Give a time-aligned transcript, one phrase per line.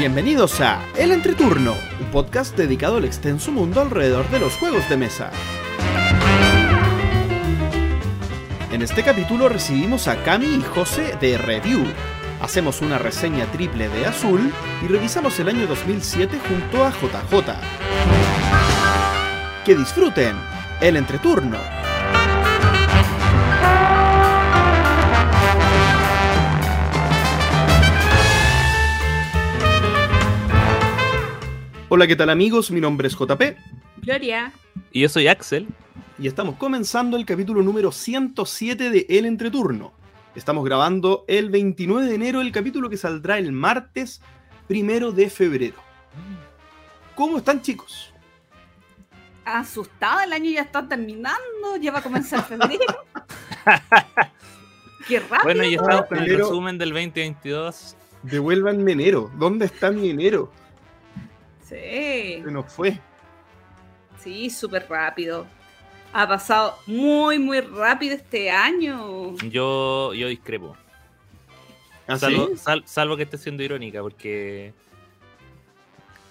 [0.00, 4.96] Bienvenidos a El Entreturno, un podcast dedicado al extenso mundo alrededor de los juegos de
[4.96, 5.30] mesa.
[8.72, 11.84] En este capítulo recibimos a Cami y José de Review.
[12.40, 14.50] Hacemos una reseña triple de Azul
[14.82, 17.56] y revisamos el año 2007 junto a JJ.
[19.66, 20.34] Que disfruten
[20.80, 21.58] el entreturno.
[31.92, 32.70] Hola, ¿qué tal amigos?
[32.70, 33.42] Mi nombre es JP
[33.96, 34.52] Gloria.
[34.92, 35.66] Y yo soy Axel.
[36.20, 39.92] y estamos comenzando el capítulo número 107 de El Entreturno.
[40.36, 44.22] Estamos grabando el 29 de enero, el capítulo que saldrá el martes
[44.68, 45.78] primero de febrero.
[47.16, 48.12] ¿Cómo están chicos?
[49.44, 53.04] Asustada, el año ya está terminando, ya va a comenzar febrero.
[55.08, 55.42] Qué rápido.
[55.42, 57.96] Bueno, y estamos con el resumen del 2022.
[58.22, 59.28] Devuélvanme enero.
[59.36, 60.52] ¿Dónde está mi enero?
[61.70, 62.98] Sí, Se nos fue.
[64.18, 65.46] sí, súper rápido.
[66.12, 69.36] Ha pasado muy, muy rápido este año.
[69.48, 70.76] Yo, yo discrepo.
[72.08, 72.20] ¿Ah, sí?
[72.20, 74.74] Salvo, sal- salvo que esté siendo irónica, porque.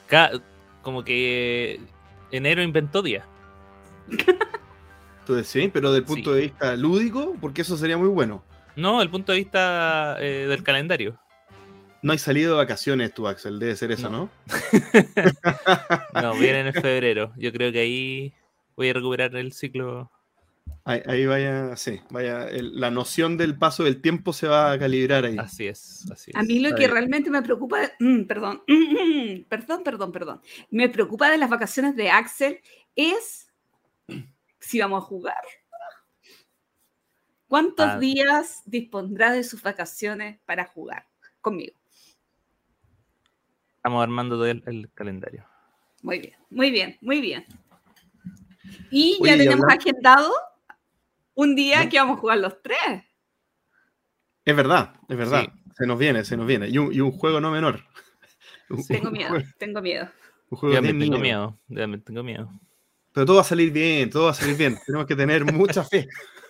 [0.07, 0.31] ca-
[0.81, 1.79] como que
[2.31, 3.25] enero inventó día.
[5.25, 6.35] Tú decís, pero del punto Sí.
[6.35, 8.43] de vista lúdico, porque eso sería muy bueno.
[8.75, 11.17] No, el punto de vista eh, del calendario.
[12.01, 14.29] No hay salido de vacaciones tú, Axel, debe ser eso, ¿no?
[14.45, 16.21] No.
[16.21, 17.33] No, vienen en febrero.
[17.37, 18.33] Yo creo que ahí
[18.75, 20.09] voy a recuperar el ciclo.
[20.85, 24.79] Ahí, ahí vaya, sí, vaya, el- la noción del paso del tiempo se va a
[24.79, 25.37] calibrar ahí.
[25.37, 26.37] Así es, así es.
[26.37, 28.63] A mí lo que realmente me preocupa, mm, perdón,
[29.49, 30.41] perdón, perdón, perdón,
[30.71, 32.59] me preocupa de las vacaciones de Axel
[32.95, 33.51] es
[34.59, 35.35] si vamos a jugar.
[37.47, 37.99] ¿Cuántos Ah.
[37.99, 41.07] días dispondrá de sus vacaciones para jugar
[41.41, 41.78] conmigo?
[43.79, 45.45] Estamos armando todo el, el calendario.
[46.03, 47.45] Muy bien, muy bien, muy bien.
[48.91, 50.33] Y Oye, ya y tenemos habla- agendado
[51.33, 51.89] un día ¿No?
[51.89, 52.77] que vamos a jugar los tres.
[54.43, 55.43] Es verdad, es verdad.
[55.45, 55.71] Sí.
[55.77, 56.67] Se nos viene, se nos viene.
[56.67, 57.85] Y un, y un juego no menor.
[58.87, 60.09] Tengo miedo, tengo miedo.
[60.49, 61.57] un juego Ya de me tengo miedo.
[61.67, 61.79] miedo.
[61.81, 62.51] Ya me tengo miedo.
[63.13, 64.77] Pero todo va a salir bien, todo va a salir bien.
[64.85, 66.07] Tenemos que tener mucha fe.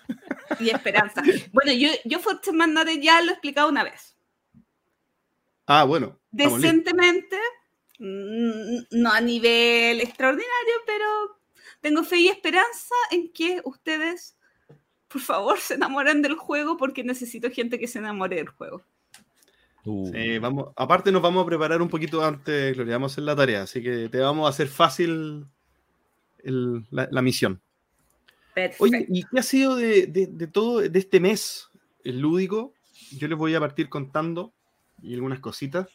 [0.59, 1.21] Y esperanza.
[1.53, 4.17] bueno, yo, yo Fortune Magnate ya lo he explicado una vez.
[5.67, 6.18] Ah, bueno.
[6.31, 6.61] Listos.
[6.61, 7.37] Decentemente,
[7.99, 11.05] mm, no a nivel extraordinario, pero
[11.81, 14.37] tengo fe y esperanza en que ustedes,
[15.07, 18.83] por favor, se enamoren del juego porque necesito gente que se enamore del juego.
[19.85, 23.23] Uh, Sí, vamos, aparte nos vamos a preparar un poquito antes, Gloria, vamos a hacer
[23.23, 25.45] la tarea, así que te vamos a hacer fácil
[26.43, 27.61] el- la, la misión.
[28.53, 28.83] Perfecto.
[28.83, 31.69] Oye, ¿y qué ha sido de, de- de todo, de este mes
[32.03, 32.73] el lúdico?
[33.11, 34.51] Yo les voy a partir contando
[35.01, 35.87] y algunas cositas.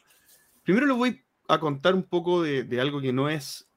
[0.65, 3.69] Primero les voy a contar un poco de, algo que no es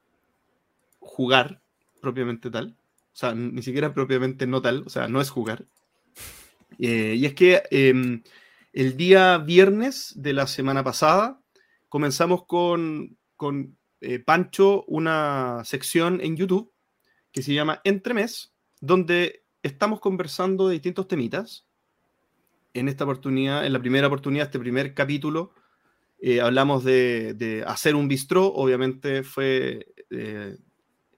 [0.99, 1.61] jugar
[2.01, 2.77] propiamente tal.
[3.13, 5.67] O sea, ni siquiera propiamente no tal, o sea, no es jugar.
[6.79, 8.23] Eh, y es que em,
[8.73, 11.41] el día viernes de la semana pasada
[11.91, 16.73] comenzamos con, con eh, Pancho una sección en YouTube
[17.33, 21.67] que se llama Entremes, donde estamos conversando de distintos temitas.
[22.73, 25.53] En esta oportunidad, en la primera oportunidad, este primer capítulo,
[26.21, 28.47] eh, hablamos de, hacer un bistró.
[28.47, 30.57] Obviamente fue eh,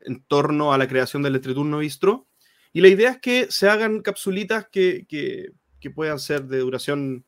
[0.03, 2.27] en torno a la creación del entreturno bistró.
[2.73, 5.51] Y la idea es que se hagan capsulitas que, que-
[5.81, 7.25] que puedan ser de duración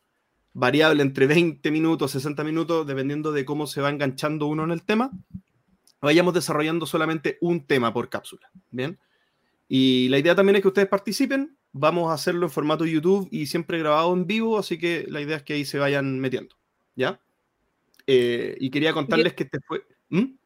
[0.52, 4.82] variable entre 20 minutos, 60 minutos, dependiendo de cómo se va enganchando uno en el
[4.84, 5.10] tema.
[6.02, 8.50] Vayamos desarrollando solamente un tema por cápsula.
[8.70, 8.98] Bien.
[9.68, 11.56] Y la idea también es que ustedes participen.
[11.72, 15.38] Vamos a hacerlo en formato YouTube y siempre grabado en vivo, así que la idea
[15.38, 16.54] es que ahí se vayan metiendo.
[16.94, 17.18] ¿Ya?
[18.06, 19.84] Eh, y quería contarles que este fue.
[20.08, 20.36] ¿Mm?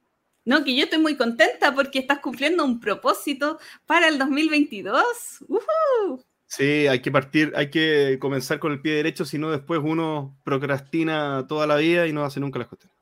[0.45, 5.03] No, que yo estoy muy contenta porque estás cumpliendo un propósito para el 2022.
[5.49, 6.25] ¡Ujú!
[6.47, 10.39] Sí, hay que partir, hay que comenzar con el pie derecho, si no después uno
[10.45, 12.97] procrastina toda la vida y no hace nunca las cuestiones.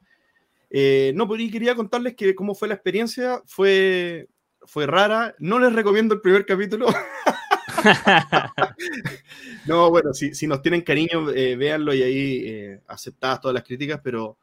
[0.71, 4.29] Eh, no, pero y quería contarles que cómo fue la experiencia, fue,
[4.63, 6.87] fue rara, no les recomiendo el primer capítulo.
[9.67, 13.65] no, bueno, si, si nos tienen cariño, eh, véanlo y ahí eh, aceptadas todas las
[13.65, 14.39] críticas, pero,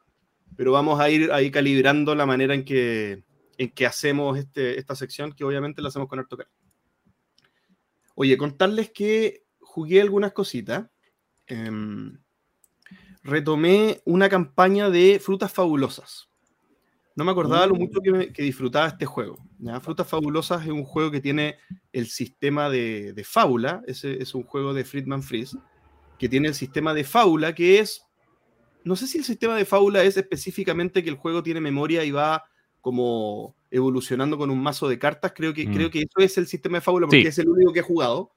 [0.56, 3.24] pero vamos a ir ahí calibrando la manera en que,
[3.58, 6.54] en que hacemos este, esta sección, que obviamente la hacemos con harto cariño.
[8.14, 10.86] Oye, contarles que jugué algunas cositas.
[11.46, 12.18] Em,
[13.22, 16.28] retomé una campaña de frutas fabulosas.
[17.14, 17.78] No me acordaba lo Uh.
[17.78, 19.38] mucho que, me- que disfrutaba este juego.
[19.58, 19.80] ¿ya?
[19.80, 21.56] Frutas Fabulosas es un juego que tiene
[21.92, 23.82] el sistema de, de fábula.
[23.86, 25.56] Ese es un juego de Friedman Fries
[26.18, 28.02] que tiene el sistema de fábula que es
[28.84, 32.10] no sé si el sistema de fábula es específicamente que el juego tiene memoria y
[32.10, 32.44] va
[32.80, 35.32] como evolucionando con un mazo de cartas.
[35.34, 35.74] Creo que, Mm.
[35.74, 37.28] creo que eso es el sistema de fábula porque Sí.
[37.28, 38.32] es el único que he jugado.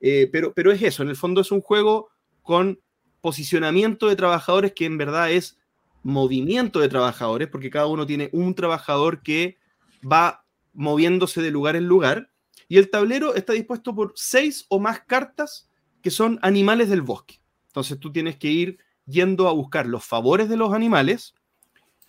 [0.00, 2.10] Eh, pero, pero es eso, en el fondo es un juego
[2.42, 2.80] con
[3.20, 5.58] posicionamiento de trabajadores que en verdad es
[6.02, 9.58] movimiento de trabajadores, porque cada uno tiene un trabajador que
[10.04, 12.30] va moviéndose de lugar en lugar.
[12.68, 15.68] Y el tablero está dispuesto por seis o más cartas
[16.02, 17.40] que son animales del bosque.
[17.68, 21.34] Entonces tú tienes que ir yendo a buscar los favores de los animales,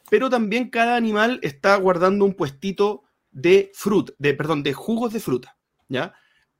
[0.10, 5.20] pero también cada animal está guardando un puestito de fruta, de, perdón, de jugos de
[5.20, 5.58] fruta,
[5.90, 6.14] ¿ya?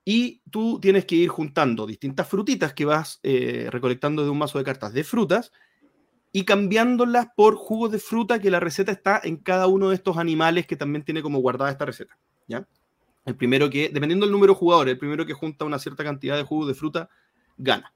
[0.06, 4.58] Y tú tienes que ir juntando distintas frutitas que vas eh, recolectando de un mazo
[4.58, 5.52] de cartas de frutas
[6.32, 10.18] y cambiándolas por jugos de fruta que la receta está en cada uno de estos
[10.18, 12.18] animales que también tiene como guardada esta receta,
[12.48, 12.68] ¿ya?
[13.26, 16.38] El primero que, dependiendo del número de jugadores, el primero que junta una cierta cantidad
[16.38, 17.10] de jugos de fruta
[17.58, 17.94] gana.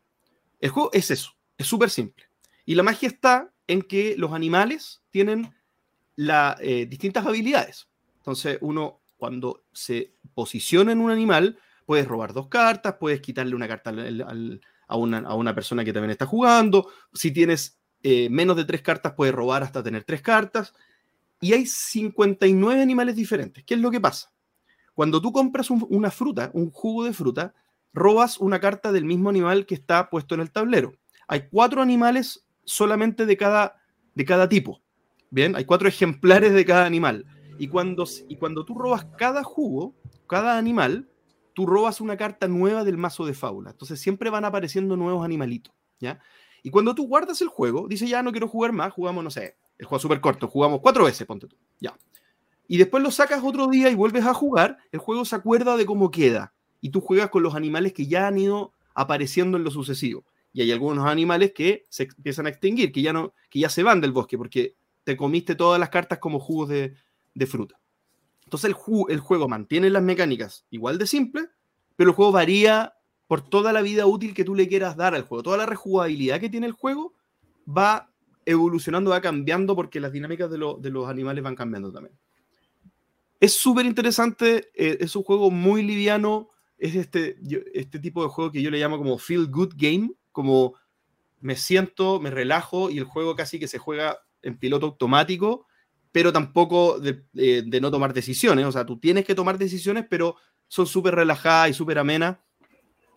[0.60, 2.31] El juego es eso, es súper simple.
[2.66, 5.54] Y la magia está en que los animales tienen
[6.18, 7.88] eh, distintas habilidades.
[8.18, 13.68] Entonces, uno cuando se posiciona en un animal, puedes robar dos cartas, puedes quitarle una
[13.68, 13.92] carta
[14.88, 16.90] a, una, persona que también está jugando.
[17.13, 20.74] Si tienes eh, menos de tres cartas, puedes robar hasta tener tres cartas.
[21.40, 23.63] Y hay 59 animales diferentes.
[23.63, 24.31] ¿Qué es lo que pasa?
[24.94, 27.54] Cuando tú compras un- una fruta, un jugo de fruta,
[27.94, 30.94] robas una carta del mismo animal que está puesto en el tablero.
[31.28, 33.76] Hay cuatro animales solamente de cada,
[34.16, 34.82] de cada tipo.
[35.30, 37.26] Bien, hay cuatro ejemplares de cada animal.
[37.60, 39.94] Y cuando, y cuando tú robas cada jugo,
[40.28, 41.10] cada animal,
[41.54, 43.72] tú robas una carta nueva del mazo de fábula.
[43.72, 45.74] Entonces siempre van apareciendo nuevos animalitos.
[46.00, 46.20] ¿ya?
[46.64, 49.58] Y cuando tú guardas el juego, dice ya no quiero jugar más, jugamos, no sé,
[49.78, 51.58] el juego súper corto, jugamos cuatro veces, ponte tú.
[51.80, 51.96] Ya.
[52.68, 55.86] Y después lo sacas otro día y vuelves a jugar, el juego se acuerda de
[55.86, 56.54] cómo queda.
[56.80, 60.24] Y tú juegas con los animales que ya han ido apareciendo en lo sucesivo.
[60.53, 63.83] Y hay algunos animales que se empiezan a extinguir, que ya, no, que ya se
[63.83, 66.94] van del bosque, porque te comiste todas las cartas como jugos de,
[67.48, 67.80] fruta.
[68.44, 71.48] Entonces el, ju- el juego mantiene las mecánicas igual de simple,
[71.95, 72.94] pero el juego varía
[73.27, 75.42] por toda la vida útil que tú le quieras dar al juego.
[75.44, 77.13] Toda la rejugabilidad que tiene el juego
[77.65, 78.12] va
[78.45, 82.18] evolucionando, va cambiando porque las dinámicas de, lo- de los animales van cambiando también.
[83.39, 87.38] Es súper interesante, eh, es un juego muy liviano, es este,
[87.74, 90.75] este tipo de juego que yo le llamo como feel good game, como
[91.39, 95.66] me siento, me relajo y el juego casi que se juega en piloto automático,
[96.12, 98.66] pero tampoco de, de- de no tomar decisiones.
[98.66, 100.36] O sea, tú tienes que tomar decisiones, pero
[100.68, 102.38] son súper relajadas y súper amenas.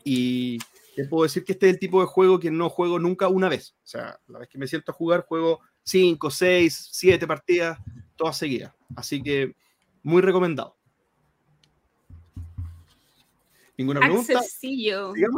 [0.05, 0.59] Y
[0.97, 3.49] te puedo decir que este es el tipo de juego que no juego nunca una
[3.49, 3.75] vez.
[3.83, 7.79] O sea, la vez que me siento a jugar, juego 5, 6, 7 partidas,
[8.17, 8.73] todas seguidas.
[8.97, 9.57] Así que
[10.03, 10.77] muy recomendado.
[13.77, 14.41] ¿Ninguna pregunta?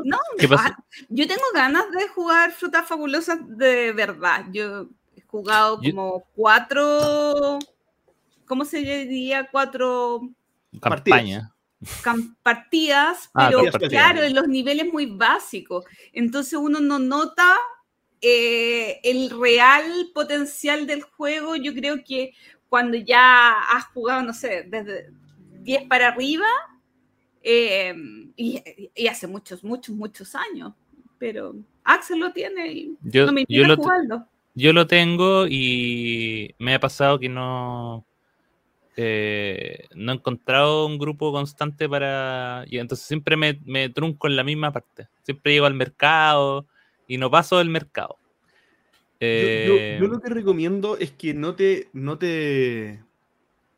[0.04, 0.64] No, ¿Qué pasó?
[0.68, 4.44] ah, yo tengo ganas de jugar frutas fabulosas de verdad.
[4.52, 7.58] Yo he jugado Yo- como cuatro.
[8.46, 9.48] ¿Cómo se diría?
[9.50, 10.20] Cuatro
[10.80, 11.52] Campaña.
[12.02, 13.90] cam- partidas, Ah, pero partidas.
[13.90, 15.84] claro, en los niveles muy básicos.
[16.12, 17.56] Entonces uno no nota
[18.20, 21.56] eh, el real potencial del juego.
[21.56, 22.32] Yo creo que
[22.68, 25.10] cuando ya has jugado, no sé, desde
[25.62, 26.46] 10 para arriba,
[27.48, 27.94] eh,
[28.36, 28.60] y,
[28.94, 30.72] y hace muchos, muchos, muchos años.
[31.18, 34.26] Pero Axel lo tiene y Yo, no me yo lo, jugarlo.
[34.54, 38.04] yo lo tengo y me ha pasado que no,
[38.96, 42.64] eh, no he encontrado un grupo constante para...
[42.68, 45.08] Y entonces siempre me, me trunco en la misma parte.
[45.22, 46.66] Siempre llego al mercado
[47.06, 48.16] y no paso del mercado.
[48.18, 48.26] Yo, yo-
[49.20, 53.02] Eh, yo lo que recomiendo es que no te, no te,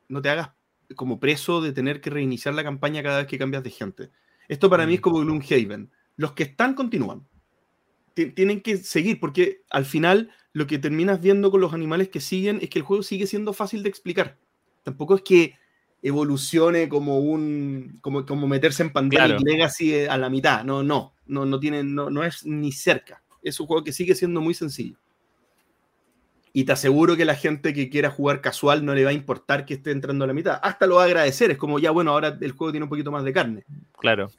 [0.09, 0.49] no te hagas
[0.95, 4.09] como preso de tener que reiniciar la campaña cada vez que cambias de gente.
[4.47, 5.03] Esto para mí es Mm.
[5.03, 5.91] como Gloomhaven.
[6.17, 7.25] Los que están continúan.
[8.15, 12.19] Ti- Tienen que seguir porque al final lo que terminas viendo con los animales que
[12.19, 14.37] siguen es que el juego sigue siendo fácil de explicar.
[14.83, 15.55] Tampoco es que
[16.01, 19.43] evolucione como un como, como meterse en Pandemic Claro.
[19.45, 20.63] Legacy eh, a la mitad.
[20.63, 23.21] No, no, no, no tiene, no, no es ni cerca.
[23.43, 24.97] Es un juego que sigue siendo muy sencillo.
[26.51, 29.65] Y te aseguro que la gente que quiera jugar casual no le va a importar
[29.65, 30.59] que esté entrando a la mitad.
[30.63, 31.51] Hasta lo va a agradecer.
[31.51, 33.63] Es como, ya, bueno, ahora el juego tiene un poquito más de carne.
[33.99, 34.31] Claro.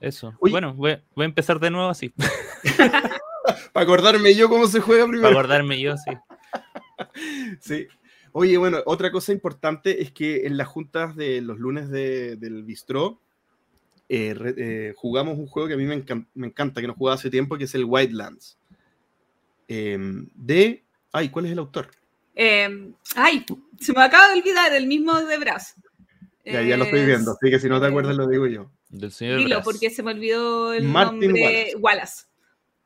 [0.00, 0.34] Eso.
[0.38, 0.52] Oye.
[0.52, 2.12] Bueno, voy, voy a empezar de nuevo así.
[3.72, 5.28] Para acordarme yo cómo se juega para primero.
[5.30, 6.12] acordarme yo, sí.
[7.60, 7.86] Sí.
[8.32, 12.62] Oye, bueno, otra cosa importante es que en las juntas de los lunes de- del
[12.62, 13.20] bistró
[14.08, 17.14] eh, eh, jugamos un juego que a mí me, encan- me encanta, que no jugaba
[17.16, 18.58] hace tiempo, que es el Wildlands.
[19.68, 20.83] Em, de...
[21.16, 21.88] Ay, ¿cuál es el autor?
[22.34, 23.46] Eh, ay,
[23.78, 25.74] se me acaba de olvidar el mismo de Brass.
[26.44, 28.70] Ya, ya lo estoy Es- viendo, así que si no te acuerdas lo digo yo.
[28.88, 29.64] Del señor Dilo, Brass.
[29.64, 31.42] porque se me olvidó el Martin nombre.
[31.42, 31.76] Wallace.
[31.76, 32.22] Wallace.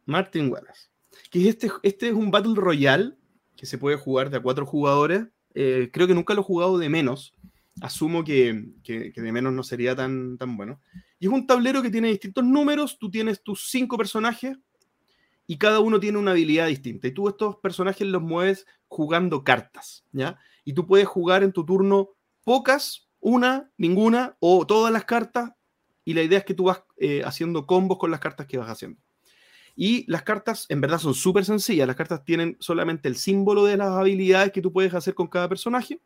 [0.04, 0.88] Martin Wallace.
[1.30, 3.14] que este, este es un Battle Royale
[3.56, 5.24] que se puede jugar de a cuatro jugadores.
[5.54, 7.34] Eh, creo que nunca lo he jugado de menos.
[7.80, 10.80] Asumo que, que, de menos no sería tan, tan bueno.
[11.18, 12.98] Y es un tablero que tiene distintos números.
[12.98, 14.56] Tú tienes tus cinco personajes
[15.50, 17.08] y cada uno tiene una habilidad distinta.
[17.08, 20.38] Y tú estos personajes los mueves jugando cartas, ¿ya?
[20.62, 22.10] Y tú puedes jugar en tu turno
[22.44, 25.52] pocas, una, ninguna o todas las cartas.
[26.04, 28.68] Y la idea es que tú vas eh, haciendo combos con las cartas que vas
[28.68, 29.00] haciendo.
[29.74, 31.86] Y las cartas en verdad son súper sencillas.
[31.86, 35.48] Las cartas tienen solamente el símbolo de las habilidades que tú puedes hacer con cada
[35.48, 35.98] personaje.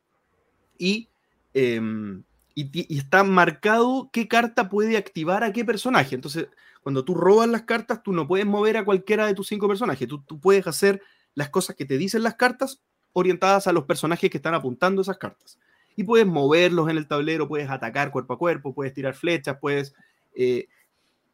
[0.79, 1.09] Y,
[1.53, 2.23] em,
[2.55, 6.15] y, está marcado qué carta puede activar a qué personaje.
[6.15, 6.47] Entonces,
[6.83, 10.09] cuando tú robas las cartas, tú no puedes mover a cualquiera de tus cinco personajes.
[10.09, 11.01] Tú, puedes hacer
[11.35, 15.17] las cosas que te dicen las cartas orientadas a los personajes que están apuntando esas
[15.17, 15.59] cartas.
[15.95, 19.95] Y puedes moverlos en el tablero, puedes atacar cuerpo a cuerpo, puedes tirar flechas, puedes
[20.35, 20.67] eh,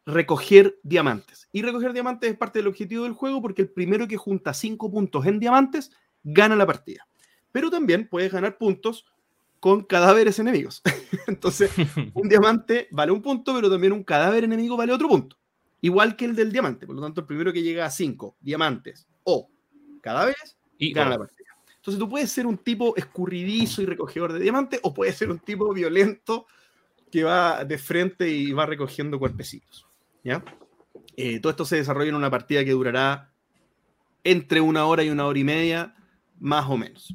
[0.05, 1.49] recoger diamantes.
[1.51, 4.91] Y recoger diamantes es parte del objetivo del juego porque el primero que junta cinco
[4.91, 5.93] puntos en diamantes
[6.25, 7.07] gana la partida.
[7.53, 9.07] Pero también puedes ganar puntos
[9.61, 10.83] con cadáveres enemigos.
[11.27, 11.71] Entonces,
[12.13, 15.38] un diamante vale un punto, pero también un cadáver enemigo vale otro punto.
[15.81, 16.87] Igual que el del diamante.
[16.87, 19.49] Por lo tanto, el primero que llega a cinco diamantes o
[20.01, 21.49] cadáveres y gana la partida.
[21.77, 25.39] Entonces, tú puedes ser un tipo escurridizo y recogedor de diamantes o puedes ser un
[25.39, 26.47] tipo violento
[27.11, 29.87] que va de frente y va recogiendo cuerpecitos.
[30.23, 30.45] ¿ya?
[31.17, 33.33] Eh, todo esto se desarrolla en una partida que durará
[34.25, 35.95] entre una hora y una hora y media,
[36.39, 37.15] más o menos.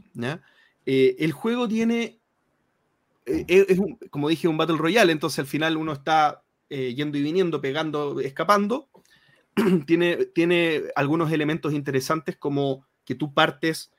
[0.85, 2.19] Eh, el juego tiene,
[3.25, 3.79] eh, es
[4.09, 6.42] como dije, un Battle Royale, entonces al final uno está
[6.95, 8.89] yendo y viniendo, pegando, escapando.
[9.85, 13.91] tiene, tiene algunos elementos interesantes como que tú partes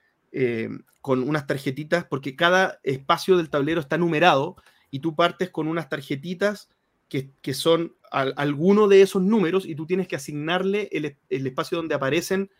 [1.01, 4.57] con unas tarjetitas, porque cada espacio del tablero está numerado
[4.91, 6.71] y tú partes con unas tarjetitas
[7.09, 11.17] que, son alguno de esos números y tú tienes que asignarle el,
[11.47, 12.51] espacio donde aparecen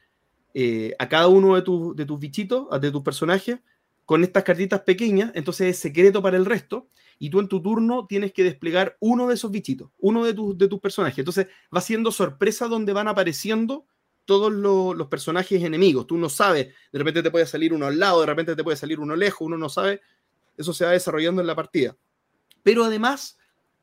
[0.53, 1.63] eh, a cada uno de,
[1.95, 3.61] de tus bichitos, de tus personajes,
[4.05, 8.07] con estas cartitas pequeñas, entonces es secreto para el resto, y tú en tu turno
[8.07, 11.19] tienes que desplegar uno de esos bichitos, uno de, tus, de tus personajes.
[11.19, 13.87] Entonces va siendo sorpresa donde van apareciendo
[14.25, 16.07] todos los, los, personajes enemigos.
[16.07, 18.77] Tú no sabes, de repente te puede salir uno al lado, de repente te puede
[18.77, 20.01] salir uno lejos, uno no sabe.
[20.57, 21.97] Eso se va desarrollando en la partida.
[22.63, 23.39] Pero además,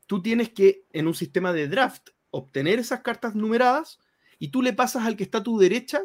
[0.06, 3.98] tú tienes que, en un sistema de draft, obtener esas cartas numeradas
[4.38, 6.02] y tú le pasas al que está a tu derecha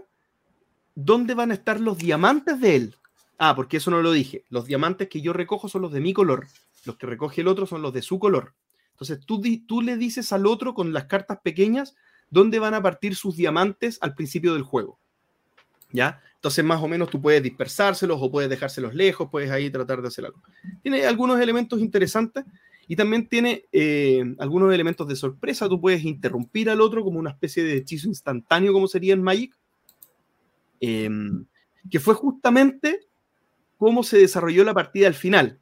[0.94, 2.96] dónde van a estar los diamantes de él.
[3.38, 4.46] Ah, porque eso no lo dije.
[4.50, 6.48] Los diamantes que yo recojo son los de mi color.
[6.88, 8.56] Los que recoge el otro son los de su color.
[8.92, 11.96] Entonces tú, tú le dices al otro con las cartas pequeñas
[12.30, 15.00] dónde van a partir sus diamantes al principio del juego.
[15.92, 16.22] ¿Ya?
[16.36, 20.08] Entonces más o menos tú puedes dispersárselos o puedes dejárselos lejos, puedes ahí tratar de
[20.08, 20.42] hacer algo.
[20.82, 22.46] Tiene algunos elementos interesantes
[22.88, 25.68] y también tiene eh, algunos elementos de sorpresa.
[25.68, 29.56] Tú puedes interrumpir al otro como una especie de hechizo instantáneo, como sería en Magic.
[30.80, 31.46] Em,
[31.90, 33.08] que fue justamente
[33.78, 35.60] cómo se desarrolló la partida al final.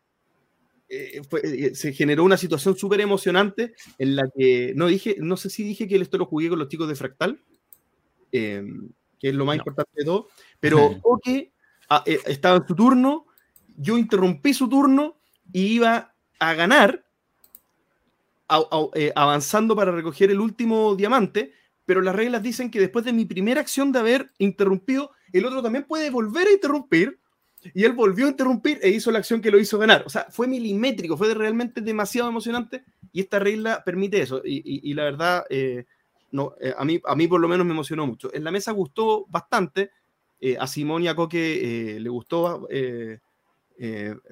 [0.88, 5.50] Eh, eh, se generó una situación súper emocionante en la que no dije, no sé
[5.50, 7.42] si dije que esto lo jugué con los chicos de Fractal,
[8.32, 8.90] em,
[9.20, 10.28] que es lo más importante de todo,
[10.60, 11.54] pero Oke
[11.90, 13.26] ah, estaba en su turno,
[13.78, 15.20] yo interrumpí su turno
[15.52, 17.04] y iba a ganar
[18.94, 21.52] eh, avanzando para recoger el último diamante,
[21.86, 25.64] pero las reglas dicen que después de mi primera acción de haber interrumpido, el otro
[25.64, 27.20] también puede volver a interrumpir,
[27.74, 30.04] y él volvió a interrumpir e hizo la acción que lo hizo ganar.
[30.06, 35.04] O sea, fue milimétrico, fue realmente demasiado emocionante, y esta regla permite eso, y, la
[35.04, 35.86] verdad, eh,
[36.32, 38.34] no, eh, a, mí, a mí por lo menos me emocionó mucho.
[38.34, 39.92] En la mesa gustó bastante,
[40.60, 42.68] a Simón y a Coque le gustó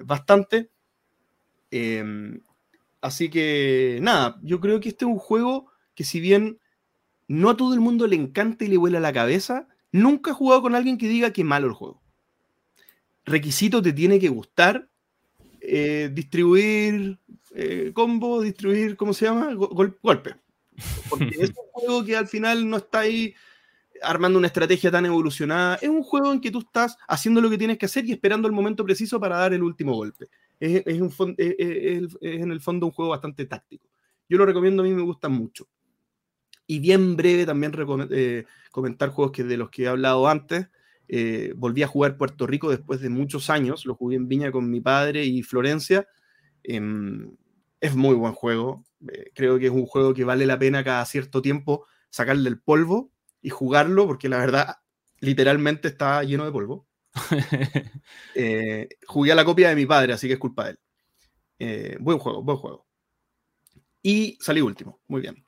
[0.00, 0.70] bastante.
[3.00, 6.58] Así que nada, yo creo que este es un juego que si bien
[7.28, 10.62] no a todo el mundo le encanta y le vuela la cabeza, nunca he jugado
[10.62, 12.03] con alguien que diga que malo el juego.
[13.24, 14.88] Requisito te tiene que gustar,
[15.60, 17.18] eh, distribuir
[17.54, 19.54] eh, combo, distribuir, ¿cómo se llama?
[19.54, 20.36] golpe.
[21.08, 23.34] Porque es un juego que al final no está ahí
[24.02, 25.76] armando una estrategia tan evolucionada.
[25.76, 28.46] Es un juego en que tú estás haciendo lo que tienes que hacer y esperando
[28.46, 30.28] el momento preciso para dar el último golpe
[30.60, 33.88] es, un en el fondo un juego bastante táctico.
[34.28, 35.68] Yo lo recomiendo, a mí me gusta mucho.
[36.66, 37.72] Y bien breve también
[38.10, 40.68] eh, comentar juegos que de los que he hablado antes.
[41.08, 43.86] Eh, volví a jugar Puerto Rico después de muchos años.
[43.86, 46.06] Lo jugué en Viña con mi padre y Florencia.
[46.62, 47.36] Em,
[47.80, 48.84] es muy buen juego.
[49.08, 52.60] Eh, creo que es un juego que vale la pena cada cierto tiempo sacarle el
[52.60, 54.76] polvo y jugarlo, porque la verdad,
[55.20, 56.86] literalmente está lleno de polvo.
[58.36, 60.76] Eh, jugué a la copia de mi padre, así que es culpa de
[61.58, 61.98] él.
[62.00, 62.86] Buen juego, buen juego.
[64.02, 65.46] Y salí último, muy bien.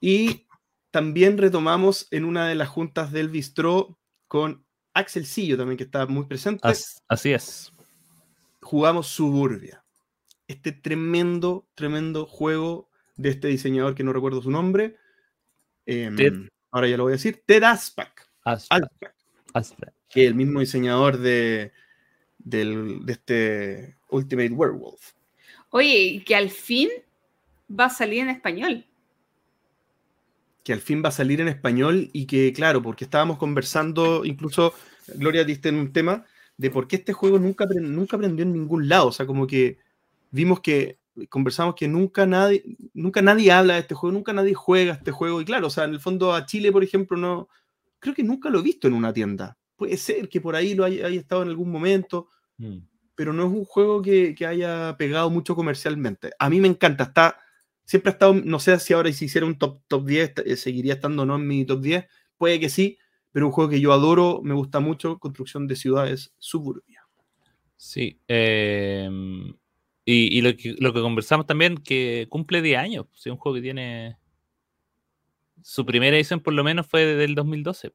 [0.00, 0.46] Y
[0.90, 3.98] también retomamos en una de las juntas del Bistro
[4.28, 4.65] con
[4.96, 6.60] Axel Sillo también, que está muy presente.
[6.66, 7.72] As- así es.
[8.62, 9.82] Jugamos Suburbia.
[10.48, 14.96] Este tremendo, tremendo juego de este diseñador que no recuerdo su nombre.
[15.86, 16.32] Em, Ted.
[16.70, 17.42] ahora ya lo voy a decir.
[17.46, 18.28] Ted Aspak.
[20.08, 21.72] Que es el mismo diseñador de,
[22.38, 25.12] del- de este Ultimate Werewolf.
[25.70, 26.88] Oye, y que al fin
[27.68, 28.84] va a salir en español.
[30.66, 34.74] Que al fin va a salir en español y que, claro, porque estábamos conversando, incluso
[35.14, 36.24] Gloria diste en un tema
[36.56, 39.06] de por qué este juego nunca, nunca aprendió en ningún lado.
[39.06, 39.78] O sea, como que
[40.32, 44.94] vimos que conversamos que nunca nadie, nunca nadie habla de este juego, nunca nadie juega
[44.94, 45.40] este juego.
[45.40, 47.48] Y claro, o sea, en el fondo a Chile, por ejemplo, no,
[48.00, 49.56] creo que nunca lo he visto en una tienda.
[49.76, 52.78] Puede ser que por ahí lo haya, haya estado en algún momento, Mm.
[53.14, 56.32] pero no es un juego que, que haya pegado mucho comercialmente.
[56.38, 57.38] A mí me encanta, está,
[57.86, 60.94] siempre ha estado, no sé si ahora si hiciera un top, top 10, eh, seguiría
[60.94, 62.98] estando o no en mi top 10, puede que sí,
[63.32, 67.06] pero un juego que yo adoro, me gusta mucho, construcción de ciudades suburbia.
[67.78, 68.20] Sí.
[68.28, 69.54] em,
[70.04, 73.06] y y lo, que, lo que conversamos también, que cumple 10 años.
[73.14, 74.18] Es un juego que tiene.
[75.62, 77.92] Su primera edición, por lo menos, fue del 2012.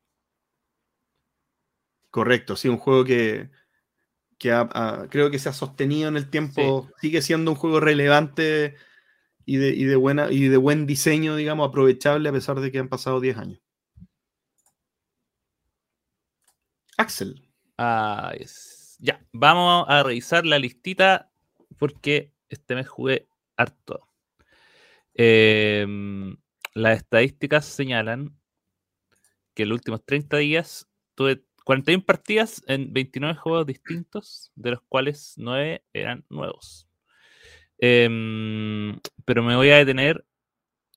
[2.10, 3.50] Correcto, sí, un juego que,
[4.38, 7.80] que ha- ha- creo que se ha sostenido en el tiempo, sigue siendo un juego
[7.80, 8.76] relevante
[9.46, 12.80] y de, y de buena, y de buen diseño, digamos, aprovechable a pesar de que
[12.80, 13.60] han pasado 10 años.
[16.98, 17.42] Axel.
[17.78, 18.34] Ah,
[19.00, 21.32] Ya, vamos a revisar la listita
[21.78, 24.08] porque este mes jugué harto.
[25.14, 26.38] Em,
[26.74, 28.38] las estadísticas señalan
[29.54, 34.82] que en los últimos 30 días tuve 41 partidas en 29 juegos distintos, de los
[34.84, 36.88] cuales 9 eran nuevos.
[37.82, 40.24] Em, pero me voy a detener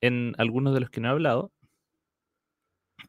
[0.01, 1.51] en algunos de los que no he hablado.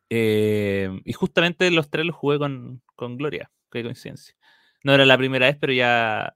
[0.09, 3.51] Em, y justamente los tres los jugué con, con Gloria.
[3.70, 4.35] Qué coincidencia.
[4.83, 6.35] No era la primera vez, pero ya.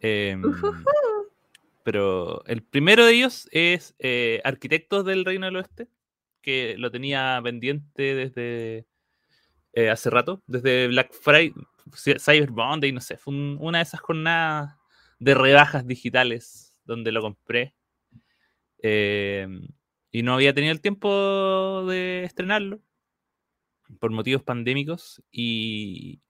[0.00, 0.42] em,
[1.82, 5.88] pero el primero de ellos es eh, Arquitectos del Reino del Oeste,
[6.40, 8.86] que lo tenía pendiente desde
[9.74, 11.52] eh, hace rato, desde Black Friday,
[11.92, 14.76] Cy- Cyber Monday, no sé, fue un- una de esas jornadas
[15.24, 17.74] de rebajas digitales donde lo compré.
[18.78, 19.66] Em,
[20.10, 22.80] y no había tenido el tiempo de estrenarlo
[23.98, 26.20] por motivos pandémicos y,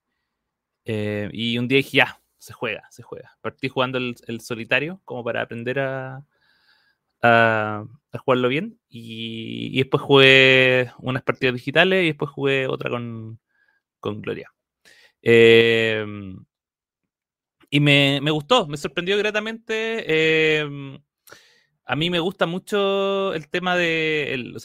[0.85, 3.37] eh, y un día dije, ya, se juega, se juega.
[3.41, 6.25] Partí jugando el, solitario como para aprender a,
[7.21, 7.85] a,
[8.19, 13.39] jugarlo bien y, y después jugué unas partidas digitales y después jugué otra con,
[13.99, 14.53] con Gloria.
[15.21, 16.45] Em,
[17.75, 20.59] y me, me gustó, me sorprendió gratamente.
[20.61, 20.97] em,
[21.83, 24.55] a mí me gusta mucho el tema de, el,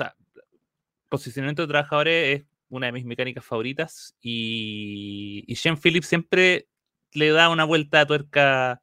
[1.09, 6.68] posicionamiento de trabajadores es una de mis mecánicas favoritas y, y Phillips siempre
[7.11, 8.81] le da una vuelta de tuerca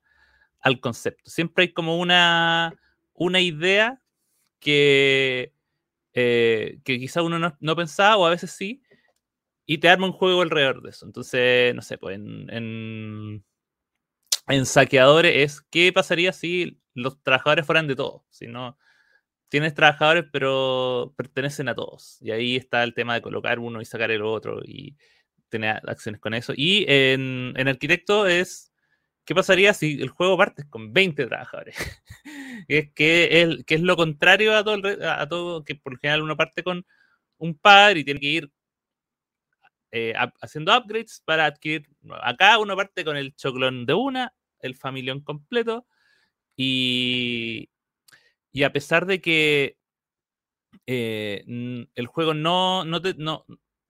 [0.59, 1.29] al concepto.
[1.29, 2.75] Siempre hay como una,
[3.13, 4.01] una idea
[4.59, 5.53] que,
[6.11, 8.83] eh, que quizá uno no, pensaba o a veces sí,
[9.65, 11.05] y te arma un juego alrededor de eso.
[11.05, 13.45] Entonces, no sé, pues en,
[14.47, 18.25] en saqueadores es qué pasaría si los trabajadores fueran de todo.
[18.29, 18.77] Si no,
[19.49, 22.17] tienes trabajadores, pero pertenecen a todos.
[22.21, 24.97] Y ahí está el tema de colocar uno y sacar el otro y
[25.49, 26.53] tener acciones con eso.
[26.55, 28.71] Y en, en arquitecto es
[29.25, 31.75] qué pasaría si el juego parte con 20 trabajadores.
[32.67, 36.63] es que es, lo contrario a todo, a todo, que por lo general uno parte
[36.63, 36.85] con
[37.37, 38.51] un par y tiene que ir
[39.91, 41.87] eh, haciendo upgrades para adquirir.
[42.21, 45.85] Acá uno parte con el choclón de una, el familión completo
[46.57, 47.69] y,
[48.53, 49.77] y a pesar de que
[50.85, 51.43] eh,
[51.95, 53.45] el juego no, no, te, no,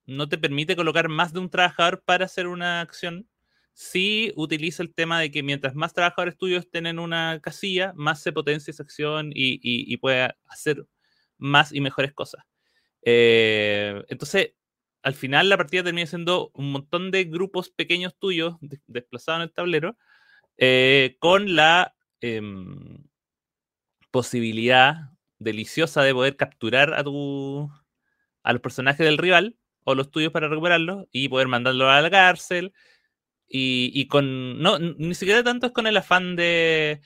[0.06, 3.28] no te permite colocar más de un trabajador para hacer una acción,
[3.74, 8.22] sí utiliza el tema de que mientras más trabajadores tuyos estén en una casilla, más
[8.22, 10.00] se potencia esa acción y, y, y
[10.48, 10.86] hacer
[11.38, 12.44] más y mejores cosas.
[13.04, 14.54] Eh, entonces,
[15.04, 19.44] al final la partida termina siendo un montón de grupos pequeños tuyos de- desplazados en
[19.44, 19.98] el tablero
[20.58, 23.04] eh, con la em,
[24.12, 27.70] posibilidad deliciosa de poder capturar a tu
[28.44, 32.10] a los personajes del rival o los tuyos para recuperarlos y poder mandarlos a la
[32.10, 32.74] cárcel
[33.48, 37.02] y, y con no ni siquiera tanto es con el afán de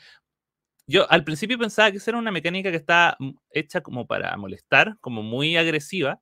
[0.88, 3.18] yo al principio pensaba que esa era una mecánica que está
[3.52, 6.22] hecha como para molestar como muy agresiva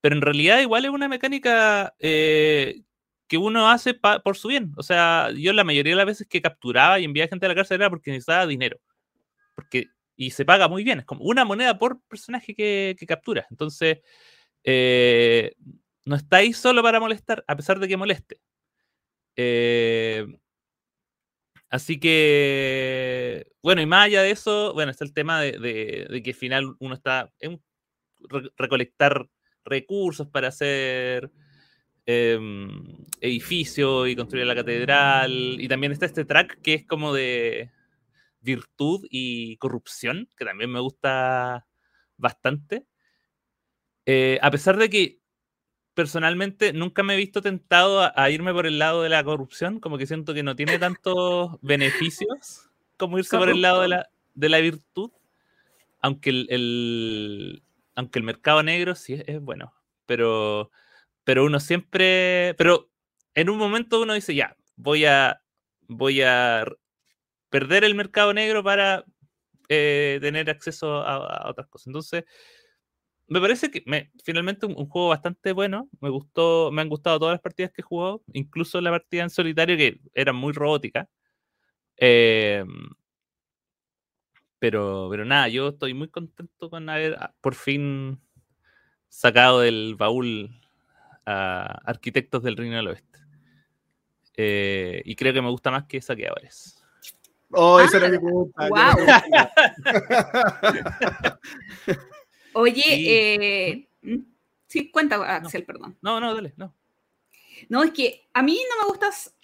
[0.00, 2.82] pero en realidad igual es una mecánica eh,
[3.28, 4.72] que uno hace por su bien.
[4.76, 7.54] O sea, yo la mayoría de las veces que capturaba y enviaba gente a la
[7.54, 8.78] cárcel era porque necesitaba dinero.
[9.54, 13.46] Porque, y se paga muy bien, es como una moneda por personaje que, que captura.
[13.50, 13.98] Entonces,
[14.64, 15.54] eh,
[16.04, 18.40] no está ahí solo para molestar, a pesar de que moleste.
[19.36, 20.26] Eh,
[21.68, 26.36] así que, bueno, y más allá de eso, bueno, está el tema de, que al
[26.36, 27.62] final uno está en
[28.56, 29.28] recolectar
[29.64, 31.30] recursos para hacer
[32.06, 35.60] em, edificios y construir la catedral.
[35.60, 37.70] Y también está este track que es como de
[38.40, 41.66] virtud y corrupción, que también me gusta
[42.16, 42.86] bastante.
[44.06, 45.18] Eh, a pesar de que
[45.94, 49.98] personalmente nunca me he visto tentado a, irme por el lado de la corrupción, como
[49.98, 54.48] que siento que no tiene tantos beneficios como irse por el lado de la, de
[54.48, 55.10] la virtud,
[56.00, 57.62] aunque el,
[57.94, 59.72] aunque el mercado negro sí es, bueno,
[60.04, 60.70] pero,
[61.26, 62.88] pero uno siempre, pero
[63.34, 65.42] en un momento uno dice, ya, voy a,
[65.88, 66.64] voy a
[67.50, 69.04] perder el mercado negro para
[69.68, 71.88] eh, tener acceso a, otras cosas.
[71.88, 72.24] Entonces,
[73.26, 75.88] me parece que me, finalmente un, juego bastante bueno.
[76.00, 79.30] Me gustó, me han gustado todas las partidas que he jugado, incluso la partida en
[79.30, 81.08] solitario que era muy robótica.
[81.96, 82.68] Em,
[84.60, 88.20] pero, pero nada, yo estoy muy contento con haber ah, por fin
[89.08, 90.50] sacado del baúl
[91.26, 93.18] a Arquitectos del Reino del Oeste.
[94.36, 96.82] Eh, y creo que me gusta más que Saqueadores.
[97.50, 98.68] Oh, esa era mi pregunta.
[102.54, 103.06] Oye, sí.
[103.08, 103.88] Eh,
[104.66, 105.96] sí, cuenta, Axel, perdón.
[106.02, 106.74] No, no, dale, no.
[107.68, 109.34] No, es que a mí no me gustas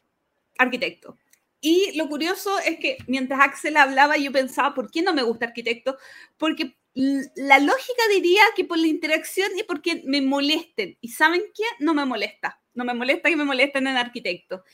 [0.58, 1.16] arquitecto.
[1.60, 5.46] Y lo curioso es que mientras Axel hablaba, yo pensaba, ¿por qué no me gusta
[5.46, 5.96] arquitecto?
[6.36, 10.98] Porque la lógica diría que por la interacción y porque me molesten.
[11.00, 11.64] ¿Y saben qué?
[11.78, 12.60] No me molesta.
[12.74, 14.64] No me molesta que me molesten en arquitecto.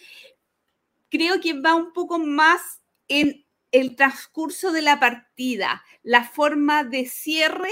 [1.11, 7.07] Creo que va un poco más en el transcurso de la partida, la forma de
[7.07, 7.71] cierre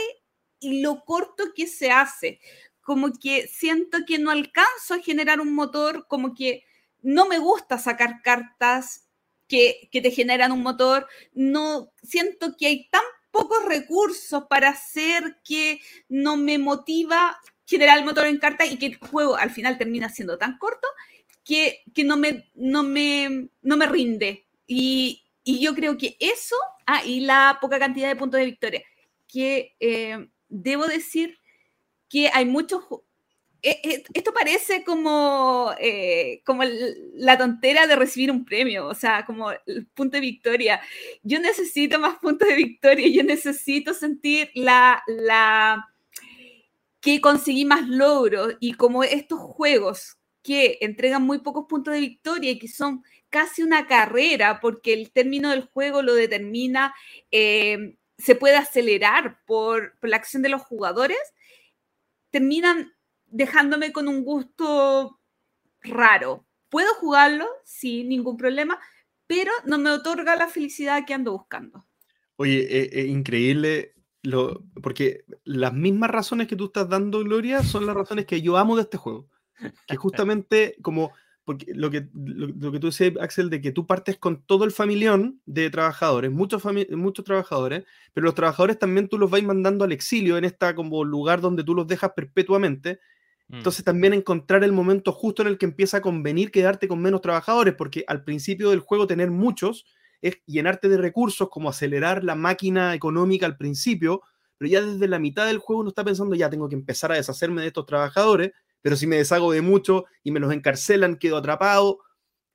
[0.61, 2.41] y lo corto que se hace.
[2.81, 6.65] Como que siento que no alcanzo a generar un motor, como que
[7.03, 9.09] no me gusta sacar cartas
[9.49, 13.03] que, que te generan un motor, no siento que hay tan
[13.37, 18.87] pocos recursos para hacer que no me motiva generar el motor en carta y que
[18.87, 20.87] el juego al final termina siendo tan corto
[21.45, 24.47] que, que no, me, no, me, no me rinde.
[24.67, 28.83] Y, y yo creo que eso, ah, y la poca cantidad de puntos de victoria,
[29.29, 31.39] que eh, debo decir
[32.09, 32.85] que hay muchos...
[33.69, 35.73] Eh, eh, esto parece como,
[36.45, 36.63] como
[37.15, 40.81] la tontera de recibir un premio, o sea, como el punto de victoria.
[41.25, 45.89] Yo necesito más puntos de victoria, yo necesito sentir la, la
[47.01, 52.51] que conseguí más logros y como estos juegos que entregan muy pocos puntos de victoria
[52.51, 56.95] y que son casi una carrera, porque el término del juego lo determina,
[57.31, 61.19] eh, se puede acelerar por, la acción de los jugadores,
[62.31, 62.93] terminan
[63.37, 65.21] dejándome con un gusto
[65.83, 66.47] raro.
[66.71, 68.79] Puedo jugarlo, sin ningún problema,
[69.27, 71.87] pero no me otorga la felicidad que ando buscando.
[72.37, 77.63] Oye, es eh, eh, increíble, lo, porque las mismas razones que tú estás dando, Gloria,
[77.63, 79.29] son las razones que yo amo de este juego.
[79.87, 81.13] Que justamente como
[81.47, 84.73] porque lo que, lo, que tú dices, Axel, de que tú partes con todo el
[84.73, 89.93] familión de trabajadores, muchos, muchos trabajadores, pero los trabajadores también tú los vas mandando al
[89.93, 92.99] exilio en esta como lugar donde tú los dejas perpetuamente.
[93.49, 93.57] Mm.
[93.57, 97.21] Entonces también encontrar el momento justo en el que empieza a convenir quedarte con menos
[97.21, 99.87] trabajadores, porque al principio del juego tener muchos
[100.23, 104.23] es llenarte de recursos, como acelerar la máquina económica al principio,
[104.59, 107.17] pero ya desde la mitad del juego uno está pensando, ya tengo que empezar a
[107.17, 111.37] deshacerme de estos trabajadores, pero si me deshago de mucho y me los encarcelan, quedo
[111.37, 111.99] atrapado.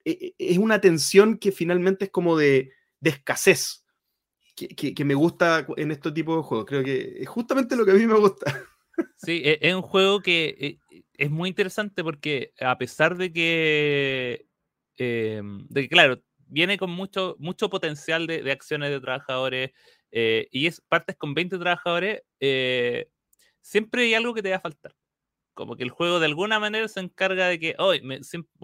[0.04, 3.84] E, e, es una tensión que finalmente es como de, escasez,
[4.56, 6.66] que, me gusta en este tipo de juegos.
[6.66, 8.46] Creo que es justamente lo que a mí me gusta.
[9.16, 14.46] Sí, e, es un juego que eh, es muy interesante porque a pesar de que,
[14.96, 19.70] em, de claro, viene con mucho, mucho potencial de, acciones de trabajadores
[20.10, 23.08] eh, y es partes con 20 trabajadores, eh,
[23.60, 24.94] siempre hay algo que te va a faltar
[25.54, 28.20] como que el juego de alguna manera se encarga de que hoy me,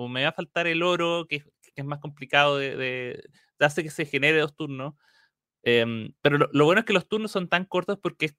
[0.09, 1.43] me, va a faltar el oro, que,
[1.75, 4.95] es más complicado de, de, hace que se genere dos turnos.
[5.63, 8.33] Em, pero lo, bueno es que los turnos son tan cortos porque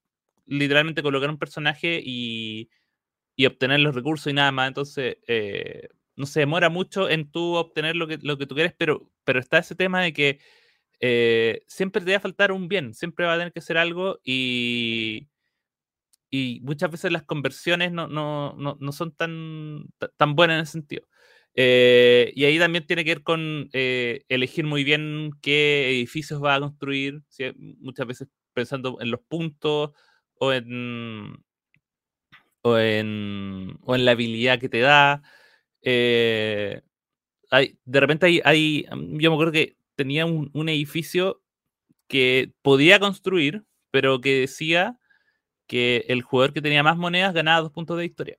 [0.50, 2.70] literalmente colocar un personaje y,
[3.36, 4.68] y obtener los recursos y nada más.
[4.70, 8.74] Entonces, eh, no se demora mucho en tú obtener lo que, lo que tú quieres,
[8.78, 10.40] pero, pero está ese tema de que
[11.02, 14.20] eh, siempre te va a faltar un bien, siempre va a tener que ser algo
[14.24, 15.30] y,
[16.30, 19.86] y muchas veces las conversiones no, no, no, no son tan,
[20.18, 21.08] tan buenas en ese sentido.
[21.56, 26.60] Eh, y ahí también tiene que ver con elegir muy bien qué edificios va a
[26.60, 27.22] construir,
[27.80, 29.92] muchas veces pensando en los puntos
[30.40, 31.44] o en,
[32.64, 35.22] o en, o en la habilidad que te da.
[35.82, 36.82] Eh,
[37.52, 41.42] hay, de repente hay, hay, yo me acuerdo que tenía un, un edificio
[42.08, 44.98] que podía construir, pero que decía
[45.68, 48.38] que el jugador que tenía más monedas ganaba dos puntos de victoria.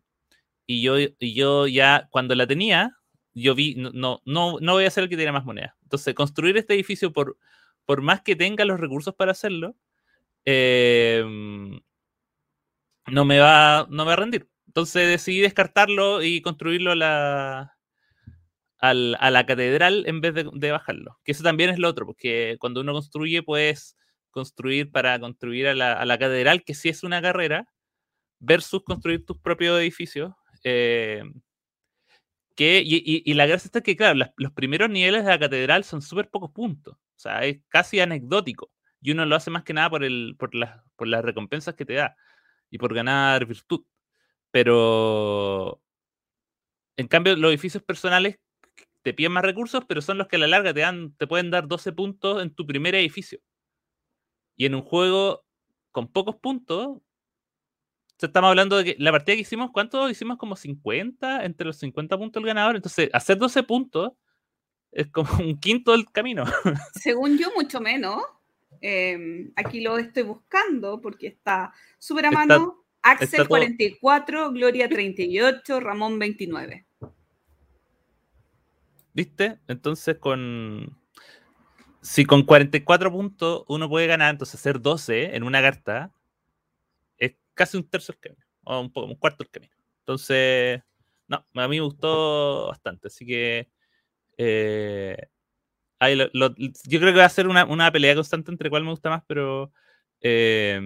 [0.67, 2.97] Y yo, y yo ya, cuando la tenía,
[3.35, 5.75] yo vi, no, no, no, no voy a ser el que tiene más monedas.
[5.83, 7.39] Entonces, construir este edificio, por,
[7.85, 9.77] por más que tenga los recursos para hacerlo,
[10.45, 11.25] eh,
[13.11, 14.49] no, me va, no me va a rendir.
[14.66, 17.77] Entonces decidí descartarlo y construirlo a la,
[18.79, 21.18] a la catedral en vez de, de, bajarlo.
[21.25, 23.96] Que eso también es lo otro, porque cuando uno construye, puedes
[24.31, 27.66] construir para construir a la, a la catedral, que sí es una carrera,
[28.38, 30.33] versus construir tus propios edificios.
[30.64, 31.23] Eh,
[32.57, 35.38] que, y, y, y, la gracia está que, claro, las, los primeros niveles de la
[35.38, 36.94] catedral son súper pocos puntos.
[36.94, 38.70] O sea, es casi anecdótico.
[39.01, 41.87] Y uno lo hace más que nada por, el, por, la, por las recompensas que
[41.87, 42.16] te da
[42.71, 43.85] y por ganar virtud.
[44.51, 45.83] Pero,
[46.97, 48.39] en cambio, los edificios personales
[49.03, 51.51] te piden más recursos, pero son los que a la larga te, dan, te pueden
[51.51, 53.41] dar 12 puntos en tu primer edificio.
[54.57, 55.45] Y en un juego
[55.91, 56.99] con pocos puntos,
[58.19, 60.37] estamos hablando de que la partida que hicimos, ¿cuánto hicimos?
[60.37, 62.77] Como 50, entre los 50 puntos el ganador.
[62.77, 64.13] Entonces, hacer 12 puntos
[64.93, 66.45] es como un quinto del camino.
[67.01, 68.23] Según yo, mucho menos.
[68.81, 72.85] Eh, aquí lo estoy buscando porque está súper a mano.
[72.97, 76.87] Está, Axel está 44, Gloria 38, Ramón 29.
[79.12, 79.59] ¿Viste?
[79.69, 80.97] Entonces con...
[82.03, 86.11] Si con 44 puntos uno puede ganar, entonces hacer 12 en una carta,
[87.19, 89.75] es casi un tercio del camino, o un, poco, un cuarto del camino.
[89.99, 90.81] Entonces,
[91.29, 93.69] no, a mí me gustó bastante, así que
[94.38, 95.29] eh,
[96.01, 98.83] ahí lo, lo, yo creo que va a ser una, una, pelea constante entre cuál
[98.83, 99.73] me gusta más, pero
[100.21, 100.81] eh,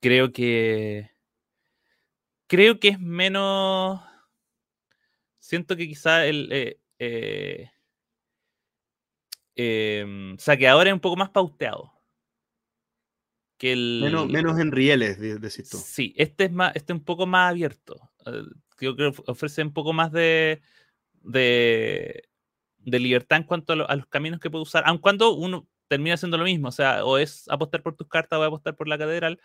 [0.00, 1.10] creo que
[2.46, 4.00] creo que es menos
[5.38, 7.70] siento que quizá el eh, eh,
[9.56, 11.92] eh, saqueador es un poco más pauteado.
[13.58, 15.76] Que el, menos, menos en rieles, decís tú.
[15.76, 18.10] Sí, este es más, este es un poco más abierto.
[18.76, 20.62] Creo que ofrece un poco más de,
[21.22, 22.28] de,
[22.84, 25.68] de libertad en cuanto a, lo, a, los caminos que puede usar, aun cuando uno
[25.88, 28.88] termina haciendo lo mismo, o sea, o es apostar por tus cartas o apostar por
[28.88, 29.38] la catedral,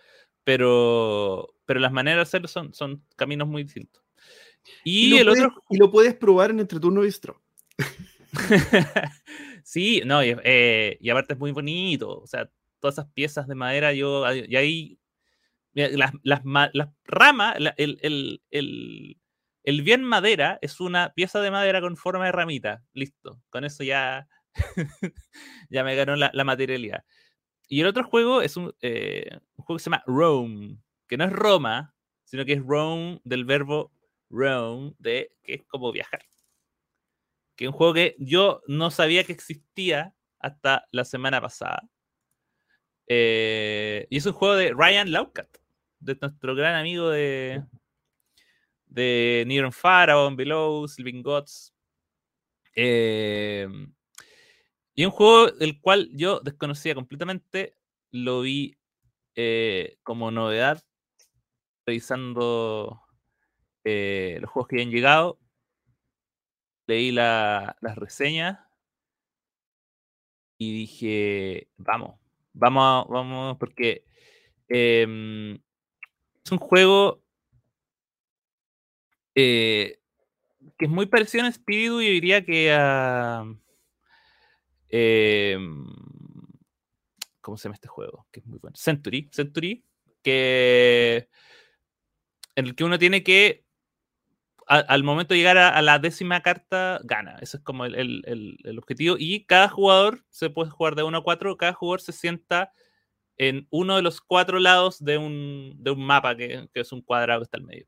[0.43, 4.01] pero, pero las maneras de hacerlo son, son caminos muy distintos.
[4.83, 5.63] Y, y el puedes, otro.
[5.69, 7.41] Y lo puedes probar en entre turno bistro.
[9.63, 12.19] sí, no, y, eh, y, aparte es muy bonito.
[12.19, 14.23] O sea, todas esas piezas de madera, yo.
[14.33, 14.99] Y ahí.
[15.73, 19.17] Las, las, las ramas, el, el, el,
[19.67, 22.83] el, bien madera es una pieza de madera con forma de ramita.
[22.93, 23.41] Listo.
[23.49, 24.27] Con eso ya.
[25.69, 27.03] ya me ganó la, la, materialidad.
[27.67, 30.77] Y el otro juego es un, eh, un juego que se llama Rome,
[31.07, 33.91] que no es Roma, sino que es Rome del verbo
[34.29, 36.21] roam, de que es como viajar.
[37.55, 41.83] Que es un juego que yo no sabía que existía hasta la semana pasada.
[43.07, 45.49] Eh, y es un juego de Ryan Laukat,
[45.99, 47.63] de nuestro gran amigo de,
[48.97, 49.71] de Near
[50.09, 51.71] Above Below, Sleeping Gods.
[52.75, 53.67] Eh,
[54.95, 57.77] y un juego del cual yo desconocía completamente,
[58.09, 58.75] lo vi
[59.35, 60.83] eh, como novedad,
[61.85, 63.03] revisando
[63.83, 65.39] eh, los juegos que habían llegado,
[66.87, 68.59] leí la, las reseñas
[70.57, 72.19] y dije, vamos,
[72.53, 74.05] vamos, vamos, porque
[74.69, 75.59] eh,
[76.43, 77.26] es un juego
[79.39, 79.99] eh,
[80.79, 83.45] que es muy parecido en espíritu y diría que a...
[84.89, 85.59] Eh,
[87.39, 88.25] ¿Cómo se llama este juego?
[88.31, 88.75] Que es muy bueno.
[88.75, 89.29] Century.
[89.31, 89.85] Century.
[90.23, 91.29] Que.
[92.55, 93.63] En el que uno tiene que
[94.65, 97.37] al momento de llegar a, la décima carta, gana.
[97.39, 99.15] Ese es como el, el, el, objetivo.
[99.17, 101.55] Y cada jugador se puede jugar de 1 a 4.
[101.55, 102.73] Cada jugador se sienta
[103.37, 107.01] en uno de los cuatro lados de un, de un mapa, que, que, es un
[107.01, 107.87] cuadrado que está al medio.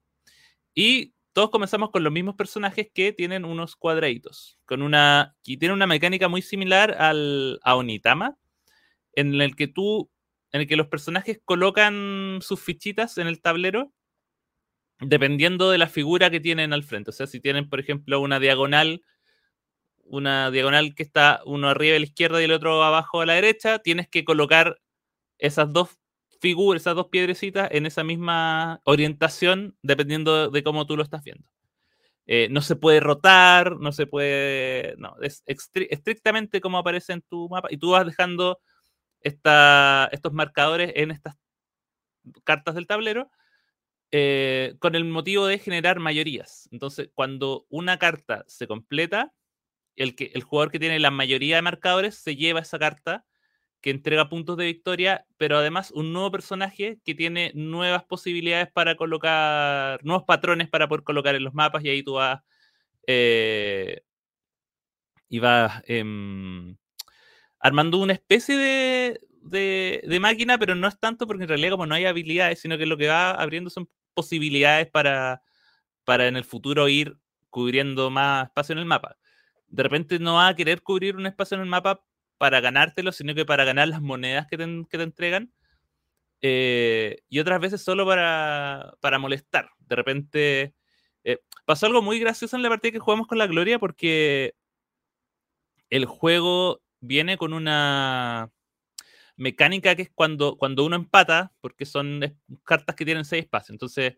[0.73, 4.59] Y todos comenzamos con los mismos personajes que tienen unos cuadraditos.
[4.65, 8.37] Con una, y tiene una mecánica muy similar al, a Onitama,
[9.13, 10.09] en el que tú,
[10.51, 13.93] en el que los personajes colocan sus fichitas en el tablero
[15.01, 17.11] dependiendo de la figura que tienen al frente.
[17.11, 19.01] O sea, si tienen, por ejemplo, una diagonal,
[20.03, 23.33] una diagonal que está uno arriba a la izquierda y el otro abajo a la
[23.33, 24.81] derecha, tienes que colocar
[25.37, 25.97] esas dos
[26.39, 31.47] figuras, esas dos piedrecitas en esa misma orientación, dependiendo de cómo tú lo estás viendo.
[32.25, 34.95] Eh, no se puede rotar, no se puede.
[34.97, 38.60] No, es estrictamente como aparece en tu mapa y tú vas dejando
[39.21, 41.36] esta, estos marcadores en estas
[42.43, 43.32] cartas del tablero
[44.12, 46.69] eh, con el motivo de generar mayorías.
[46.71, 49.34] Entonces, cuando una carta se completa,
[49.95, 53.25] el, que, el jugador que tiene la mayoría de marcadores se lleva esa carta
[53.81, 58.95] que entrega puntos de victoria, pero además un nuevo personaje que tiene nuevas posibilidades para
[58.95, 62.41] colocar, nuevos patrones para poder colocar en los mapas y ahí tú vas...
[63.07, 64.01] Eh,
[65.29, 66.75] y vas em,
[67.59, 71.85] armando una especie de, de, de, máquina, pero no es tanto porque en realidad como
[71.85, 75.43] no hay habilidades, sino que lo que va abriendo son posibilidades para,
[76.03, 77.17] para en el futuro ir
[77.49, 79.17] cubriendo más espacio en el mapa.
[79.67, 82.03] De repente no va a querer cubrir un espacio en el mapa
[82.39, 85.54] para ganártelo, sino que para ganar las monedas que te, entregan.
[86.41, 89.69] Eh, y otras veces solo para, para molestar.
[89.80, 90.73] De repente
[91.23, 94.56] eh, pasó algo muy gracioso en la partida que jugamos con la Gloria porque
[95.89, 98.52] el juego viene con una
[99.36, 103.71] mecánica que es cuando, cuando uno empata, porque son cartas que tienen seis espacios.
[103.71, 104.17] Entonces,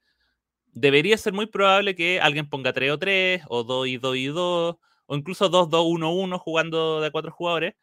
[0.74, 4.26] debería ser muy probable que alguien ponga 3 o 3, o 2 y 2 y
[4.28, 7.76] 2, o incluso 2, 2, 1, 1 jugando de cuatro jugadores.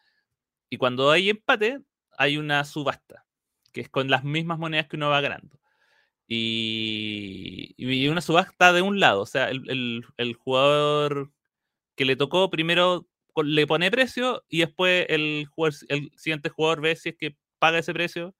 [0.70, 1.80] Y cuando hay empate,
[2.16, 3.26] hay una subasta,
[3.72, 5.58] que es con las mismas monedas que uno va ganando.
[6.26, 10.04] Y, y una subasta de un lado, o sea, el,
[10.38, 11.32] jugador
[11.96, 13.08] que le tocó primero
[13.42, 15.46] le pone precio y después el,
[15.88, 18.34] el siguiente jugador ve si es que paga ese precio.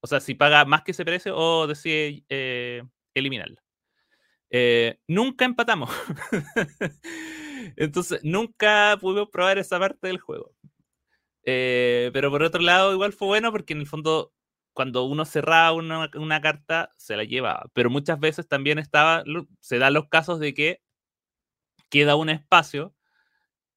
[0.00, 2.82] O sea, si paga más que ese precio o decide eh,
[3.14, 3.62] eliminarla.
[4.50, 5.90] Eh, nunca empatamos.
[7.76, 10.54] Entonces, nunca pudimos probar esa parte del juego.
[11.50, 14.34] Eh, pero por otro lado, igual fue bueno porque en el fondo,
[14.74, 17.70] cuando uno cerraba una, carta, se la llevaba.
[17.72, 19.24] Pero muchas veces también estaba,
[19.58, 20.82] se dan los casos de que
[21.88, 22.94] queda un espacio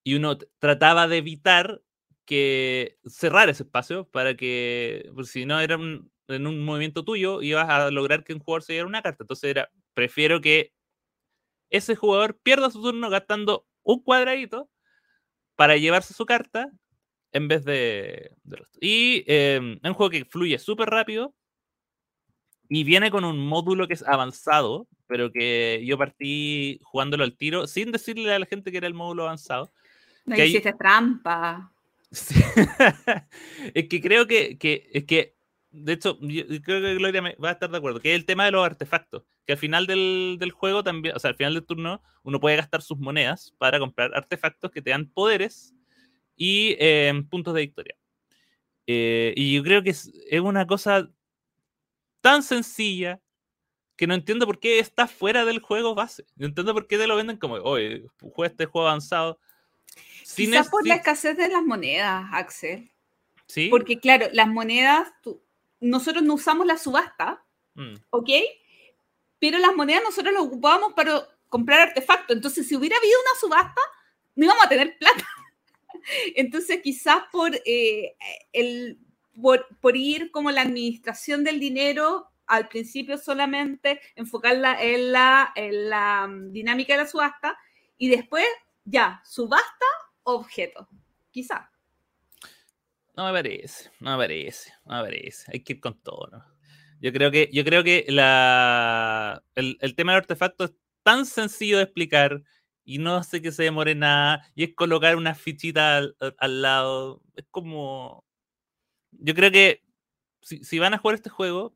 [0.04, 1.82] y uno trataba de evitar
[2.26, 7.90] que cerrar ese espacio para que, si no era en un movimiento tuyo, ibas a
[7.90, 9.24] lograr que un jugador se diera una carta.
[9.24, 10.74] Entonces era, prefiero que
[11.70, 14.70] ese jugador pierda su turno gastando un cuadradito
[15.56, 16.70] para llevarse su carta
[17.32, 18.36] en vez de,
[18.80, 21.34] Y eh, es un juego que fluye súper rápido
[22.68, 27.68] y viene con un módulo que es avanzado, pero que yo partí jugándolo al tiro
[27.68, 29.72] sin decirle a la gente que era el módulo avanzado.
[30.26, 31.72] No hiciste trampa.
[33.74, 35.36] es que creo que, que, es que,
[35.72, 38.26] de hecho, yo creo que Gloria me va a estar de acuerdo, que es el
[38.26, 41.54] tema de los artefactos, que al final del, del, juego también, o sea, al final
[41.54, 45.74] del turno, uno puede gastar sus monedas para comprar artefactos que te dan poderes
[46.42, 47.96] y eh, puntos de victoria.
[48.88, 51.08] Eh, y yo creo que es, es, una cosa
[52.20, 53.22] tan sencilla
[53.96, 56.26] que no entiendo por qué está fuera del juego base.
[56.36, 59.40] No entiendo por qué te lo venden como, oye, juega este juego avanzado
[60.36, 62.90] Quizás por la escasez de las monedas, Axel.
[63.46, 63.68] Sí.
[63.70, 65.14] Porque, claro, las monedas,
[65.80, 67.44] nosotros no usamos la subasta,
[67.76, 67.98] mm.
[68.10, 68.30] ¿ok?
[69.38, 72.36] Pero las monedas nosotros las ocupábamos para comprar artefactos.
[72.36, 73.82] Entonces, si hubiera habido una subasta,
[74.36, 75.24] no íbamos a tener plata.
[76.36, 78.16] Entonces, quizás por, eh,
[78.54, 79.00] el,
[79.82, 86.28] por, ir como la administración del dinero, al principio solamente enfocarla en la, en la
[86.28, 87.58] mm, dinámica de la subasta
[87.98, 88.46] y después
[88.86, 89.86] ya, subasta
[90.24, 90.88] objeto.
[91.32, 91.72] Quizá.
[93.16, 95.52] No me parece, no me parece, no me parece.
[95.54, 96.46] Hay que ir con todo, ¿no?
[97.00, 101.78] Yo creo que, yo creo que la, el, el tema del artefacto es tan sencillo
[101.78, 102.44] de explicar
[102.96, 104.46] y no hace que se demore nada.
[104.56, 107.22] Y es colocar una fichita al, al lado.
[107.36, 108.26] Es como.
[109.12, 109.84] Yo creo que
[110.42, 111.76] si, si van a jugar este juego,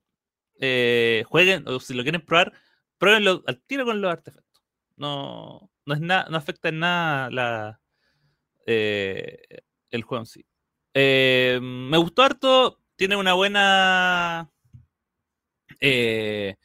[0.59, 2.53] eh, jueguen, o si lo quieren probar,
[2.97, 4.63] pruébenlo al tiro con los artefactos.
[4.97, 7.81] No, no, es nada, no afecta en nada
[8.65, 9.41] eh,
[9.91, 10.45] el juego en sí.
[10.93, 14.51] Eh, me gustó harto, tiene una buena...
[15.81, 16.55] Eh,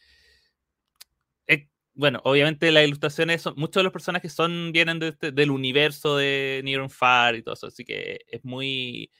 [2.01, 6.63] bueno, obviamente las ilustraciones, son, muchos de los personajes son, vienen este, del universo de
[6.65, 9.11] Neon Far y todo eso, así que es muy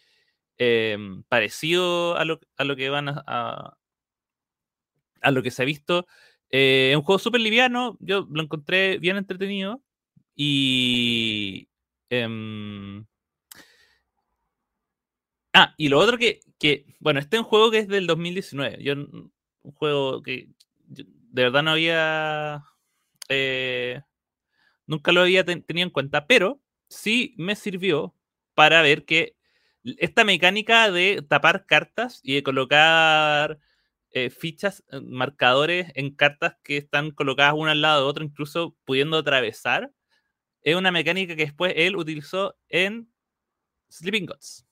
[1.29, 3.77] parecido a lo, a lo, que van a,
[5.23, 6.07] a, lo que se ha visto.
[6.51, 9.83] Es un juego súper liviano, yo lo encontré bien entretenido
[10.35, 11.71] y,
[12.11, 13.07] Um...
[15.53, 18.83] Ah, y lo otro que, que, bueno, este es un juego que es del 2019.
[18.83, 19.33] Yo, un
[19.75, 20.49] juego que
[21.31, 22.65] de verdad no había,
[23.29, 24.03] eh,
[24.87, 28.15] nunca lo había tenido en cuenta, pero sí me sirvió
[28.55, 29.37] para ver que
[29.85, 33.59] esta mecánica de tapar cartas y de colocar
[34.13, 38.77] eh, fichas, eh, marcadores en cartas que están colocadas una al lado de otra, incluso
[38.85, 39.93] pudiendo atravesar,
[40.63, 43.13] es una mecánica que después él utilizó en
[43.91, 44.67] Sleeping Gods.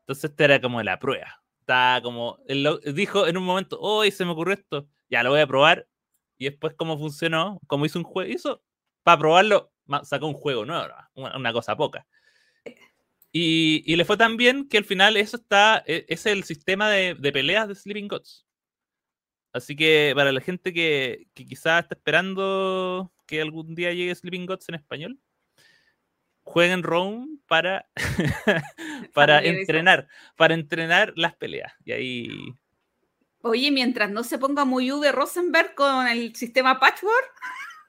[0.00, 1.39] Entonces esta era como la prueba.
[2.02, 2.38] Como.
[2.48, 5.86] él dijo en un momento, hoy se me ocurrió esto, ya lo voy a probar.
[6.38, 8.62] Y después, cómo funcionó, cómo hizo un juego, hizo
[9.02, 9.72] para probarlo,
[10.04, 12.06] sacó un juego nuevo, una, una cosa poca.
[13.32, 16.90] Y, y le fue tan bien que al final eso está, e- es el sistema
[16.90, 18.46] de, de peleas de Sleeping Gods.
[19.52, 24.46] Así que para la gente que, que quizás está esperando que algún día llegue Sleeping
[24.46, 25.18] Gods en español,
[26.50, 27.88] jueguen Rome para,
[29.14, 31.72] para entrenar, para entrenar las peleas.
[31.84, 32.28] Y ahí
[33.42, 37.32] Oye, mientras no se ponga muy V Rosenberg con el sistema Patchwork,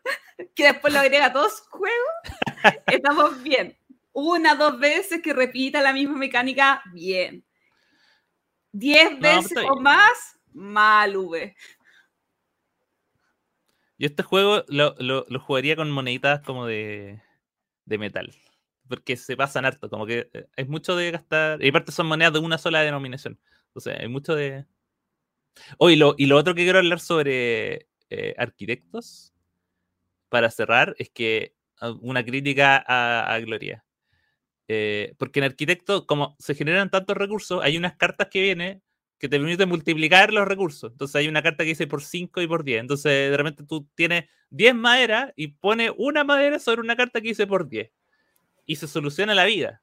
[0.55, 2.13] que después lo agrega a todos sus juegos,
[2.87, 3.75] estamos bien.
[4.13, 7.43] Una, dos veces que repita la misma mecánica, bien.
[8.71, 11.55] Diez veces o más, mal V.
[13.97, 17.21] Yo este juego lo, lo- lo jugaría con moneditas como de,
[17.85, 18.33] de metal.
[18.91, 21.63] Porque se pasan harto, como que eh, hay mucho de gastar.
[21.63, 23.39] Y aparte son monedas de una sola denominación.
[23.77, 24.65] Sea, hay mucho de.
[25.77, 29.33] Oh, y lo, y lo otro que quiero hablar sobre eh, arquitectos,
[30.29, 33.85] para cerrar, es que ah, una crítica a, a Gloria.
[34.67, 38.83] Eh, porque en arquitecto, como se generan tantos recursos, hay unas cartas que vienen
[39.19, 40.91] que te permiten multiplicar los recursos.
[40.91, 42.81] Entonces hay una carta que dice por 5 y por 10.
[42.81, 47.29] Entonces de repente tú tienes 10 maderas y pones una madera sobre una carta que
[47.29, 47.91] dice por 10.
[48.71, 49.81] Y se soluciona la vida.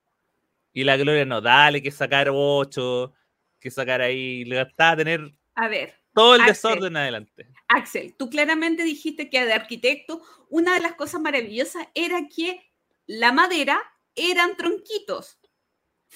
[0.72, 3.12] Y la gloria no, dale, que sacar 8,
[3.60, 6.54] que sacar ahí, le gastaba tener A ver, todo el Axel.
[6.54, 7.48] desorden adelante.
[7.68, 12.62] Axel, tú claramente dijiste que de arquitecto una de las cosas maravillosas era que
[13.06, 13.78] la madera
[14.14, 15.38] eran tronquitos.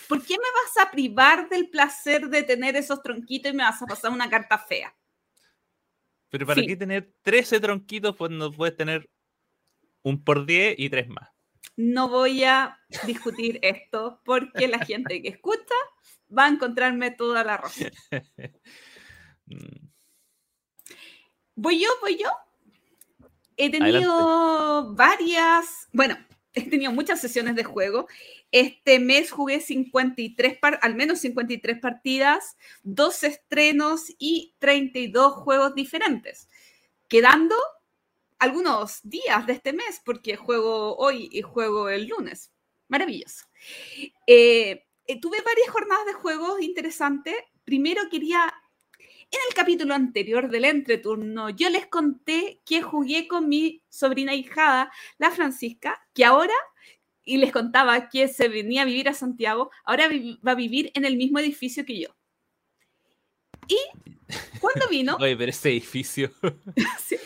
[0.08, 3.82] ¿Por qué me vas a privar del placer de tener esos tronquitos y me vas
[3.82, 4.96] a pasar una carta fea?
[6.30, 6.66] Pero ¿para Sí.
[6.68, 9.10] qué tener 13 tronquitos cuando puedes tener
[10.02, 11.28] un por 10 y 3 más?
[11.76, 15.74] No voy a discutir esto porque la gente que escucha
[16.36, 17.90] va a encontrarme toda la razón.
[19.46, 19.88] Mm,
[21.56, 21.88] ¿Voy yo?
[22.00, 22.30] ¿Voy yo?
[23.56, 26.16] He tenido varias, bueno,
[26.54, 28.06] he tenido muchas sesiones de juego.
[28.52, 36.48] Este mes jugué 53, par- al menos 53 partidas, dos estrenos y 32 juegos diferentes,
[37.08, 37.56] quedando
[38.42, 42.52] algunos días de este mes, porque juego hoy y juego el lunes.
[42.88, 43.46] Maravilloso.
[44.26, 47.36] Eh, eh, tuve varias jornadas de juegos interesantes.
[47.62, 48.52] Primero quería
[49.30, 54.92] en el capítulo anterior del entreturno, yo les conté que jugué con mi sobrina hijada,
[55.18, 56.52] la Francisca, que ahora,
[57.24, 60.08] y les contaba que se venía a vivir a Santiago, ahora
[60.46, 62.08] va a vivir en el mismo edificio que yo.
[63.68, 63.78] Y
[64.60, 66.30] cuando vino, Oye, pero ese edificio.
[66.98, 67.16] Sí,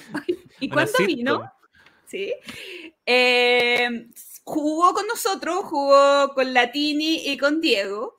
[0.60, 1.52] y cuando vino,
[2.06, 2.32] sí,
[3.04, 4.08] eh,
[4.42, 8.16] jugó con nosotros, jugó con Latini y con Diego.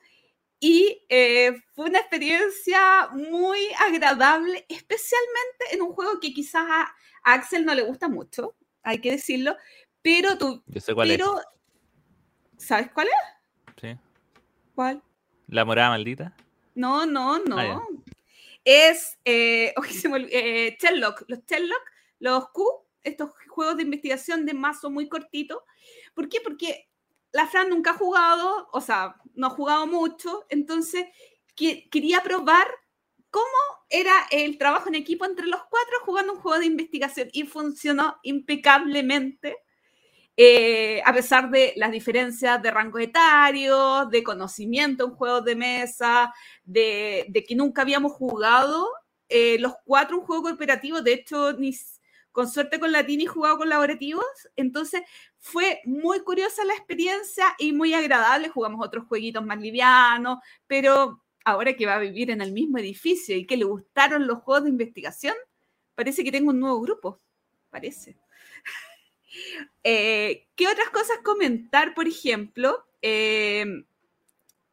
[0.59, 7.65] Y eh, fue una experiencia muy agradable, especialmente en un juego que quizás a, Axel
[7.65, 9.55] no le gusta mucho, hay que decirlo,
[10.01, 11.41] pero tú, Yo sé cuál pero,
[12.57, 13.81] ¿sabes cuál es?
[13.81, 13.99] ¿sí?
[14.73, 15.03] ¿Cuál?
[15.47, 16.35] La morada maldita.
[16.73, 17.57] No, no, no.
[17.57, 17.81] Ah.
[18.67, 21.83] Es eh, oye, se me olvi- eh, Sherlock, los Sherlock,
[22.19, 22.65] los Q,
[23.03, 25.63] estos juegos de investigación de mazo muy cortito.
[26.13, 26.39] ¿Por qué?
[26.41, 26.89] Porque
[27.31, 31.05] la Fran nunca ha jugado, o sea, no ha jugado mucho, entonces
[31.55, 32.67] que- quería probar
[33.29, 33.45] cómo
[33.89, 38.17] era el trabajo en equipo entre los cuatro jugando un juego de investigación y funcionó
[38.23, 39.57] impecablemente.
[40.39, 46.31] Eh, a pesar de las diferencias de rango etario, de conocimiento en juegos de mesa,
[46.63, 48.87] de, que nunca habíamos jugado
[49.29, 51.75] eh, los cuatro un juego cooperativo, de hecho, ni,
[52.31, 54.25] con suerte con Latini jugado colaborativos,
[54.55, 55.01] entonces
[55.39, 61.75] fue muy curiosa la experiencia y muy agradable, jugamos otros jueguitos más livianos, pero ahora
[61.75, 64.69] que va a vivir en el mismo edificio y que le gustaron los juegos de
[64.69, 65.33] investigación,
[65.95, 67.19] parece que tengo un nuevo grupo,
[67.71, 68.17] parece.
[69.83, 71.93] Eh, ¿Qué otras cosas comentar?
[71.93, 73.65] Por ejemplo, eh,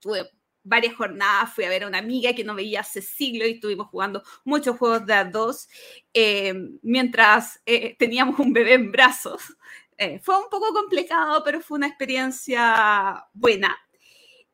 [0.01, 0.31] tuve
[0.63, 3.89] varias jornadas, fui a ver a una amiga que no veía hace siglos y estuvimos
[3.89, 5.69] jugando muchos juegos de a dos
[6.15, 7.61] eh, mientras
[7.99, 9.43] teníamos un bebé en brazos.
[10.23, 13.77] Fue un poco complicado, pero fue una experiencia buena.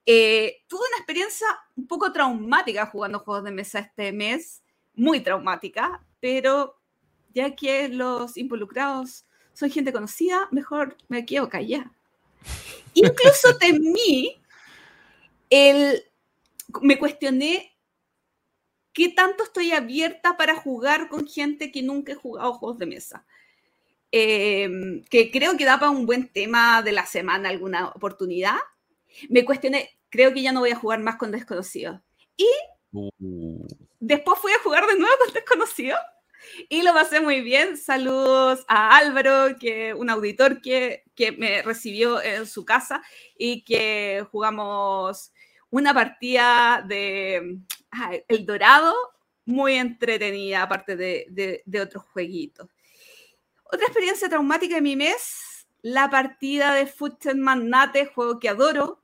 [0.05, 1.47] Tuve una experiencia
[1.77, 4.63] un poco traumática jugando juegos de mesa este mes,
[4.95, 6.81] muy traumática, pero
[7.33, 9.25] ya que los involucrados
[9.55, 11.93] son gente conocida, mejor me quedo callada.
[12.95, 14.41] Incluso temí
[15.51, 16.03] el,
[16.83, 17.77] me cuestioné
[18.93, 23.25] qué tanto estoy abierta para jugar con gente que nunca he jugado juegos de mesa.
[24.13, 24.69] Eh,
[25.09, 28.57] que creo que da para un buen tema de la semana alguna oportunidad.
[29.29, 32.01] Me cuestioné, creo que ya no voy a jugar más con desconocidos.
[32.37, 32.47] Y
[32.93, 33.67] Uh,
[34.01, 35.97] Después fui a jugar de nuevo con desconocido
[36.69, 37.77] y lo pasé muy bien.
[37.77, 43.03] Saludos a Álvaro, que un auditor que, que me recibió en su casa
[43.37, 45.33] y que jugamos
[45.71, 47.59] una partida de
[48.29, 48.95] El Dorado
[49.45, 52.69] muy entretenida, aparte de, de- de otros jueguitos.
[53.65, 59.03] Otra experiencia traumática de mi mes, la partida de Foot Magnate, juego que adoro,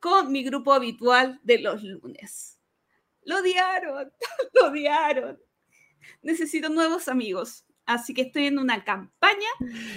[0.00, 2.58] con mi grupo habitual de los lunes.
[3.24, 4.12] Lo odiaron,
[4.54, 5.40] lo odiaron.
[6.22, 7.64] Necesito nuevos amigos.
[7.86, 9.48] Así que estoy en una campaña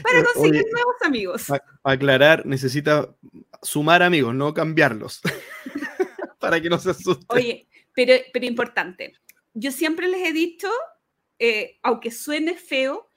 [0.01, 1.47] para Eh, conseguir oye, nuevos amigos.
[1.83, 3.13] Aclarar, necesita
[3.61, 5.21] sumar amigos, no cambiarlos.
[6.39, 7.25] Para que no se asusten.
[7.27, 9.13] Oye, pero, pero importante.
[9.53, 10.69] Yo siempre les he dicho,
[11.37, 13.09] eh, aunque suene feo,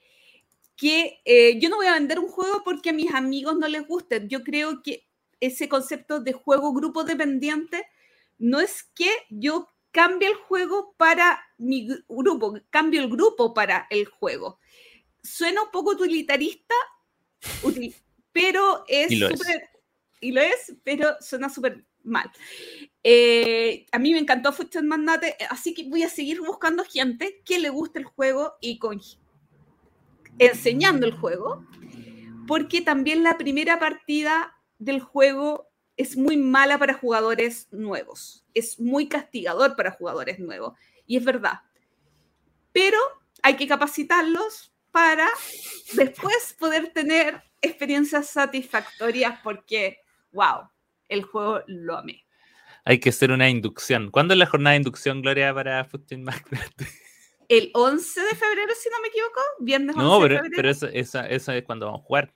[0.77, 3.87] que eh, yo no voy a vender un juego porque a mis amigos no les
[3.87, 4.27] guste.
[4.27, 5.07] Yo creo que
[5.41, 7.87] ese concepto de juego grupo dependiente
[8.39, 13.87] no es que yo cambie el juego para mi gru- grupo, cambio el grupo para
[13.91, 14.59] el juego.
[15.23, 16.75] Suena un poco utilitarista,
[17.63, 17.95] util-
[18.33, 19.39] pero es Y lo es.
[19.39, 19.71] súper...
[20.21, 22.31] Y lo es, pero suena súper mal.
[23.03, 27.59] Eh, a mí me encantó Footstep Magnate, así que voy a seguir buscando gente que
[27.59, 29.01] le guste el juego y con,
[30.39, 31.65] enseñando el juego,
[32.47, 39.09] porque también la primera partida del juego es muy mala para jugadores nuevos, es muy
[39.09, 41.61] castigador para jugadores nuevos, y es verdad.
[42.73, 42.99] Pero
[43.43, 45.29] hay que capacitarlos para
[45.95, 49.99] después poder tener experiencias satisfactorias porque,
[50.33, 50.69] wow,
[51.09, 52.25] el juego lo amé.
[52.85, 54.11] hay que hacer una inducción.
[54.11, 56.73] ¿Cuándo es la jornada de inducción, Gloria, para Footing Magnet?
[57.49, 60.55] El 11 de febrero, si no me equivoco, viernes 11 No, de pero, febrero.
[60.57, 62.35] pero esa, esa es cuando vamos a jugar.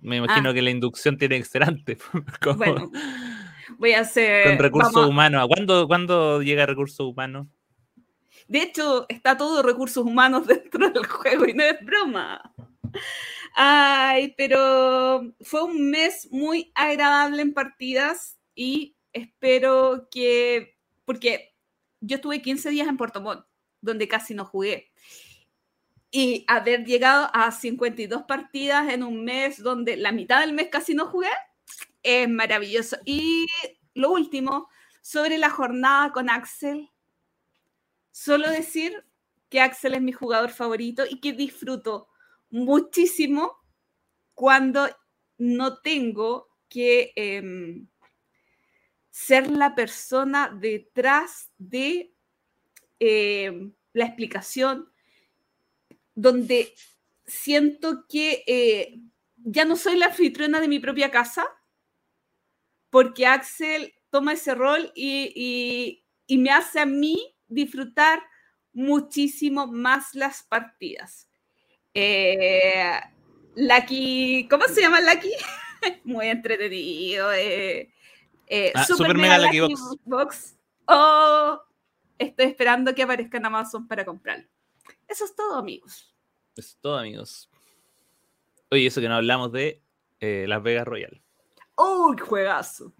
[0.00, 0.54] Me imagino Ah.
[0.54, 1.98] que la inducción tiene que ser antes.
[2.42, 2.90] como Bueno,
[3.78, 4.44] voy a hacer...
[4.48, 5.42] con recursos humanos.
[5.44, 7.46] ¿A ¿Cuándo, ¿Cuándo llega recursos humanos?
[8.48, 12.52] De hecho, está todo recursos humanos dentro del juego y no es broma.
[13.54, 21.54] Ay, pero fue un mes muy agradable en partidas y espero que, porque
[22.00, 23.46] yo estuve 15 días en Puerto Montt,
[23.80, 24.92] donde casi no jugué.
[26.10, 30.94] Y haber llegado a 52 partidas en un mes donde la mitad del mes casi
[30.94, 31.30] no jugué,
[32.02, 32.96] es maravilloso.
[33.04, 33.46] Y
[33.94, 34.68] lo último,
[35.02, 36.90] sobre la jornada con Axel,
[38.12, 39.04] solo decir
[39.48, 42.08] que Axel es mi jugador favorito y que disfruto
[42.50, 43.58] muchísimo
[44.34, 44.88] cuando
[45.38, 47.88] no tengo que em,
[49.10, 52.12] ser la persona detrás de
[52.98, 54.92] em, la explicación,
[56.16, 56.74] donde
[57.26, 58.98] siento que eh,
[59.36, 61.46] ya no soy la anfitriona de mi propia casa,
[62.90, 68.20] porque Axel toma ese rol y, y- y me hace a mí disfrutar
[68.72, 71.28] muchísimo más las partidas.
[71.94, 72.90] Eh,
[73.54, 75.30] Lucky, ¿cómo se llama Lucky?
[76.04, 77.32] Muy entretenido.
[77.32, 77.92] eh,
[78.48, 79.96] eh, Ah, Super Mega Lucky Box.
[80.04, 80.56] Box.
[80.86, 81.60] Oh,
[82.18, 84.46] estoy esperando que aparezca en Amazon para comprarlo.
[85.16, 86.14] Eso es todo, amigos.
[86.58, 87.48] Eso es todo, amigos.
[88.70, 89.82] Oye, eso que no hablamos de
[90.20, 91.22] eh, Las Vegas Royal.
[91.74, 92.92] ¡Oh, qué juegazo!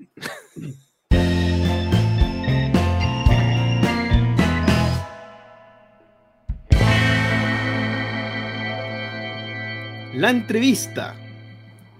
[10.14, 11.14] La entrevista.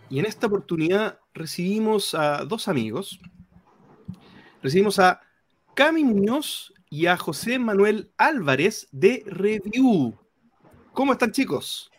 [0.09, 3.21] Y en esta oportunidad recibimos a dos amigos.
[4.63, 5.21] Recibimos a
[5.75, 10.17] Cami Muñoz y a José Manuel Álvarez de Review.
[10.93, 11.91] ¿Cómo están, chicos?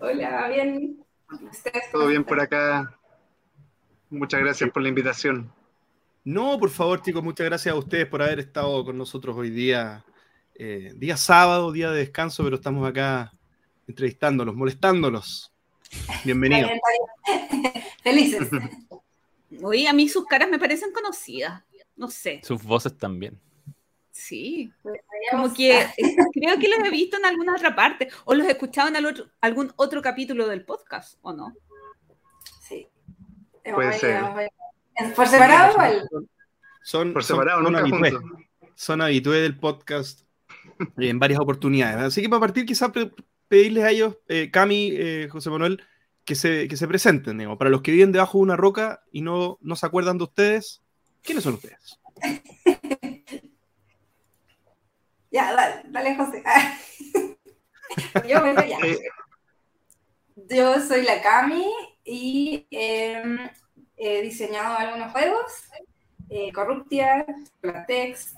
[0.00, 1.04] Hola, bien.
[1.50, 2.98] ¿Ustedes Todo bien por acá.
[4.08, 5.52] Muchas gracias por la invitación.
[6.24, 10.04] No, por favor, chicos, muchas gracias a ustedes por haber estado con nosotros hoy día.
[10.54, 13.32] eh, día sábado, día de descanso, pero estamos acá
[13.86, 15.52] entrevistándolos, molestándolos.
[16.24, 16.70] Bienvenidos.
[16.70, 17.84] Está bien, está bien.
[18.02, 18.48] Felices.
[19.62, 21.62] Oye, a mí sus caras me parecen conocidas.
[21.96, 22.40] No sé.
[22.42, 23.38] Sus voces también.
[24.22, 24.70] Sí.
[24.82, 24.94] Como
[25.48, 28.50] Deberíamos- que eh, creo que los he visto en alguna otra parte o los he
[28.50, 31.54] escuchado en otro- algún otro capítulo del podcast, ¿o no?
[32.68, 32.86] Sí.
[33.64, 34.22] Puede Vamos a ir, ser.
[34.22, 34.50] vamos a ir.
[34.96, 36.08] ¿En- ¿Por separado igual?
[36.82, 38.20] Son, Por son- separado, son nunca
[38.74, 40.20] son habitués del podcast
[40.96, 41.98] en varias oportunidades.
[42.04, 43.10] Así que para partir, quizás pe-
[43.48, 45.82] pedirles a ellos, eh, Cami, eh, José Manuel,
[46.24, 47.36] que se, que se presenten.
[47.38, 47.58] digamos.
[47.58, 50.82] Para los que viven debajo de una roca y no, no se acuerdan de ustedes,
[51.22, 51.98] ¿quiénes son ustedes?
[55.30, 56.42] Ya, dale, dale José.
[58.28, 58.78] Yo, bueno, ya.
[60.48, 61.66] Yo soy la Cami
[62.04, 63.50] y eh,
[63.96, 65.64] he diseñado algunos juegos.
[66.28, 67.26] Eh, Corruptia,
[67.60, 68.36] Platex,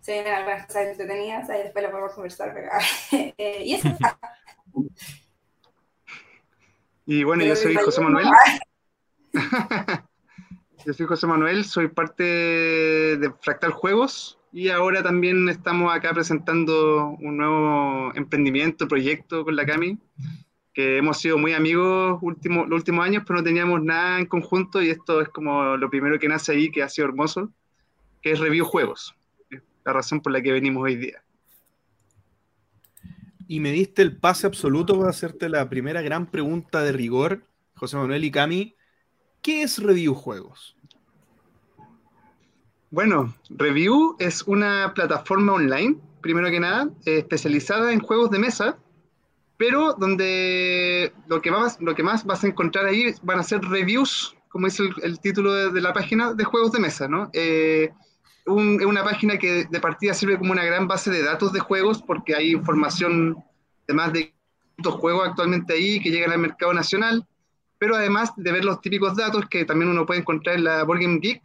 [0.00, 2.68] se vienen algunas cosas entretenidas, ahí después lo podemos conversar, pero,
[3.38, 3.88] eh, y eso.
[7.06, 8.26] y bueno, yo soy José Manuel.
[10.84, 17.16] yo soy José Manuel, soy parte de Fractal Juegos y ahora también estamos acá presentando
[17.20, 19.98] un nuevo emprendimiento, proyecto con la Cami,
[20.72, 24.82] que hemos sido muy amigos último, los últimos años, pero no teníamos nada en conjunto
[24.82, 27.50] y esto es como lo primero que nace ahí, que ha sido hermoso,
[28.22, 29.14] que es Review Juegos
[29.88, 31.24] la razón por la que venimos hoy día.
[33.46, 37.96] Y me diste el pase absoluto para hacerte la primera gran pregunta de rigor, José
[37.96, 38.74] Manuel y Cami.
[39.40, 40.76] ¿Qué es Review Juegos?
[42.90, 48.78] Bueno, Review es una plataforma online, primero que nada, especializada en juegos de mesa,
[49.58, 53.60] pero donde lo que, más, lo que más vas a encontrar ahí van a ser
[53.60, 57.28] reviews, como dice el, título de, la página, de juegos de mesa, ¿no?
[57.34, 57.90] Eh,
[58.46, 62.34] una página que de partida sirve como una gran base de datos de juegos porque
[62.34, 63.36] hay información
[63.86, 64.32] de más de
[64.76, 67.26] 500 juegos actualmente ahí que llegan al mercado nacional,
[67.76, 71.00] pero además de ver los típicos datos que también uno puede encontrar en la Board
[71.02, 71.42] Game Geek,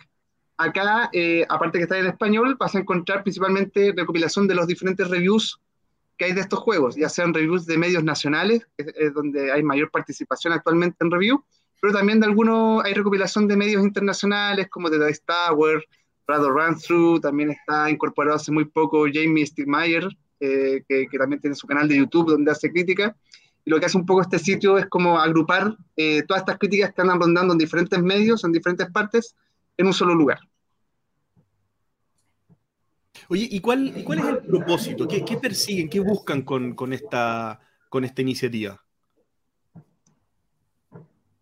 [0.57, 5.09] acá, eh, aparte que está en español, vas a encontrar principalmente recopilación de los diferentes
[5.09, 5.59] reviews
[6.17, 9.63] que hay de estos juegos, ya sean reviews de medios nacionales, que es donde hay
[9.63, 11.43] mayor participación actualmente en review,
[11.81, 15.83] pero también de algunos, hay recopilación de medios internacionales como de Dice Tower,
[16.25, 20.07] Prado Run Through, también está incorporado hace muy poco Jamie Stigmeyer,
[20.39, 23.15] eh, que, también tiene su canal de YouTube donde hace crítica.
[23.65, 26.93] Y lo que hace un poco este sitio es como agrupar eh, todas estas críticas
[26.93, 29.35] que andan rondando en diferentes medios, en diferentes partes,
[29.77, 30.39] en un solo lugar.
[33.29, 35.07] Oye, ¿y cuál, cuál es el propósito?
[35.07, 35.89] ¿Qué, qué persiguen?
[35.89, 37.59] ¿Qué buscan con, con, esta,
[37.89, 38.83] con esta iniciativa?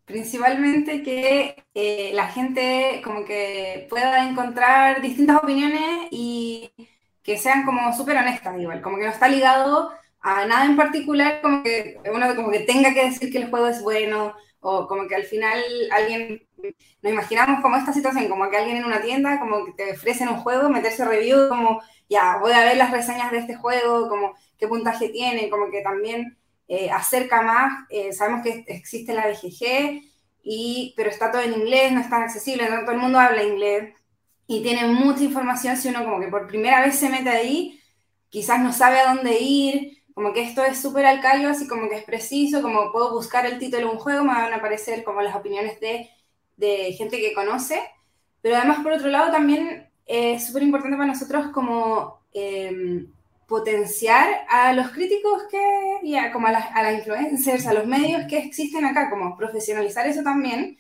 [0.05, 6.69] Principalmente que eh, la gente como que pueda encontrar distintas opiniones y
[7.23, 11.41] que sean como súper honestas igual, como que no está ligado a nada en particular,
[11.41, 15.07] como que uno como que tenga que decir que el juego es bueno o como
[15.07, 16.47] que al final alguien,
[17.01, 20.29] nos imaginamos como esta situación, como que alguien en una tienda como que te ofrecen
[20.29, 24.35] un juego, meterse review, como ya voy a ver las reseñas de este juego, como
[24.57, 26.37] qué puntaje tiene, como que también
[26.67, 27.85] eh, acerca más.
[27.89, 30.01] Eh, sabemos que existe la BGG,
[30.43, 33.43] y, pero está todo en inglés, no es tan accesible, no todo el mundo habla
[33.43, 33.93] inglés
[34.51, 37.81] y tiene mucha información si uno como que por primera vez se mete ahí,
[38.29, 41.89] quizás no sabe a dónde ir, como que esto es súper al callo, así como
[41.89, 45.03] que es preciso, como puedo buscar el título de un juego, me van a aparecer
[45.03, 46.09] como las opiniones de,
[46.57, 47.81] de gente que conoce,
[48.41, 52.21] pero además por otro lado también es súper importante para nosotros como...
[52.33, 53.05] Eh,
[53.51, 55.59] potenciar a los críticos que,
[56.03, 59.35] y a, como a las, a las influencers, a los medios que existen acá, como
[59.35, 60.77] profesionalizar eso también,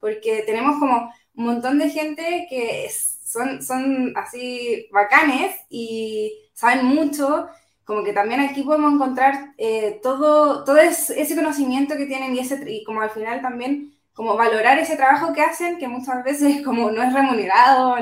[0.00, 7.46] porque tenemos como un montón de gente que son, son así bacanes y saben mucho,
[7.88, 12.62] como que también aquí podemos encontrar eh, todo, todo ese conocimiento que tienen y, ese,
[12.70, 16.90] y como al final también como valorar ese trabajo que hacen, que muchas veces como
[16.90, 17.96] no es remunerado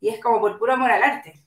[0.00, 1.44] y es como por puro amor al arte.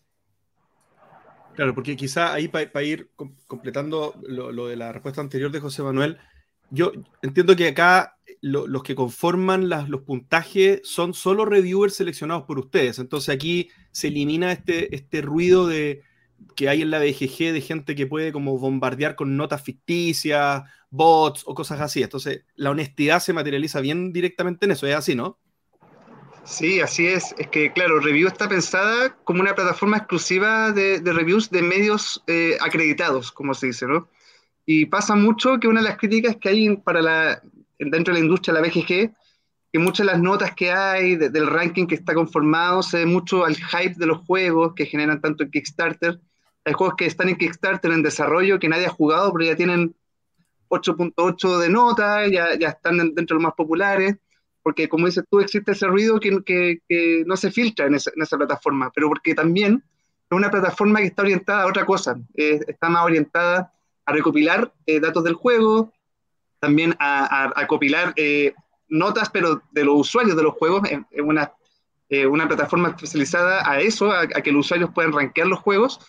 [1.56, 3.10] Claro, porque quizá ahí para ir
[3.48, 6.20] completando lo, de la respuesta anterior de José Manuel,
[6.70, 6.92] yo
[7.24, 13.00] entiendo que acá los que conforman los puntajes son solo reviewers seleccionados por ustedes.
[13.00, 16.04] Entonces aquí se elimina este, este ruido de,
[16.56, 21.44] que hay en la BGG de gente que puede como bombardear con notas ficticias, bots
[21.46, 22.04] o cosas así.
[22.04, 24.88] Entonces la honestidad se materializa bien directamente en eso.
[24.88, 25.40] Es así, ¿no?
[26.44, 27.36] Sí, así es.
[27.38, 32.58] Es que, claro, Review está pensada como una plataforma exclusiva de, reviews de medios eh,
[32.60, 34.10] acreditados, como se dice, ¿no?
[34.66, 37.42] Y pasa mucho que una de las críticas que hay para la,
[37.78, 39.14] dentro de la industria, la BGG,
[39.72, 43.46] que muchas de las notas que hay del ranking que está conformado se ve mucho
[43.46, 46.20] al hype de los juegos que generan tanto en Kickstarter.
[46.66, 49.96] Hay juegos que están en Kickstarter en desarrollo que nadie ha jugado, pero ya tienen
[50.70, 54.18] 8.8 de nota, ya, ya están dentro de los más populares
[54.64, 58.22] porque como dices tú, existe ese ruido que, que, no se filtra en esa, en
[58.22, 59.84] esa, plataforma, pero porque también
[60.30, 63.74] es una plataforma que está orientada a otra cosa, eh, está más orientada
[64.06, 65.92] a recopilar eh, datos del juego,
[66.60, 68.54] también a, a, copilar eh,
[68.90, 71.54] notas, pero de los usuarios de los juegos, es una,
[72.30, 76.00] una plataforma especializada a eso, a, que los usuarios puedan rankear los juegos,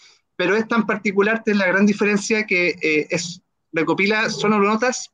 [0.41, 2.75] pero es tan particular, es la gran diferencia que
[3.11, 3.43] es
[3.75, 4.27] recopila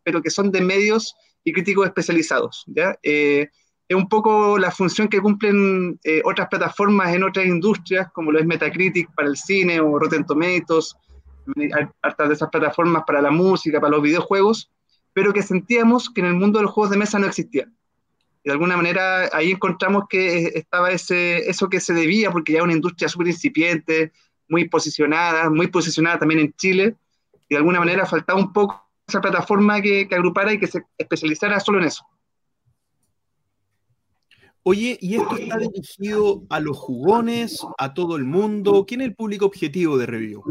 [0.05, 2.63] pero que son de medios y críticos especializados.
[2.69, 2.97] ¿ya?
[3.03, 3.49] Eh,
[3.89, 8.39] es un poco la función que cumplen eh, otras plataformas en otras industrias, como lo
[8.39, 10.95] es Metacritic para el cine o Rotten Tomatoes,
[12.03, 14.71] hartas de esas plataformas para la música, para los videojuegos,
[15.13, 17.77] pero que sentíamos que en el mundo de los juegos de mesa no existían.
[18.45, 22.59] Y de alguna manera ahí encontramos que estaba ese, eso que se debía, porque ya
[22.59, 24.13] era una industria súper incipiente,
[24.49, 26.97] muy posicionadas, muy posicionadas también en Chile,
[27.49, 30.85] y de alguna manera faltaba un poco esa plataforma que, que agrupara y que se
[30.99, 32.05] especializara solo en eso.
[34.69, 38.85] Oye, ¿y esto está dirigido a los jugones, a todo el mundo?
[38.85, 40.43] ¿Quién es el público objetivo de Review?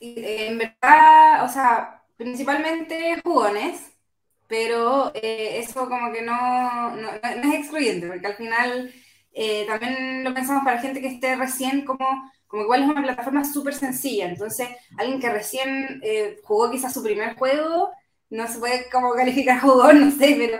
[0.00, 3.92] En verdad, o sea, principalmente jugones,
[4.48, 8.92] pero eh, eso como que no, no, no, es excluyente, porque al final
[9.36, 12.06] eh, también lo pensamos para gente que esté recién como,
[12.48, 14.68] como igual es una plataforma súper sencilla, entonces
[14.98, 17.90] alguien que recién eh, jugó quizás su primer juego,
[18.30, 20.58] no se puede como calificar jugón, no sé, pero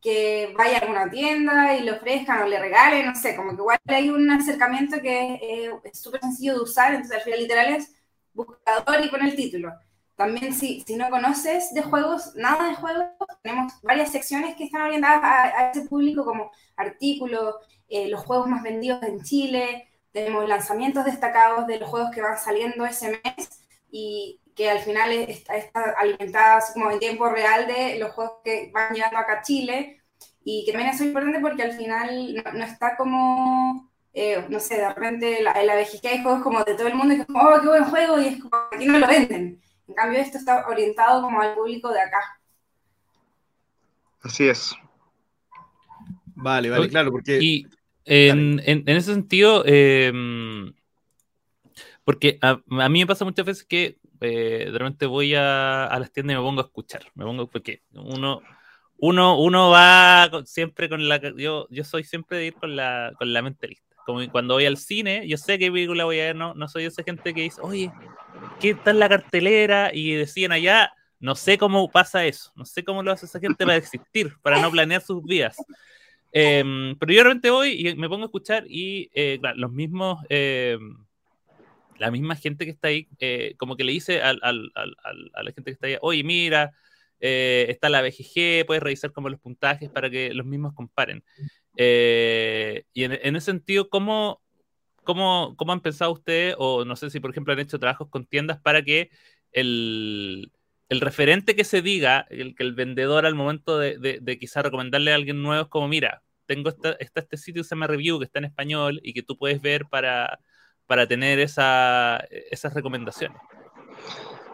[0.00, 3.56] que vaya a alguna tienda y le ofrezcan o le regalen, no sé, como que
[3.62, 7.92] igual hay un acercamiento que es súper sencillo de usar, entonces al final literal es
[8.32, 9.72] buscador y con el título.
[10.18, 13.04] También si, si no conoces de juegos, nada de juegos,
[13.40, 17.54] tenemos varias secciones que están orientadas a, ese público como artículos,
[17.88, 22.36] eh, los juegos más vendidos en Chile, tenemos lanzamientos destacados de los juegos que van
[22.36, 23.62] saliendo ese mes
[23.92, 28.72] y que al final está, está alimentada como en tiempo real de los juegos que
[28.74, 30.02] van llegando acá a Chile
[30.42, 34.78] y que también es importante porque al final no, no está como eh, no sé,
[34.78, 37.40] de repente la, la BGK hay juegos como de todo el mundo y es como,
[37.40, 39.62] oh, qué buen juego, y es como, aquí no lo venden.
[39.88, 42.40] En cambio, esto está orientado como al público de acá.
[44.22, 44.74] Así es.
[46.34, 47.38] Vale, vale, claro, porque...
[47.40, 47.66] Y
[48.04, 50.12] en, en, en ese sentido, eh,
[52.04, 55.98] porque a, a, mí me pasa muchas veces que eh, de repente voy a, a,
[55.98, 58.42] las tiendas y me pongo a escuchar, me pongo, porque uno
[58.98, 61.20] uno, uno va siempre con la.
[61.36, 64.64] Yo, yo soy siempre de ir con la, con la mente lista como cuando voy
[64.64, 67.42] al cine, yo sé qué película voy a ver, no, no soy esa gente que
[67.42, 67.92] dice, oye,
[68.58, 69.90] ¿qué tal la cartelera?
[69.92, 73.66] Y decían allá, no sé cómo pasa eso, no sé cómo lo hace esa gente
[73.66, 75.58] para existir, para no planear sus vidas.
[76.32, 76.64] Eh,
[76.98, 80.78] pero yo realmente voy y me pongo a escuchar y eh, los mismos, eh,
[81.98, 85.70] la misma gente que está ahí, eh, como que le dice a la gente que
[85.72, 86.72] está ahí, oye, mira,
[87.20, 91.22] eh, está la BGG, puedes revisar como los puntajes para que los mismos comparen.
[91.80, 94.42] Eh, y en, ese sentido, ¿cómo,
[95.04, 98.26] cómo, ¿cómo han pensado ustedes, o no sé si por ejemplo han hecho trabajos con
[98.26, 99.10] tiendas para que
[99.52, 100.50] el,
[100.90, 105.14] referente que se diga, el que el vendedor al momento de, de, quizá recomendarle a
[105.14, 108.40] alguien nuevo es como, mira, tengo esta, está este sitio se llama Review que está
[108.40, 110.40] en español y que tú puedes ver para,
[110.88, 113.38] para tener esa, esas recomendaciones?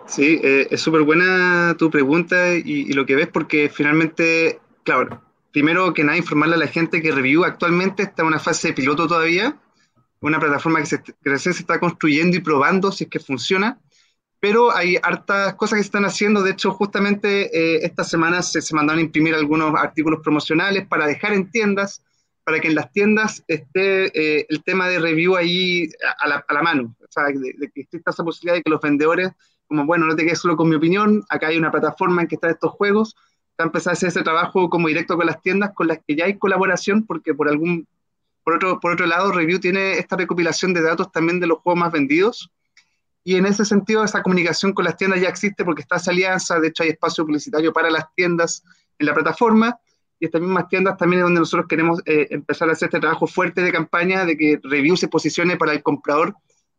[0.07, 5.22] Sí, eh, es súper buena tu pregunta y, lo que ves porque finalmente, claro,
[5.55, 8.74] primero que nada, informarle a la gente que Review actualmente está en una fase de
[8.74, 9.57] piloto todavía,
[10.20, 13.78] una plataforma que, se, que recién se está construyendo y probando si es que funciona,
[14.40, 16.42] pero hay hartas cosas que se están haciendo.
[16.42, 21.07] De hecho, justamente eh, esta semana se, se, mandaron a imprimir algunos artículos promocionales para
[21.07, 22.02] dejar en tiendas,
[22.42, 25.88] para que en las tiendas esté eh, el tema de review ahí
[26.18, 28.80] a la, a la mano, o sea, de, que exista esa posibilidad de que los
[28.80, 29.30] vendedores,
[29.68, 32.34] como bueno, no te quedes solo con mi opinión, acá hay una plataforma en que
[32.34, 33.14] están estos juegos,
[33.59, 36.24] a empezar a hacer ese trabajo como directo con las tiendas con las que ya
[36.24, 37.86] hay colaboración, porque por algún,
[38.42, 41.80] por otro, por otro lado, Review tiene esta recopilación de datos también de los juegos
[41.80, 42.50] más vendidos,
[43.22, 46.61] y en ese sentido esa comunicación con las tiendas ya existe porque está esa alianza,
[46.61, 48.62] de hecho hay espacio publicitario para las tiendas
[48.98, 49.78] en la plataforma,
[50.20, 53.26] y estas mismas tiendas también es donde nosotros queremos eh, empezar a hacer este trabajo
[53.26, 56.34] fuerte de campaña, de que Review se posicione para el comprador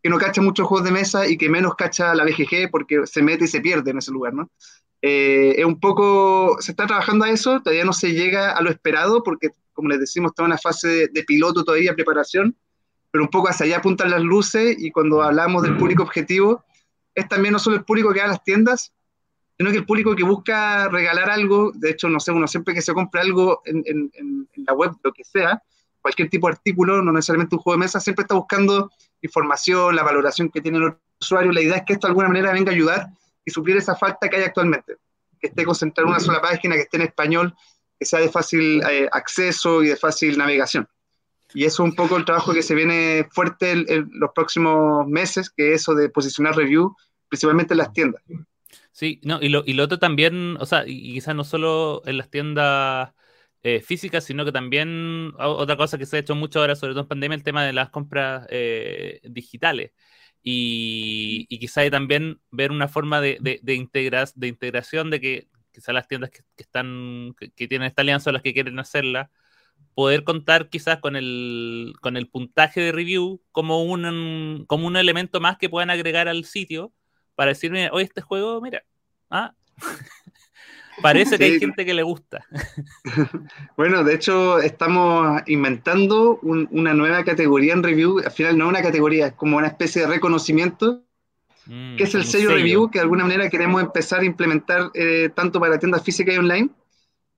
[0.05, 3.23] que no cacha muchos juegos de mesa y que menos cacha la BGG porque se
[3.23, 4.51] mete y se pierde en ese lugar, ¿no?
[5.07, 8.71] Eh, es un poco, se está trabajando a eso, todavía no se llega a lo
[8.71, 12.55] esperado porque, como les decimos, está en una fase de, piloto todavía, preparación,
[13.11, 16.65] pero un poco hacia allá apuntan las luces y cuando hablamos del público objetivo,
[17.13, 18.93] es también no solo el público que va a las tiendas,
[19.59, 22.81] sino que el público que busca regalar algo, de hecho, no sé, uno siempre que
[22.81, 25.61] se compra algo en, en, en la web, lo que sea,
[26.01, 28.89] cualquier tipo de artículo, no necesariamente un juego de mesa, siempre está buscando
[29.21, 32.51] información, la valoración que tiene el usuario, la idea es que esto de alguna manera
[32.51, 33.09] venga a ayudar
[33.45, 34.97] y suplir esa falta que hay actualmente,
[35.39, 37.53] que esté concentrado en una sola página, que esté en español,
[37.99, 40.87] que sea de fácil eh, acceso y de fácil navegación.
[41.53, 45.49] Y eso es un poco el trabajo que se viene fuerte en los próximos meses,
[45.49, 46.95] que es eso de posicionar review,
[47.29, 48.21] principalmente en las tiendas.
[48.91, 52.17] Sí, no, y lo, y lo otro también, o sea, y quizás no solo en
[52.17, 53.13] las tiendas
[53.63, 57.01] eh, físicas, sino que también otra cosa que se ha hecho mucho ahora, sobre todo
[57.03, 59.91] en pandemia, el tema de las compras eh, digitales
[60.47, 65.47] y, y quizá también ver una forma de, de, de, integra de integración de que
[65.71, 69.31] quizá las tiendas que, están que, tienen esta alianza o las que quieren hacerla
[69.95, 75.41] poder contar quizás con el con el puntaje de review como un como un elemento
[75.41, 76.93] más que puedan agregar al sitio
[77.33, 78.83] para decirme oye este juego mira
[79.31, 79.55] ah
[81.01, 81.59] Parece que hay Sí.
[81.59, 82.45] gente que le gusta.
[83.77, 88.19] Bueno, de hecho, estamos inventando un- una nueva categoría en review.
[88.19, 91.01] Al final no es una categoría, es como una especie de reconocimiento,
[91.67, 94.91] Mm, que es el un sello review, que de alguna manera queremos empezar a implementar
[94.93, 96.69] eh, tanto para tiendas físicas y online,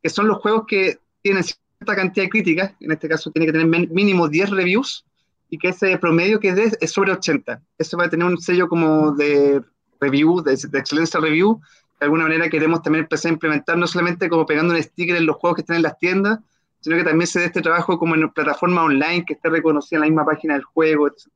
[0.03, 3.53] que son los juegos que tienen cierta cantidad de críticas, en este caso tiene que
[3.53, 5.05] tener mínimo 10 reviews,
[5.49, 7.61] y que ese promedio que dé es sobre 80.
[7.77, 9.61] Eso va a tener un sello como de
[10.01, 11.61] review, de, de excelencia review.
[11.99, 15.25] De alguna manera queremos también empezar a implementar, no solamente como pegando un sticker en
[15.25, 16.39] los juegos que están en las tiendas,
[16.79, 20.01] sino que también se dé este trabajo como en plataforma online, que esté reconocida en
[20.01, 21.07] la misma página del juego.
[21.07, 21.27] etc.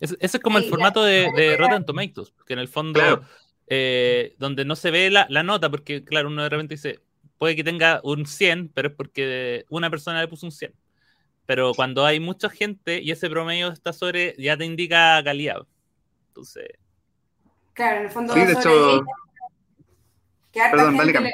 [0.00, 3.22] Es- ese es como el formato de, de Rotten Tomatoes, que en el fondo, Claro.
[3.68, 7.00] eh, donde no se ve la, la nota, porque claro, uno de repente dice,
[7.38, 10.72] puede que tenga un 100, pero es porque una persona le puso un 100.
[11.46, 15.66] Pero cuando hay mucha gente y ese promedio está sobre, ya te indica calidad.
[16.28, 16.66] Entonces,
[17.74, 19.04] Claro, en el fondo Sí, de sobre hecho-
[20.52, 21.24] que harta Perdón, gente Cam.
[21.24, 21.32] le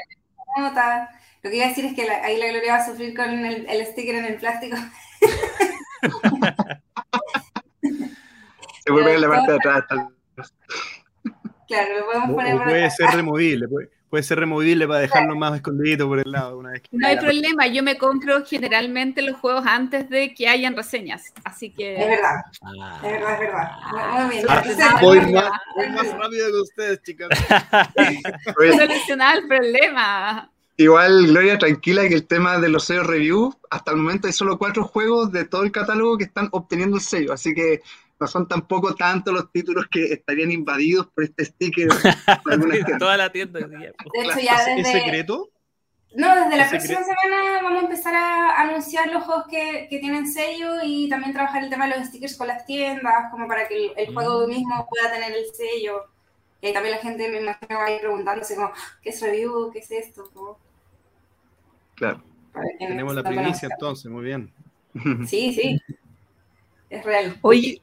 [0.57, 1.09] nota.
[1.43, 3.29] Lo que iba a decir es que la- ahí la Gloria va a sufrir con
[3.29, 4.77] el, el sticker en el plástico.
[8.83, 9.83] Se vuelve en la parte de atrás.
[9.87, 10.07] tal
[10.37, 10.53] vez.
[11.67, 14.99] Claro, lo podemos O, poner o por puede ser removible, puede, puede ser removible para
[14.99, 18.45] dejarlo más escondido por el lado una vez que No hay problema, yo me compro
[18.45, 21.95] generalmente los juegos antes de que hayan reseñas, así que...
[21.95, 22.35] Es verdad,
[23.03, 23.71] es verdad, es verdad.
[23.91, 24.45] Muy, muy bien.
[24.47, 25.43] Ah, Entonces, voy más, bien.
[25.75, 27.29] voy más rápido que ustedes, chicas.
[28.77, 30.49] Solucionar el problema.
[30.77, 34.57] Igual, Gloria, tranquila que el tema de los sellos review, hasta el momento hay solo
[34.57, 37.81] cuatro juegos de todo el catálogo que están obteniendo el sello, así que
[38.19, 42.01] no son tampoco tantos los títulos que estarían invadidos por este sticker.
[42.45, 42.99] de algunas tiendas.
[42.99, 43.59] toda la tienda.
[44.13, 45.51] De hecho, ya ¿Es, es desde, secreto?
[46.13, 49.99] no, desde la ¿Es próxima semana vamos a empezar a anunciar los juegos que, que
[49.99, 53.67] tienen sello y también trabajar el tema de los stickers con las tiendas, como para
[53.67, 54.49] que el, el juego Mm.
[54.49, 56.05] mismo pueda tener el sello.
[56.61, 59.71] Y ahí también la gente me imagino va a ir preguntándose como, ¿qué es review?
[59.71, 60.29] ¿Qué es esto?
[60.33, 60.57] Como,
[61.95, 62.23] Claro.
[62.87, 64.53] Tenemos la primicia entonces, muy bien.
[65.27, 65.81] Sí, sí.
[66.89, 67.37] Es real.
[67.41, 67.81] Oye,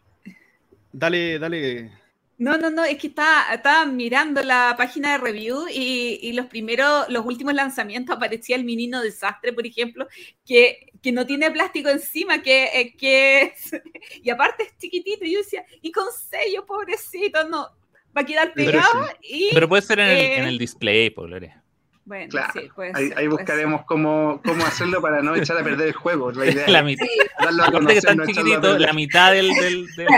[0.93, 1.91] Dale, dale.
[2.39, 6.47] no, no, no, es que estaba, estaba mirando la página de review y, y los
[6.47, 10.07] primeros, los últimos lanzamientos aparecía el Menino Desastre, por ejemplo,
[10.45, 13.73] que, que no tiene plástico encima, que, eh, que es-
[14.23, 17.69] y aparte es chiquitito, y yo decía, y con sello, pobrecito, no,
[18.17, 19.51] va a quedar Pero pegado y...
[19.55, 21.63] Pero puede ser en el, Eh, en el display, por Gloria.
[22.05, 25.57] Bueno, Claro, sí, puede Ahí, ser, ahí puede buscaremos cómo, cómo hacerlo para no echar
[25.59, 26.33] a perder el juego.
[26.33, 27.07] La idea La mitad.
[27.39, 29.55] Darlo a conocer, no a la mitad del.
[29.55, 30.09] del, del-.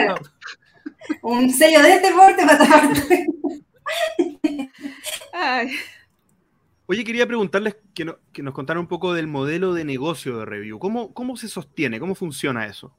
[1.23, 2.91] Un sello de este porte para.
[5.33, 5.77] Ay.
[6.87, 10.45] Oye, quería preguntarles que, no- que nos contaran un poco del modelo de negocio de
[10.45, 10.79] review.
[10.79, 11.99] ¿Cómo, cómo se sostiene?
[11.99, 12.93] ¿Cómo funciona eso?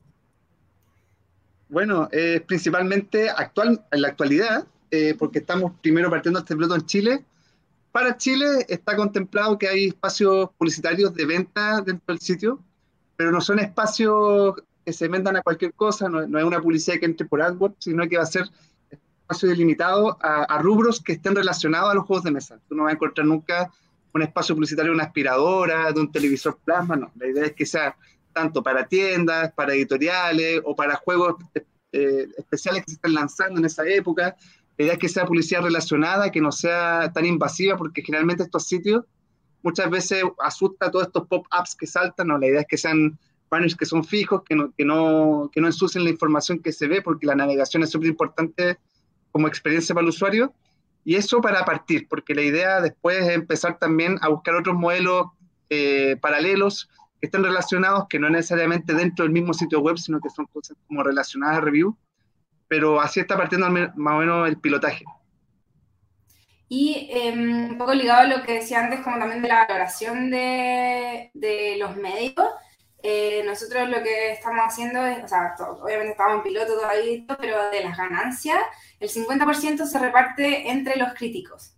[1.69, 6.85] Bueno, es principalmente actual, en la actualidad, eh, porque estamos primero partiendo este piloto en
[6.85, 7.25] Chile.
[7.91, 12.59] Para Chile está contemplado que hay espacios publicitarios de venta dentro del sitio,
[13.15, 16.99] pero no son espacios que se vendan a cualquier cosa, no, no es una publicidad
[16.99, 18.45] que entre por AdWords, sino que va a ser
[19.25, 22.59] espacio delimitado a, rubros que estén relacionados a los juegos de mesa.
[22.69, 23.71] Tú no vas a encontrar nunca
[24.13, 27.11] un espacio publicitario de una aspiradora, de un televisor plasma, no.
[27.15, 27.97] La idea es que sea
[28.33, 31.35] tanto para tiendas, para editoriales o para juegos
[31.91, 34.35] eh, especiales que se están lanzando en esa época.
[34.77, 38.67] La idea es que sea publicidad relacionada, que no sea tan invasiva, porque generalmente estos
[38.67, 39.05] sitios
[39.63, 42.27] muchas veces asusta a todos estos pop-ups que saltan.
[42.27, 43.17] No, la idea es que sean
[43.49, 46.87] banners que son fijos, que no, que no, que no ensucien la información que se
[46.87, 48.77] ve, porque la navegación es súper importante
[49.31, 50.53] como experiencia para el usuario.
[51.03, 55.27] Y eso para partir, porque la idea después es empezar también a buscar otros modelos
[55.69, 56.89] eh, paralelos
[57.19, 60.75] que estén relacionados, que no necesariamente dentro del mismo sitio web, sino que son cosas
[60.87, 61.95] como relacionadas a review.
[62.67, 65.05] Pero así está partiendo más o menos el pilotaje.
[66.67, 67.31] Y eh,
[67.69, 71.77] un poco ligado a lo que decía antes, como también de la valoración de, de
[71.77, 72.47] los medios,
[73.05, 77.25] eh, nosotros lo que estamos haciendo es, o sea, to- obviamente estamos en piloto todavía,
[77.27, 78.59] todo, pero de las ganancias,
[78.99, 81.75] el 50% se reparte entre los críticos.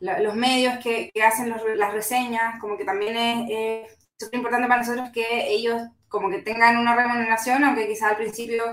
[0.00, 3.88] Los medios que, que hacen los- las reseñas, como que también es
[4.20, 8.16] es súper importante para nosotros que ellos como que tengan una remuneración, aunque quizás al
[8.16, 8.64] principio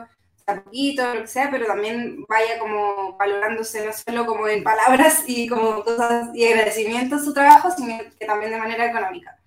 [0.45, 5.23] sea poquito, lo que sea, pero también vaya como valorándose no solo como en palabras
[5.27, 9.37] y como cosas y agradecimiento a su trabajo, sino que también de manera económica.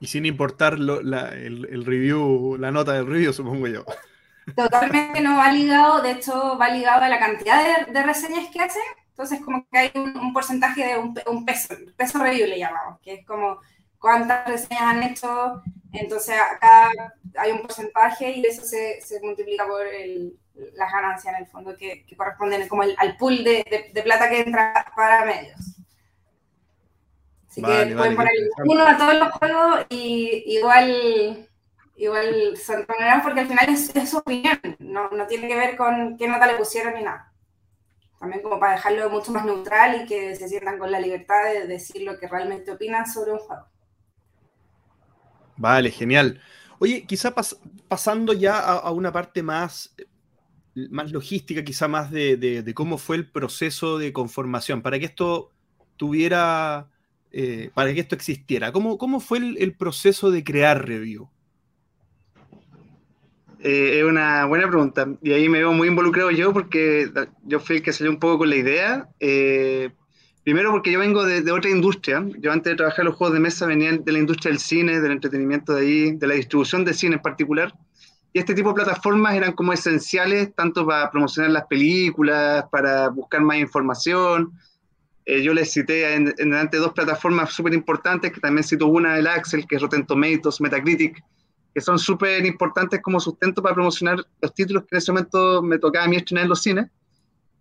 [0.00, 3.84] Y sin importar lo- la- el, review, la nota del review, supongo yo.
[4.54, 8.82] Totalmente no va ligado, de hecho va ligado a la cantidad de, reseñas que hacen,
[9.08, 13.00] entonces como que hay un, porcentaje de un, pe- un peso, peso review le llamamos,
[13.00, 13.58] que es como
[13.98, 16.90] cuántas reseñas han hecho, entonces acá
[17.36, 20.38] hay un porcentaje y eso se, se multiplica por el-
[20.74, 24.86] las ganancias en el fondo que, corresponden como el- al pool de plata que entra
[24.96, 25.75] para medios.
[27.56, 28.32] Así Vale, que vale, pueden poner
[28.66, 31.48] uno a todos los juegos y igual,
[31.96, 35.76] igual se entonarán porque al final es, es su opinión, no, no tiene que ver
[35.76, 37.32] con qué nota le pusieron ni nada.
[38.20, 41.66] También como para dejarlo mucho más neutral y que se sientan con la libertad de
[41.66, 43.66] decir lo que realmente opinan sobre un juego.
[45.56, 46.40] Vale, genial.
[46.78, 47.56] Oye, quizá pas-
[47.88, 49.94] pasando ya a, a una parte más,
[50.90, 55.06] más logística, quizá más de, de- de cómo fue el proceso de conformación, para que
[55.06, 55.52] esto
[55.96, 56.90] tuviera,
[57.32, 58.72] eh, para que esto existiera.
[58.72, 61.28] ¿Cómo, cómo fue el, el proceso de crear Review?
[63.60, 65.08] Eh, es una buena pregunta.
[65.22, 67.10] Y ahí me veo muy involucrado yo porque
[67.44, 69.08] yo fui el que salió un poco con la idea.
[69.18, 69.90] Eh,
[70.44, 72.24] primero porque yo vengo de, de otra industria.
[72.38, 75.00] Yo antes de trabajar en los juegos de mesa venía de la industria del cine,
[75.00, 77.74] del entretenimiento de ahí, de la distribución de cine en particular.
[78.32, 83.40] Y este tipo de plataformas eran como esenciales tanto para promocionar las películas, para buscar
[83.40, 84.52] más información.
[85.26, 89.18] Eh, yo les cité en, en delante dos plataformas súper importantes, que también cito una,
[89.18, 91.20] el Axel, que es Rotten Tomatoes, Metacritic,
[91.74, 95.78] que son súper importantes como sustento para promocionar los títulos que en ese momento me
[95.78, 96.86] tocaba a mí estrenar en los cines.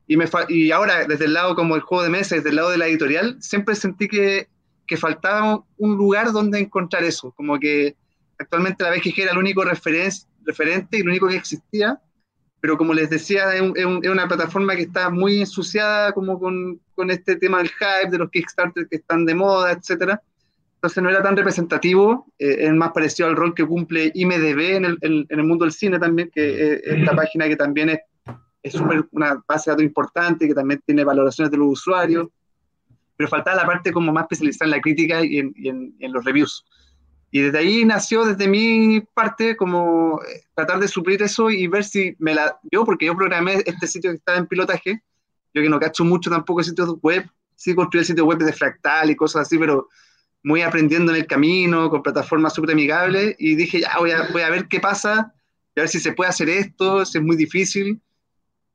[0.08, 2.70] Y, me y ahora, desde el lado como el juego de mesa, desde el lado
[2.70, 4.48] de la editorial, siempre sentí que,
[4.86, 7.32] que faltaba un lugar donde encontrar eso.
[7.32, 7.96] Como que
[8.38, 12.00] actualmente la BGG era el único referen- referente y lo único que existía.
[12.62, 16.80] Pero como les decía, es un- es una plataforma que está muy ensuciada como con,
[16.96, 20.22] con este tema del hype, de los Kickstarter que están de moda, etcétera.
[20.76, 24.86] Entonces no era tan representativo, eh, es más parecido al rol que cumple IMDB en
[24.86, 28.00] el, en- en el mundo del cine también, que es esta página que también es,
[28.62, 32.28] es súper una base de datos importante, que también tiene valoraciones de los usuarios,
[33.18, 36.12] pero faltaba la parte como más especializada en la crítica y en, y en- en
[36.14, 36.66] los reviews.
[37.32, 41.84] Y desde ahí nació desde mi parte como eh, tratar de suplir eso y ver
[41.84, 42.60] si me la...
[42.72, 45.02] Yo, porque yo programé este sitio que estaba en pilotaje,
[45.56, 47.26] yo que no cacho mucho tampoco sitios web,
[47.56, 49.88] sí construí el sitio web de Fractal y cosas así, pero
[50.44, 54.42] muy aprendiendo en el camino, con plataformas súper amigables, y dije, ya, voy a, voy
[54.42, 55.34] a ver qué pasa, a
[55.74, 58.02] ver si se puede hacer esto, si es muy difícil.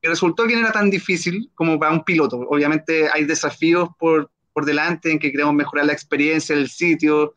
[0.01, 2.37] Y resultó que no era tan difícil como para un piloto.
[2.49, 7.35] Obviamente hay desafíos por, por delante en que queremos mejorar la experiencia del sitio,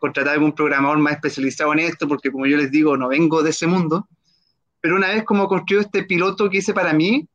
[0.00, 3.50] contratar algún programador más especializado en esto, porque como yo les digo, no vengo de
[3.50, 4.08] ese mundo.
[4.80, 7.28] Pero una vez como construí este piloto que hice para mí,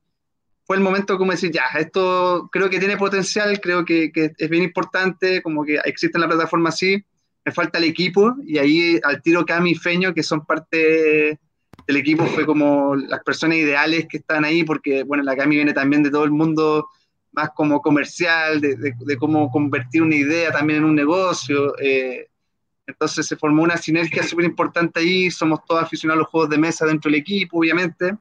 [0.65, 4.49] fue el momento como decir, ya, esto creo que tiene potencial, creo que, que es
[4.49, 7.03] bien importante, como que existe en la plataforma así,
[7.45, 11.37] me falta el equipo, y ahí al tiro Cami y Feño, que son parte
[11.85, 15.73] del equipo, fue como las personas ideales que están ahí, porque, bueno, la Cami viene
[15.73, 16.87] también de todo el mundo
[17.33, 22.27] más como comercial, de, de, de cómo convertir una idea también en un negocio, eh,
[22.85, 26.57] entonces se formó una sinergia súper importante ahí, somos todos aficionados a los juegos de
[26.57, 28.15] mesa dentro del equipo, obviamente,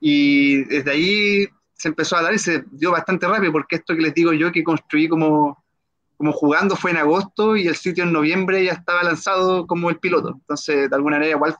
[0.00, 1.48] y desde ahí
[1.78, 4.50] se empezó a dar y se dio bastante rápido, porque esto que les digo yo
[4.50, 5.64] que construí como,
[6.16, 9.98] como jugando fue en agosto y el sitio en noviembre ya estaba lanzado como el
[9.98, 10.30] piloto.
[10.30, 11.56] Entonces, de alguna manera, igual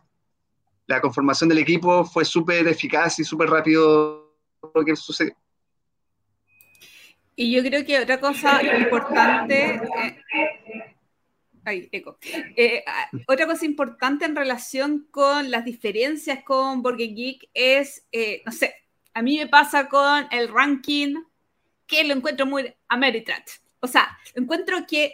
[0.89, 4.35] la conformación del equipo fue súper eficaz y súper rápido
[4.75, 5.37] lo que sucedió.
[7.37, 9.77] Y yo creo que otra cosa importante.
[9.77, 10.97] Eh,
[11.65, 12.19] ay, eco.
[12.57, 12.83] Eh,
[13.29, 18.75] otra cosa importante en relación con las diferencias con Burger Geek es, eh, no sé,
[19.19, 21.17] a mí me pasa con el ranking
[21.89, 23.59] que lo encuentro muy Ameritrash.
[23.81, 25.13] O sea, encuentro que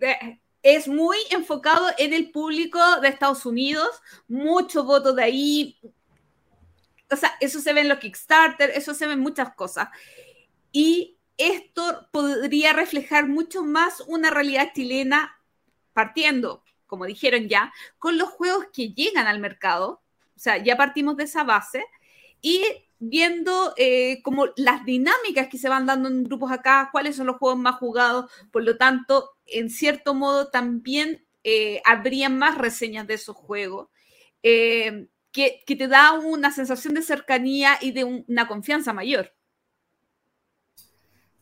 [0.00, 3.90] eh, es muy enfocado en el público de Estados Unidos,
[4.26, 5.78] mucho voto de ahí.
[7.10, 9.88] O sea, eso se ve en los Kickstarter, eso se ve en muchas cosas.
[10.70, 15.38] Y esto podría reflejar mucho más una realidad chilena
[15.92, 20.00] partiendo, como dijeron ya, con los juegos que llegan al mercado.
[20.34, 21.84] O sea, ya partimos de esa base
[22.42, 22.64] y
[22.98, 27.36] viendo eh, como las dinámicas que se van dando en grupos acá, cuáles son los
[27.36, 31.82] juegos más jugados, por lo tanto, en cierto modo también eh,
[32.30, 33.88] más reseñas de esos juegos,
[34.42, 39.34] eh, que, que, te da una sensación de cercanía y de un, una confianza mayor.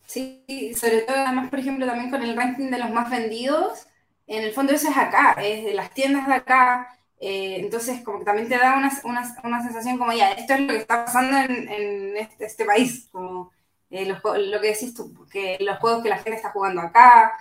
[0.07, 3.87] Sí, sobre todo además, por ejemplo, también con el ranking de los más vendidos,
[4.27, 8.19] en el fondo eso es acá, es de las tiendas de acá, eh, entonces, como
[8.19, 11.05] que también te da una, una, una, sensación como, ya, esto es lo que está
[11.05, 13.53] pasando en, este, este, país, como
[13.91, 17.33] eh, lo que decís tú, que los juegos que la gente está jugando acá,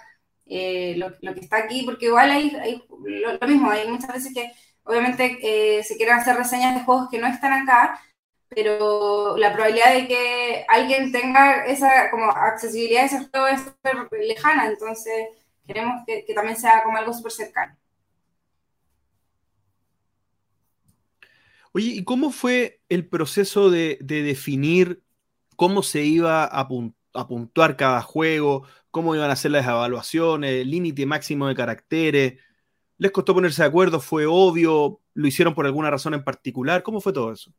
[0.45, 4.51] eh, lo, que está aquí, porque igual hay, hay lo, mismo, hay muchas veces que
[4.83, 8.01] obviamente se quieren hacer reseñas de juegos que no están acá,
[8.49, 13.95] pero la probabilidad de que alguien tenga esa como accesibilidad a ese juego es súper
[14.27, 15.27] lejana, entonces
[15.67, 17.79] queremos que, que también sea como algo súper cercano.
[21.71, 25.03] Oye, ¿y cómo fue el proceso de, de, definir
[25.55, 26.67] cómo se iba a
[27.13, 32.39] a puntuar cada juego, cómo iban a ser las evaluaciones, límite máximo de caracteres.
[32.97, 33.99] ¿Les costó ponerse de acuerdo?
[33.99, 34.99] ¿Fue obvio?
[35.13, 36.83] ¿Lo hicieron por alguna razón en particular?
[36.83, 37.51] ¿Cómo fue todo eso?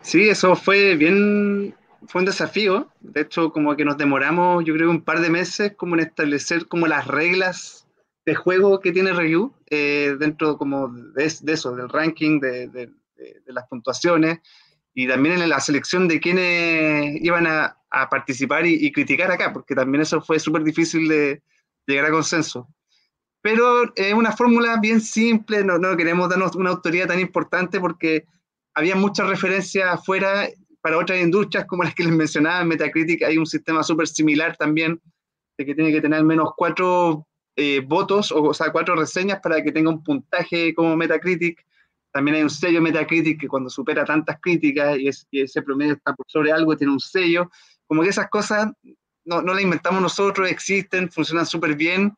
[0.00, 1.74] Sí, eso fue bien,
[2.08, 2.90] fue un desafío.
[3.00, 6.66] De hecho, como que nos demoramos, yo creo, un par de meses como en establecer
[6.66, 7.81] como las reglas
[8.24, 12.90] de juego que tiene Review eh, dentro como de, eso, del ranking, de,
[13.46, 14.40] las puntuaciones
[14.94, 17.76] y también en la selección de quienes iban a,
[18.10, 21.42] participar y, criticar acá, porque también eso fue súper difícil de
[21.86, 22.68] llegar a consenso.
[23.42, 28.24] Pero es una fórmula bien simple, no, no queremos darnos una autoridad tan importante porque
[28.72, 30.48] había muchas referencias afuera
[30.80, 34.56] para otras industrias como las que les mencionaba, en Metacritic hay un sistema súper similar
[34.56, 35.00] también,
[35.58, 37.26] de que tiene que tener al menos cuatro
[37.56, 41.64] eh, votos, o, o, sea, cuatro reseñas para que tenga un puntaje como Metacritic.
[42.12, 46.14] También hay un sello Metacritic que cuando supera tantas críticas y, es, ese promedio está
[46.14, 47.50] por sobre algo, tiene un sello.
[47.86, 48.72] Como que esas cosas
[49.24, 52.14] no, no las inventamos nosotros, existen, funcionan súper bien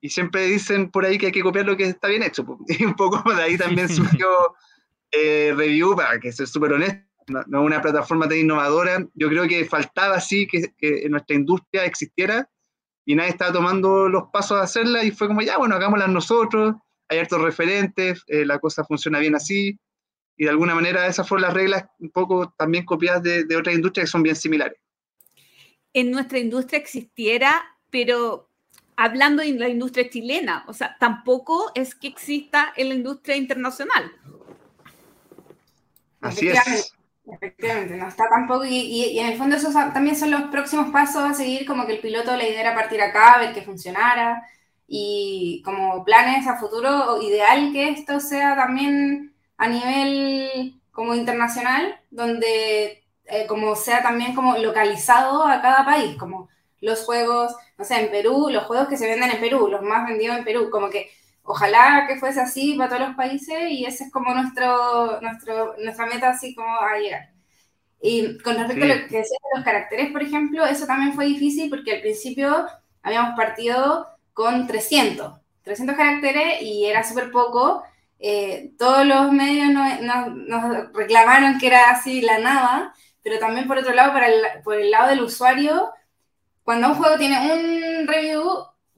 [0.00, 2.44] y siempre dicen por ahí que hay que copiar lo que está bien hecho.
[2.68, 4.28] Y un poco de ahí también surgió
[5.10, 9.06] eh, Review, para que ser súper honesto, no, es una plataforma tan innovadora.
[9.14, 12.48] Yo creo que faltaba sí que, en nuestra industria existiera
[13.04, 16.74] y nadie estaba tomando los pasos a hacerla y fue como, ya, bueno, hagámosla nosotros,
[17.08, 19.78] hay hartos referentes, eh, la cosa funciona bien así
[20.36, 23.74] y de alguna manera esas fueron las reglas un poco también copiadas de, de otras
[23.74, 24.78] industrias que son bien similares.
[25.92, 28.48] En nuestra industria existiera, pero
[28.96, 34.12] hablando de la industria chilena, o sea, tampoco es que exista en la industria internacional.
[36.20, 36.94] Así es.
[37.32, 41.34] Efectivamente, no está tampoco, y, en el fondo esos también son los próximos pasos a
[41.34, 44.42] seguir, como que el piloto la idea era partir acá, ver que funcionara,
[44.86, 53.04] y como planes a futuro, ideal que esto sea también a nivel como internacional, donde
[53.26, 56.48] eh, como sea también como localizado a cada país, como
[56.80, 60.06] los juegos, no sé, en Perú, los juegos que se venden en Perú, los más
[60.08, 61.10] vendidos en Perú, como que
[61.50, 66.06] ojalá que fuese así para todos los países y ese es como nuestro, nuestro, nuestra
[66.06, 67.30] meta así como a llegar.
[68.00, 71.26] Y con respecto a lo que decías de los caracteres, por ejemplo, eso también fue
[71.26, 72.66] difícil porque al principio
[73.02, 77.82] habíamos partido con 300, 300 caracteres y era súper poco.
[78.20, 83.92] Eh, todos los medios nos reclamaron que era así la nada, pero también por otro
[83.92, 84.28] lado, para
[84.62, 85.90] por el lado del usuario,
[86.62, 88.44] cuando un juego tiene un review,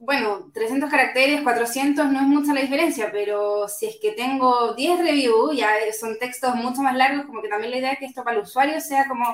[0.05, 4.99] bueno, 300 caracteres, 400 no es mucha la diferencia, pero si es que tengo 10
[4.99, 8.23] reviews, ya son textos mucho más largos, como que también la idea es que esto
[8.23, 9.25] para el usuario sea como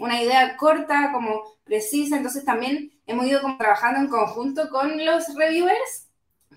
[0.00, 5.34] una idea corta, como precisa, entonces también hemos ido como trabajando en conjunto con los
[5.36, 6.08] reviewers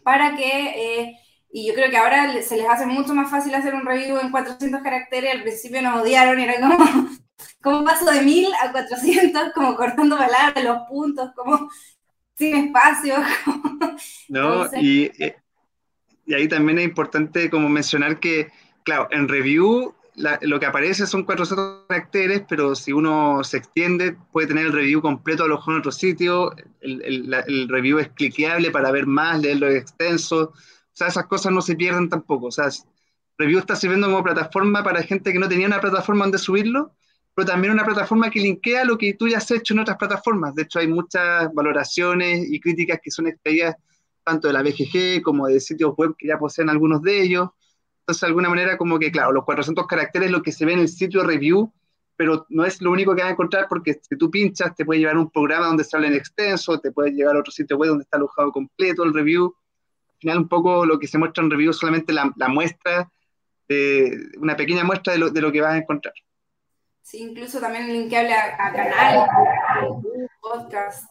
[0.03, 1.19] para que, eh,
[1.51, 4.31] y yo creo que ahora se les hace mucho más fácil hacer un review en
[4.31, 6.77] 400 caracteres, al principio nos odiaron, era como,
[7.61, 11.69] como paso de 1000 a 400, como cortando palabras, los puntos, como
[12.39, 13.15] sin espacio.
[14.29, 15.35] no, y, eh,
[16.25, 18.47] y, ahí también es importante como mencionar que,
[18.83, 19.93] claro, en review
[20.41, 25.01] lo que aparece son 400 caracteres, pero si uno se extiende puede tener el review
[25.01, 29.69] completo alojado en otro sitio, el, el, el review es cliqueable para ver más, leerlo
[29.69, 30.53] extenso, o
[30.91, 32.67] sea, esas cosas no se pierden tampoco, o sea,
[33.37, 36.93] review está sirviendo como plataforma para gente que no tenía una plataforma donde subirlo,
[37.39, 40.53] pero también una plataforma que linkea lo que tú ya has hecho en otras plataformas.
[40.55, 43.77] De hecho, hay muchas valoraciones y críticas que son extraídas
[44.25, 47.47] tanto de la BGG como de sitios web que ya poseen algunos de ellos.
[48.01, 50.73] Entonces, de alguna manera, como que, claro, los 400 caracteres es lo que se ve
[50.73, 51.71] en el sitio review,
[52.17, 54.99] pero no es lo único que vas a encontrar porque si tú pinchas, te puede
[54.99, 57.91] llevar a un programa donde sale en extenso, te puede llevar a otro sitio web
[57.91, 59.55] donde está alojado completo el review.
[60.15, 63.09] Al final, un poco lo que se muestra en review es solamente la, la muestra,
[63.69, 66.13] de, una pequeña muestra de lo, de lo que vas a encontrar.
[67.01, 69.29] Sí, incluso también linkeable a, a canales,
[70.41, 71.09] podcast.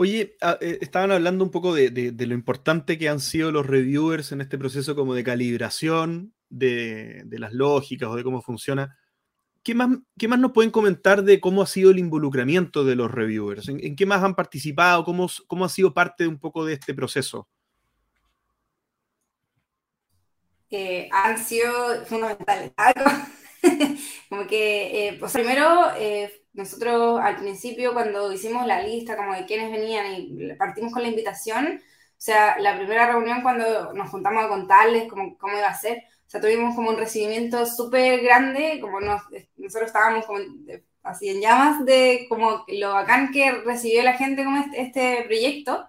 [0.00, 3.66] Oye, ah, eh, estaban hablando un poco de, de, lo importante que han sido los
[3.66, 8.96] reviewers en este proceso como de calibración de, de las lógicas o de cómo funciona.
[9.64, 13.10] ¿Qué más, ¿Qué más, nos pueden comentar de cómo ha sido el involucramiento de los
[13.10, 13.68] reviewers?
[13.68, 15.04] ¿En, en qué más han participado?
[15.04, 17.48] ¿Cómo, ¿Cómo, ha sido parte de un poco de este proceso?
[20.70, 22.72] Eh, han sido fundamentales.
[24.28, 29.46] como que, eh, pues primero, eh, nosotros al principio cuando hicimos la lista como de
[29.46, 34.44] quiénes venían y partimos con la invitación, o sea, la primera reunión cuando nos juntamos
[34.44, 38.78] a contarles cómo, cómo iba a ser, o sea, tuvimos como un recibimiento súper grande,
[38.80, 39.22] como nos,
[39.56, 40.40] nosotros estábamos como
[41.02, 45.86] así en llamas de como lo bacán que recibió la gente como este, este proyecto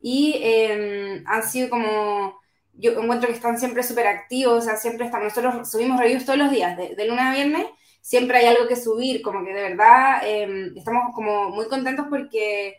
[0.00, 2.40] y eh, han sido como
[2.78, 6.38] yo encuentro que están siempre súper activos, o sea, siempre están, nosotros subimos reviews todos
[6.38, 7.66] los días, de, lunes a viernes,
[8.00, 12.76] siempre hay algo que subir, como que de verdad em, estamos como muy contentos porque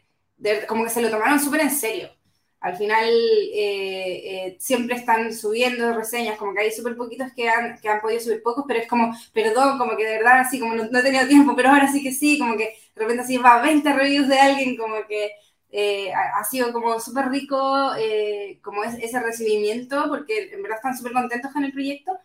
[0.68, 2.10] como que se lo tomaron súper en serio.
[2.62, 3.10] Al final
[3.54, 8.02] eh, eh, siempre están subiendo reseñas, como que hay súper poquitos que han, que han
[8.02, 11.00] podido subir pocos, pero es como, perdón, como que de verdad así, como no, no
[11.00, 12.66] he tenido tiempo, pero ahora sí que sí, como que
[12.96, 15.32] de repente así va 20 reviews de alguien, como que
[15.72, 17.92] eh, ha, sido como súper rico
[18.62, 22.20] como es, ese recibimiento, porque en verdad están súper contentos con el proyecto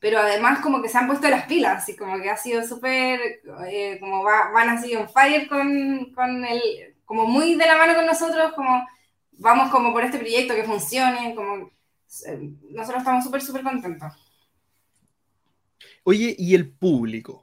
[0.00, 3.42] pero además como que se han puesto las pilas, y como que ha sido súper,
[4.00, 6.60] como va, van así on fire con, con el,
[7.04, 8.86] como muy de la mano con nosotros, como
[9.38, 11.70] vamos como por este proyecto que funcione, como
[12.26, 14.12] eh, nosotros estamos súper, súper contentos.
[16.04, 17.42] Oye, ¿y el público?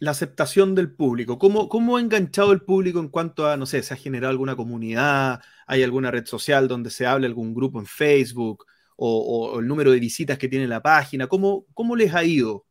[0.00, 1.38] La aceptación del público.
[1.38, 4.56] ¿Cómo, ¿Cómo ha enganchado el público en cuanto a, no sé, se ha generado alguna
[4.56, 5.42] comunidad?
[5.66, 8.64] ¿Hay alguna red social donde se hable, algún grupo en Facebook?
[8.96, 11.26] O, el número de visitas que tiene la página.
[11.26, 12.66] ¿Cómo, cómo les ha ido?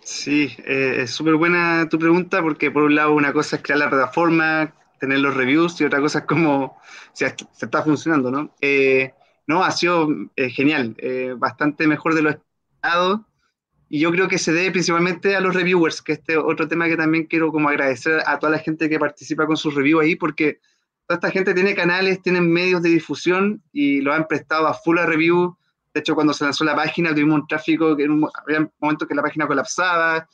[0.00, 3.78] Sí, eh, es súper buena tu pregunta porque por un lado una cosa es crear
[3.78, 6.78] la plataforma, tener los reviews y otra cosa es como
[7.12, 8.54] si se está funcionando, ¿no?
[8.60, 9.14] Eh,
[9.46, 10.96] no, ha sido eh, genial,
[11.38, 13.24] bastante mejor de lo esperado
[13.88, 16.96] y yo creo que se debe principalmente a los reviewers, que este otro tema que
[16.96, 20.60] también quiero como agradecer a toda la gente que participa con sus reviews ahí, porque
[21.06, 24.98] toda esta gente tiene canales, tienen medios de difusión y lo han prestado a full
[24.98, 25.56] a review.
[25.92, 29.06] De hecho, cuando se lanzó la página tuvimos un tráfico, que en un, había momentos
[29.06, 30.28] que la página colapsaba,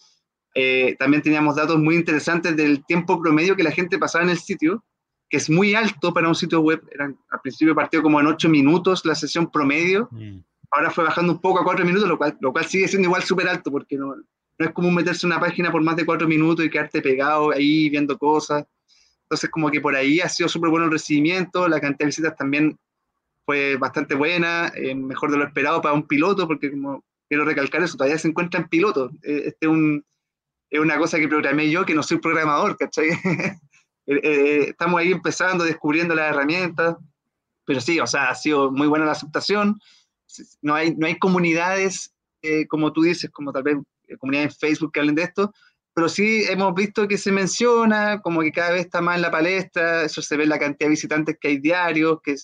[0.54, 4.38] eh, también teníamos datos muy interesantes del tiempo promedio que la gente pasaba en el
[4.38, 4.84] sitio,
[5.28, 6.82] que es muy alto para un sitio web.
[6.92, 10.08] Eran, al principio partió como en 8 minutos la sesión promedio.
[10.10, 10.38] Mm.
[10.70, 13.22] Ahora fue bajando un poco a 4 minutos, lo cual, lo cual sigue siendo igual
[13.22, 16.28] súper alto, porque no, no es común meterse en una página por más de 4
[16.28, 18.64] minutos y quedarte pegado ahí viendo cosas.
[19.22, 22.36] Entonces, como que por ahí ha sido súper bueno el recibimiento, la cantidad de visitas
[22.36, 22.78] también
[23.44, 27.82] fue bastante buena, eh, mejor de lo esperado para un piloto, porque como quiero recalcar
[27.82, 29.10] eso, todavía se encuentra en piloto.
[29.22, 30.04] Eh, este es un,
[30.70, 33.08] es una cosa que programé yo, que no soy programador, ¿cachai?
[34.06, 36.96] Eh, eh, estamos ahí empezando, descubriendo las herramientas,
[37.64, 39.78] pero sí, o sea, ha sido muy buena la aceptación.
[40.62, 43.76] No hay, no hay comunidades, eh, como tú dices, como tal vez
[44.18, 45.52] comunidades en Facebook que hablen de esto,
[45.94, 49.30] pero sí hemos visto que se menciona, como que cada vez está más en la
[49.30, 52.34] palestra, eso se ve la cantidad de visitantes que hay diarios, que,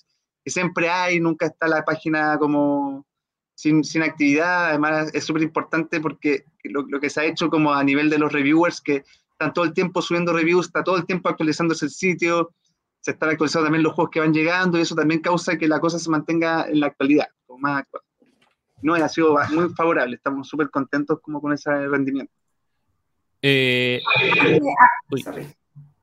[0.45, 3.07] que siempre hay, nunca está la página como
[3.55, 4.71] sin, sin actividad.
[4.71, 8.19] Además, es súper importante porque lo, lo, que se ha hecho como a nivel de
[8.19, 11.91] los reviewers, que están todo el tiempo subiendo reviews, está todo el tiempo actualizándose el
[11.91, 12.53] sitio,
[13.01, 15.79] se están actualizando también los juegos que van llegando y eso también causa que la
[15.79, 18.03] cosa se mantenga en la actualidad, más actual.
[18.83, 22.33] No, ha sido muy favorable, estamos súper contentos como con ese rendimiento.
[23.43, 24.01] Eh,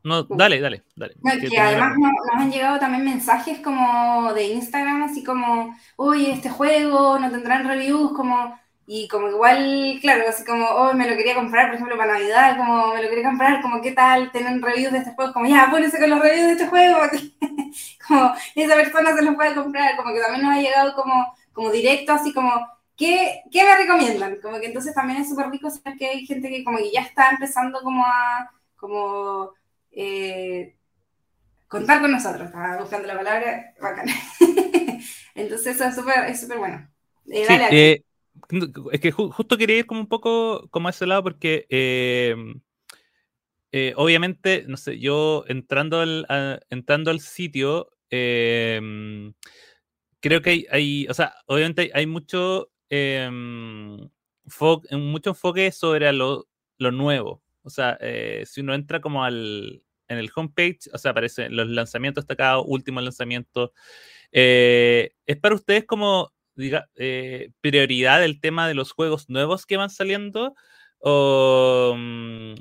[0.04, 1.16] no, dale, dale, dale.
[1.50, 7.18] que además nos, han llegado también mensajes como de Instagram, así como, oye, este juego
[7.20, 11.68] no tendrán reviews, como, y como igual, claro, así como, oh, me lo quería comprar,
[11.68, 14.30] por ejemplo, para Navidad, como, me lo quería comprar, como, ¿qué tal?
[14.32, 16.98] Tienen reviews de este juego, como, ya, pónganse con los reviews de este juego,
[18.08, 21.72] como, esa persona se los puede comprar, como que también nos ha llegado como, como
[21.72, 22.52] directo, así como,
[22.98, 24.40] ¿qué, ¿qué me recomiendan?
[24.42, 27.02] Como que entonces también es súper rico saber que hay gente que como que ya
[27.02, 29.54] está empezando como a, como
[29.92, 30.76] eh,
[31.68, 32.48] contar con nosotros.
[32.48, 34.14] Estaba buscando la palabra bacana.
[35.36, 36.90] Entonces eso es súper es super bueno.
[37.28, 38.04] Eh, eh,
[38.92, 41.66] es que justo quería ir como un poco como a ese lado porque
[43.96, 46.28] obviamente, no sé, yo entrando al,
[46.70, 47.90] entrando al sitio,
[50.24, 52.72] creo que hay, hay, o sea, obviamente hay, mucho,
[54.92, 56.48] mucho enfoque sobre lo,
[56.78, 57.44] lo nuevo.
[57.62, 61.68] O sea, eh, si uno entra como al, en el homepage, o sea, aparecen los
[61.68, 63.74] lanzamientos destacados, último lanzamiento.
[64.32, 69.76] Eh, ¿Es para ustedes como diga, eh, prioridad el tema de los juegos nuevos que
[69.78, 70.56] van saliendo?
[71.00, 72.54] ¿O, mm,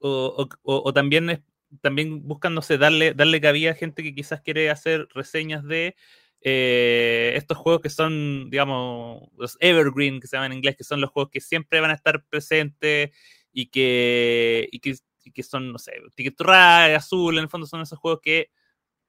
[0.00, 1.42] o, también,
[1.80, 5.96] también buscándose darle, darle cabida a gente que quizás quiere hacer reseñas de
[6.40, 11.10] estos juegos que son, digamos, los evergreen, que se llaman en inglés, que son los
[11.10, 13.10] juegos que siempre van a estar presentes
[13.52, 14.96] y que, y que,
[15.34, 18.50] que son, no sé, Ticket Azul, en el fondo son esos juegos que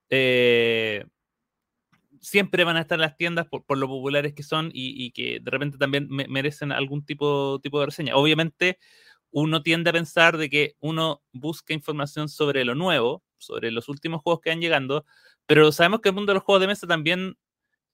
[0.10, 1.06] eh,
[2.20, 5.12] siempre van a estar en las tiendas por, por lo populares que son y, y,
[5.12, 8.16] que de repente también merecen algún tipo, tipo de reseña.
[8.16, 8.78] Obviamente,
[9.32, 14.22] uno tiende a pensar de que uno busca información sobre lo nuevo, sobre los últimos
[14.22, 15.06] juegos que van llegando,
[15.46, 17.38] pero sabemos que el mundo de los juegos de mesa también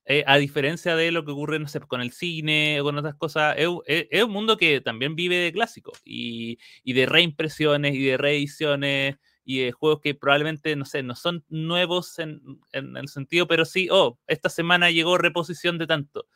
[0.10, 3.16] eh, a diferencia de lo que ocurre, no sé, con el cine o con otras
[3.16, 8.16] cosas, es, un mundo que también vive de clásicos y, y, de reimpresiones y de
[8.18, 12.42] reediciones y de juegos que probablemente, no sé, no son nuevos en,
[12.72, 16.28] en, el sentido, pero sí, oh, esta semana llegó reposición de tanto.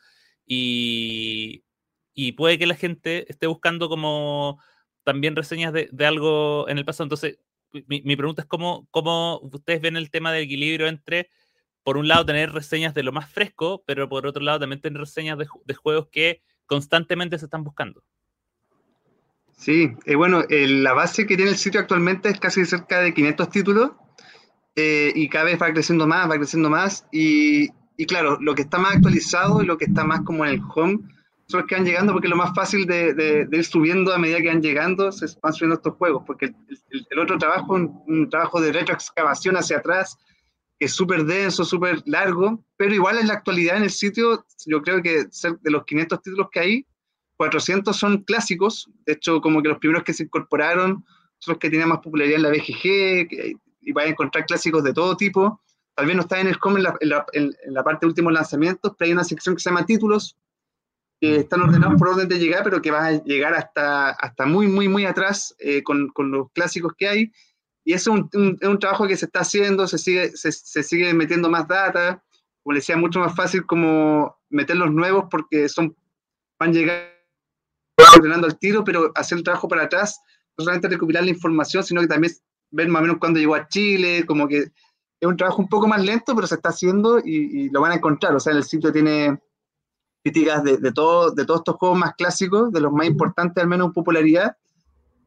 [0.46, 1.64] Y,
[2.14, 4.62] y puede que la gente esté buscando como
[5.04, 7.04] también reseñas de, de algo en el pasado.
[7.06, 7.38] Entonces,
[7.88, 11.28] mi, mi pregunta es cómo, cómo ustedes ven el tema del equilibrio entre,
[11.84, 15.00] por un lado, tener reseñas de lo más fresco, pero por otro lado, también tener
[15.00, 18.04] reseñas de, ju- de juegos que constantemente se están buscando.
[19.56, 23.48] Sí, eh, bueno, la base que tiene el sitio actualmente es casi cerca de 500
[23.50, 23.92] títulos
[24.76, 28.62] eh, y cada vez va creciendo más, va creciendo más y, y claro, lo que
[28.62, 31.00] está más actualizado y lo que está más como en el home
[31.52, 34.18] son los que van llegando porque lo más fácil de, de- de ir subiendo a
[34.18, 36.54] medida que van llegando, se van subiendo estos juegos, porque el,
[36.90, 40.16] el- el otro trabajo, un, un trabajo de retroexcavación hacia atrás,
[40.78, 44.82] que es súper denso, súper largo, pero igual en la actualidad en el sitio, yo
[44.82, 46.86] creo que de los 500 títulos que hay,
[47.36, 51.04] 400 son clásicos, de hecho como que los primeros que se incorporaron
[51.38, 54.92] son los que tienen más popularidad en la BGG, y van a encontrar clásicos de
[54.92, 55.60] todo tipo.
[55.94, 58.08] Tal vez no está en el home en la, en la, en la parte de
[58.08, 60.36] últimos lanzamientos, pero hay una sección que se llama títulos,
[61.22, 64.66] que están ordenados por orden de llegada, pero que van a llegar hasta, hasta muy,
[64.66, 67.32] muy, muy atrás eh, con, con los clásicos que hay.
[67.84, 70.50] Y eso es un, un- es un trabajo que se está haciendo, se sigue, se,
[70.50, 72.24] se sigue metiendo más data,
[72.64, 75.96] como les decía, mucho más fácil como meter los nuevos porque son,
[76.58, 77.12] van a llegar
[78.16, 80.20] ordenando al tiro, pero hacer el trabajo para atrás,
[80.58, 82.32] no solamente recopilar la información, sino que también
[82.72, 85.86] ver más o menos cuándo llegó a Chile, como que es un trabajo un poco
[85.86, 88.34] más lento, pero se está haciendo y, y lo van a encontrar.
[88.34, 89.38] O sea, en el sitio tiene
[90.22, 93.68] críticas de, de, todo, de todos estos juegos más clásicos, de los más importantes al
[93.68, 94.56] menos en popularidad,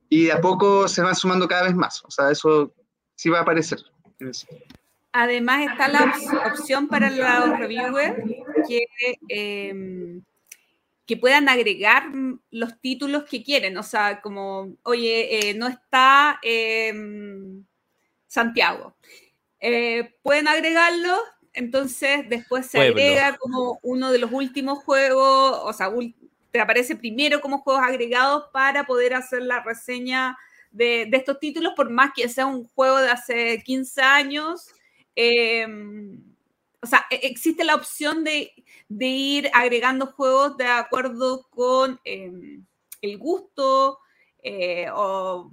[0.09, 2.03] y de a poco se van sumando cada vez más.
[2.05, 2.73] O sea, eso
[3.15, 3.79] sí va a aparecer.
[5.11, 8.15] Además está la op- opción para los reviewers
[8.67, 8.85] que,
[9.29, 10.21] eh,
[11.05, 12.07] que puedan agregar
[12.51, 13.77] los títulos que quieren.
[13.77, 16.93] O sea, como, oye, eh, no está eh,
[18.27, 18.95] Santiago.
[19.59, 21.17] Eh, pueden agregarlo,
[21.55, 23.01] entonces después se Pueblo.
[23.01, 25.91] agrega como uno de los últimos juegos, o sea,
[26.51, 30.37] te aparece primero como juegos agregados para poder hacer la reseña
[30.71, 34.67] de, de estos títulos, por más que sea un juego de hace 15 años.
[35.15, 35.65] eh,
[36.81, 38.51] o sea, e- existe la opción de,
[38.89, 42.31] de ir agregando juegos de acuerdo con eh,
[43.01, 43.99] el gusto
[44.43, 45.49] eh, o,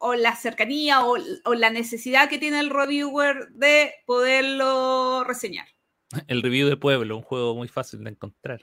[0.00, 5.68] o la cercanía o, o la necesidad que tiene el reviewer de poderlo reseñar.
[6.26, 8.60] El review de Pueblo, un juego muy fácil de encontrar.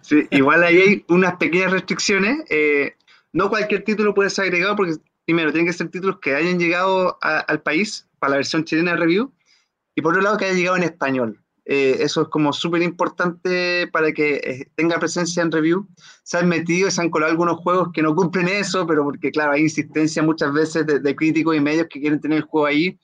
[0.00, 2.38] Sí, igual ahí hay unas pequeñas restricciones.
[2.50, 2.96] eh,
[3.34, 7.18] no cualquier título puede ser agregado porque, primero, tienen que ser títulos que hayan llegado
[7.22, 9.32] a- al país para la versión chilena de review
[9.94, 11.42] y por otro lado que haya llegado en español.
[11.64, 15.86] Eh, eso es como súper importante para que eh, tenga presencia en review.
[16.24, 19.30] Se han metido y se han colado algunos juegos que no cumplen eso, pero porque,
[19.30, 22.66] claro, hay insistencia muchas veces de, de críticos y medios que quieren tener el juego
[22.66, 22.98] ahí.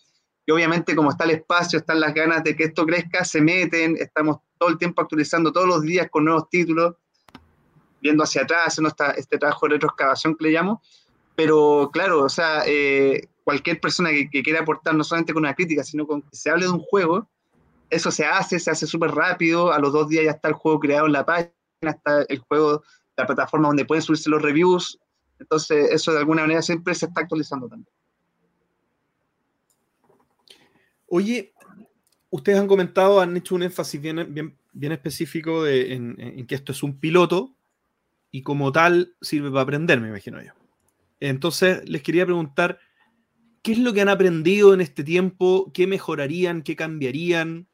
[0.44, 3.96] Y obviamente, como está el espacio, están las ganas de que esto crezca, se meten,
[3.98, 6.94] estamos todo el tiempo actualizando todos los días con nuevos títulos,
[8.00, 10.82] viendo hacia atrás, haciendo esta- este trabajo de retroexcavación que le llamo.
[11.36, 15.54] Pero claro, o sea, eh, cualquier persona que, que quiera aportar, no solamente con una
[15.54, 17.28] crítica, sino con que se hable de un juego,
[17.90, 20.80] eso se hace, se hace súper rápido, a los dos días ya está el juego
[20.80, 21.52] creado en la página,
[21.82, 22.82] está el juego,
[23.16, 24.98] la plataforma donde pueden subirse los reviews,
[25.38, 27.92] entonces eso de alguna manera siempre se está actualizando también.
[31.06, 31.52] Oye,
[32.30, 36.72] ustedes han comentado, han hecho un énfasis bien, bien, bien específico de- en, que esto
[36.72, 37.54] es un piloto
[38.30, 40.52] y como tal sirve para aprender, me imagino yo.
[41.20, 42.78] Entonces, les quería preguntar,
[43.62, 45.70] ¿qué es lo que han aprendido en este tiempo?
[45.72, 46.62] ¿Qué mejorarían?
[46.62, 47.67] ¿Qué cambiarían?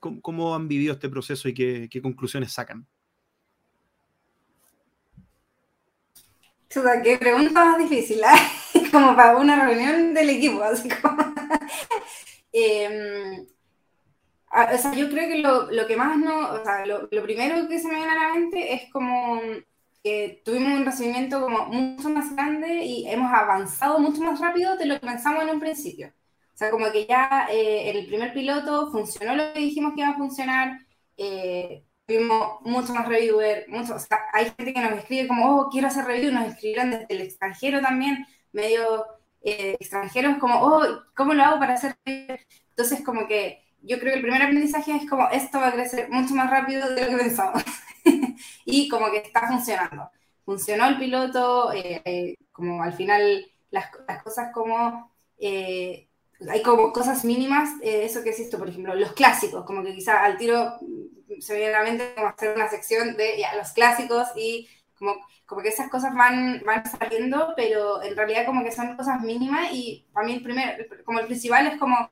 [0.00, 2.86] ¿Cómo, han vivido este proceso y qué, conclusiones sacan?
[7.02, 8.36] Qué pregunta más difícil, ¿ah?
[8.92, 11.16] como para una reunión del equipo, así como...
[12.52, 13.46] Em,
[14.50, 17.22] a- o sea, yo creo que lo, lo que más no, o sea, lo, lo
[17.22, 19.40] primero que se me viene a la mente es como
[20.02, 24.86] que tuvimos un recibimiento como mucho más grande y hemos avanzado mucho más rápido de
[24.86, 26.12] lo que pensamos en un principio.
[26.58, 30.10] O sea, como que ya eh, el primer piloto funcionó lo que dijimos que iba
[30.10, 30.80] a funcionar,
[31.16, 33.94] eh, tuvimos mucho más reviewer, mucho,
[34.32, 37.80] hay gente que nos escribe como, oh, quiero hacer review, nos escribieron desde el extranjero
[37.80, 39.06] también, medio
[39.42, 40.82] eh, extranjeros, como, oh,
[41.14, 42.36] ¿cómo lo hago para hacer review?
[42.70, 46.10] Entonces, como que yo creo que el primer aprendizaje es como, esto va a crecer
[46.10, 47.62] mucho más rápido de lo que pensamos.
[48.64, 50.10] y como que está funcionando.
[50.44, 55.12] Funcionó el piloto, eh, eh, como al final las, las cosas como...
[55.38, 56.07] eh,
[56.48, 59.94] hay como cosas mínimas, eh, eso que es esto, por ejemplo, los clásicos, como que
[59.94, 60.78] quizá al tiro
[61.40, 65.16] se viene a la mente como hacer una sección de ya, los clásicos y como,
[65.46, 69.72] como que esas cosas van, van saliendo, pero en realidad como que son cosas mínimas
[69.72, 72.10] y para mí el primero, como el principal es como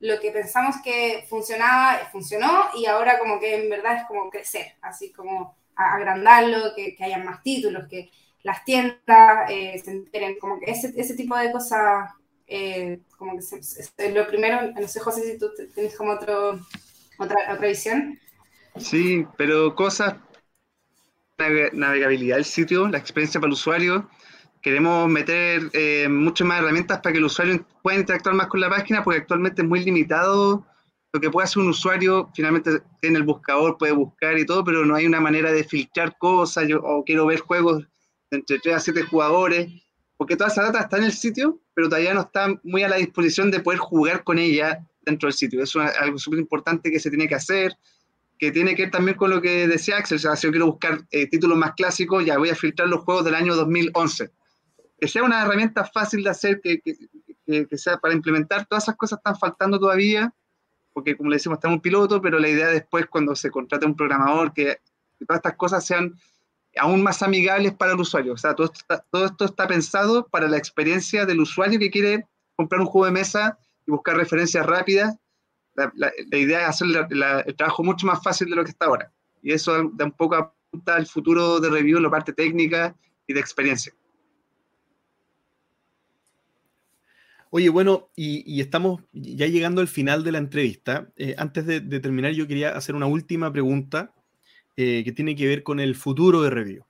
[0.00, 4.74] lo que pensamos que funcionaba, funcionó y ahora como que en verdad es como crecer,
[4.80, 8.10] así como agrandarlo, que, que haya más títulos, que,
[8.42, 12.10] las tiendas eh, se enteren, como que ese, ese tipo de cosas,
[12.50, 16.58] eh, como que se, lo primero, no sé José si tú tienes como otro,
[17.18, 18.18] otra, otra visión.
[18.76, 20.16] Sí, pero cosas,
[21.72, 24.10] navegabilidad del sitio, la experiencia para el usuario,
[24.62, 28.68] queremos meter eh, muchas más herramientas para que el usuario pueda interactuar más con la
[28.68, 30.66] página, porque actualmente es muy limitado
[31.12, 32.30] lo que puede hacer un usuario.
[32.34, 36.16] Finalmente tiene el buscador, puede buscar y todo, pero no hay una manera de filtrar
[36.18, 36.68] cosas.
[36.68, 37.84] Yo quiero ver juegos
[38.30, 39.68] entre 3 a 7 jugadores,
[40.16, 42.96] porque toda esa data está en el sitio, pero todavía no está muy a la
[42.96, 45.62] disposición de poder jugar con ella dentro del sitio.
[45.62, 47.76] Eso es algo súper importante que se tiene que hacer
[48.38, 51.26] que tiene que ver también con lo que decía Axel, si yo quiero buscar eh,
[51.26, 54.30] títulos más clásicos, ya voy a filtrar los juegos del año 2011
[55.00, 56.82] que sea una herramienta fácil de hacer, que,
[57.76, 60.32] sea para implementar, todas esas cosas están faltando todavía,
[60.92, 63.96] porque como le decimos, estamos un piloto, pero la idea después cuando se contrate un
[63.96, 64.78] programador, que,
[65.26, 66.14] todas estas cosas sean
[66.80, 68.32] aún más amigables para el usuario.
[68.32, 68.72] O sea, todo
[69.10, 72.26] todo esto está pensado para la experiencia del usuario que quiere
[72.56, 75.16] comprar un juego de mesa y buscar referencias rápidas.
[75.94, 76.88] La, idea es hacer
[77.46, 79.12] el trabajo mucho más fácil de lo que está ahora.
[79.42, 82.94] Y eso da un poco apunta al futuro de review en la parte técnica
[83.26, 83.92] y de experiencia.
[87.50, 91.10] Oye, bueno, y, estamos ya llegando al final de la entrevista.
[91.16, 94.14] Eh, antes de, terminar, yo quería hacer una última pregunta
[94.82, 96.86] eh, que tiene que ver con el futuro de Review.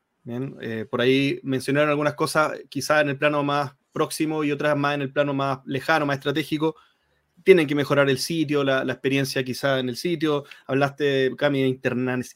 [0.61, 4.95] Eh, por ahí mencionaron algunas cosas, quizás en el plano más próximo y otras más
[4.95, 6.77] en el plano más lejano, más estratégico.
[7.43, 10.45] Tienen que mejorar el sitio, la, experiencia quizá en el sitio.
[10.69, 11.81] Hablaste, Cami, de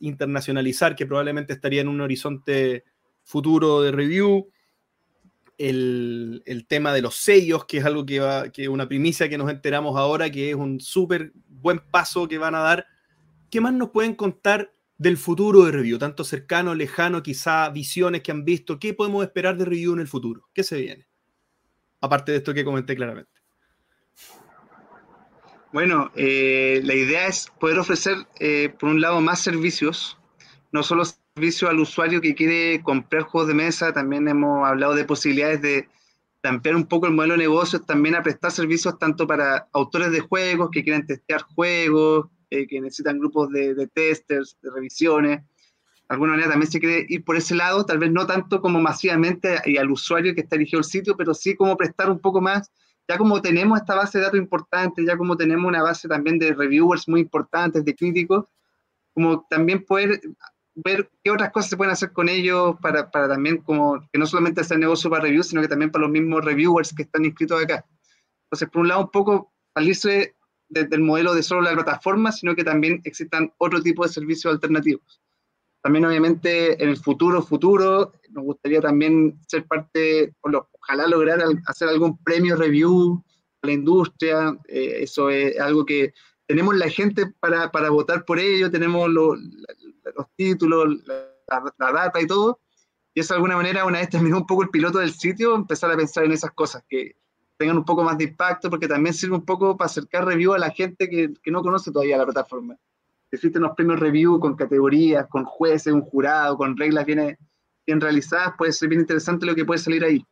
[0.01, 2.83] internacionalizar, que probablemente estaría en un horizonte
[3.23, 4.51] futuro de review
[5.57, 9.49] el, tema de los sellos, que es algo que va, que una primicia que nos
[9.49, 12.87] enteramos ahora, que es un súper buen paso que van a dar.
[13.51, 14.75] ¿Qué más nos pueden contar
[15.05, 15.99] del futuro de review?
[15.99, 18.79] Tanto cercano, lejano, quizá visiones que han visto.
[18.81, 20.49] ¿Qué podemos esperar de review en el futuro?
[20.55, 21.07] ¿Qué se viene?
[22.01, 23.31] Aparte de esto que comenté claramente.
[25.73, 30.17] Bueno, eh, la idea es poder ofrecer, eh, por un lado, más servicios,
[30.73, 35.05] no solo servicio al usuario que quiere comprar juegos de mesa, también hemos hablado de
[35.05, 35.89] posibilidades de,
[36.45, 40.21] ampliar un poco el modelo de negocios, también a prestar servicios tanto para autores de
[40.21, 45.41] juegos que quieren testear juegos, eh, que necesitan grupos de, testers, de revisiones.
[45.41, 48.81] De alguna manera también se quiere ir por ese lado, tal vez no tanto como
[48.81, 52.41] masivamente y al usuario que está eligiendo el sitio, pero sí como prestar un poco
[52.41, 52.71] más,
[53.09, 56.55] ya como tenemos esta base de datos importante, ya como tenemos una base también de
[56.55, 58.47] reviewers muy importantes, de críticos,
[59.15, 60.21] como también poder
[60.75, 64.27] ver qué otras cosas se pueden hacer con ellos para, para también como que no
[64.27, 67.63] solamente hacer negocio para reviews, sino que también para los mismos reviewers que están inscritos
[67.63, 67.85] acá.
[68.45, 70.37] Entonces, por un lado, un poco salirse
[70.75, 75.21] del modelo de solo la plataforma, sino que también existan otro tipo de servicios alternativos.
[75.83, 82.17] También, obviamente, en el futuro, futuro, nos gustaría también ser parte, ojalá lograr hacer algún
[82.25, 83.23] premio review
[83.63, 84.59] a la industria.
[84.67, 86.15] Eh, eso es algo que
[86.47, 92.27] tenemos la gente para, para votar por ello, tenemos lo, los títulos, la, data y
[92.27, 92.61] todo.
[93.15, 95.91] Y eso de alguna manera, una vez terminó un poco el piloto del sitio, empezar
[95.91, 97.17] a pensar en esas cosas, que
[97.57, 100.59] tengan un poco más de impacto, porque también sirve un poco para acercar review a
[100.59, 102.77] la gente que, que no conoce todavía la plataforma.
[103.31, 107.37] Existen los premios review con categorías, con jueces, un jurado, con reglas bien,
[107.87, 110.25] bien realizadas, puede ser bien interesante lo que puede salir ahí.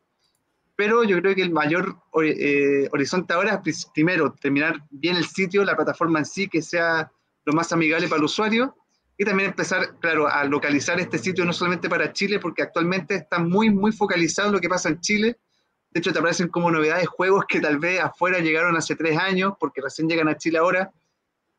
[0.75, 5.63] Pero yo creo que el mayor eh, horizonte ahora es primero terminar bien el sitio,
[5.63, 7.11] la plataforma en sí, que sea
[7.45, 8.75] lo más amigable para el usuario,
[9.17, 13.37] y también empezar, claro, a localizar este sitio no solamente para Chile, porque actualmente está
[13.37, 15.37] muy, muy focalizado en lo que pasa en Chile.
[15.93, 19.53] De hecho, te aparecen como novedades juegos que tal vez afuera llegaron hace tres años,
[19.59, 20.91] porque recién llegan a Chile ahora.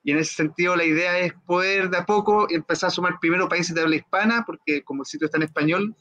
[0.02, 3.48] Y en ese sentido, la idea es poder de a poco empezar a sumar primero
[3.48, 5.94] países de habla hispana, porque como el sitio está en español,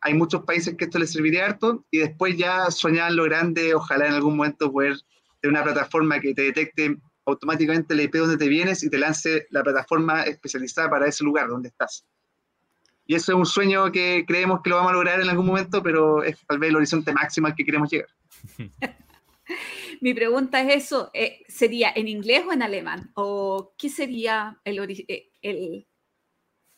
[0.00, 4.06] hay muchos países que esto les serviría harto, y después ya soñar lo grande, ojalá
[4.06, 4.96] en algún momento poder
[5.40, 6.96] tener una plataforma que te detecte
[7.26, 11.48] automáticamente le IP donde te vienes y te lance la plataforma especializada para ese lugar
[11.48, 12.04] donde estás.
[13.06, 15.82] Y eso es un sueño que creemos que lo vamos a lograr en algún momento,
[15.82, 18.08] pero es tal vez el horizonte máximo al que queremos llegar.
[20.00, 23.10] Mi pregunta es eso, eh, ¿sería en inglés o en alemán?
[23.14, 25.86] ¿O qué sería el, eh, el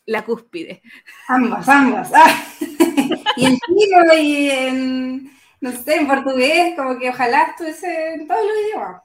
[0.05, 0.81] la cúspide?
[1.27, 2.11] Ambas, ambas.
[2.13, 2.45] Ah.
[3.37, 5.31] y en chino y en,
[5.61, 9.01] no sé, en portugués, como que ojalá estuviese en todos los idiomas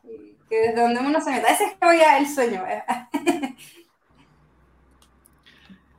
[0.52, 1.48] que desde donde uno se meta.
[1.48, 2.62] Ese es ya el sueño.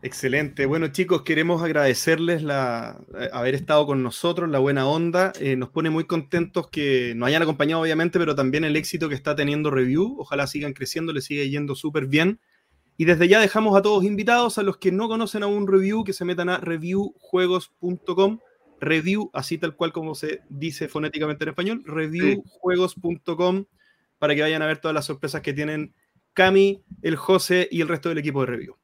[0.05, 0.65] Excelente.
[0.65, 5.31] Bueno, chicos, queremos agradecerles la, eh, haber estado con nosotros, la buena onda.
[5.39, 9.15] Eh, nos pone muy contentos que nos hayan acompañado, obviamente, pero también el éxito que
[9.15, 10.17] está teniendo Review.
[10.19, 12.41] Ojalá sigan creciendo, les sigue yendo súper bien.
[12.97, 16.11] Y desde ya dejamos a todos invitados, a los que no conocen aún Review, que
[16.11, 18.39] se metan a reviewjuegos.com
[18.81, 23.65] review, así tal cual como se dice fonéticamente en español, reviewjuegos.com
[24.19, 25.93] para que vayan a ver todas las sorpresas que tienen
[26.33, 28.82] Cami, el José y el resto del equipo de review.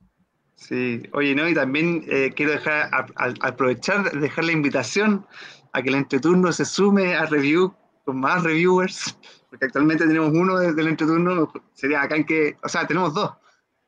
[0.59, 5.25] Sí, oye, no, y también eh, quiero dejar, a, a, aprovechar, dejar la invitación
[5.71, 7.73] a que el entreturno se sume a review
[8.03, 9.17] con más reviewers,
[9.49, 13.31] porque actualmente tenemos uno del entreturno, sería acá en que, o sea, tenemos dos.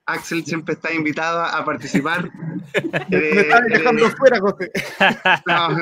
[0.06, 2.32] Axel siempre está invitado a participar.
[3.10, 4.72] Me están dejando eh, fuera, José.
[5.46, 5.78] No,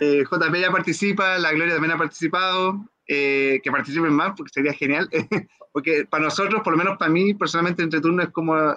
[0.00, 2.84] eh, JP ya participa, la Gloria también ha participado.
[3.10, 5.08] Eh, que participen más, porque sería genial.
[5.72, 8.76] porque para nosotros, por lo menos para mí, personalmente, Entreturno es como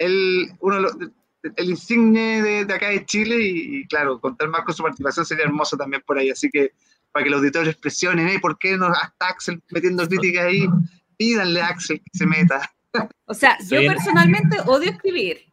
[0.00, 0.88] el, uno,
[1.56, 5.24] el insigne de, de, acá de Chile y, y, claro, contar más con su participación
[5.24, 6.30] sería hermoso también por ahí.
[6.30, 6.72] Así que
[7.12, 8.38] para que los auditores presionen, ¿eh?
[8.40, 10.66] ¿por qué no hasta Axel metiendo críticas ahí?
[11.16, 12.72] Pídanle a Axel que se meta.
[13.26, 15.44] O sea, yo personalmente odio escribir.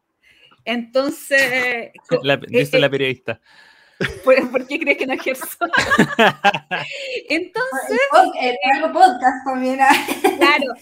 [0.65, 1.91] Entonces.
[2.23, 3.39] La, dice eh, la periodista.
[4.23, 5.45] ¿Por, ¿Por, qué crees que no ejerzo?
[7.29, 7.99] Entonces.
[8.63, 9.79] El podcast también.
[10.37, 10.73] claro.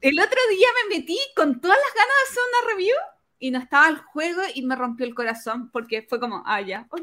[0.00, 2.96] El otro día me metí con todas las ganas de hacer una review
[3.40, 6.86] y no estaba el juego y me rompió el corazón porque fue como, ah, ya,
[6.90, 7.02] ok,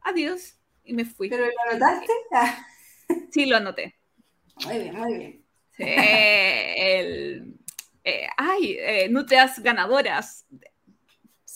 [0.00, 0.56] adiós.
[0.84, 1.30] Y me fui.
[1.30, 2.12] ¿Pero lo anotaste?
[3.30, 3.96] sí, lo anoté.
[4.66, 5.44] Muy bien, muy bien.
[5.76, 7.56] Sí, el,
[8.04, 10.46] eh, ay, eh, nutrias ganadoras.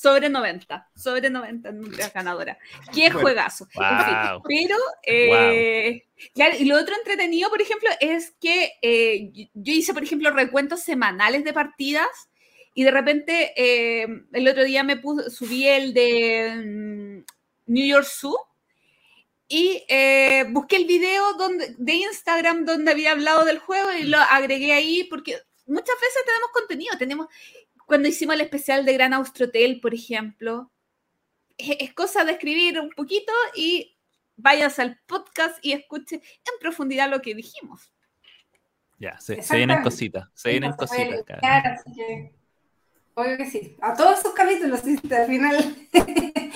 [0.00, 2.56] Sobre 90, sobre 90 nutrias ganadoras.
[2.94, 3.66] Qué bueno, juegazo.
[3.74, 3.84] Wow.
[3.84, 6.30] En fin, pero, eh, wow.
[6.34, 10.82] claro, y lo otro entretenido, por ejemplo, es que eh, yo hice, por ejemplo, recuentos
[10.84, 12.06] semanales de partidas
[12.74, 17.24] y de repente eh, el otro día me puse, subí el de um,
[17.66, 18.38] New York Zoo
[19.48, 24.18] y eh, busqué el video donde, de Instagram donde había hablado del juego y lo
[24.18, 27.26] agregué ahí porque muchas veces tenemos contenido, tenemos
[27.88, 30.70] cuando hicimos el especial de Gran Austrotel, por ejemplo,
[31.56, 33.96] es, es, cosa de escribir un poquito y
[34.36, 37.90] vayas al podcast y escuche en profundidad lo que dijimos.
[38.98, 41.24] Ya, se, se vienen cositas, se vienen cositas.
[41.40, 42.32] Claro, así que,
[43.14, 43.76] obvio que sí.
[43.80, 45.00] A todos sus capítulos, ¿sí?
[45.10, 45.76] al final.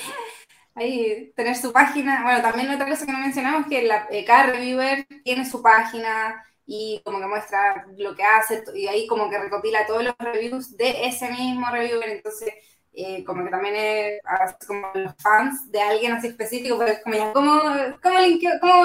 [0.74, 2.24] ahí tener su página.
[2.24, 6.44] Bueno, también otra cosa que no mencionamos que la, eh, cada reviewer tiene su página
[6.66, 10.76] y como que muestra lo que hace y ahí como que recopila todos los reviews
[10.76, 12.54] de ese mismo reviewer, entonces
[12.94, 14.20] eh, como que también es
[14.66, 17.60] como los fans de alguien así específico, pues como ya, ¿cómo,
[18.02, 18.84] cómo, cómo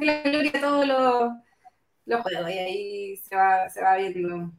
[0.00, 1.32] la gloria todos los,
[2.06, 2.50] los juegos?
[2.50, 4.50] Y ahí se va, se va viendo.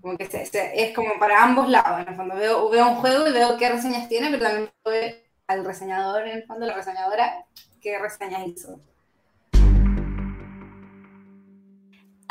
[0.00, 2.36] Como que se, se, es como para ambos lados, en el fondo.
[2.36, 5.14] Veo, veo un juego y veo qué reseñas tiene, pero también veo
[5.48, 7.44] al reseñador, en el fondo, la reseñadora,
[7.80, 8.80] qué reseñas hizo.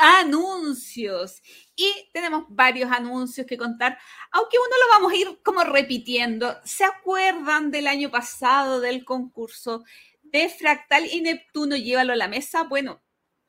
[0.00, 1.42] Anuncios.
[1.76, 3.98] Y tenemos varios anuncios que contar,
[4.32, 6.56] aunque uno lo vamos a ir como repitiendo.
[6.64, 9.84] ¿Se acuerdan del año pasado del concurso
[10.22, 11.76] de Fractal y Neptuno?
[11.76, 12.64] Llévalo a la mesa.
[12.64, 13.02] Bueno,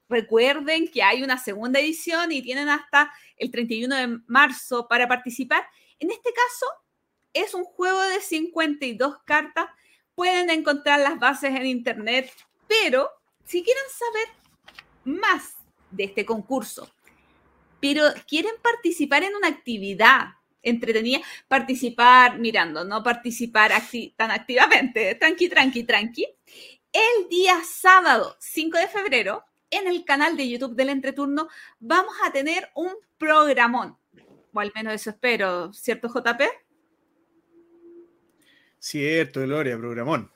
[0.10, 5.66] recuerden que hay una segunda edición y tienen hasta el 31 de marzo para participar.
[6.00, 6.66] En este caso,
[7.34, 9.68] es un juego de 52 cartas.
[10.16, 12.30] Pueden encontrar las bases en internet,
[12.68, 13.10] pero
[13.46, 14.28] si quieren saber
[15.06, 15.61] más
[15.92, 16.92] de este concurso,
[17.80, 20.30] pero quieren participar en una actividad
[20.64, 26.28] entretenida, participar mirando, no participar acti tan activamente, tranqui, tranqui, tranqui.
[26.94, 31.48] El día sábado 5 de febrero, en el canal de YouTube del Entreturno,
[31.80, 33.98] vamos a tener un programón,
[34.54, 36.42] o al menos eso espero, ¿cierto, JP?
[38.78, 40.32] Cierto, Gloria, programón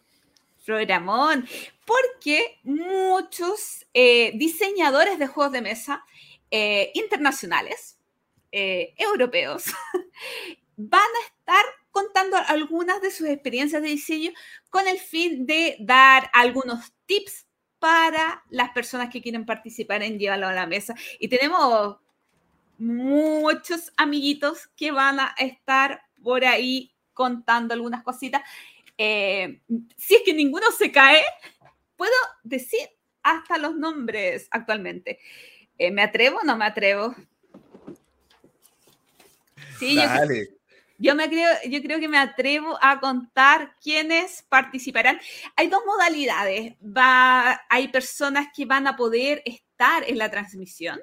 [0.65, 1.47] programón,
[1.85, 6.03] porque muchos eh, diseñadores de juegos de mesa
[6.51, 7.97] eh, internacionales,
[8.51, 9.65] eh, europeos,
[10.77, 14.31] van a estar contando algunas de sus experiencias de diseño
[14.69, 17.45] con el fin de dar algunos tips
[17.79, 20.95] para las personas que quieren participar en llevarlo a la mesa.
[21.19, 21.97] Y tenemos
[22.77, 28.41] muchos amiguitos que van a estar por ahí contando algunas cositas
[28.97, 29.61] eh,
[29.97, 31.23] si es que ninguno se cae,
[31.95, 32.13] puedo
[32.43, 32.87] decir
[33.23, 35.19] hasta los nombres actualmente.
[35.77, 37.15] Eh, ¿Me atrevo o no me atrevo?
[39.79, 40.47] Sí, Dale.
[40.97, 45.19] Yo, yo, me creo, yo creo que me atrevo a contar quiénes participarán.
[45.55, 46.75] Hay dos modalidades.
[46.81, 51.01] Va, hay personas que van a poder estar en la transmisión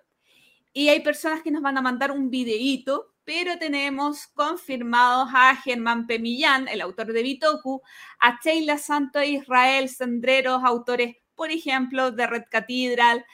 [0.73, 6.07] y hay personas que nos van a mandar un videíto pero tenemos confirmados a Germán
[6.07, 7.83] Pemillán, el autor de Bitoku,
[8.19, 13.25] a Sheila Santo Israel Sendreros, autores, por ejemplo, de Red Cathedral,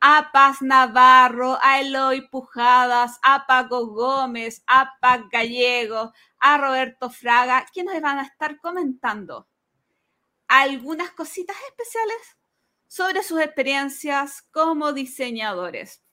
[0.00, 7.64] a Paz Navarro, a Eloy Pujadas, a Paco Gómez, a Pac Gallego, a Roberto Fraga,
[7.72, 9.48] quienes van a estar comentando
[10.46, 12.36] algunas cositas especiales
[12.86, 16.03] sobre sus experiencias como diseñadores.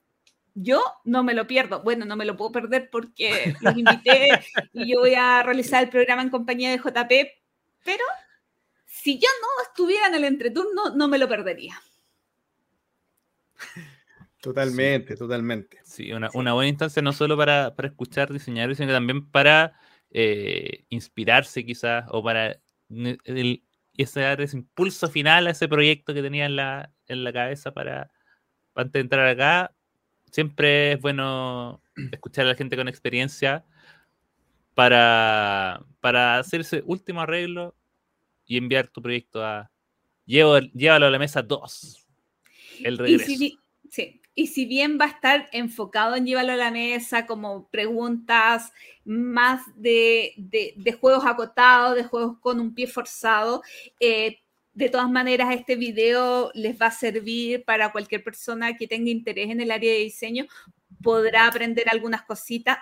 [0.54, 1.82] Yo no me lo pierdo.
[1.82, 4.28] Bueno, no me lo puedo perder porque los invité
[4.72, 7.10] y yo voy a realizar el programa en compañía de JP,
[7.84, 8.04] pero
[8.84, 11.80] si yo no estuviera en el entreturno, no me lo perdería.
[14.40, 15.78] Totalmente, totalmente.
[15.84, 19.78] Sí, una, una, buena instancia no solo para, para escuchar diseñadores, sino también para
[20.10, 22.58] eh, inspirarse quizás o para
[22.90, 23.62] el,
[23.96, 28.10] ese, ese impulso final a ese proyecto que tenía en la, en la cabeza para
[28.74, 29.74] antes de entrar acá.
[30.32, 33.64] Siempre es bueno escuchar a la gente con experiencia
[34.74, 37.74] para, para hacer ese último arreglo
[38.46, 39.70] y enviar tu proyecto a...
[40.24, 42.06] llévalo a la mesa 2.
[42.82, 43.30] El regreso.
[43.30, 43.58] Y
[43.90, 48.72] sí, y si bien va a estar enfocado en llevarlo a la mesa como preguntas
[49.04, 53.62] más de, de, juegos acotados, de juegos con un pie forzado,
[54.00, 54.41] eh,
[54.74, 59.50] de todas maneras este video les va a servir para cualquier persona que tenga interés
[59.50, 60.46] en el área de diseño,
[61.02, 62.78] podrá aprender algunas cositas,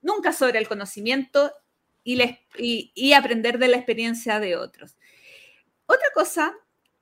[0.00, 1.52] nunca sobre el conocimiento
[2.04, 4.96] y, aprender de la experiencia de otros.
[5.86, 6.54] Otra cosa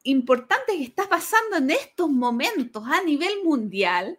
[0.02, 4.18] importante que está pasando en estos momentos a nivel mundial,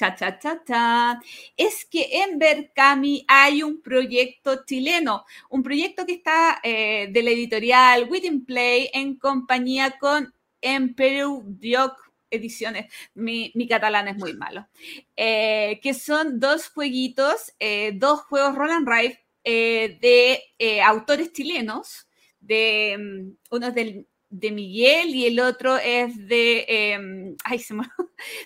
[0.00, 1.20] cha, cha, cha, cha,
[1.56, 7.30] es que en Berkami hay un proyecto chileno, un proyecto que está eh, de la
[7.30, 10.32] editorial Within Play en compañía con
[10.62, 11.98] Emperor Dioc
[12.30, 14.68] ediciones, mi, catalán es muy malo,
[15.16, 20.40] eh, que son dos jueguitos, eh, dos juegos Roll and Ride de
[20.82, 22.06] autores chilenos,
[22.40, 27.84] de um, unos del de Miguel y el otro es de, eh, ay, se me,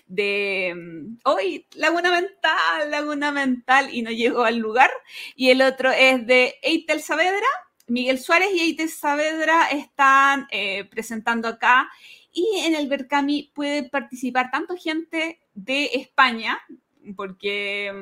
[0.07, 0.75] de,
[1.23, 4.89] hoy, Laguna Mental, Laguna Mental, y no llegó al lugar,
[5.35, 7.47] y el otro es de Eitel Saavedra,
[7.87, 11.87] Miguel Suárez y Eitel Saavedra están eh, presentando acá,
[12.31, 16.59] y en el Berkami puede participar tanto gente de España,
[17.15, 17.93] porque...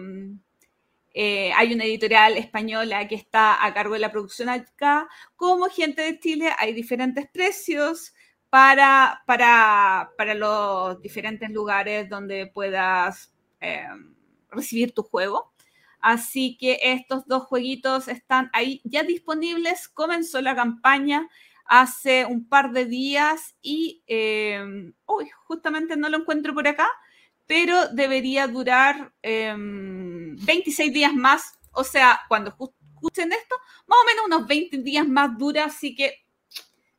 [1.14, 6.02] Eh, hay una editorial española que está a cargo de la producción acá, como gente
[6.02, 8.14] de Chile, hay diferentes precios
[8.50, 13.88] para, para, para los diferentes lugares donde puedas eh,
[14.50, 15.54] recibir tu juego.
[16.00, 19.88] Así que estos dos jueguitos están ahí ya disponibles.
[19.88, 21.30] Comenzó la campaña
[21.66, 26.90] hace un par de días y, eh, uy, justamente no lo encuentro por acá,
[27.46, 31.60] pero debería durar 26 em, días más.
[31.72, 33.56] O sea, cuando escuchen esto,
[33.88, 36.26] más o menos unos 20 días más dura, así que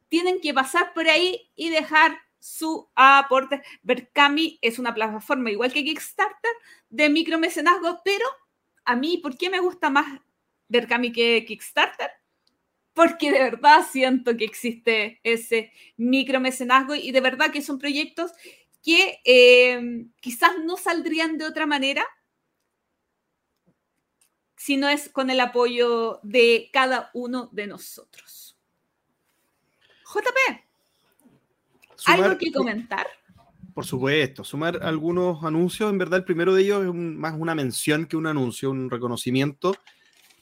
[0.08, 3.62] tienen que pasar por ahí y dejar su aporte.
[3.82, 6.52] Berkami es una plataforma igual que Kickstarter
[6.90, 8.26] de micromecenazgo, pero
[8.84, 10.20] a mí, ¿por qué me gusta más
[10.68, 12.10] Berkami que Kickstarter?
[12.92, 18.32] Porque de verdad siento que existe ese micromecenazgo y de verdad que son proyectos
[18.84, 22.04] que eh, quizás no saldrían de otra manera
[24.56, 28.56] si no es con el apoyo de cada uno de nosotros.
[30.04, 30.62] JP,
[32.06, 33.06] ¿algo que comentar?
[33.74, 35.90] Por supuesto, sumar algunos anuncios.
[35.90, 39.74] En verdad, el primero de ellos es más una mención que un anuncio, un reconocimiento,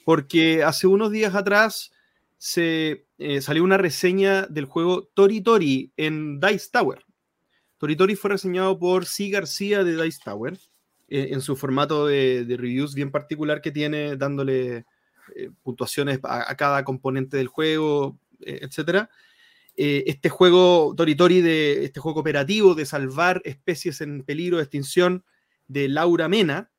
[0.05, 1.93] porque hace unos días atrás
[2.39, 7.05] se eh, salió una reseña del juego Tori Tori en Dice Tower.
[7.83, 9.29] Toritori fue reseñado por C.
[9.29, 10.57] García de Dice Tower
[11.09, 14.87] eh, en su formato de, reviews bien particular que tiene, dándole
[15.35, 19.09] eh, puntuaciones a, cada componente del juego, eh, etc.
[19.75, 25.25] este juego Toritori, de, este juego cooperativo de salvar especies en peligro de extinción
[25.67, 26.71] de Laura Mena,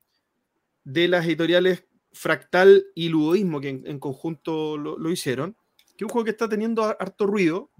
[0.86, 5.58] de las editoriales Fractal y Ludoísmo, que en, conjunto lo, lo, hicieron,
[5.98, 7.73] que es un juego que está teniendo harto ruido,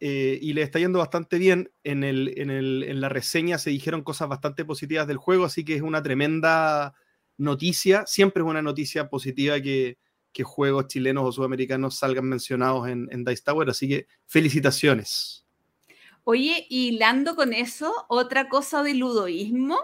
[0.00, 1.70] eh, y le está yendo bastante bien.
[1.84, 5.64] En, el, en, el, en, la reseña se dijeron cosas bastante positivas del juego, así
[5.64, 6.94] que es una tremenda
[7.36, 8.04] noticia.
[8.06, 9.98] Siempre es una noticia positiva que,
[10.32, 15.44] que juegos chilenos o sudamericanos salgan mencionados en, en Dice Tower, así que felicitaciones.
[16.24, 19.78] Oye, hilando con eso, otra cosa de ludoísmo,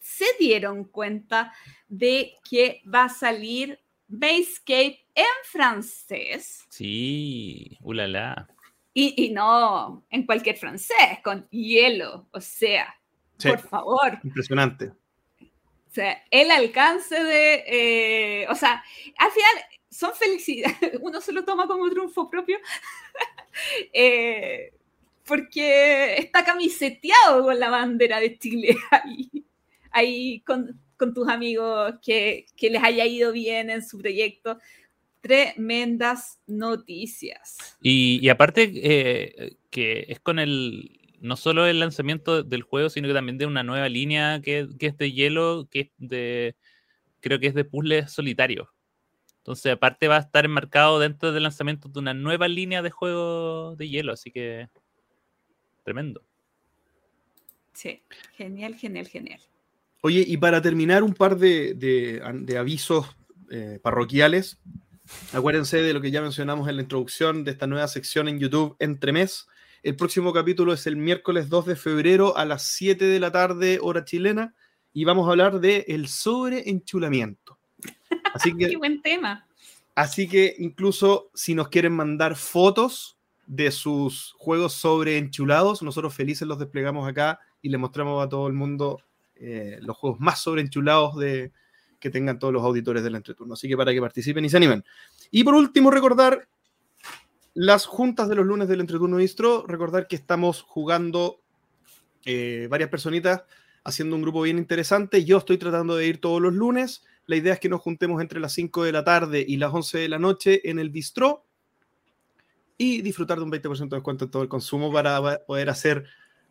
[0.00, 1.52] se dieron cuenta
[1.88, 3.78] de que va a salir
[4.08, 6.64] Basecape en francés.
[6.68, 8.48] Sí, ulala.
[8.94, 12.94] Y, no en cualquier francés, con hielo, o sea,
[13.42, 14.20] por favor.
[14.22, 14.92] Impresionante.
[15.92, 18.82] O sea, el alcance de, eh, o sea,
[19.18, 19.52] al final
[19.90, 22.58] son felicidades, uno se lo toma como triunfo propio,
[23.92, 24.72] eh,
[25.24, 29.44] porque está camiseteado con la bandera de Chile ahí,
[29.90, 34.58] ahí con, con tus amigos, que, que les haya ido bien en su proyecto
[35.22, 37.78] tremendas noticias.
[37.80, 43.08] Y, y aparte eh, que es con el, no solo el lanzamiento del juego, sino
[43.08, 46.56] que también de una nueva línea que, que es de hielo, que es de,
[47.20, 48.68] creo que es de puzzles solitarios.
[49.38, 53.74] Entonces, aparte va a estar enmarcado dentro del lanzamiento de una nueva línea de juego
[53.76, 54.68] de hielo, así que
[55.84, 56.22] tremendo.
[57.72, 58.02] Sí,
[58.36, 59.40] genial, genial, genial.
[60.02, 63.06] Oye, y para terminar, un par de, de- de avisos
[63.50, 64.58] eh, parroquiales.
[65.32, 68.76] Acuérdense de lo que ya mencionamos en la introducción de esta nueva sección en YouTube
[68.78, 69.46] entre mes.
[69.82, 73.78] El próximo capítulo es el miércoles 2 de febrero a las 7 de la tarde,
[73.80, 74.54] hora chilena,
[74.92, 77.58] y vamos a hablar de el sobreenchulamiento.
[78.34, 79.48] Así Qué que, buen tema.
[79.94, 83.16] así que incluso si nos quieren mandar fotos
[83.46, 88.52] de sus juegos sobreenchulados, nosotros felices los desplegamos acá y le mostramos a todo el
[88.52, 89.00] mundo
[89.36, 91.52] eh, los juegos más sobreenchulados de,
[92.02, 93.54] que tengan todos los auditores del entreturno.
[93.54, 94.84] Así que para que participen y se animen.
[95.30, 96.48] Y por último, recordar
[97.54, 99.64] las juntas de los lunes del entreturno distro.
[99.66, 101.40] Recordar que estamos jugando
[102.24, 103.44] eh, varias personitas
[103.84, 105.24] haciendo un grupo bien interesante.
[105.24, 107.04] Yo estoy tratando de ir todos los lunes.
[107.26, 109.98] La idea es que nos juntemos entre las 5 de la tarde y las 11
[109.98, 111.46] de la noche en el bistro
[112.76, 116.04] y disfrutar de un 20% de descuento en todo el consumo para poder hacer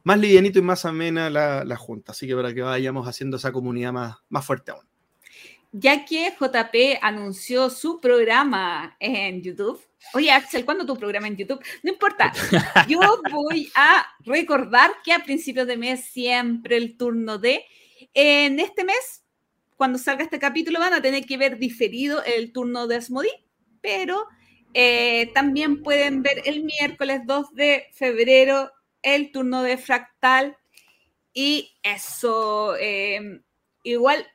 [0.04, 2.14] más livianito y más amena la, la junta.
[2.14, 4.91] Así que para que vayamos haciendo esa comunidad más, más fuerte aún.
[5.72, 9.82] Ya que JP anunció su programa en YouTube.
[10.14, 11.64] Oye, Axel, ¿cuándo tu programa en YouTube?
[11.84, 12.34] No importa.
[12.88, 13.00] Yo
[13.32, 17.64] voy a recordar que a principios de mes siempre el turno de.
[18.14, 19.24] En este mes,
[19.78, 23.32] cuando salga este capítulo, van a tener que ver diferido el turno de Asmodi,
[23.80, 24.28] pero
[24.74, 28.72] eh, también pueden ver el miércoles 2 de febrero
[29.02, 30.58] el turno de Fractal.
[31.34, 33.42] Y eso, eh,
[33.84, 34.28] igual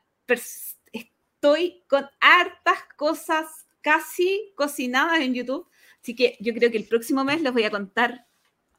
[1.55, 5.69] estoy con hartas cosas casi cocinadas en YouTube.
[6.03, 8.27] Así que yo creo que el próximo mes les voy a contar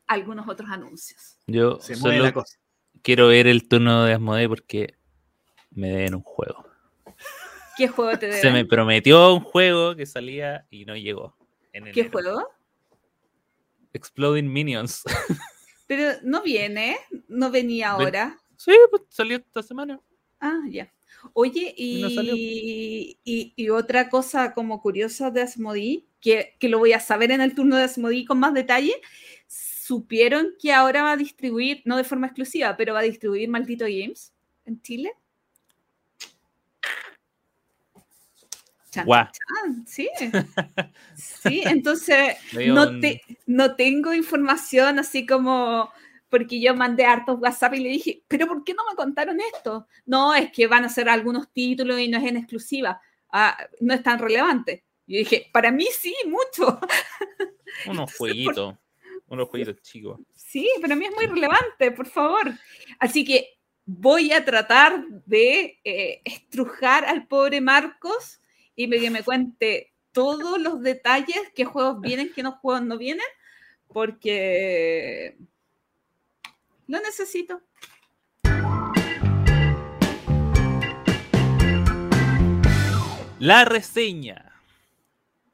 [0.05, 1.37] algunos otros anuncios.
[1.47, 2.57] Yo Se mueve la solo cosa.
[3.01, 4.95] quiero ver el turno de Asmodee porque
[5.71, 6.65] me deben un juego.
[7.77, 8.67] ¿Qué juego te Se me deben?
[8.67, 11.35] prometió un juego que salía y no llegó.
[11.73, 12.49] En ¿Qué juego?
[13.93, 15.03] Exploding Minions.
[15.87, 18.37] Pero no viene, no venía Ven- ahora.
[18.57, 19.99] sí, pues salió esta semana.
[20.39, 20.91] Ah, ya.
[21.33, 23.19] Oye, Y
[23.55, 27.53] y, otra cosa como curiosa de Asmodee, que, que lo voy a saber en el
[27.55, 28.95] turno de Asmodee con más detalle,
[29.47, 33.85] supieron que ahora va a distribuir, no de forma exclusiva, pero va a distribuir Maldito
[33.85, 34.33] Games
[34.65, 35.11] en Chile.
[39.31, 40.09] Chan, sí.
[41.15, 42.35] Sí, entonces
[42.73, 45.91] no, te- no tengo información así como
[46.29, 49.87] porque yo mandé hartos WhatsApp y le dije, pero ¿por qué no me contaron esto?
[50.05, 53.01] No, es que van a ser algunos títulos y no es en exclusiva,
[53.31, 54.85] Ah, no es tan relevante.
[55.05, 56.79] Yo dije, para mí sí, mucho.
[57.87, 58.75] unos jueguitos.
[59.27, 60.19] Unos jueguitos chicos.
[60.33, 62.53] Sí, para mí es muy relevante, por favor.
[62.99, 68.39] Así que voy a tratar de eh, estrujar al pobre Marcos
[68.75, 73.25] y que me cuente todos los detalles, qué juegos vienen, qué no juegos no vienen,
[73.87, 75.37] porque
[76.87, 77.61] lo necesito.
[83.39, 84.43] La reseña.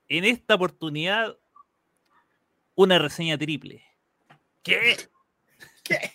[0.07, 1.37] En esta oportunidad,
[2.75, 3.83] una reseña triple.
[4.61, 4.97] ¿Qué?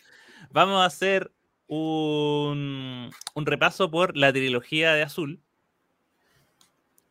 [0.50, 1.30] Vamos a hacer
[1.66, 5.40] un, un repaso por la trilogía de Azul.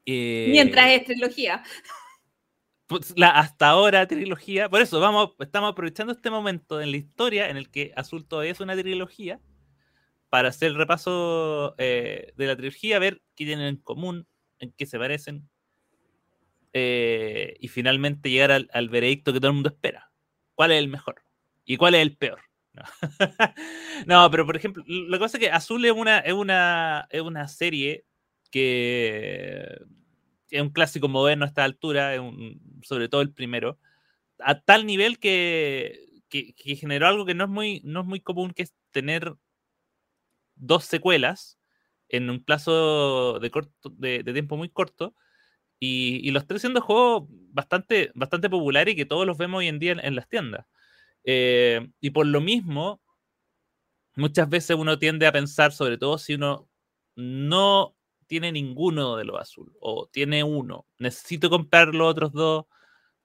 [0.05, 1.63] Eh, Mientras es trilogía.
[2.87, 4.69] Pues, la hasta ahora trilogía.
[4.69, 8.51] Por eso vamos, estamos aprovechando este momento en la historia en el que Azul todavía
[8.51, 9.39] es una trilogía
[10.29, 14.27] para hacer el repaso eh, de la trilogía, ver qué tienen en común,
[14.59, 15.49] en qué se parecen
[16.73, 20.11] eh, y finalmente llegar al, veredicto que todo el mundo espera.
[20.55, 21.21] ¿Cuál es el mejor?
[21.65, 22.41] ¿Y cuál es el peor?
[24.05, 27.47] No, pero por ejemplo, lo que es que Azul es una, es una, es una
[27.47, 28.05] serie
[28.51, 29.79] que
[30.49, 32.13] es un clásico moderno a esta altura,
[32.83, 33.79] sobre todo el primero,
[34.39, 38.51] a tal nivel que, que, generó algo que no es, muy, no es muy común,
[38.51, 39.35] que es tener
[40.55, 41.59] dos secuelas
[42.09, 45.15] en un plazo de, corto, de, tiempo muy corto,
[45.79, 49.79] y, los tres siendo juegos bastante, bastante populares y que todos los vemos hoy en
[49.79, 50.65] día en, en las tiendas.
[51.23, 53.01] Eh, y por lo mismo,
[54.15, 56.69] muchas veces uno tiende a pensar, sobre todo si uno
[57.15, 57.96] no
[58.27, 62.65] tiene ninguno de los azul o tiene uno, necesito comprar los otros dos.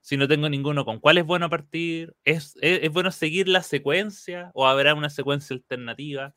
[0.01, 2.15] Si no tengo ninguno, ¿con cuál es bueno partir?
[2.25, 6.35] ¿Es, es, bueno seguir la secuencia o habrá una secuencia alternativa?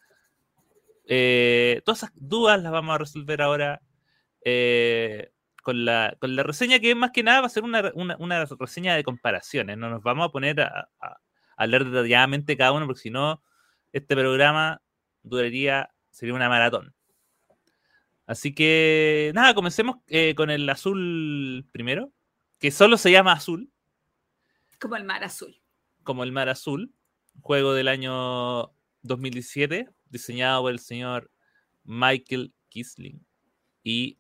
[1.09, 3.81] Eh, todas esas dudas las vamos a resolver ahora
[4.45, 5.31] eh,
[5.63, 8.45] con la, con la reseña que más que nada va a ser una, una- una
[8.47, 9.79] reseña de comparaciones.
[9.79, 11.21] No nos vamos a poner a, a, a
[11.57, 13.43] hablar detalladamente cada uno, porque si no,
[13.93, 14.83] este programa
[15.23, 16.96] duraría, sería una maratón.
[18.27, 22.13] Así que, nada, comencemos eh, con el azul primero,
[22.59, 23.71] que solo se llama azul,
[24.81, 25.61] Como el mar azul.
[26.03, 26.93] como el mar azul,
[27.41, 28.73] juego del año
[29.03, 31.31] 2017, diseñado por el señor
[31.85, 33.25] Michael Kisling
[33.85, 34.19] y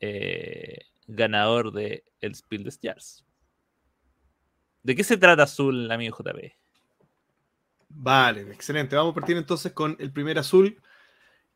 [0.00, 3.24] eh, ganador de el Spiel des Jahres.
[4.82, 6.52] ¿De qué se trata azul, amigo JP?
[7.88, 8.96] Vale, excelente.
[8.96, 10.80] Vamos a partir entonces con el primer azul,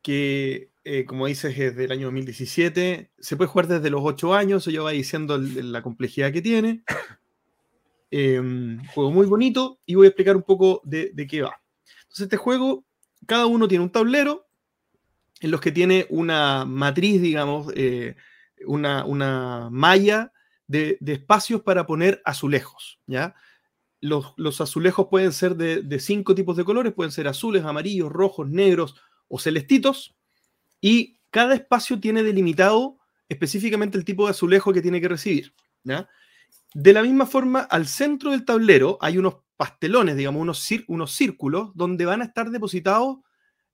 [0.05, 3.11] que eh, como dices es del año 2017.
[3.19, 6.85] Se puede jugar desde los 8 años, eso ya va diciendo la complejidad que tiene.
[8.17, 8.41] Eh,
[8.95, 11.61] juego muy bonito y voy a explicar un poco de, de qué va.
[12.03, 12.85] Entonces este juego,
[13.27, 14.47] cada uno tiene un tablero
[15.41, 18.15] en los que tiene una matriz, digamos, eh,
[18.69, 20.33] una, una malla
[20.69, 23.35] de, de espacios para poner azulejos, ¿ya?
[24.01, 28.13] Los, los azulejos pueden ser de, de cinco tipos de colores, pueden ser azules, amarillos,
[28.13, 28.95] rojos, negros
[29.29, 30.17] o celestitos,
[30.81, 32.99] y cada espacio tiene delimitado
[33.29, 35.55] específicamente el tipo de azulejo que tiene que recibir.
[36.75, 41.71] De la misma forma, al centro del tablero hay unos pastelones, digamos, unos, unos círculos
[41.75, 43.19] donde van a estar depositados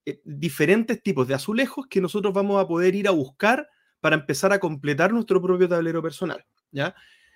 [0.07, 3.69] eh, diferentes tipos de azulejos que nosotros vamos a poder ir a buscar
[4.01, 6.45] para empezar a completar nuestro propio tablero personal.
[6.71, 6.95] ¿ya?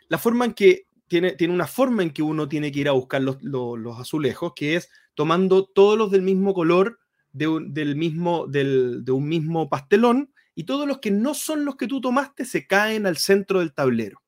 [0.09, 2.93] La forma en que tiene, tiene una forma en que uno tiene que ir a
[2.93, 6.99] buscar los- los azulejos, que es tomando todos los del mismo color
[7.35, 11.65] de un, del mismo, del, de un mismo pastelón y todos los que no son
[11.65, 14.23] los que tú tomaste se caen al centro del tablero.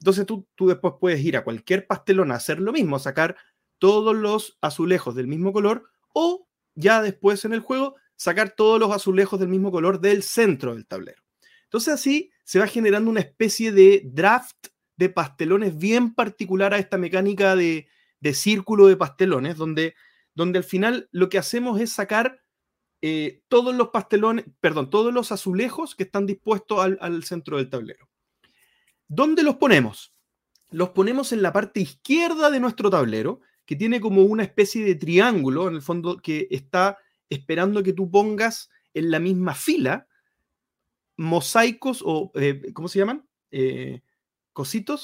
[0.00, 3.36] Entonces tú, tú después puedes ir a cualquier pastelón a hacer lo mismo, sacar
[3.78, 8.92] todos los azulejos del mismo color o ya después en el juego sacar todos los
[8.92, 11.22] azulejos del mismo color del centro del tablero.
[11.64, 16.98] Entonces así se va generando una especie de draft de pastelones bien particular a esta
[16.98, 17.86] mecánica de,
[18.18, 19.94] de círculo de pastelones, donde,
[20.34, 22.40] donde al final lo que hacemos es sacar
[23.00, 27.70] eh, todos los pastelones, perdón, todos los azulejos que están dispuestos al, al centro del
[27.70, 28.08] tablero.
[29.06, 30.14] ¿Dónde los ponemos?
[30.70, 34.94] Los ponemos en la parte izquierda de nuestro tablero, que tiene como una especie de
[34.94, 36.98] triángulo, en el fondo, que está
[37.28, 40.06] esperando que tú pongas en la misma fila
[41.18, 43.28] mosaicos o, eh, ¿cómo se llaman?
[43.50, 44.00] Eh,
[44.52, 45.02] cositos.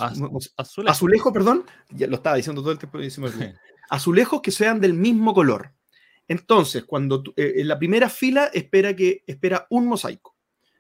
[0.87, 2.99] Azulejos, perdón, ya lo estaba diciendo todo el tiempo
[3.91, 5.75] azulejos que sean del mismo color.
[6.29, 10.37] Entonces, cuando eh, en la primera fila espera que espera un mosaico,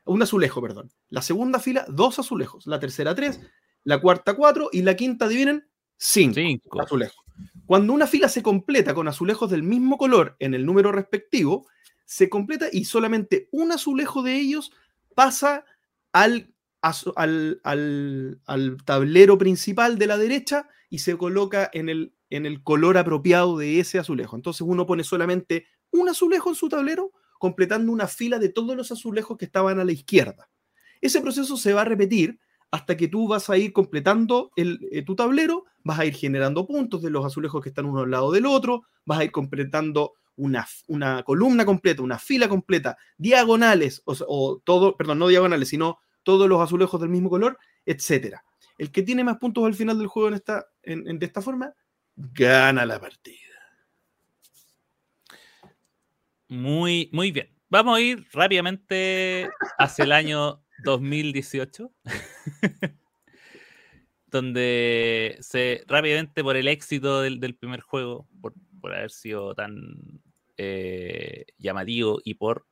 [0.06, 0.90] un azulejo, perdón.
[1.08, 2.66] La segunda fila, dos azulejos.
[2.66, 3.40] La tercera, tres.
[3.84, 4.68] La cuarta, cuatro.
[4.72, 5.66] Y la quinta, adivinen,
[5.96, 6.82] cinco, Cinco.
[6.82, 7.16] azulejos.
[7.66, 11.66] Cuando una fila se completa con azulejos del mismo color en el número respectivo,
[12.04, 14.72] se completa y solamente un azulejo de ellos
[15.14, 15.64] pasa
[16.12, 16.52] al,
[17.16, 22.98] al- al tablero principal de la derecha y se coloca en el, en el color
[22.98, 24.36] apropiado de ese azulejo.
[24.36, 28.90] Entonces uno pone solamente un azulejo en su tablero, completando una fila de todos los
[28.90, 30.48] azulejos que estaban a la izquierda.
[31.01, 32.39] Ese proceso se va a repetir
[32.70, 36.66] hasta que tú vas a ir completando el, eh, tu tablero, vas a ir generando
[36.66, 40.15] puntos de los azulejos que están uno al lado del otro, vas a ir completando
[40.36, 46.48] una, una columna completa, una fila completa, diagonales, o, todo, perdón, no diagonales, sino todos
[46.48, 48.44] los azulejos del mismo color, etcétera.
[48.78, 50.43] El que tiene más puntos al final del juego en
[50.82, 51.73] en- en- de esta forma,
[52.16, 53.39] gana la partida.
[56.49, 57.51] Muy, muy bien.
[57.69, 61.91] Vamos a ir rápidamente hacia el año 2018,
[64.27, 68.55] donde se rápidamente por el éxito del, primer juego, por,
[68.85, 70.23] haber sido tan
[70.57, 72.66] eh, llamativo y por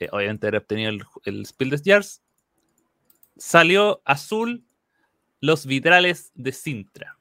[0.00, 2.22] eh, obviamente haber obtenido el, el Spiel des Jahres,
[3.36, 4.64] salió azul
[5.40, 7.18] los vitrales de Sintra,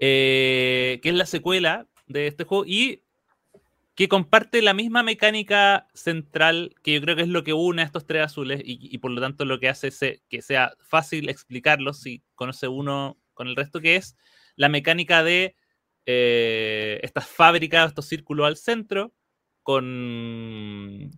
[0.00, 3.04] eh, que es la secuela de este juego y
[3.94, 7.84] que comparte la misma mecánica central, que yo creo que es lo que une a
[7.84, 12.00] estos tres azules y, por lo tanto lo que hace se- que sea fácil explicarlos
[12.00, 14.16] si conoce uno con el resto, que es
[14.56, 15.54] la mecánica de
[16.06, 19.12] eh, estas fábricas, estos círculos al centro,
[19.62, 21.10] con,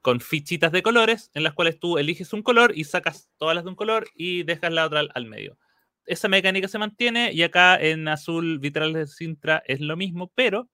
[0.00, 3.64] con fichitas de colores, en las cuales tú eliges un color y sacas todas las
[3.64, 5.58] de un color y dejas la otra al medio.
[6.06, 10.70] Esa mecánica se mantiene y acá en azul vitrales de Sintra es lo mismo, pero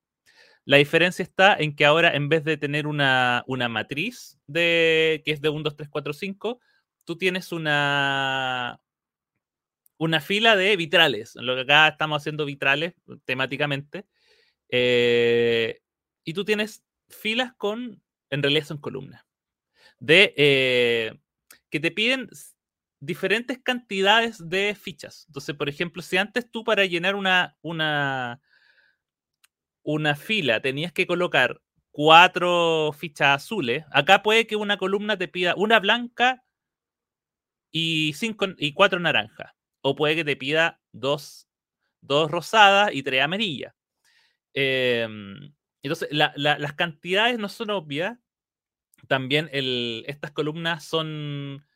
[0.65, 5.33] la diferencia está en que ahora en vez de tener una, una matriz de, que
[5.33, 6.61] es de 1, 2, 3, 4, 5,
[7.05, 8.81] tú tienes una,
[9.99, 11.35] una fila de vitrales.
[11.35, 12.95] Lo que acá estamos haciendo vitrales
[13.25, 14.07] temáticamente.
[14.69, 15.81] eh,
[16.25, 19.25] y tú tienes filas con, en realidad son columnas,
[19.99, 21.19] de, eh,
[21.71, 22.29] que te piden
[23.03, 25.25] diferentes cantidades de fichas.
[25.27, 28.41] Entonces, por ejemplo, si antes tú para llenar una, una,
[29.83, 31.61] una fila tenías que colocar
[31.91, 36.45] cuatro fichas azules, acá puede que una columna te pida una blanca
[37.73, 39.51] y, cinco, y cuatro naranjas.
[39.81, 41.49] O puede que te pida dos,
[42.01, 43.75] dos rosadas y tres amarillas.
[44.55, 45.53] Em,
[45.83, 48.17] entonces, las cantidades no son obvias.
[49.09, 51.67] También estas columnas son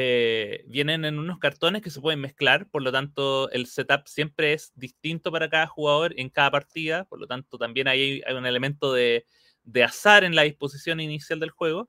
[0.00, 4.52] eh, vienen en unos cartones que se pueden mezclar, por lo tanto el setup siempre
[4.52, 8.46] es distinto para cada jugador en cada partida, por lo tanto también hay, hay un
[8.46, 9.26] elemento de,
[9.64, 11.88] de, azar en la disposición inicial del juego.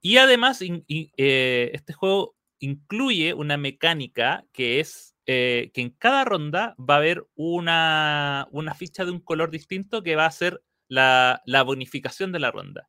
[0.00, 6.76] Y además eh, este juego incluye una mecánica que es eh, que en cada ronda
[6.78, 11.42] va a haber una, una, ficha de un color distinto que va a ser la,
[11.44, 12.88] la bonificación de la ronda.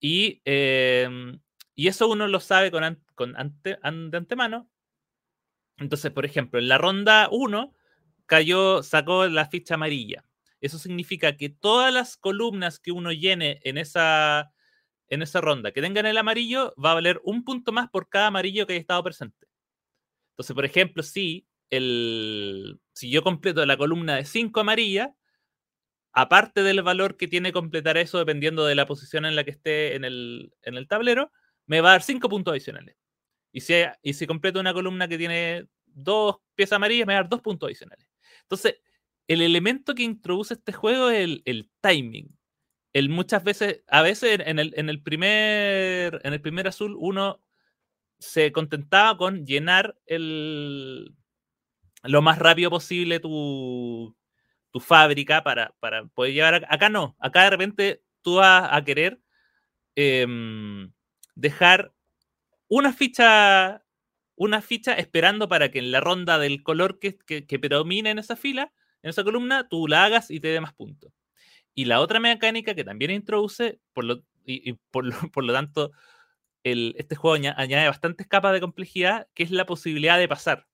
[0.00, 1.38] Y em,
[1.82, 2.84] y eso uno lo sabe con,
[3.64, 4.70] de antemano.
[5.78, 7.74] Entonces, por ejemplo, en la ronda 1
[8.24, 10.24] cayó, sacó la ficha amarilla.
[10.60, 14.52] Eso significa que todas las columnas que uno llene en esa,
[15.08, 18.28] en esa ronda que tengan el amarillo va a valer un punto más por cada
[18.28, 19.48] amarillo que haya estado presente.
[20.34, 25.16] Entonces, por ejemplo, si, el, si yo completo la columna de 5 amarilla,
[26.12, 29.96] aparte del valor que tiene completar eso dependiendo de la posición en la que esté
[29.96, 31.32] en el, en el tablero,
[31.66, 32.96] me va a dar 5 puntos adicionales.
[33.52, 37.22] Y si, y si completo una columna que tiene dos piezas amarillas, me va a
[37.22, 38.06] dar 2 puntos adicionales.
[38.42, 38.80] Entonces,
[39.28, 42.36] el elemento que introduce este juego es el, timing.
[42.92, 47.40] El muchas veces, a veces en el, en el, primer, en el primer azul, uno
[48.18, 51.14] se contentaba con llenar el,
[52.02, 54.14] lo más rápido posible tu,
[54.70, 56.66] tu fábrica para, para poder llevar.
[56.68, 59.20] acá no, acá de repente tú vas a querer
[59.94, 60.92] em,
[61.34, 61.92] dejar
[62.68, 63.84] una ficha,
[64.36, 68.36] una ficha esperando para que en la ronda del color que, que, predomina en esa
[68.36, 68.72] fila,
[69.02, 71.12] en esa columna, tú la hagas y te dé más puntos.
[71.74, 75.92] Y la otra mecánica que también introduce, por lo, y, por, lo, por, lo, tanto,
[76.64, 80.66] el, este juego añade, bastantes capas de complejidad, que es la posibilidad de pasar.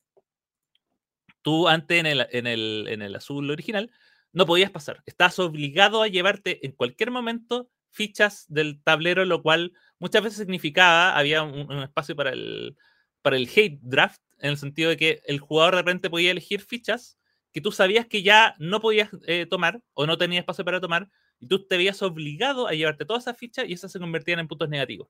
[1.42, 3.90] Tú antes en el, en el, en el azul original
[4.32, 5.02] no podías pasar.
[5.06, 11.16] Estás obligado a llevarte en cualquier momento fichas del tablero, lo cual muchas veces significaba,
[11.16, 12.76] había un, espacio para el,
[13.22, 16.60] para el hate draft, en el sentido de que el jugador de repente podía elegir
[16.60, 17.18] fichas
[17.52, 21.08] que tú sabías que ya no podías eh, tomar o no tenías espacio para tomar,
[21.40, 24.48] y tú te veías obligado a llevarte todas esas fichas y esas se convertían en
[24.48, 25.08] puntos negativos.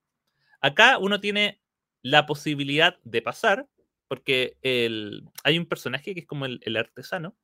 [0.60, 1.60] Acá uno tiene
[2.02, 3.68] la posibilidad de pasar,
[4.06, 7.36] porque el, hay un personaje que es como el, el artesano,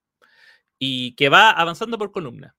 [0.79, 2.55] y que va avanzando por columna.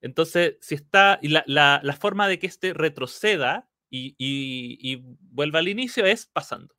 [0.00, 5.68] Entonces, si está, y la, la, la forma de que este retroceda y, vuelva al
[5.68, 6.74] inicio es pasando.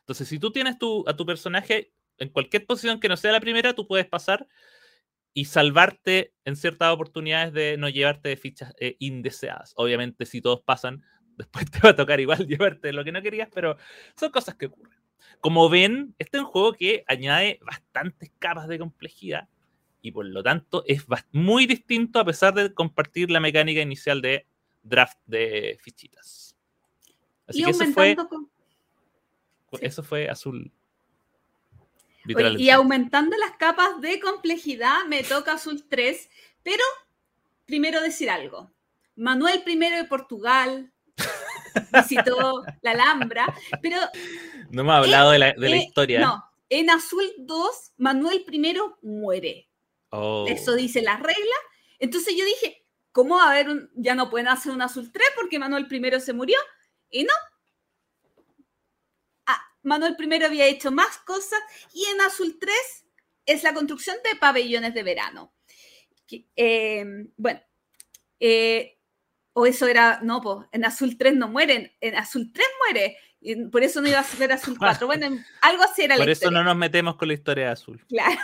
[0.00, 3.40] Entonces, si tú tienes tu, a tu personaje en cualquier posición que no sea la
[3.40, 4.46] primera, tú puedes pasar
[5.32, 9.72] y salvarte en ciertas oportunidades de no llevarte de fichas eh, indeseadas.
[9.76, 11.02] Obviamente, si todos pasan,
[11.36, 13.76] después te va a tocar igual llevarte lo que no querías, pero
[14.18, 14.98] son cosas que ocurren.
[15.40, 19.48] Como ven, este es un juego que añade bastantes capas de complejidad
[20.00, 24.46] y por lo tanto es muy distinto a pesar de compartir la mecánica inicial de
[24.88, 26.56] draft de fichitas.
[27.46, 28.16] Así que eso fue,
[29.80, 30.72] eso fue azul.
[32.58, 36.30] y aumentando las capas de complejidad, me toca azul 3,
[36.62, 36.82] pero
[37.64, 38.70] primero decir algo.
[39.14, 40.92] Manuel I de Portugal
[41.92, 43.98] visitó la Alhambra, pero...
[44.70, 46.20] No me ha hablado de la, de la historia.
[46.20, 49.68] No, en azul 2, Manuel I muere.
[50.10, 50.46] Oh.
[50.48, 51.56] Eso dice la regla.
[51.98, 52.85] Entonces yo dije,
[53.16, 56.34] ¿Cómo a ver, un, ya no pueden hacer un azul 3 porque Manuel I se
[56.34, 56.58] murió?
[57.08, 57.32] Y no.
[59.46, 61.58] Ah, Manuel I había hecho más cosas
[61.94, 62.76] y en azul 3
[63.46, 65.54] es la construcción de pabellones de verano.
[66.56, 67.06] Eh,
[67.38, 67.62] bueno,
[68.38, 68.98] eh,
[69.54, 73.16] o eso era, no, pues en azul 3 no mueren, en azul 3 muere,
[73.72, 75.06] por eso no iba a ser azul 4.
[75.06, 78.04] Bueno, algo así era Por eso no nos metemos con la historia de azul.
[78.10, 78.42] Claro.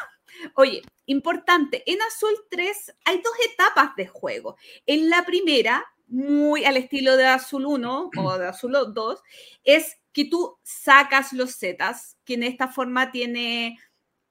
[0.54, 4.56] Oye, importante, en Azul 3 hay dos etapas de juego.
[4.86, 9.22] En la primera, muy al estilo de Azul 1 o de Azul 2,
[9.64, 13.78] es que tú sacas los zetas, que en esta forma tiene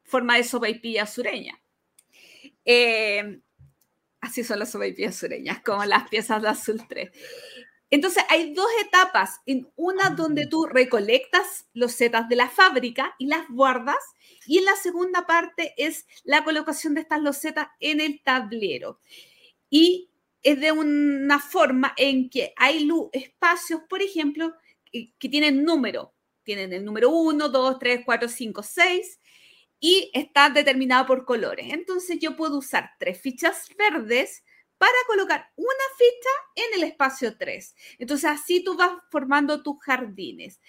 [0.03, 1.59] forma de sopaipilla sureña.
[2.65, 3.39] Eh,
[4.19, 7.09] así son las sopaipillas sureñas, como las piezas de Azul 3.
[7.91, 13.27] Entonces hay dos etapas, en una donde tú recolectas los setas de la fábrica y
[13.27, 13.99] las guardas,
[14.47, 19.01] y en la segunda parte es la colocación de estas losetas en el tablero.
[19.69, 20.09] Y
[20.41, 24.53] es de una forma en que hay espacios, por ejemplo,
[24.91, 26.13] que, tienen número.
[26.43, 29.19] tienen el número 1, 2, 3, 4, 5, 6
[29.81, 31.67] y está determinado por colores.
[31.71, 34.43] Entonces yo puedo usar tres fichas verdes
[34.81, 37.75] para colocar una ficha en el espacio 3.
[37.99, 40.59] Entonces así tú vas formando tus jardines.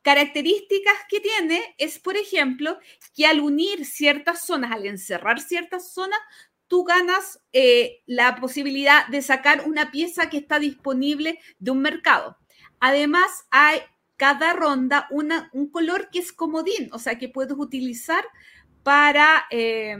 [0.00, 2.78] Características que tiene es, por ejemplo,
[3.14, 6.18] que al unir ciertas zonas, al encerrar ciertas zonas,
[6.66, 12.38] tú ganas eh, la posibilidad de sacar una pieza que está disponible de un mercado.
[12.80, 13.80] Además, hay
[14.16, 18.24] cada ronda un color que es comodín, o sea, que puedes utilizar
[18.82, 19.98] para, eh,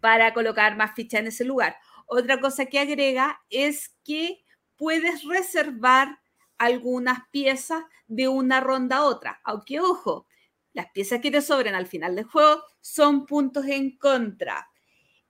[0.00, 1.76] para colocar más fichas en ese lugar.
[2.12, 4.42] Otra cosa que agrega es que
[4.76, 6.18] puedes reservar
[6.58, 9.40] algunas piezas de una ronda a otra.
[9.44, 10.26] Aunque, ojo,
[10.72, 14.68] las piezas que te sobren al final del juego son puntos en contra.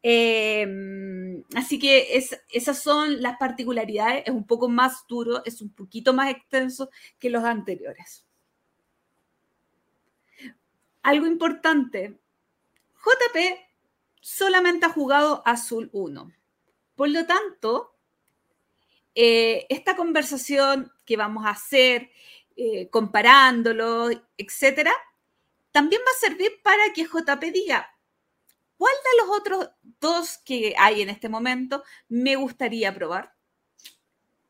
[0.02, 2.16] Em, así que
[2.48, 4.22] esas son las particularidades.
[4.24, 6.88] Es un poco más duro, es un poquito más extenso
[7.18, 8.24] que los anteriores.
[11.02, 12.18] Algo importante.
[13.04, 13.38] JP
[14.22, 16.39] solamente ha jugado Azul 1.
[17.00, 17.96] Por lo tanto,
[19.14, 22.10] eh, esta conversación que vamos a hacer,
[22.56, 24.92] eh, comparándolo, etcétera,
[25.72, 27.90] también va a servir para que JP diga,
[28.76, 33.32] ¿cuál de los otros dos que hay en este momento me gustaría probar?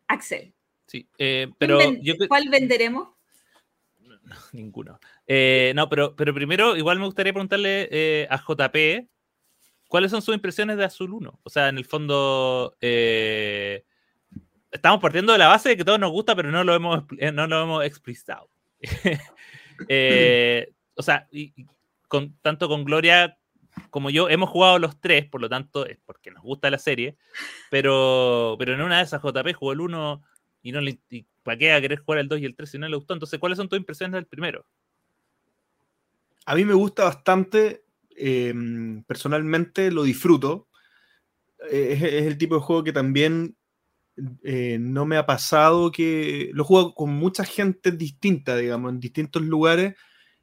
[0.09, 0.52] Axel.
[0.89, 1.78] Sí, eh, pero
[2.27, 3.10] ¿cuál venderemos?
[4.51, 4.98] ninguno.
[5.28, 9.09] no, pero, pero primero, igual me gustaría preguntarle a JP
[9.90, 11.40] cuáles son sus impresiones de Azul 1.
[11.42, 12.76] O sea, en el fondo,
[14.70, 17.32] estamos partiendo de la base de que todo nos gusta, pero no lo hemos, eh,
[17.32, 18.48] no lo hemos explicitado.
[19.88, 21.26] Eh, o sea,
[22.42, 23.38] tanto con Gloria
[23.88, 27.16] como yo hemos jugado los tres, por lo tanto es porque nos gusta la serie,
[27.70, 30.22] pero, pero en una de esas JP jugó el 1
[30.62, 31.00] y no le...
[31.42, 33.14] ¿Para qué a querer jugar el 2 y el 3 si no le gustó?
[33.14, 34.66] Entonces, ¿cuáles son tus impresiones del primero?
[36.44, 37.84] A mí me gusta bastante,
[38.20, 40.68] em, personalmente lo disfruto.
[41.70, 43.56] Eh, es, el tipo de juego que también
[44.42, 49.42] eh, no me ha pasado que lo juego con mucha gente distinta, digamos, en distintos
[49.42, 49.94] lugares.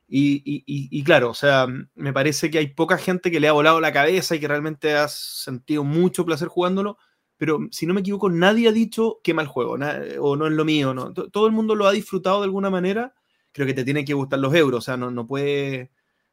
[0.10, 3.92] Y, claro, o sea, me parece que hay poca gente que le ha volado la
[3.92, 6.98] cabeza y que realmente ha sentido mucho placer jugándolo.
[7.38, 10.66] Pero si no me equivoco, nadie ha dicho qué mal juego o no es lo
[10.66, 10.94] mío.
[10.94, 11.14] ¿no?
[11.14, 13.14] Todo el mundo lo ha disfrutado de alguna manera.
[13.52, 14.80] Creo que te tienen que gustar los euros.
[14.80, 15.92] O sea, no, no puede.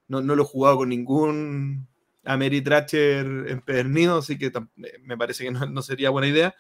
[0.09, 1.87] No, lo he jugado con ningún
[2.25, 4.53] Ameritracher empedernido, así que
[5.03, 6.55] me parece que no sería buena idea.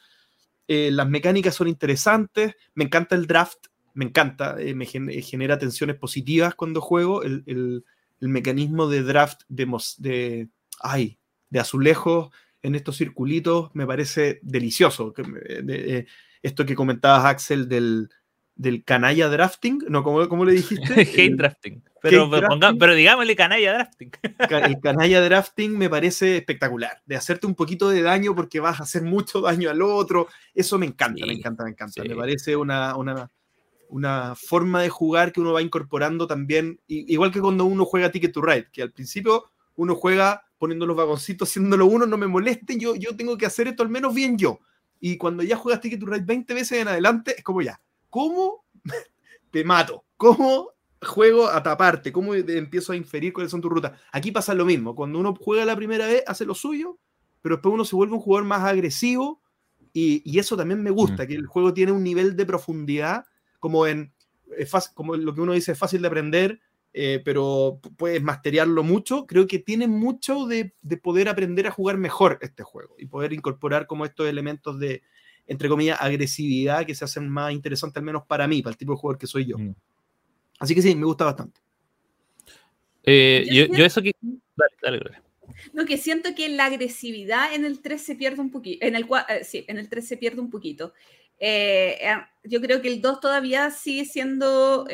[0.66, 5.58] Eh, las mecánicas son interesantes, me encanta el draft, me encanta, eh, me eh, genera
[5.58, 7.84] tensiones positivas cuando juego, el,
[8.20, 9.66] mecanismo de draft de,
[9.98, 10.48] de,
[10.80, 11.18] ay,
[11.50, 12.30] de azulejos
[12.62, 15.12] en estos circulitos me parece delicioso.
[16.42, 18.08] esto que comentabas, Axel, del,
[18.56, 20.02] del canalla drafting, ¿no?
[20.02, 20.92] ¿Cómo, le dijiste?
[21.00, 21.82] Hate drafting.
[22.00, 22.30] Pero,
[22.78, 24.10] pero digámosle canalla drafting.
[24.68, 28.82] El canalla drafting me parece espectacular, de hacerte un poquito de daño porque vas a
[28.82, 30.28] hacer mucho daño al otro.
[30.54, 32.02] Eso me encanta, me encanta, me encanta.
[32.04, 33.30] Me parece una, una,
[33.88, 38.32] una, forma de jugar que uno va incorporando también, igual que cuando uno juega Ticket
[38.32, 39.44] to Ride, que al principio
[39.76, 43.68] uno juega poniendo los vagoncitos, haciéndolo uno, no me moleste, yo, yo tengo que hacer
[43.68, 44.60] esto al menos bien yo.
[45.00, 47.80] Y cuando ya juegas Ticket to Ride 20 veces en adelante, es como ya,
[48.14, 48.64] ¿Cómo
[49.50, 50.04] te mato?
[50.16, 50.70] ¿Cómo
[51.02, 52.12] juego a taparte?
[52.12, 53.98] ¿Cómo empiezo a inferir cuáles son tus rutas?
[54.12, 54.94] Aquí pasa lo mismo.
[54.94, 56.96] Cuando uno juega la primera vez, hace lo suyo,
[57.42, 59.42] pero después uno se vuelve un jugador más agresivo
[59.92, 61.26] y, eso también me gusta, mm.
[61.26, 63.24] que el juego tiene un nivel de profundidad
[63.58, 64.12] como en
[64.94, 66.60] como lo que uno dice es fácil de aprender,
[66.92, 69.26] eh, pero puedes masterearlo mucho.
[69.26, 73.32] Creo que tiene mucho de, de, poder aprender a jugar mejor este juego y poder
[73.32, 75.02] incorporar como estos elementos de,
[75.46, 78.92] entre comillas, agresividad que se hacen más interesantes, al menos para mí, para el tipo
[78.92, 79.58] de jugador que soy yo.
[79.58, 79.74] Mm.
[80.58, 81.60] Así que sí, me gusta bastante.
[83.02, 84.12] Eh, yo, eso que.
[84.20, 85.22] Dale, dale,
[85.72, 88.86] No, que siento que la agresividad en el 3 se pierde un poquito.
[88.86, 90.94] En el, eh, sí, en el 3 se pierde un poquito.
[91.38, 91.98] Eh,
[92.44, 94.86] yo creo que el 2 todavía sigue siendo.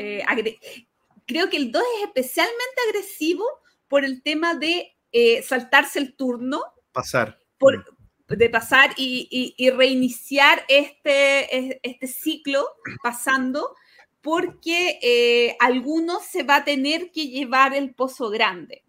[1.27, 3.45] creo que el 2 es especialmente agresivo
[3.87, 4.97] por el tema de
[5.45, 6.63] saltarse el turno.
[6.93, 7.39] Pasar.
[7.59, 8.00] Por, mm
[8.37, 12.65] de pasar y, reiniciar este, este ciclo
[13.03, 13.75] pasando,
[14.21, 18.85] porque eh, algunos se va a tener que llevar el pozo grande.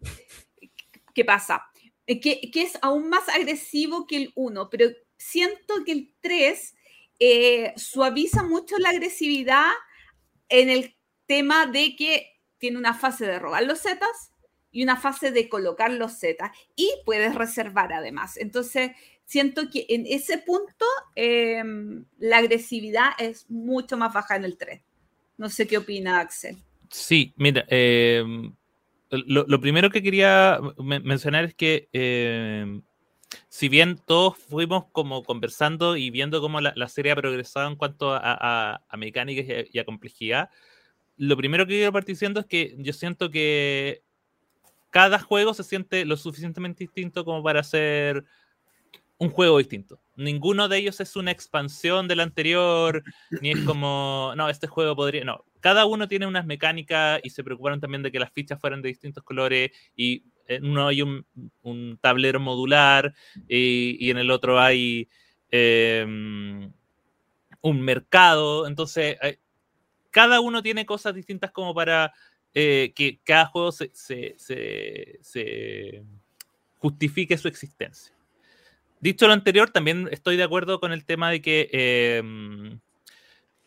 [1.14, 1.64] ¿Qué pasa?
[2.06, 6.74] Eh, que, es aún más agresivo que el 1, pero siento que el 3
[7.18, 9.70] eh, suaviza mucho la agresividad
[10.48, 10.96] en el
[11.26, 14.32] tema de que tiene una fase de robar los zetas
[14.70, 18.36] y una fase de colocar los zetas y puedes reservar además.
[18.36, 18.92] Entonces,
[19.24, 20.84] siento que en ese punto
[21.14, 24.82] em, la agresividad es mucho más baja en el 3.
[25.38, 26.56] No sé qué opina Axel.
[26.90, 28.22] Sí, mira, eh,
[29.10, 32.80] lo, lo primero que quería me- mencionar es que eh,
[33.48, 37.76] si bien todos fuimos como conversando y viendo cómo la, la serie ha progresado en
[37.76, 40.50] cuanto a mecánicas y a, y a complejidad,
[41.16, 44.02] lo primero que quiero partir diciendo es que yo siento que
[44.90, 48.24] cada juego se siente lo suficientemente distinto como para ser
[49.22, 50.00] un juego distinto.
[50.16, 53.04] Ninguno de ellos es una expansión del anterior,
[53.40, 55.44] ni es como, no, este juego podría, no.
[55.60, 58.88] Cada uno tiene unas mecánicas y se preocuparon también de que las fichas fueran de
[58.88, 61.24] distintos colores y en uno hay un,
[62.00, 63.14] tablero modular
[63.46, 65.08] y, y en el otro hay
[65.52, 68.66] eh, un mercado.
[68.66, 69.38] Entonces, eh,
[70.10, 72.12] cada uno tiene cosas distintas como para
[72.54, 74.34] eh, que cada juego se- se-
[75.20, 76.02] se
[76.78, 78.12] justifique su existencia.
[79.02, 82.22] Dicho lo anterior, también estoy de acuerdo con el tema de que eh,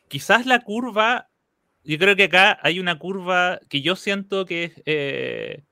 [0.07, 1.27] quizás la curva,
[1.83, 5.63] yo creo que acá hay una curva que yo siento que es, eh,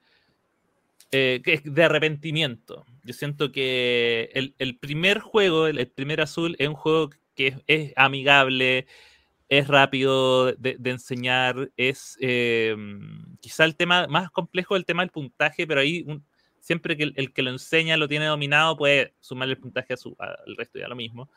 [1.11, 2.85] eh, de arrepentimiento.
[3.05, 8.85] Yo siento que el, primer juego, el, primer azul, es un juego que es, amigable,
[9.47, 12.17] es rápido de, enseñar, es
[13.39, 16.25] quizá el tema más complejo, el tema del puntaje, pero ahí un-
[16.63, 19.97] siempre que el, el que lo enseña lo tiene dominado, puede sumarle el puntaje a
[19.97, 21.29] su, a- al resto ya lo mismo.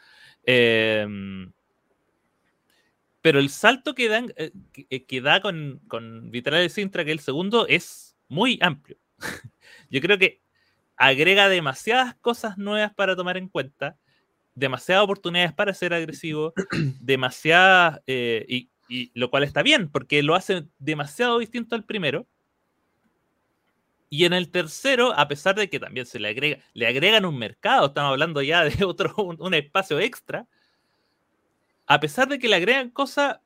[0.45, 1.07] Eh,
[3.23, 7.05] pero el salto que, dan, eh, que, eh, que da con, con Vitral de Sintra,
[7.05, 8.99] que es el segundo, es muy amplio.
[9.91, 10.43] Yo creo que
[10.97, 13.99] agrega demasiadas cosas nuevas para tomar en cuenta,
[14.55, 16.55] demasiadas oportunidades para ser agresivo,
[17.01, 22.27] demasiadas, eh, y, y lo cual está bien, porque lo hace demasiado distinto al primero.
[24.09, 27.39] Y en el tercero, a pesar de que también se le agrega, le agregan un
[27.39, 30.47] mercado, estamos hablando ya de otro, un, espacio extra,
[31.87, 33.39] a pesar de que le agregan cosas,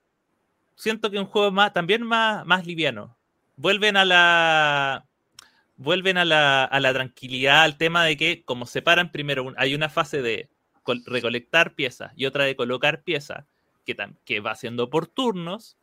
[0.77, 3.17] siento que es un juego más, también más, más liviano.
[3.57, 5.07] Vuelven a la.
[5.77, 9.89] Vuelven a la, a la tranquilidad, al tema de que, como separan primero, hay una
[9.89, 10.51] fase de
[10.83, 13.47] col- recolectar piezas y otra de colocar piezas,
[13.87, 13.97] que,
[14.27, 15.79] que va haciendo por turnos,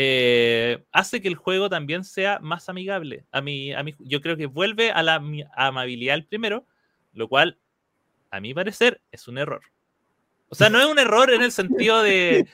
[0.00, 3.24] eh, hace que el juego también sea más amigable.
[3.32, 5.20] A mí, a mí, yo creo que vuelve a la
[5.56, 6.64] amabilidad el primero,
[7.14, 7.58] lo cual,
[8.30, 9.60] a mi parecer, es un error.
[10.50, 12.46] O sea, no es un error en el sentido de.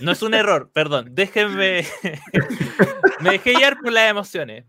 [0.00, 1.14] No es un error, perdón.
[1.14, 1.86] Déjenme.
[3.20, 4.66] me dejé llevar por las emociones.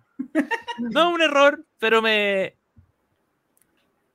[0.77, 2.55] No es un error, pero me.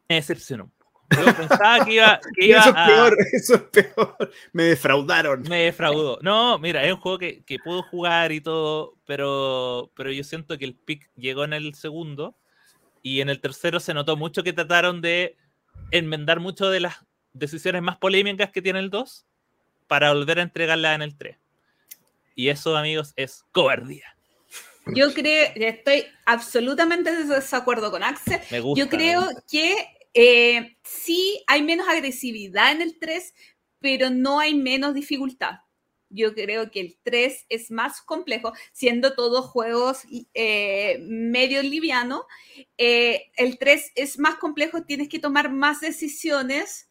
[0.09, 0.72] Me decepcionó.
[1.10, 4.30] Yo pensaba que iba, que iba Eso es a- peor, eso es peor.
[4.52, 5.43] Me defraudaron.
[5.43, 6.18] me defraudó.
[6.22, 10.59] No, mira, es un juego que, que puedo jugar y todo, pero, pero yo siento
[10.59, 12.36] que el pick llegó en el segundo
[13.02, 15.36] y en el tercero se notó mucho que trataron de
[15.93, 16.97] enmendar mucho de las
[17.32, 19.24] decisiones más polémicas que tiene el 2
[19.86, 21.36] para volver a entregarla en el 3.
[22.35, 24.14] Y eso, amigos, es cobardía.
[24.94, 28.40] Yo creo, estoy absolutamente de desacuerdo con Axel.
[28.51, 28.85] Me gusta.
[28.85, 29.43] Yo creo me gusta.
[29.51, 29.74] que
[30.20, 33.35] eh, sí hay menos agresividad en el 3,
[33.78, 35.61] pero no hay menos dificultad.
[36.11, 40.03] Yo creo que el 3 es más complejo, siendo todos juegos
[40.35, 42.27] eh, medio liviano.
[42.77, 46.90] eh, el 3 es más complejo, tienes que tomar más decisiones,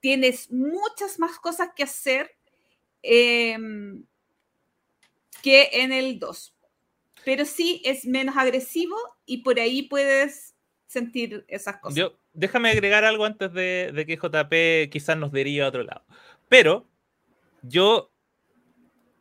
[0.00, 2.36] tienes muchas más cosas que hacer
[3.02, 3.56] eh,
[5.42, 6.54] que en el 2.
[7.24, 10.54] Pero sí es menos agresivo y por ahí puedes
[10.86, 12.12] sentir esas cosas.
[12.36, 16.04] Déjame agregar algo antes de, que JP quizás nos derive a otro lado.
[16.48, 16.86] Pero
[17.62, 18.12] yo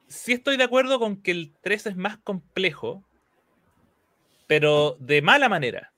[0.07, 3.03] sí estoy de acuerdo con que el 3 es más complejo,
[4.47, 5.93] pero de mala manera.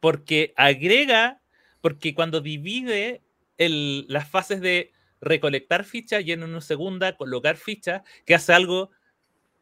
[0.00, 1.40] Porque agrega,
[1.80, 3.22] porque cuando divide
[3.56, 8.90] las fases de recolectar fichas y en una segunda colocar fichas, que hace algo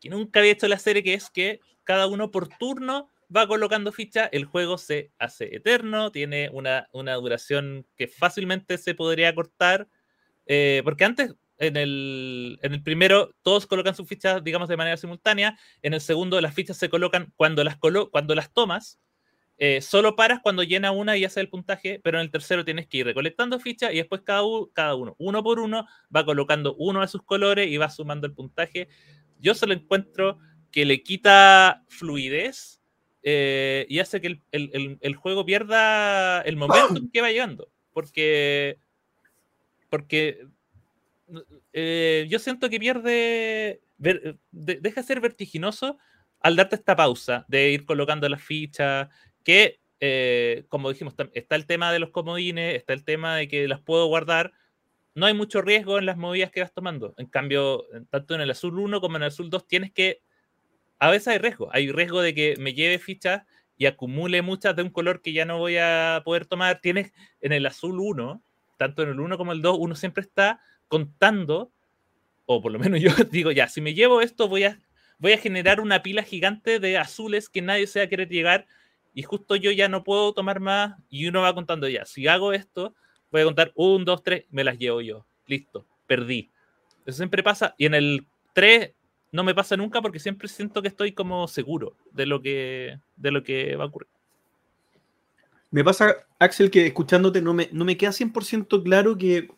[0.01, 3.93] que nunca había hecho la serie, que es que cada uno por turno va colocando
[3.93, 9.89] fichas, el juego se hace eterno, tiene una, una duración que fácilmente se podría cortar,
[10.47, 14.97] eh, porque antes en el, en el primero todos colocan sus fichas, digamos, de manera
[14.97, 18.99] simultánea, en el segundo las fichas se colocan cuando las, colo cuando las tomas,
[19.59, 22.89] eh, solo paras cuando llena una y hace el puntaje, pero en el tercero tienes
[22.89, 24.43] que ir recolectando fichas y después cada,
[24.73, 28.35] cada uno, uno por uno, va colocando uno de sus colores y va sumando el
[28.35, 28.89] puntaje.
[29.39, 30.39] Yo solo encuentro
[30.73, 32.82] que le quita fluidez
[33.23, 37.71] eh, y hace que el, el- el- el juego pierda el momento que va llegando.
[37.93, 38.79] Porque,
[39.91, 40.47] porque
[41.73, 45.99] eh, yo siento que pierde, ver- de- deja de ser vertiginoso
[46.41, 49.09] al darte esta pausa de ir colocando las fichas,
[49.45, 53.69] que eh, como dijimos, está el tema de los comodines, está el tema de que
[53.69, 54.53] las puedo guardar.
[55.15, 57.15] No hay mucho riesgo en las movidas que vas tomando.
[57.19, 60.21] En cambio, tanto en el azul 1 como en el azul 2 tienes que
[61.03, 61.69] a veces hay riesgo.
[61.73, 63.43] Hay riesgo de que me lleve fichas
[63.77, 66.81] y acumule muchas de un color que ya no voy a poder tomar.
[66.81, 68.41] Tienes en el azul 1,
[68.79, 71.73] tanto en el 1 como el 2, uno siempre está contando,
[72.47, 74.79] o por lo menos yo digo, ya, si me llevo esto, voy a,
[75.19, 78.69] voy a generar una pila gigante de azules que nadie se va a querer llegar
[79.13, 82.53] y justo yo ya no puedo tomar más y uno va contando ya, si hago
[82.53, 82.95] esto,
[83.33, 86.53] voy a contar 1, 2, 3, me las llevo yo, listo, perdí.
[87.05, 88.93] Eso siempre pasa y en el 3
[89.33, 93.31] no me pasa nunca porque siempre siento que estoy como seguro de lo que, de
[93.31, 94.09] lo que va a ocurrir.
[95.71, 99.49] Me pasa, Axel, que escuchándote no me, no me queda 100% claro que,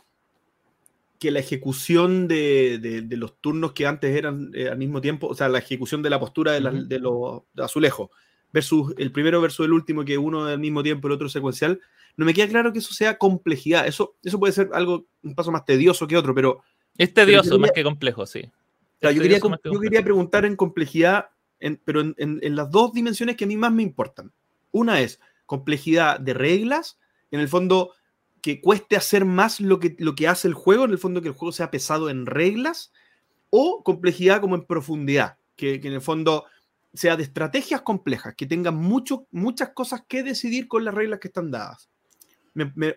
[1.18, 5.26] que la ejecución de, de- de los turnos que antes eran eh, al mismo tiempo,
[5.26, 6.84] o sea, la ejecución de la postura de, la- Ujú.
[6.86, 8.10] de los azulejos,
[8.52, 11.80] versus el primero versus el último, que uno al mismo tiempo, el otro secuencial,
[12.16, 13.84] no me queda claro que eso sea complejidad.
[13.88, 16.62] Eso, eso puede ser algo, un paso más tedioso que otro, pero
[16.96, 18.48] Es tedioso más que complejo, sí.
[19.08, 21.28] O sea, Es yo, quería, tedioso más que yo quería preguntar en complejidad,
[21.60, 24.32] en- pero en, en- en las dos dimensiones que a mí más me importan.
[24.72, 26.98] Una es complejidad de reglas,
[27.30, 27.92] en el fondo
[28.40, 31.28] que cueste hacer más lo que, lo que hace el juego, en el fondo que
[31.28, 32.92] el juego sea pesado en reglas,
[33.50, 36.44] o complejidad como en profundidad, que, que en el fondo
[36.92, 41.28] sea de estrategias complejas, que tengan mucho, muchas cosas que decidir con las reglas que
[41.28, 41.88] están dadas.
[42.52, 42.96] Me- me-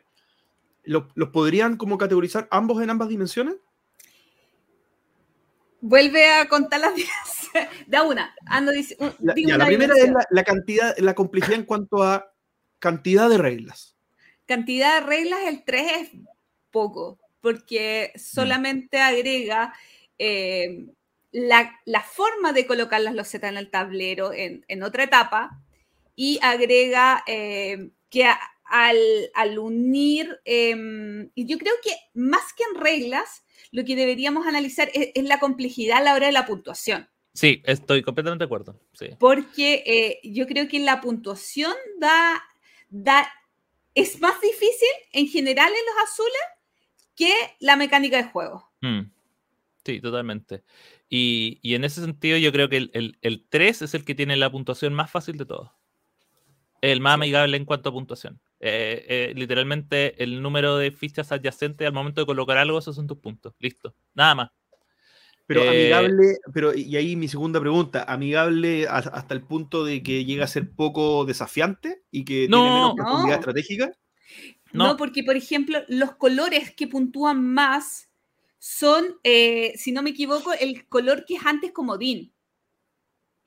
[0.83, 3.55] ¿lo- ¿Los podrían como categorizar ambos en ambas dimensiones?
[5.81, 7.49] Vuelve a contar las días.
[7.87, 8.35] Da una.
[8.45, 11.65] Ando dic- un- La, ya, la una primera es la, la cantidad, la complejidad en
[11.65, 12.33] cuanto a
[12.79, 13.95] cantidad de reglas.
[14.45, 16.09] Cantidad de reglas, el 3 es
[16.71, 19.73] poco, porque solamente agrega
[20.19, 20.85] eh,
[21.31, 25.61] la, la forma de colocar las losetas en el tablero en, en otra etapa
[26.15, 28.97] y agrega eh, que a- al,
[29.33, 35.09] al unir, eh, yo creo que más que en reglas, lo que deberíamos analizar es,
[35.13, 37.07] es la complejidad a la hora de la puntuación.
[37.33, 38.79] Sí, estoy completamente de acuerdo.
[38.93, 39.09] Sí.
[39.19, 42.43] porque eh, yo creo que la puntuación da,
[42.89, 43.31] da,
[43.93, 46.41] es más difícil en general en los azules
[47.15, 48.67] que la mecánica de juego.
[48.81, 49.11] Mm.
[49.85, 50.63] Sí, totalmente.
[51.09, 54.15] Y, y en ese sentido, yo creo que el, el, el 3 es el que
[54.15, 55.69] tiene la puntuación más fácil de todos.
[56.81, 58.41] El más amigable en cuanto a puntuación.
[58.59, 63.07] Eh, eh, literalmente, el número de fichas adyacentes al momento de colocar algo, esos son
[63.07, 63.53] tus puntos.
[63.59, 63.95] Listo.
[64.15, 64.49] Nada más.
[65.47, 70.25] Pero Eh, amigable, pero y ahí mi segunda pregunta, amigable hasta el punto de que
[70.25, 72.57] llega a ser poco desafiante y que No.
[72.57, 72.95] tiene menos No.
[72.95, 73.91] profundidad estratégica.
[74.73, 74.87] No.
[74.89, 74.97] No.
[74.97, 78.09] porque, por ejemplo, los colores que puntúan más
[78.59, 82.33] son, eh, si no me equivoco, el color que es antes comodín.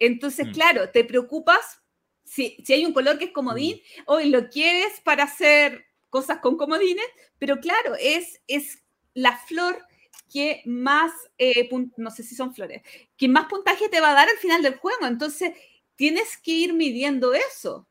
[0.01, 0.53] Entonces, Mm.
[0.53, 1.83] claro, te preocupas
[2.31, 6.57] si, si hay un color que es comodín, hoy lo quieres para hacer cosas con
[6.57, 7.05] comodines,
[7.41, 8.85] pero claro, es, es
[9.15, 9.85] la flor
[10.33, 12.83] que más, eh, no sé si son flores,
[13.17, 15.07] que más puntaje te va a dar al final del juego.
[15.07, 15.55] Entonces,
[15.97, 17.89] tienes que ir midiendo eso.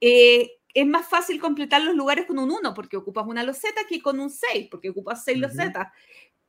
[0.00, 4.00] Eh, es más fácil completar los lugares con un 1 porque ocupas una loseta que
[4.00, 5.48] con un 6 porque ocupas 6 Ujú.
[5.48, 5.88] losetas.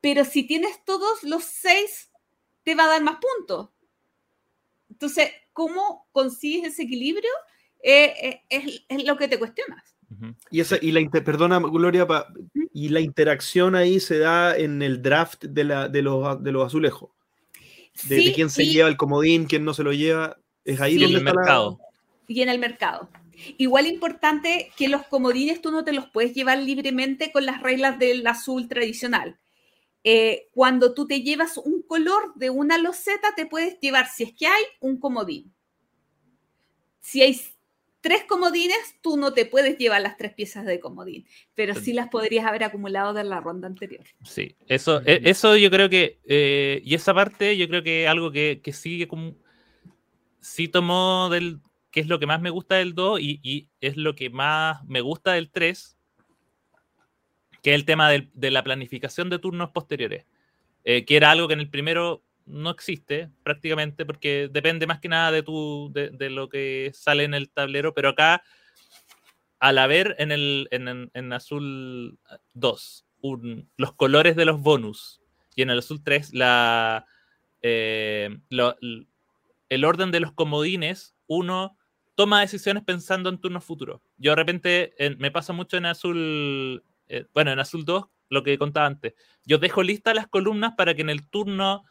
[0.00, 2.10] Pero si tienes todos los 6,
[2.62, 3.68] te va a dar más puntos.
[5.02, 7.30] Entonces, ¿cómo consigues ese equilibrio?
[7.82, 9.82] Eh, eh, es, es lo que te cuestionas.
[10.50, 12.28] Y esa, y la inter- perdona, Gloria, pa-
[12.72, 16.64] y la interacción ahí se da en el draft de, la, de, los, de los
[16.66, 17.10] azulejos.
[18.08, 20.36] De, de Sí, quién se y- lleva el comodín, quién no se lo lleva.
[20.64, 21.80] Es ahí Y donde el está la- mercado.
[22.28, 23.08] y en el mercado.
[23.58, 27.98] Igual importante que los comodines tú no te los puedes llevar libremente con las reglas
[27.98, 29.36] del azul tradicional.
[30.04, 34.32] Eh, cuando tú te llevas un color de una loseta, te puedes llevar, si es
[34.32, 35.52] que hay, un comodín.
[37.00, 37.40] Si hay
[38.00, 41.24] tres comodines, tú no te puedes llevar las tres piezas de comodín,
[41.54, 44.04] pero sí las podrías haber acumulado de la ronda anterior.
[44.24, 48.32] Sí, eso, e- eso yo creo que, eh, y esa parte yo creo que algo
[48.32, 49.36] que, que sigue como,
[50.40, 51.60] sí tomó del,
[51.92, 54.84] que es lo que más me gusta del 2 y, y es lo que más
[54.84, 55.96] me gusta del 3,
[57.62, 60.26] que es el tema de la planificación de turnos posteriores,
[60.84, 65.08] eh, que era algo que en el primero no existe prácticamente porque depende más que
[65.08, 68.42] nada de, tu, de, lo que sale en el tablero, pero acá
[69.60, 72.18] al haber en el en, azul
[72.52, 75.20] 2 un- los colores de los bonus
[75.54, 77.06] y en el azul 3 la,
[77.62, 78.36] eh,
[79.68, 81.78] el orden de los comodines, uno
[82.16, 84.00] toma decisiones pensando en turnos futuros.
[84.18, 86.82] Yo de repente en- me pasa mucho en azul,
[87.12, 89.14] eh, bueno, en azul 2, lo que contaba antes.
[89.44, 91.84] Yo dejo listas las columnas para que en el turno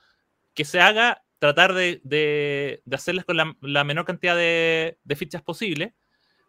[0.55, 5.93] que se haga, tratar de, de- hacerlas con la, menor cantidad de, fichas posible.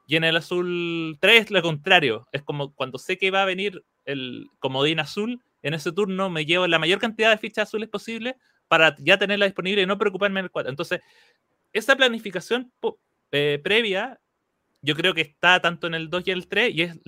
[0.06, 2.26] Y en el azul 3, lo contrario.
[2.32, 6.44] Es como cuando sé que va a venir el comodín azul, en ese turno me
[6.44, 8.36] llevo la mayor cantidad de fichas azules posible
[8.68, 10.70] para ya tenerla disponible y no preocuparme en el 4.
[10.70, 11.00] Entonces,
[11.72, 12.72] esa planificación
[13.30, 14.18] eh, previa,
[14.80, 16.98] yo creo que está tanto en el 2 y el 3, y es,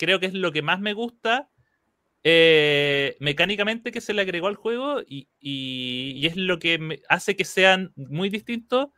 [0.00, 1.50] creo que es lo que más me gusta
[2.24, 7.00] eh, mecánicamente que se le agregó al juego, y, y- y es lo que me
[7.08, 8.88] hace que sean muy distintos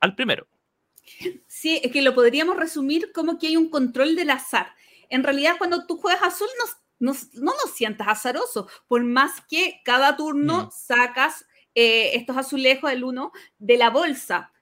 [0.00, 0.46] al primero.
[1.46, 4.68] Sí, es que lo podríamos resumir como que hay un control del azar.
[5.08, 6.48] En realidad, cuando tú juegas azul,
[6.98, 10.70] no, no, no lo sientas azaroso, por más que cada turno Mm.
[10.70, 11.44] sacas
[11.74, 14.52] eh, estos azulejos, el uno, de la bolsa.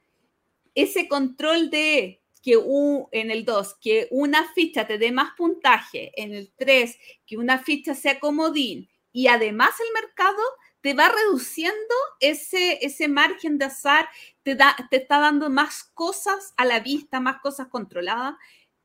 [0.75, 6.13] Ese control de que u- en el 2, que una ficha te dé más puntaje,
[6.17, 6.97] en el 3,
[7.27, 10.43] que una ficha sea comodín, y además el mercado
[10.81, 14.09] te va reduciendo ese, ese margen de azar
[14.43, 18.35] te, da, te está dando más cosas a la vista, más cosas controladas,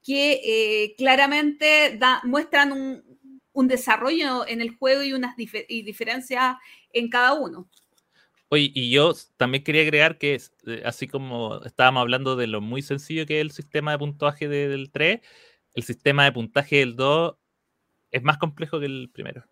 [0.03, 3.03] que eh, claramente da- muestran un,
[3.53, 6.57] un desarrollo en el juego y unas y diferencias
[6.91, 7.69] en cada uno.
[8.53, 12.61] Oye, y yo también quería agregar que, es, eh, así como estábamos hablando de lo
[12.61, 15.21] muy sencillo que es el sistema de puntaje de- del 3,
[15.73, 17.35] el sistema de puntaje del 2
[18.11, 19.43] es más complejo que el primero.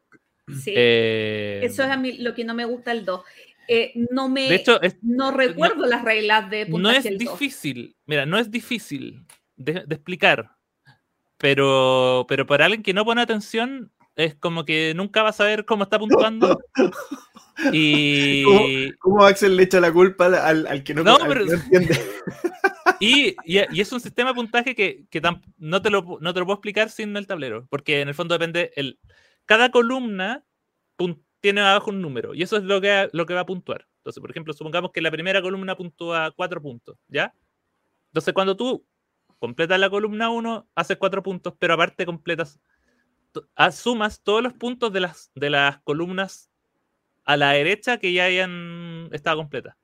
[0.49, 3.23] Sí, Eh, eso es a mí lo que no me gusta el 2.
[3.67, 7.17] Eh, no me de hecho, es- no recuerdo las reglas de no puntaje es del
[7.17, 7.39] 2.
[7.39, 9.25] difícil, mira, no es difícil
[9.55, 10.51] de, de explicar,
[11.39, 15.65] pero, pero para alguien que no pone atención, es como que nunca va a saber
[15.65, 16.59] cómo está puntuando.
[17.73, 21.51] Y, ¿Cómo Axel le echa la culpa al, al- que no, No, al pero- que
[21.51, 21.99] no entiende?
[22.99, 26.33] Y, y- y es un sistema de puntaje que, que tam- no, te lo, no
[26.33, 28.99] te lo puedo explicar sin el tablero, porque en el fondo depende, el,
[29.45, 30.43] cada columna
[30.97, 33.87] pun- tiene abajo un número, y eso es lo que, lo que va a puntuar.
[33.97, 37.33] Entonces, por ejemplo, supongamos que la primera columna puntúa cuatro puntos, ¿ya?
[38.07, 38.85] Entonces, cuando tú
[39.39, 42.59] completas la columna 1, haces cuatro puntos, pero aparte completas,
[43.71, 46.49] sumas todos los puntos de las, de las columnas
[47.23, 49.75] a la derecha que ya hayan estado completas.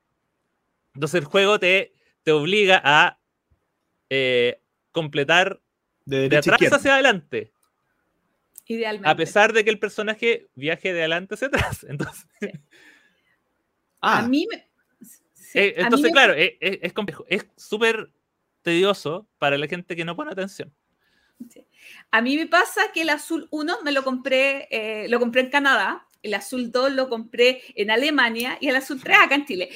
[0.96, 1.94] Entonces, el juego te,
[2.24, 3.20] te obliga a
[4.10, 4.60] eh,
[4.92, 5.62] completar
[6.06, 6.78] De atrás izquierda.
[6.78, 7.52] hacia adelante,
[8.66, 9.10] Idealmente.
[9.10, 11.84] a pesar de que el personaje viaje de adelante hacia atrás.
[11.90, 12.26] Entonces,
[14.02, 14.68] Ah, A mí me...
[15.34, 17.26] sí, eh, a mí entonces me- claro, es, es- es complejo.
[17.30, 18.12] Es súper
[18.62, 20.74] tedioso para la gente que no pone atención.
[22.12, 25.50] A mí me pasa que el azul 1 me lo compré, eh, lo compré en
[25.50, 29.70] Canadá, el azul 2 lo compré en Alemania y el azul 3 acá en Chile.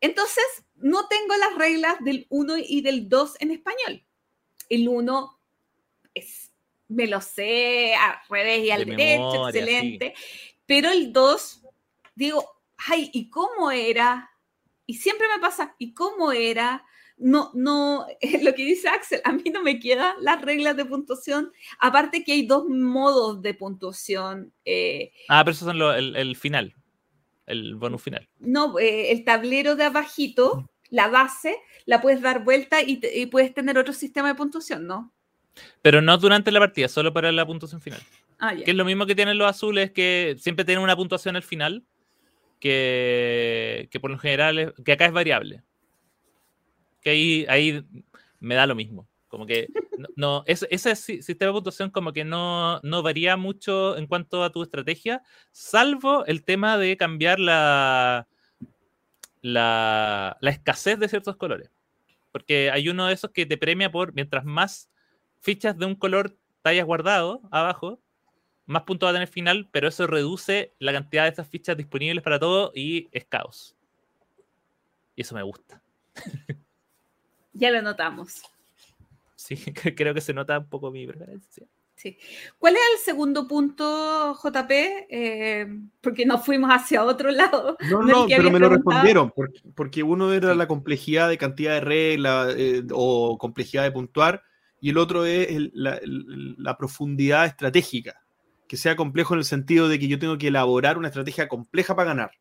[0.00, 0.44] Entonces,
[0.74, 4.04] no tengo las reglas del 1 y del 2 en español.
[4.68, 5.40] El 1
[6.14, 6.52] es,
[6.88, 10.14] me lo sé al revés y al De derecho, memoria, excelente.
[10.66, 11.62] Pero el 2,
[12.14, 12.44] digo,
[12.76, 14.30] ay, ¿y cómo era?
[14.86, 16.84] Y siempre me pasa, ¿y cómo era?
[17.16, 18.06] No, no,
[18.42, 21.52] lo que dice Axel, a mí no me quedan las reglas de puntuación.
[21.78, 24.52] Aparte que hay dos modos de puntuación.
[24.64, 26.74] eh, Ah, pero eso es el, el final,
[27.46, 28.28] el bonus final.
[28.40, 33.26] no, eh, el tablero de abajito, la base, la puedes dar vuelta y, te- y
[33.26, 35.12] puedes tener otro sistema de puntuación, ¿no?
[35.82, 38.00] Pero no durante la partida, solo para la puntuación final.
[38.40, 38.54] Ah.
[38.56, 41.84] Que es lo mismo que tienen los azules, que siempre tienen una puntuación al final,
[42.74, 45.62] que, que por lo general, es- que acá es variable.
[47.04, 47.84] Que ahí, ahí
[48.40, 49.06] me da lo mismo.
[49.28, 49.68] Como que
[50.16, 54.42] no, ese, ese si- sistema de puntuación como que no, no varía mucho en cuanto
[54.42, 55.22] a tu estrategia,
[55.52, 58.26] salvo el tema de cambiar la,
[59.42, 61.70] la, la escasez de ciertos colores.
[62.32, 64.90] Porque hay uno de esos que te premia por mientras más
[65.40, 68.00] fichas de un color te hayas guardado abajo,
[68.66, 72.22] más puntos va a tener final, pero eso reduce la cantidad de esas fichas disponibles
[72.24, 73.76] para todo y es caos.
[75.14, 75.82] Y eso me gusta.
[77.54, 78.42] Ya lo notamos.
[79.36, 79.56] Sí,
[79.96, 81.66] creo que se nota un poco mi preferencia.
[81.96, 82.18] Sí.
[82.58, 84.70] ¿Cuál es el segundo punto, JP?
[85.08, 85.66] Eh,
[86.00, 87.76] porque nos fuimos hacia otro lado.
[87.88, 90.58] No, no, pero me lo respondieron, porque, porque uno era Sí.
[90.58, 94.42] la complejidad de cantidad de reglas eh, o complejidad de puntuar,
[94.80, 98.20] y el otro es el- la, el- la profundidad estratégica,
[98.66, 101.94] que sea complejo en el sentido de que yo tengo que elaborar una estrategia compleja
[101.94, 102.32] para ganar,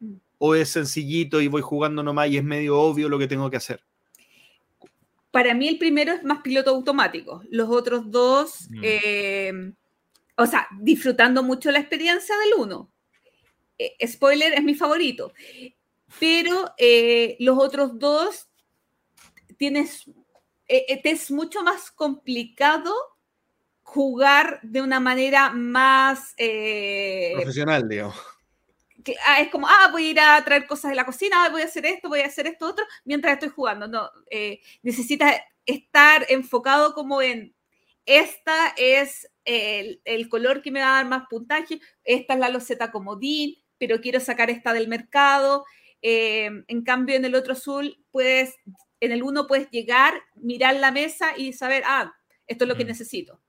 [0.00, 0.14] Mm.
[0.36, 3.56] o es sencillito y voy jugando nomás y es medio obvio lo que tengo que
[3.56, 3.82] hacer.
[5.30, 7.42] Para mí el primero es más piloto automático.
[7.50, 8.80] Los otros dos, Mm.
[8.82, 9.52] eh,
[10.36, 12.90] o sea, disfrutando mucho la experiencia del uno.
[13.78, 15.32] Eh, spoiler es mi favorito.
[16.18, 18.48] Pero eh, los otros dos
[19.56, 20.04] tienes,
[20.66, 22.94] te es mucho más complicado
[23.82, 28.16] jugar de una manera más eh, Profesional, digamos.
[29.12, 31.48] Que, ah, es como, ah, voy a ir a traer cosas de la cocina, ah,
[31.50, 33.88] voy a hacer esto, voy a hacer esto otro, mientras estoy jugando.
[33.88, 35.36] No, eh, necesitas
[35.66, 37.54] estar enfocado como en,
[38.06, 42.48] esta es el, el color que me va a dar más puntaje, esta es la
[42.50, 45.64] loseta comodín, pero quiero sacar esta del mercado.
[46.02, 48.54] Eh, en cambio, en el otro azul, puedes,
[49.00, 52.12] en el uno puedes llegar, mirar la mesa y saber, ah,
[52.46, 52.88] esto es lo que Mm.
[52.88, 53.40] necesito.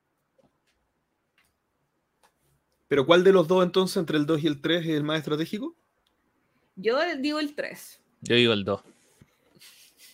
[2.89, 5.19] Pero ¿cuál de los dos entonces, entre el 2 y el 3, es el más
[5.19, 5.73] estratégico?
[6.75, 8.01] Yo digo el 3.
[8.21, 8.81] Yo digo el 2.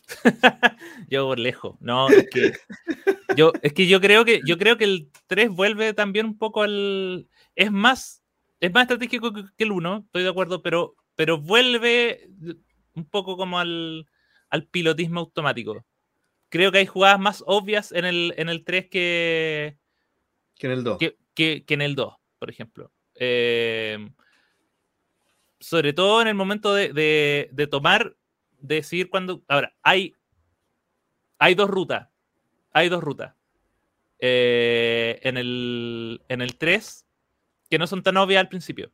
[1.09, 1.75] yo por lejos.
[1.79, 2.53] No, es que
[3.37, 6.61] yo, es que yo creo que yo creo que el 3 vuelve también un poco
[6.63, 7.27] al.
[7.55, 8.21] Es más,
[8.59, 12.29] es más estratégico que, que el 1, estoy de acuerdo, pero, pero vuelve
[12.93, 14.05] un poco como al,
[14.49, 15.83] al pilotismo automático.
[16.49, 19.77] Creo que hay jugadas más obvias en el, en el 3 que,
[20.55, 20.97] Que en el 2.
[20.99, 22.91] que, que- que en el 2, por ejemplo.
[23.15, 24.09] Eh,
[25.59, 26.93] sobre todo en el momento de,
[27.51, 28.15] de- tomar,
[28.59, 29.43] de decidir cuándo.
[29.47, 30.15] Ahora, hay,
[31.39, 32.09] hay dos rutas.
[32.71, 33.33] Hay dos rutas.
[34.19, 37.05] Eh, en, el, en el 3,
[37.69, 38.91] que no son tan obvias al principio.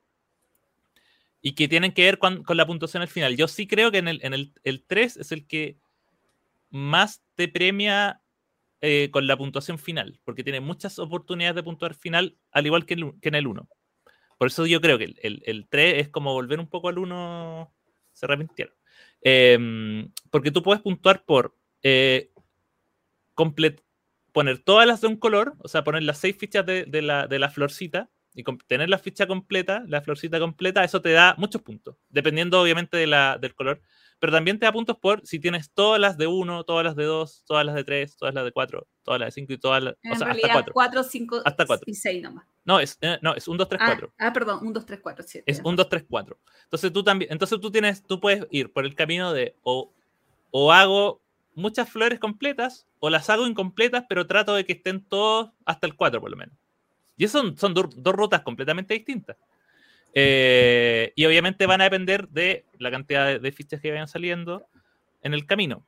[1.41, 3.35] Y que tienen que ver con, con la puntuación al final.
[3.35, 5.77] Yo sí creo que en el, en el, el 3 es el que
[6.69, 8.20] más te premia
[8.81, 12.95] eh, con la puntuación final, porque tiene muchas oportunidades de puntuar final, al igual que,
[13.21, 13.69] en el 1.
[14.37, 16.97] Por eso yo creo que el, el, el 3 es como volver un poco al
[16.97, 17.73] 1,
[18.11, 18.73] se arrepintieron.
[19.21, 22.31] Em, porque tú puedes puntuar por eh,
[24.31, 27.39] poner todas las de un color, o sea, poner las seis fichas de, la, de
[27.39, 31.97] la florcita y tener la ficha completa, la florcita completa, eso te da muchos puntos,
[32.09, 33.81] dependiendo obviamente de la, del color
[34.21, 37.03] pero también te da puntos por si tienes todas las de 1, todas las de
[37.05, 39.83] 2, todas las de 3, todas las de 4, todas las de 5 y todas
[39.83, 39.95] las.
[40.03, 40.73] En o sea, hasta realidad, 4.
[40.73, 41.83] 4, 5 Hasta cuatro.
[41.87, 42.45] y 6 nomás.
[42.63, 44.13] No, es, eh, no, es 1, 2, 3, Ah, 4.
[44.19, 45.51] ah, perdón, 1, 2, 3, 4, 7.
[45.51, 46.39] Es 1, 2, 3, 4.
[46.65, 49.91] Entonces tú también, entonces tú tienes, tú puedes ir por el camino de o,
[50.51, 51.19] o hago
[51.55, 55.95] muchas flores completas o las hago incompletas, pero trato de que estén todos hasta el
[55.95, 56.55] 4 por lo menos.
[57.17, 59.35] Y eso son, son do- dos rutas completamente distintas.
[60.13, 64.65] Eh, y obviamente van a depender de la cantidad de, de fichas que vayan saliendo
[65.21, 65.85] en el camino.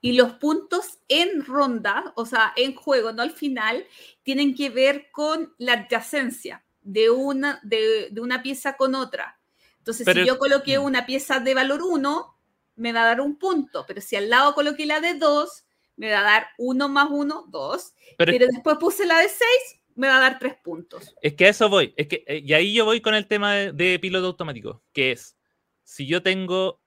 [0.00, 3.84] Y los puntos en ronda, o sea, en juego, no al final,
[4.22, 9.38] tienen que ver con la adyacencia de una, de, de una pieza con otra.
[9.78, 10.82] Entonces, Pero- si yo coloqué mm.
[10.84, 12.36] una pieza de valor 1,
[12.76, 15.64] me va a dar un punto, pero si al lado coloqué la de 2,
[15.96, 19.75] me va a dar 1 más 1, 2, Pero pero después puse la de 6,
[19.96, 21.14] me va a dar 3 puntos.
[21.20, 21.92] Es que a eso voy.
[21.96, 25.12] Es que, eh, y ahí yo voy con el tema de, de piloto automático, que
[25.12, 25.36] es,
[25.82, 26.80] si yo tengo,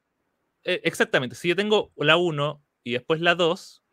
[0.63, 3.83] eh, exactamente, si yo tengo la 1 y después la 2,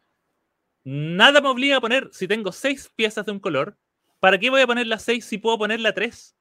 [0.85, 3.77] nada me obliga a poner, si tengo 6 piezas de un color,
[4.21, 6.37] ¿para qué voy a poner la 6 si puedo poner la 3?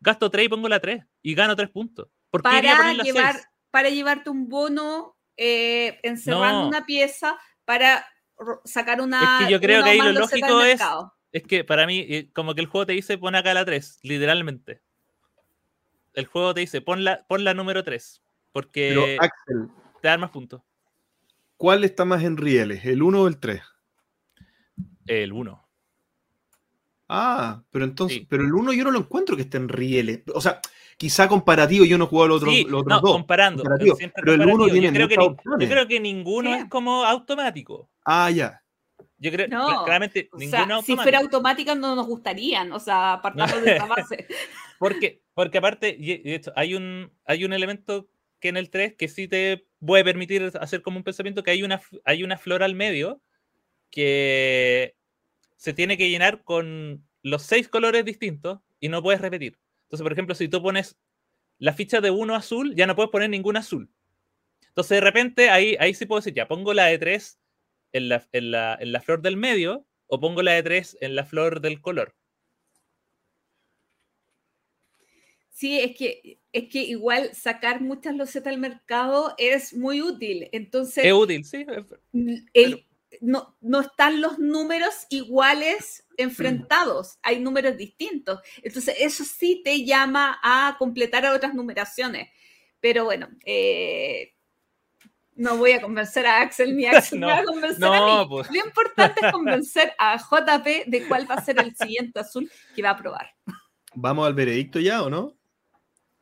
[0.00, 2.08] Gasto 3 y pongo la 3 y gano 3 puntos.
[2.30, 3.46] ¿Por qué Para, poner la llevar, 6?
[3.70, 6.68] para llevarte un bono eh, encerrando No.
[6.68, 8.04] una pieza para
[8.64, 9.38] sacar una.
[9.40, 11.14] Es que yo creo que ahí lo lógico es- mercado.
[11.32, 14.00] Es que para mí, eh, como que el juego te dice pon acá la 3,
[14.02, 14.82] literalmente.
[16.14, 19.68] El juego te dice pon la, pon la número 3, Pero, porque Axel,
[20.02, 20.60] te da más puntos.
[21.56, 22.84] ¿cuál está más en rieles?
[22.84, 23.62] ¿El 1 o el 3?
[25.06, 25.68] El 1.
[27.08, 28.26] Ah, pero entonces, Sí.
[28.28, 30.22] pero el 1 yo no lo encuentro que esté en rieles.
[30.34, 30.60] O sea,
[30.96, 33.12] quizá comparativo, yo no he jugado los otros, Sí, los otros no, dos.
[33.12, 33.62] comparando.
[33.62, 34.54] pero el comparativo.
[34.54, 35.14] uno tiene yo creo, que
[35.64, 36.58] yo creo que ninguno Sí.
[36.60, 37.88] es como automático.
[38.04, 38.61] Ah, ya.
[39.22, 42.80] Yo creo No, cl- claramente O ninguno sea, si fuera automática no nos gustarían, o
[42.80, 44.26] sea, partamos de esa base.
[44.80, 48.08] Porque, porque aparte, y hecho, hay un, hay un elemento
[48.40, 51.62] que en el 3 que sí te puede permitir hacer como un pensamiento que hay
[51.62, 53.22] una, hay una flor al medio
[53.92, 54.96] que
[55.56, 59.56] se tiene que llenar con los seis colores distintos y no puedes repetir.
[59.84, 60.96] Entonces, por ejemplo, si tú pones
[61.58, 63.88] la ficha de uno azul, ya no puedes poner ningún azul.
[64.66, 67.38] Entonces, de repente, ahí, ahí sí puedo decir, ya pongo la de 3
[67.92, 71.16] en la, en, la, en la flor del medio o pongo la de 3 en
[71.16, 72.14] la flor del color.
[75.50, 80.48] Sí, es que, es que igual sacar muchas losetas al mercado es muy útil.
[80.52, 81.64] Entonces, Es útil, sí.
[83.20, 88.40] no, no están los números iguales enfrentados, hay números distintos.
[88.62, 92.28] Entonces, eso sí te llama a completar a otras numeraciones.
[92.80, 94.34] Pero bueno, eh,
[95.36, 98.22] no voy a convencer a Axel ni Axel me va a No, convencer no, a
[98.22, 98.28] mí.
[98.28, 98.50] pues.
[98.50, 102.82] Lo importante es convencer a JP de cuál va a ser el siguiente azul que
[102.82, 103.34] va a probar.
[103.94, 105.36] ¿Vamos al veredicto ya o no?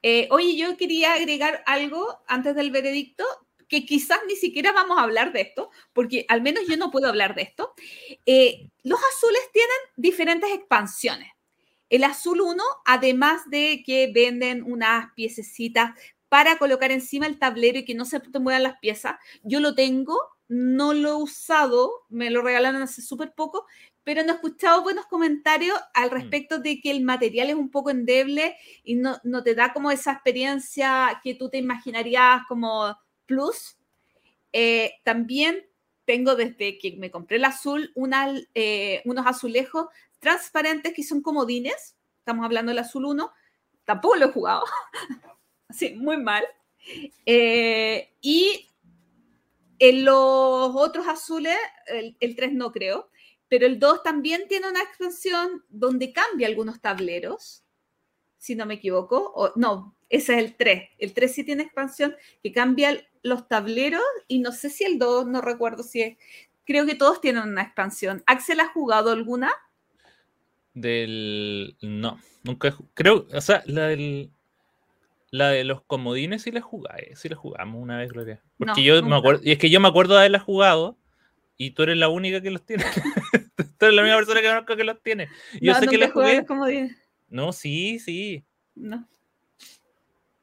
[0.03, 3.25] Eh, oye, yo quería agregar algo antes del veredicto,
[3.69, 7.07] que quizás ni siquiera vamos a hablar de esto, porque al menos yo no puedo
[7.09, 7.75] hablar de esto.
[8.27, 11.29] Eh, los azules tienen diferentes expansiones.
[11.89, 15.91] El azul 1, además de que venden unas piececitas
[16.31, 19.75] para colocar encima el tablero y que no se te muevan las piezas, yo lo
[19.75, 20.17] tengo,
[20.49, 23.67] no lo he usado, me lo regalaron hace súper poco,
[24.05, 26.15] pero no he escuchado buenos comentarios al Mm.
[26.15, 29.91] respecto de que el material es un poco endeble y no, no te da como
[29.91, 32.97] esa experiencia que tú te imaginarías como
[33.27, 33.77] plus.
[34.53, 35.67] Eh, también
[36.05, 39.87] tengo desde que me compré el azul una- eh, unos azulejos
[40.21, 41.97] transparentes que son comodines.
[42.19, 43.33] Estamos hablando del azul 1.
[43.85, 44.65] Tampoco lo he jugado.
[45.71, 46.45] Así, muy mal.
[47.25, 48.69] Eh, y
[49.79, 51.57] en los otros azules,
[51.87, 53.09] el, el 3 no creo,
[53.49, 57.65] pero el 2 también tiene una expansión donde cambia algunos tableros,
[58.37, 59.33] si no me equivoco.
[59.35, 60.91] O, no, ese es el 3.
[60.99, 65.27] El 3 sí tiene expansión que cambia los tableros y no sé si el 2,
[65.27, 66.19] no recuerdo si es.
[66.65, 68.23] Creo que todos tienen una expansión.
[68.27, 69.51] ¿Axel ha jugado alguna?
[70.75, 71.77] Del.
[71.81, 74.31] No, nunca he Creo, o sea, la del.
[75.31, 78.43] La de los comodines sí la jugué, sí la jugamos una vez, Gloria.
[78.59, 80.99] Porque No, yo me acuerdo, y es que yo me acuerdo de haberla jugado
[81.57, 82.85] y tú eres la única que los tiene.
[83.79, 85.29] tú eres la única persona que conozco que los tiene.
[85.61, 86.37] Yo no, sé que la jugué.
[86.39, 86.97] los comodines.
[87.29, 88.45] No, sí, sí.
[88.75, 89.09] No.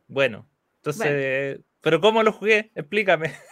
[0.07, 0.47] Bueno,
[0.77, 2.72] entonces, pero ¿cómo lo jugué?
[2.76, 3.34] Explícame.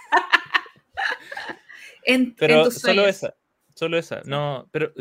[2.07, 3.15] En, en Pero tus solo sueños.
[3.15, 3.35] esa,
[3.73, 4.21] solo esa.
[4.25, 4.93] No, pero,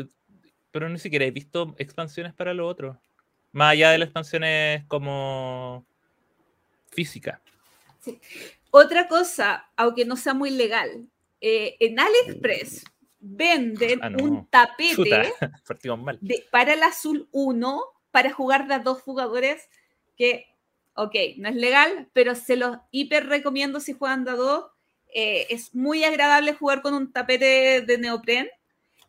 [0.71, 2.99] pero ni siquiera he visto expansiones para lo otro.
[3.51, 5.85] Más allá de las expansiones como
[6.95, 7.41] física.
[8.71, 11.07] Otra cosa, aunque no sea muy legal,
[11.41, 12.83] eh, en AliExpress
[13.19, 14.23] venden Ah, no.
[14.23, 15.31] un tapete
[16.21, 19.67] de- para el azul 1 para jugar de a dos jugadores
[20.17, 20.45] que,
[20.95, 24.65] ok, no es legal, pero se los hiper recomiendo si juegan de a dos.
[25.13, 28.49] Eh, es muy agradable jugar con un tapete de neopren.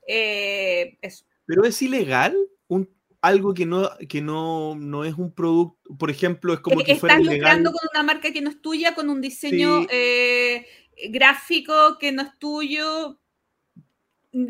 [0.07, 1.25] Eh, eso.
[1.47, 2.37] Pero es ilegal
[2.69, 2.89] un,
[3.21, 7.15] algo que no, que no, no es un producto, por ejemplo, es como que fuera
[7.17, 7.39] Estás ilegal.
[7.61, 9.89] lucrando con una marca que no es tuya, con un diseño Sí.
[9.91, 10.67] eh,
[11.11, 13.19] gráfico que no es tuyo.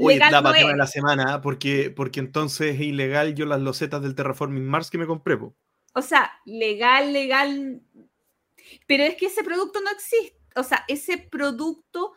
[0.00, 4.14] Oye, la patrona de la semana, porque, porque entonces es ilegal yo las losetas del
[4.16, 5.36] Terraforming Mars que me compré.
[5.36, 5.54] po.
[5.94, 7.80] O sea, legal, legal.
[8.88, 10.36] Pero es que ese producto no existe.
[10.56, 12.12] O sea, ese producto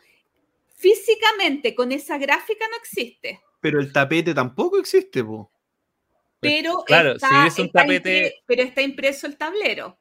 [0.74, 3.40] físicamente con esa gráfica no existe.
[3.62, 5.52] Pero el tapete tampoco existe, po.
[6.40, 9.98] Pero, Claro, está, si es un está tapete- impre- pero está impreso el tablero.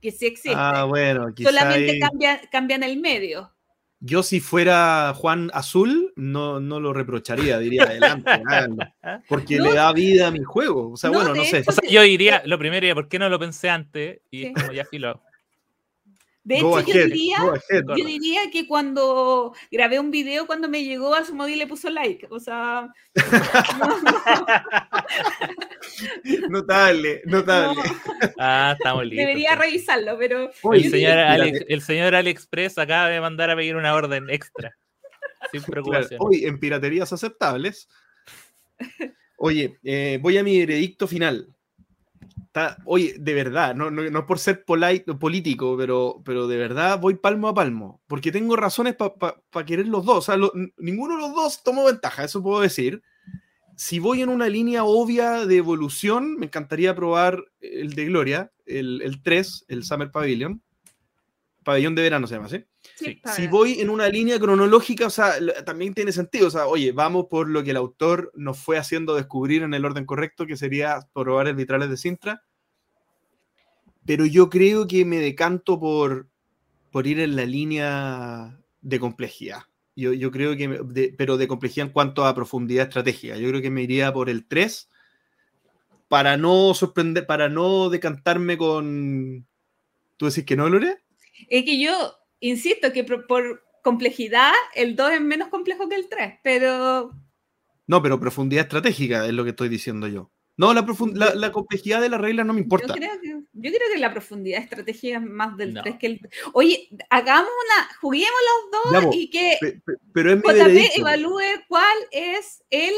[0.00, 0.54] Que sí existe.
[0.56, 3.52] Ah, bueno, quizá Solamente cambia- cambian el medio.
[4.00, 8.30] Yo si fuera Juan Azul, no, no lo reprocharía, diría adelante,
[8.70, 8.84] háganlo,
[9.28, 9.64] porque No.
[9.64, 10.92] le da vida a mi juego.
[10.92, 11.58] O sea, No, bueno, no sé.
[11.58, 14.20] hecho, O sea, yo diría, lo primero ¿por qué no lo pensé antes?
[14.30, 14.46] Y Sí.
[14.46, 15.20] es como ya filo.
[16.48, 17.84] De hecho, yo diría, ahead.
[17.88, 21.90] yo diría que cuando grabé un video, cuando me llegó a su móvil le puso
[21.90, 22.26] like.
[22.30, 22.88] O sea,
[26.48, 27.82] Notable, notable.
[27.82, 29.18] no, Ah, estamos listos.
[29.26, 31.42] debería revisarlo, pero El señor, espérate.
[31.42, 34.76] Ale- el señor AliExpress acaba de mandar a pedir una orden extra.
[35.52, 36.18] Sin Claro, preocupación.
[36.22, 37.88] Hoy en piraterías aceptables.
[39.36, 41.54] Oye, eh, voy a mi veredicto final.
[42.66, 46.56] Está- oye, de verdad, no, no, no es por ser polite- político, pero, pero de
[46.56, 50.18] verdad voy palmo a palmo, porque tengo razones para querer los dos.
[50.18, 53.02] O sea, lo- ninguno de los dos tomó ventaja, eso puedo decir.
[53.76, 59.02] Si voy en una línea obvia de evolución, me encantaría probar el de Gloria, el,
[59.02, 60.60] el 3, el Summer Pavilion.
[61.64, 62.64] Pabellón de verano se llama, ¿sí?
[63.36, 65.34] si voy en una línea cronológica, o sea,
[65.66, 66.46] también tiene sentido.
[66.48, 69.84] O sea, oye, vamos por lo que el autor nos fue haciendo descubrir en el
[69.84, 72.42] orden correcto, que sería probar el vitrales de Sintra.
[74.08, 76.30] Pero yo creo que me decanto por,
[76.90, 79.64] por ir en la línea de complejidad.
[79.94, 83.36] Yo, yo creo que, me- de- pero de complejidad en cuanto a profundidad estratégica.
[83.36, 84.88] Yo creo que me iría por el 3
[86.08, 89.46] para no sorprender, para no decantarme con...
[90.16, 90.98] ¿Tú decís que no, Gloria?
[91.50, 91.92] Es que yo
[92.40, 97.12] insisto que por, por complejidad el 2 es menos complejo que el 3, pero
[97.86, 100.30] No, pero profundidad estratégica es lo que estoy diciendo yo.
[100.58, 102.92] No, la, profund- la, la complejidad de las reglas no me yo importa.
[102.92, 105.82] creo, que, yo creo que la profundidad estratégica es más del No.
[105.82, 106.20] 3 que el...
[106.52, 108.34] Oye, hagamos una, juguemos
[108.92, 111.00] los dos y que Pe- pe- Pero es mi JP veredicto.
[111.00, 112.92] evalúe cuál es el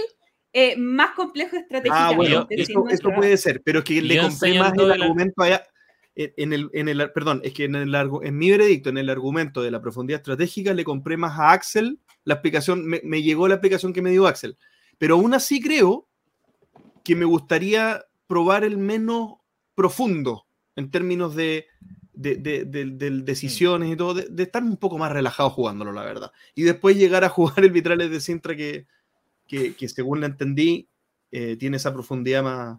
[0.54, 2.14] eh, más complejo estratégicamente.
[2.14, 3.20] Ah, bueno, si eso, no es eso raro.
[3.20, 5.62] puede ser, pero es que le compré más el el- argumento allá.
[6.16, 9.08] En en el, en el, perdón, es que en, el, en mi veredicto, en el
[9.10, 13.46] argumento de la profundidad estratégica, le compré más a Axel la explicación, me, me llegó
[13.46, 14.58] la explicación que me dio Axel.
[14.98, 16.08] Pero aún así creo
[17.04, 19.34] que me gustaría probar el menos
[19.74, 20.46] profundo
[20.76, 21.66] en términos de,
[22.12, 25.92] de, de- de- de decisiones y todo, de, de estar un poco más relajado jugándolo,
[25.92, 26.32] la verdad.
[26.54, 28.86] Y después llegar a jugar el Vitrales de Sintra que,
[29.46, 30.88] que, que según la entendí,
[31.32, 32.78] eh, tiene esa profundidad más...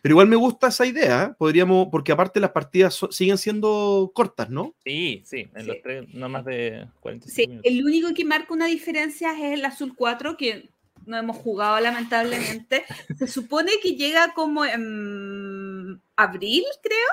[0.00, 1.34] Pero igual me gusta esa idea, ¿eh?
[1.36, 4.76] podríamos, porque aparte las partidas so- siguen siendo cortas, ¿no?
[4.84, 5.66] Sí, sí, en Sí.
[5.66, 7.70] los tres, no más de 45 Sí, minutos.
[7.72, 10.70] el único que marca una diferencia es el azul 4, que
[11.08, 12.84] no hemos jugado lamentablemente.
[13.18, 17.08] Se supone que llega como en abril, creo.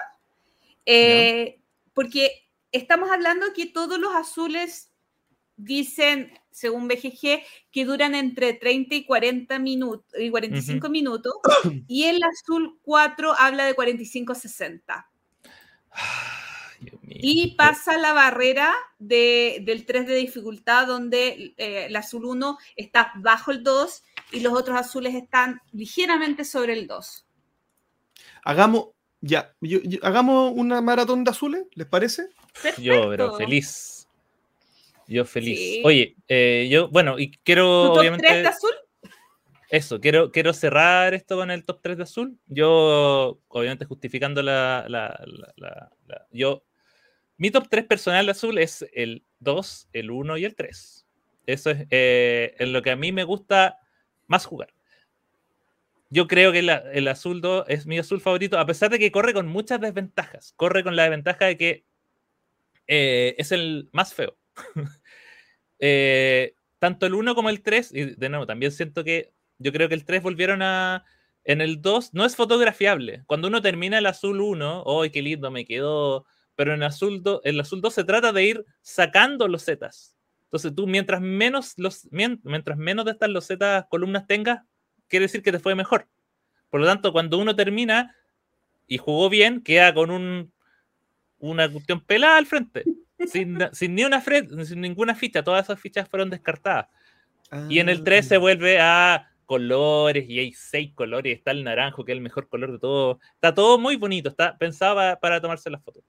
[0.85, 1.59] Eh,
[1.93, 4.91] porque estamos hablando que todos los azules
[5.55, 7.41] dicen, según BGG,
[7.71, 11.33] que duran entre 30 y 40 minutos y 45 minutos.
[11.87, 15.09] Y el azul 4 habla de 45 a 60.
[17.07, 23.11] Y pasa la barrera de, del 3 de dificultad, donde eh, el azul 1 está
[23.17, 27.25] bajo el 2 y los otros azules están ligeramente sobre el 2.
[28.43, 28.89] Hagamos,
[29.21, 32.29] ya, yo- yo- hagamos una maratón de azules, ¿les parece?
[32.77, 33.37] Yo, pero Perfecto.
[33.37, 34.07] feliz.
[35.07, 35.59] Yo feliz.
[35.59, 35.81] Sí.
[35.85, 38.71] Oye, eh, yo, bueno, y ¿Tu quiero, top obviamente, 3 de azul?
[39.69, 42.39] eso, quiero, quiero cerrar esto con el top 3 de azul.
[42.47, 46.63] Yo, obviamente, justificando la, la- la- la- la- yo,
[47.37, 51.05] mi top 3 personal azul es el 2, el 1 y el 3.
[51.45, 53.77] Eso es eh, en lo que a mí me gusta
[54.27, 54.73] más jugar.
[56.09, 59.11] Yo creo que la- el azul 2 es mi azul favorito, a pesar de que
[59.11, 60.53] corre con muchas desventajas.
[60.55, 61.85] Corre con la desventaja de que
[62.87, 64.37] eh, es el más feo.
[65.79, 69.89] Eh, tanto el 1 como el 3, y de nuevo, también siento que yo creo
[69.89, 71.03] que el 3 volvieron a...
[71.43, 73.23] En el 2 no es fotografiable.
[73.27, 76.25] Cuando uno termina el azul 1, ¡ay, qué lindo me quedó!
[76.55, 80.15] Pero en azul 2, el azul 2 se trata de ir sacando los zetas.
[80.45, 84.61] Entonces tú, mientras menos, los, mien- mientras menos de estas losetas columnas tengas,
[85.07, 86.07] quiere decir que te fue mejor.
[86.69, 88.15] Por lo tanto, cuando uno termina
[88.87, 90.51] y jugó bien, queda con un,
[91.39, 92.83] una cuestión pelada al frente.
[93.27, 96.87] Sin, sin ni una sin ninguna ficha, todas esas fichas fueron descartadas.
[97.69, 98.29] Y en el 3 Ah.
[98.29, 101.37] se vuelve a colores y hay seis colores.
[101.37, 103.19] Está el naranjo, que es el mejor color de todo.
[103.35, 104.27] Está todo muy bonito.
[104.29, 106.03] Está pensado pa- para, tomarse las fotos.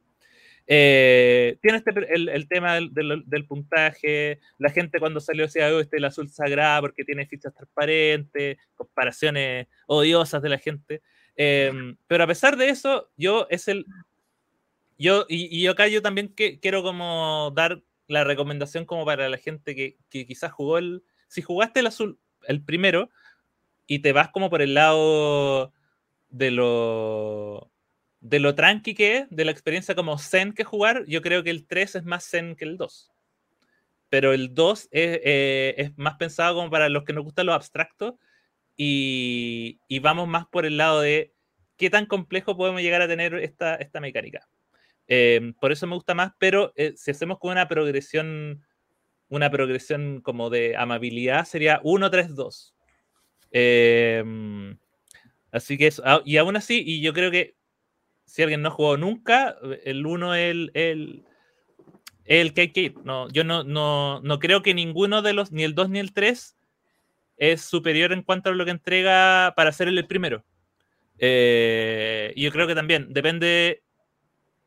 [0.68, 2.92] Eh, tiene este, el, el tema del,
[3.26, 4.40] del- puntaje.
[4.58, 8.58] La gente cuando salió decía, "Oh, este es el azul sagrado porque tiene fichas transparentes,
[8.74, 11.02] comparaciones odiosas de la gente.
[11.36, 11.72] Eh,
[12.08, 13.86] pero a pesar de eso, yo es el.
[14.98, 19.36] Yo, y, y acá yo también que, quiero como dar la recomendación como para la
[19.38, 21.02] gente que, que quizás jugó el.
[21.28, 23.10] Si jugaste el azul, el primero,
[23.86, 25.72] y te vas como por el lado
[26.30, 27.70] de lo
[28.20, 31.50] de lo tranqui que es, de la experiencia como zen que jugar, yo creo que
[31.50, 33.12] el 3 es más zen que el 2.
[34.08, 37.54] Pero el 2 es, eh, es más pensado como para los que nos gustan los
[37.54, 38.14] abstractos
[38.76, 41.32] y, y vamos más por el lado de
[41.76, 44.46] qué tan complejo podemos llegar a tener esta, esta mecánica.
[45.08, 48.64] Eh, por eso me gusta más, pero eh, si hacemos con una progresión,
[49.28, 52.74] una progresión como de amabilidad, sería 1, 3, 2.
[53.52, 54.24] Eh,
[55.52, 57.55] así que eso, ah, y aún así, y yo creo que
[58.26, 61.24] si alguien no jugado nunca, el 1 es el, el,
[62.24, 62.94] el que.
[63.04, 66.12] No, yo no, no, no creo que ninguno de los, ni el 2 ni el
[66.12, 66.56] 3,
[67.36, 70.44] es superior en cuanto a lo que entrega para ser el primero.
[71.18, 73.82] Eh, y yo creo que también depende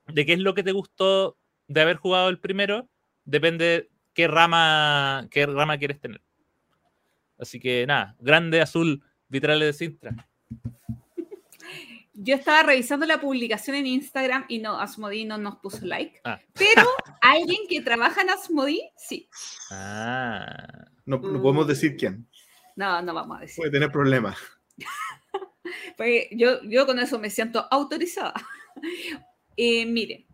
[0.07, 2.89] de qué es lo que te gustó de haber jugado el primero,
[3.25, 6.21] depende qué rama, qué rama quieres tener.
[7.37, 10.27] Así que nada, grande azul, vitrales de Sintra.
[12.21, 16.19] Yo estaba revisando la publicación en Instagram y no, Asmodee no nos puso like.
[16.25, 16.37] Ah.
[16.53, 16.89] Pero
[17.21, 19.29] alguien que trabaja en Asmodee, sí.
[19.71, 20.85] Ah.
[21.05, 22.27] No, no podemos decir quién.
[22.75, 23.55] No, no vamos a decir.
[23.55, 24.37] Puede tener problemas.
[25.97, 28.33] Porque yo, yo con eso me siento autorizada.
[29.61, 30.25] Eh, mire,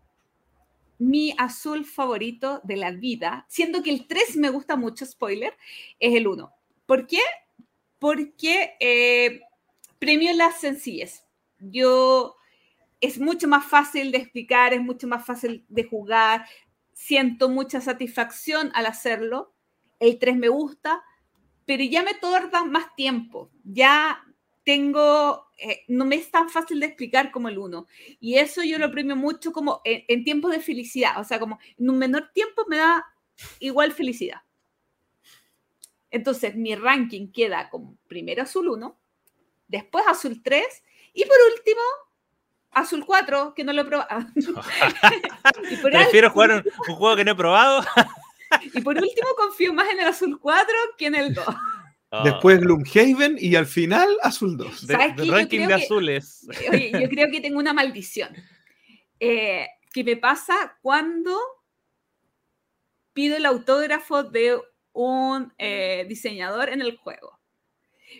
[0.98, 5.52] mi azul favorito de la vida, siendo que el 3 me gusta mucho, spoiler,
[5.98, 6.52] es el 1.
[6.86, 7.18] ¿Por qué?
[7.98, 9.40] Porque eh,
[9.98, 11.25] premio la sencillez.
[11.58, 12.36] Yo
[13.00, 16.46] es mucho más fácil de explicar, es mucho más fácil de jugar,
[16.92, 19.54] siento mucha satisfacción al hacerlo.
[19.98, 21.02] El 3 me gusta,
[21.64, 23.50] pero ya me torda más tiempo.
[23.64, 24.22] Ya
[24.64, 27.86] tengo, eh, no me es tan fácil de explicar como el 1.
[28.20, 31.20] Y eso yo lo premio mucho como en, en tiempos de felicidad.
[31.20, 33.04] O sea, como en un menor tiempo me da
[33.60, 34.40] igual felicidad.
[36.10, 38.98] Entonces, mi ranking queda como primero azul 1,
[39.68, 40.64] después azul 3
[41.16, 41.80] y por último
[42.72, 44.26] azul 4, que no lo he probado.
[45.82, 47.84] Prefiero jugar un, un juego que no he probado.
[48.72, 51.44] y por último confío más en el azul 4 que en el 2.
[52.12, 54.86] Ah, Después Gloomhaven y al final Azul 2.
[54.86, 55.28] de- ¿sabes de qué?
[55.28, 56.46] Yo ranking creo de que- azules.
[56.70, 58.30] Oye, yo creo que tengo una maldición.
[59.18, 61.38] eh, que me pasa cuando
[63.14, 64.60] pido el autógrafo de
[64.92, 67.35] un eh, diseñador en el juego.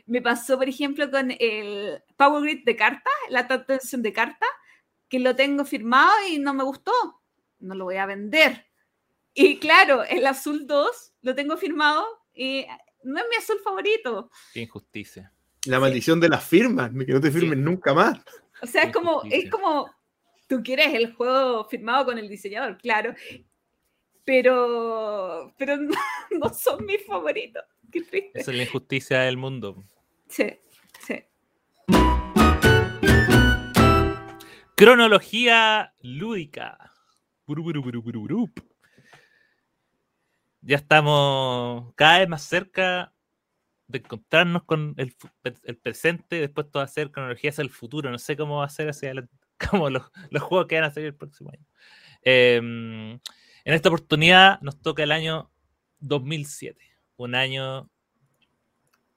[0.06, 4.48] Me pasó, por ejemplo, con el Power Grid de cartas, la atención de cartas,
[5.08, 6.92] que lo tengo firmado y no me gustó.
[7.58, 8.66] No lo voy a vender.
[9.34, 12.66] Y claro, el azul 2 lo tengo firmado y
[13.04, 14.30] no es mi azul favorito.
[14.52, 15.32] Qué injusticia.
[15.66, 17.64] La maldición de las firmas, que no te firmen Sí.
[17.64, 18.18] nunca más.
[18.62, 19.90] O sea, es como, es como,
[20.48, 23.14] tú quieres el juego firmado con el diseñador, claro,
[24.24, 25.94] pero, pero no,
[26.30, 27.62] no son mis favoritos.
[27.90, 28.30] Qué triste.
[28.34, 29.84] Esa es la injusticia del mundo.
[30.28, 30.58] Sí,
[31.06, 31.24] sí.
[34.76, 36.92] Cronología lúdica.
[40.60, 43.12] Ya estamos cada vez más cerca
[43.86, 48.10] de encontrarnos con el, el presente, después todo va a ser cronología hacia el futuro.
[48.10, 49.12] No sé cómo va a ser hacia
[49.70, 51.64] como los, los juegos que van a salir el próximo año.
[52.22, 55.50] Em, en esta oportunidad nos toca el año
[56.00, 56.80] 2007,
[57.16, 57.90] un año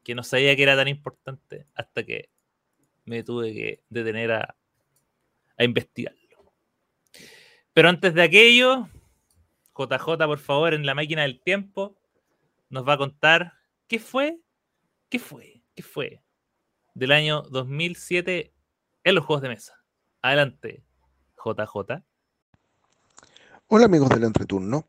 [0.03, 2.29] que no sabía que era tan importante hasta que
[3.05, 4.55] me tuve que detener a,
[5.57, 6.53] a investigarlo.
[7.73, 8.87] Pero antes de aquello,
[9.77, 11.97] JJ, por favor, en la máquina del tiempo,
[12.69, 13.53] nos va a contar
[13.87, 14.39] qué fue,
[15.09, 16.21] qué fue, qué fue
[16.93, 18.53] del año 2007
[19.03, 19.73] en los juegos de mesa.
[20.21, 20.83] Adelante,
[21.37, 22.03] JJ.
[23.67, 24.87] Hola amigos del entreturno.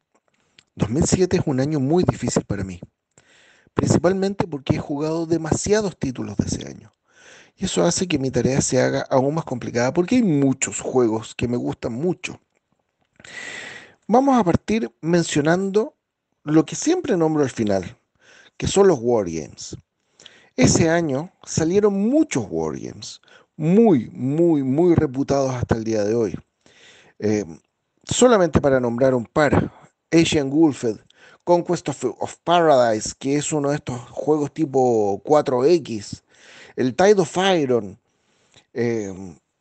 [0.74, 2.80] 2007 es un año muy difícil para mí,
[3.74, 6.92] principalmente porque he jugado demasiados títulos de ese año.
[7.56, 11.34] Y eso hace que mi tarea se haga aún más complicada porque hay muchos juegos
[11.34, 12.40] que me gustan mucho.
[14.06, 15.94] Vamos a partir mencionando
[16.44, 17.96] lo que siempre nombro al final,
[18.56, 19.76] que son los Wargames.
[20.56, 23.20] Ese año salieron muchos Wargames,
[23.56, 26.38] muy, muy, muy reputados hasta el día de hoy.
[27.18, 27.44] Eh,
[28.04, 29.70] solamente para nombrar un par,
[30.10, 30.96] Asian Gulfed,
[31.50, 36.22] Conquest of, Paradise, que es uno de estos juegos tipo 4X,
[36.76, 37.98] el Tide of Iron,
[38.72, 39.12] eh,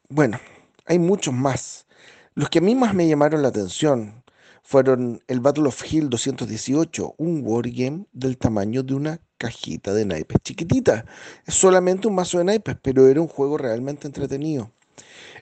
[0.08, 0.40] bueno,
[0.86, 1.88] hay muchos más.
[2.36, 4.24] Los que a mí más me llamaron la atención
[4.62, 10.38] fueron el Battle of Hill 218, un wargame del tamaño de una cajita de naipes
[10.44, 11.06] chiquitita.
[11.48, 14.70] Es solamente un mazo de naipes, pero era un juego realmente entretenido.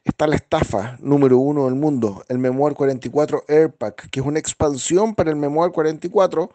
[0.04, 5.16] Está la estafa número uno del mundo, el Memoir 44 Airpack, que es una expansión
[5.16, 6.50] para el Memoir 44,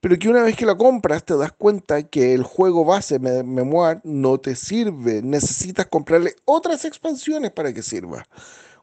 [0.00, 3.42] pero que una vez que la compras te das cuenta que el juego base Me-
[3.42, 5.22] Memoir no te sirve.
[5.22, 8.24] Necesitas comprarle otras expansiones para que sirva.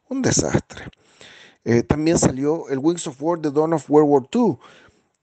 [0.09, 0.85] Un desastre.
[1.65, 4.57] Eh, también salió el Wings of War The Dawn of World War II,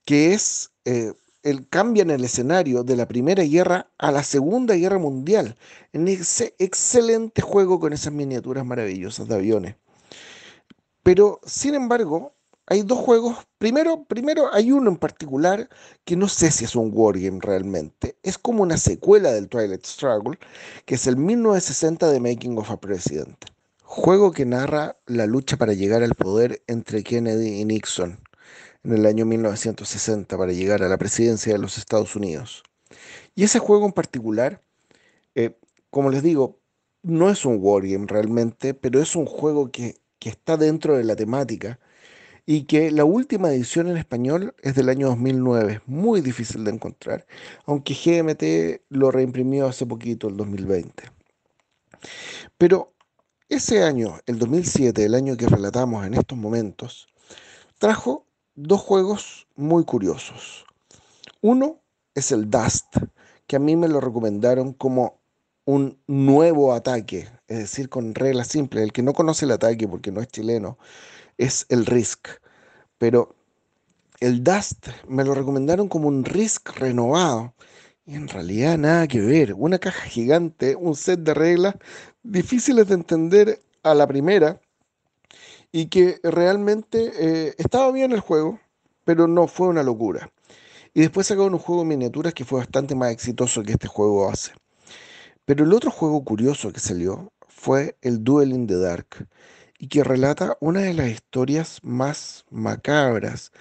[0.04, 1.12] que es eh,
[1.42, 5.56] el cambian el escenario de la Primera Guerra a la Segunda Guerra Mundial.
[5.92, 9.76] En ese excelente juego con esas miniaturas maravillosas de aviones.
[11.02, 12.34] Pero, sin embargo,
[12.66, 13.36] hay dos juegos.
[13.58, 15.68] Primero, primero hay uno en particular
[16.04, 18.16] que no sé si es un wargame realmente.
[18.22, 20.38] Es como una secuela del Twilight Struggle,
[20.84, 23.36] que es el 1960 de Making of a President.
[23.82, 28.20] Juego que narra la lucha para llegar al poder entre Kennedy y Nixon
[28.84, 32.62] en el año 1960 para llegar a la presidencia de los Estados Unidos.
[33.34, 34.62] Y ese juego en particular,
[35.34, 35.56] eh,
[35.90, 36.58] como les digo,
[37.02, 41.16] no es un wargame realmente, pero es un juego que, que está dentro de la
[41.16, 41.78] temática
[42.46, 47.26] y que la última edición en español es del año 2009, muy difícil de encontrar,
[47.64, 51.04] aunque GMT lo reimprimió hace poquito, el 2020.
[52.58, 52.92] Pero
[53.48, 57.06] ese año, el 2007, el año que relatamos en estos momentos,
[57.78, 58.26] trajo
[58.62, 60.64] dos juegos muy curiosos.
[61.40, 61.80] Uno
[62.14, 62.96] es el Dust,
[63.46, 65.20] que a mí me lo recomendaron como
[65.64, 68.84] un nuevo ataque, es decir, con reglas simples.
[68.84, 70.78] El que no conoce el ataque porque no es chileno
[71.38, 72.28] es el Risk,
[72.98, 73.34] pero
[74.20, 77.54] el Dust me lo recomendaron como un Risk renovado.
[78.04, 79.54] Y en realidad nada que ver.
[79.54, 81.76] Una caja gigante, un set de reglas
[82.22, 84.60] difíciles de entender a la primera
[85.72, 88.58] y que realmente eh, estaba bien el juego,
[89.04, 90.30] pero no fue una locura.
[90.92, 94.28] Y después sacaron un juego de miniaturas que fue bastante más exitoso que este juego
[94.28, 94.52] hace.
[95.44, 99.28] Pero el otro juego curioso que salió fue el Duel in the Dark
[99.78, 103.52] y que relata una de las historias más macabras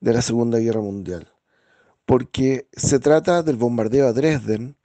[0.00, 1.32] de la Segunda Guerra Mundial.
[2.06, 4.76] Porque se trata del bombardeo a Dresden,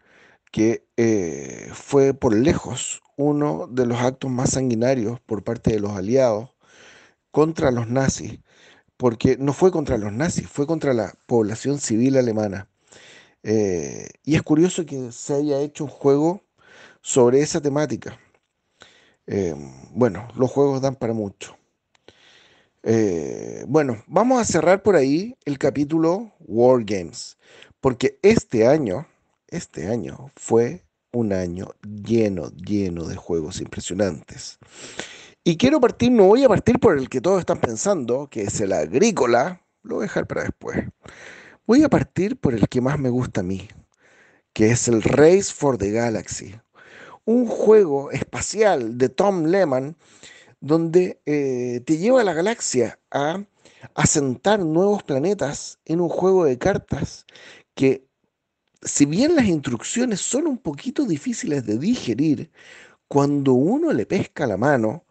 [0.51, 5.91] que eh, fue por lejos uno de los actos más sanguinarios por parte de los
[5.91, 6.49] aliados
[7.33, 8.39] contra los nazis,
[8.95, 12.69] porque no fue contra los nazis, fue contra la población civil alemana.
[13.41, 16.43] Eh, y es curioso que se haya hecho un juego
[17.01, 18.19] sobre esa temática.
[19.25, 19.55] Eh,
[19.91, 21.57] bueno, los juegos dan para mucho.
[22.83, 27.37] Eh, bueno, vamos a cerrar por ahí el capítulo War Games,
[27.81, 29.07] porque este año,
[29.47, 34.59] este año fue un año lleno, lleno de juegos impresionantes.
[35.45, 38.61] Y quiero partir, no voy a partir por el que todos están pensando, que es
[38.61, 40.87] el agrícola, lo voy a dejar para después.
[41.67, 43.67] Voy a partir por el que más me gusta a mí,
[44.53, 46.55] que es el Race for the Galaxy,
[47.25, 49.97] un juego espacial de Tom Lehman
[50.61, 53.43] donde eh, te lleva a la galaxia a
[53.95, 57.25] asentar nuevos planetas en un juego de cartas
[57.75, 58.07] que,
[58.81, 62.49] si bien las instrucciones son un poquito difíciles de digerir,
[63.09, 65.02] cuando uno le pesca la mano,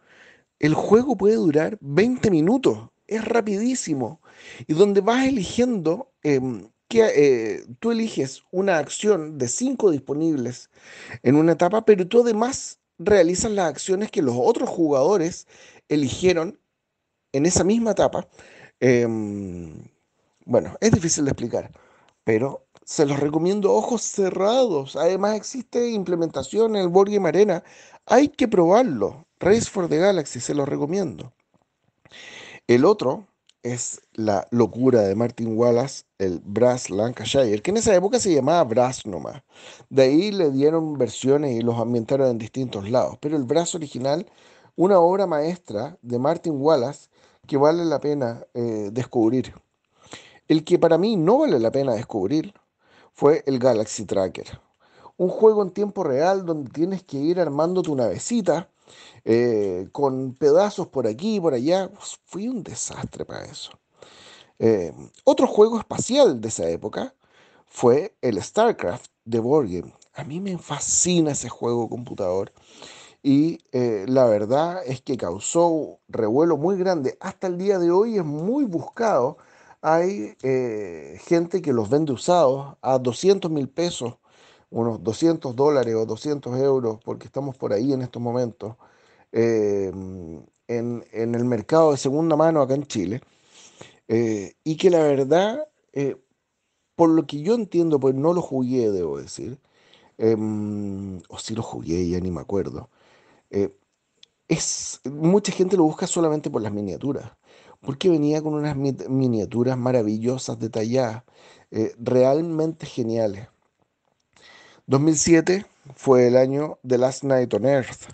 [0.63, 4.21] el juego puede durar 20 minutos, es rapidísimo,
[4.65, 10.69] y donde vas eligiendo, em, que, eh, tú eliges una acción de 5 disponibles
[11.21, 15.47] en una etapa, pero tú además realizas las acciones que los otros jugadores
[15.89, 16.57] eligieron
[17.33, 18.27] en esa misma etapa.
[18.79, 19.89] Em,
[20.45, 21.71] bueno, es difícil de explicar,
[22.23, 24.95] pero se los recomiendo ojos cerrados.
[24.95, 27.63] Además existe implementación en el Board Game Arena.
[28.05, 29.27] Hay que probarlo.
[29.43, 31.33] Race for the Galaxy, se los recomiendo.
[32.65, 33.27] El otro
[33.61, 38.63] es la locura de Martin Wallace, el Brass Lancashire, que en esa época se llamaba
[38.63, 39.43] Brass nomás.
[39.89, 43.17] De ahí le dieron versiones y los ambientaron en distintos lados.
[43.19, 44.25] Pero el Brass original,
[44.77, 47.09] una obra maestra de Martin Wallace
[47.45, 49.53] que vale la pena eh, descubrir.
[50.47, 52.53] El que para mí no vale la pena descubrir
[53.13, 54.61] fue el Galaxy Tracker.
[55.17, 58.69] Un juego en tiempo real donde tienes que ir armando tu navecita
[59.25, 61.89] eh, con pedazos por aquí y por allá.
[62.25, 63.71] fui un desastre para eso.
[64.59, 67.15] Eh, otro juego espacial de esa época
[67.65, 69.69] fue el StarCraft de Board
[70.13, 72.51] A mí me fascina ese juego computador
[73.23, 77.17] y eh, la verdad es que causó revuelo muy grande.
[77.21, 79.37] Hasta el día de hoy es muy buscado.
[79.81, 80.35] Hay
[81.25, 84.15] gente que los vende usados a 200 mil pesos,
[84.73, 88.75] unos 200 dólares o 200 euros, porque estamos por ahí en estos momentos.
[89.31, 93.21] Em, en, el mercado de segunda mano acá en Chile.
[94.07, 96.17] Eh, y que la verdad, eh,
[96.95, 99.59] por lo que yo entiendo, pues no lo jugué, debo decir,
[100.17, 102.89] em, o si lo jugué, ya ni me acuerdo.
[103.51, 103.75] Eh,
[104.47, 107.31] es, mucha gente lo busca solamente por las miniaturas,
[107.81, 111.23] porque venía con unas miniaturas maravillosas, detalladas,
[111.99, 113.52] realmente geniales.
[114.87, 118.13] 2007 fue el año de Last Night on Earth,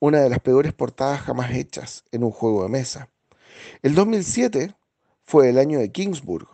[0.00, 3.10] una de las peores portadas jamás hechas en un juego de mesa.
[3.82, 4.74] El 2007
[5.26, 6.48] fue el año de Kingsburg,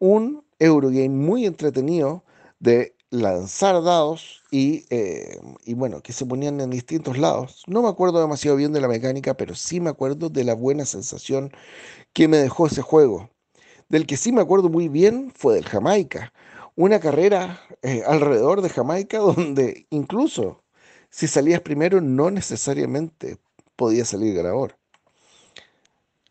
[0.00, 2.24] un Eurogame muy entretenido
[2.58, 7.62] de lanzar dados y, eh, y, bueno, que se ponían en distintos lados.
[7.68, 10.84] No me acuerdo demasiado bien de la mecánica, pero sí me acuerdo de la buena
[10.84, 11.52] sensación
[12.12, 13.30] que me dejó ese juego.
[13.88, 16.32] Del que sí me acuerdo muy bien fue del Jamaica,
[16.80, 20.62] una carrera eh, alrededor de Jamaica donde incluso
[21.10, 23.36] si salías primero, no necesariamente
[23.76, 24.76] podías salir ganador.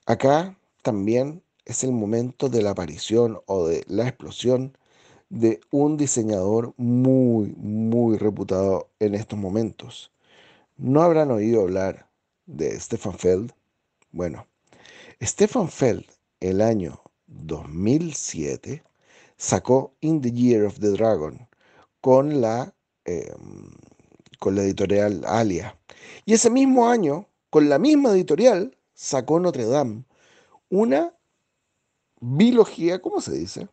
[0.05, 4.75] Acá también es el momento de la aparición o de la explosión
[5.29, 10.11] de un diseñador muy, muy reputado en estos momentos.
[10.77, 12.07] ¿No habrán oído hablar
[12.47, 13.51] de Stefan Feld?
[14.11, 14.47] Bueno,
[15.21, 16.05] Stefan Feld
[16.39, 18.81] el año 2007
[19.39, 21.47] sacó In the Year of the Dragon
[22.01, 23.71] con la em,
[24.39, 25.77] con la editorial Alia.
[26.25, 30.05] Y ese mismo año, con la misma editorial, sacó Notre Dame
[30.69, 31.15] una
[32.21, 33.67] biología, ¿cómo se dice?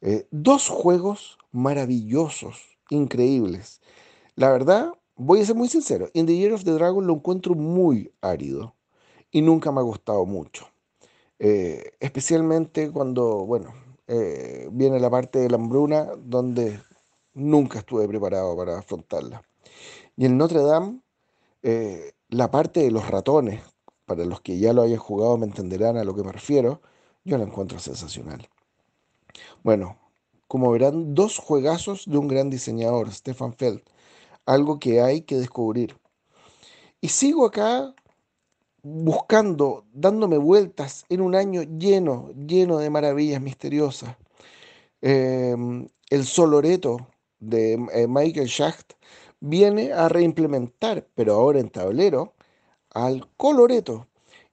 [0.00, 3.80] Eh, dos juegos maravillosos, increíbles.
[4.36, 7.54] La verdad, voy a ser muy sincero, In the Year of the Dragon lo encuentro
[7.54, 8.76] muy árido
[9.30, 10.68] y nunca me ha gustado mucho.
[11.40, 13.74] Eh, especialmente cuando, bueno,
[14.08, 16.80] eh, viene la parte de la hambruna donde
[17.34, 19.42] nunca estuve preparado para afrontarla.
[20.16, 21.00] Y en Notre Dame,
[21.62, 23.62] eh, la parte de los ratones,
[24.06, 26.80] para los que ya lo hayan jugado me entenderán a lo que me refiero,
[27.24, 28.48] yo la encuentro sensacional.
[29.62, 29.98] Bueno,
[30.46, 33.82] como verán, dos juegazos de un gran diseñador, Stefan Feld,
[34.46, 35.94] algo que hay que descubrir.
[37.02, 37.94] Y sigo acá
[38.88, 44.16] buscando, dándome vueltas en un año lleno, lleno de maravillas misteriosas.
[45.02, 47.08] Em, el Soloreto
[47.40, 48.94] de eh, Michael Schacht
[49.40, 52.34] viene a reimplementar, pero ahora en tablero,
[52.90, 54.08] al Coloreto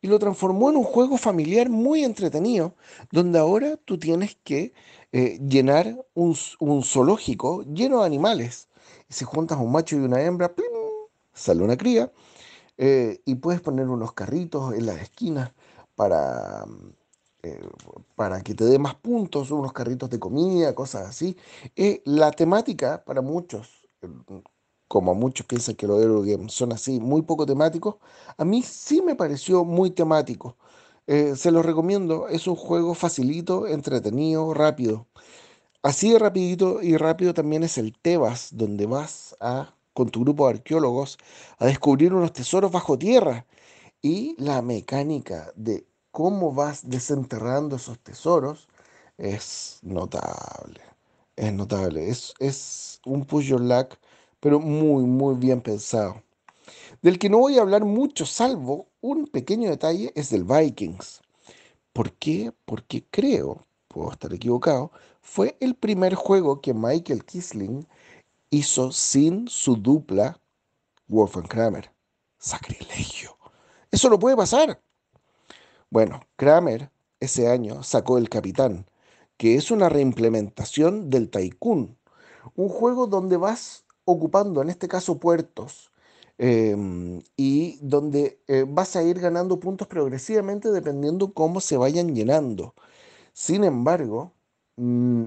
[0.06, 2.76] y lo transformó en un juego familiar muy entretenido,
[3.12, 4.72] donde ahora tú tienes que
[5.12, 6.36] eh, llenar un,
[6.84, 8.68] zoológico lleno de animales.
[9.10, 10.54] Si juntas un macho y una hembra,
[11.34, 12.12] sale una cría,
[12.78, 15.52] eh, y puedes poner unos carritos en las esquinas
[15.96, 16.66] para,
[17.44, 17.62] eh,
[18.16, 21.38] para que te dé más puntos, unos carritos de comida, cosas así.
[22.06, 23.88] la temática para muchos,
[24.88, 27.96] como muchos piensan que los Eurogames son así, muy poco temáticos,
[28.38, 30.58] a mí sí me pareció muy temático.
[31.08, 35.08] Eh, se los recomiendo, es un juego facilito, entretenido, rápido.
[35.84, 40.46] así de rapidito y rápido también es el Tebas, donde vas a, con tu grupo
[40.46, 41.18] de arqueólogos
[41.58, 43.48] a descubrir unos tesoros bajo tierra.
[44.02, 48.68] Y la mecánica de cómo vas desenterrando esos tesoros
[49.18, 50.82] es notable.
[51.36, 52.10] Es notable.
[52.10, 53.96] Es, es un push your luck,
[54.40, 56.22] pero muy, muy bien pensado.
[57.02, 61.22] Del que no voy a hablar mucho, salvo un pequeño detalle, es del Vikings.
[61.94, 62.52] ¿Por qué?
[62.66, 64.92] Porque creo, puedo estar equivocado,
[65.22, 67.88] fue el primer juego que Michael Kisling
[68.56, 70.40] hizo sin su dupla
[71.08, 71.92] Wolfgang Kramer.
[72.38, 73.38] Sacrilegio.
[73.92, 74.82] Eso no puede pasar.
[75.90, 78.86] Bueno, Kramer ese año sacó El Capitán,
[79.38, 81.98] que es una reimplementación del Tycoon,
[82.56, 85.92] un juego donde vas ocupando, en este caso, puertos,
[86.38, 92.76] em, y donde eh, vas a ir ganando puntos progresivamente dependiendo cómo se vayan llenando.
[93.34, 94.34] Sin embargo,
[94.78, 95.26] mm,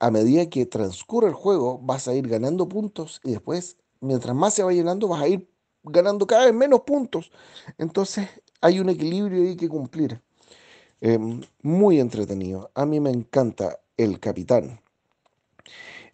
[0.00, 4.54] a medida que transcurre el juego, vas a ir ganando puntos y después, mientras más
[4.54, 5.48] se va llenando, vas a ir
[5.82, 7.30] ganando cada vez menos puntos.
[7.78, 8.28] Entonces,
[8.62, 10.20] hay un equilibrio ahí que cumplir.
[11.02, 12.70] Em, muy entretenido.
[12.74, 14.80] A mí me encanta El Capitán.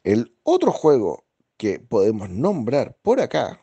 [0.05, 1.25] El otro juego
[1.57, 3.61] que podemos nombrar por acá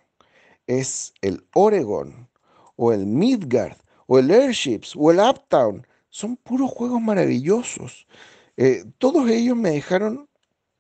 [0.68, 2.30] es el Oregon
[2.76, 3.78] o el Midgard
[4.08, 5.88] o el Airships o el Uptown.
[6.10, 8.06] Son puros juegos maravillosos.
[8.58, 10.30] Eh, todos ellos me dejaron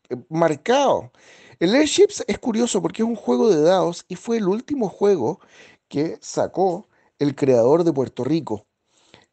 [0.09, 1.11] eh, marcado.
[1.59, 5.39] El Airships es curioso porque es un juego de dados y fue el último juego
[5.87, 6.87] que sacó
[7.19, 8.65] el creador de Puerto Rico.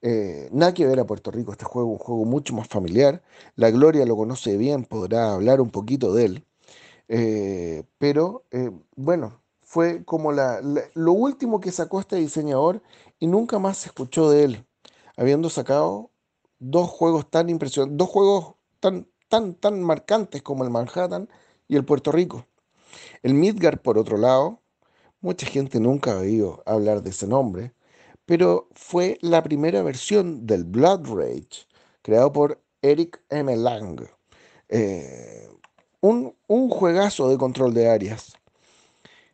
[0.03, 3.23] Eh, nada que ver a Puerto Rico, este juego es un juego mucho más familiar.
[3.57, 6.47] La Gloria lo conoce bien, podrá hablar un poquito de él.
[7.09, 8.45] Eh, pero
[8.97, 10.61] bueno, fue como la,
[10.95, 12.83] lo último que sacó este diseñador
[13.19, 14.67] y nunca más se escuchó de él,
[15.17, 16.10] habiendo sacado
[16.61, 21.29] dos juegos tan impresionantes, dos juegos tan, tan, tan marcantes como el Manhattan
[21.67, 22.47] y el Puerto Rico.
[23.23, 24.61] El Midgard, por otro lado,
[25.21, 27.75] mucha gente nunca ha oído hablar de ese nombre
[28.31, 31.67] pero fue la primera versión del Blood Rage,
[32.01, 33.57] creado por Eric M.
[33.57, 34.03] Lang.
[34.69, 35.49] Eh,
[36.01, 38.35] un, juegazo de control de áreas.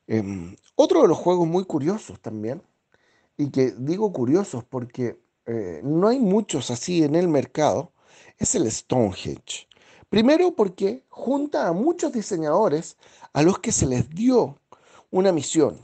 [0.06, 2.62] Em, otro de los juegos muy curiosos también,
[3.36, 7.92] y que digo curiosos porque eh, no hay muchos así en el mercado,
[8.38, 9.68] es el Stonehenge.
[10.08, 12.96] Primero porque junta a muchos diseñadores
[13.32, 14.60] a los que se les dio
[15.10, 15.78] una misión.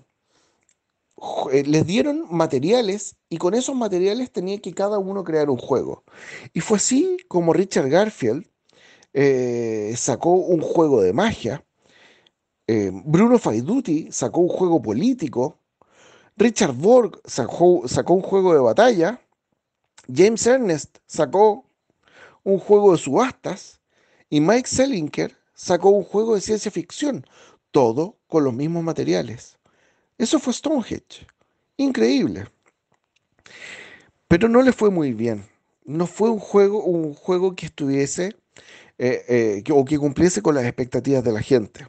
[1.53, 6.05] Eh, les dieron materiales y con esos materiales tenía que cada uno crear un juego.
[6.53, 8.47] Y fue así como Richard Garfield
[9.15, 11.65] eh, sacó un juego de magia,
[12.67, 15.59] eh, Bruno Faiduti sacó un juego político,
[16.37, 19.21] Richard Borg sacó, sacó un juego de batalla,
[20.13, 21.65] James Ernest sacó
[22.43, 23.81] un juego de subastas
[24.29, 27.27] y Mike Selinker sacó un juego de ciencia ficción,
[27.71, 29.59] todo con los mismos materiales.
[30.19, 31.27] Eso fue Stonehenge.
[31.77, 32.47] Increíble.
[34.29, 35.45] Pero no le fue muy bien.
[35.85, 38.37] No fue un juego, un juego que estuviese
[38.99, 41.87] eh, eh, o que cumpliese con las expectativas de la gente.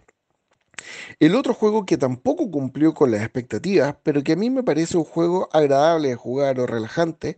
[1.20, 4.98] El otro juego que tampoco cumplió con las expectativas, pero que a mí me parece
[4.98, 7.38] un juego agradable de jugar o relajante,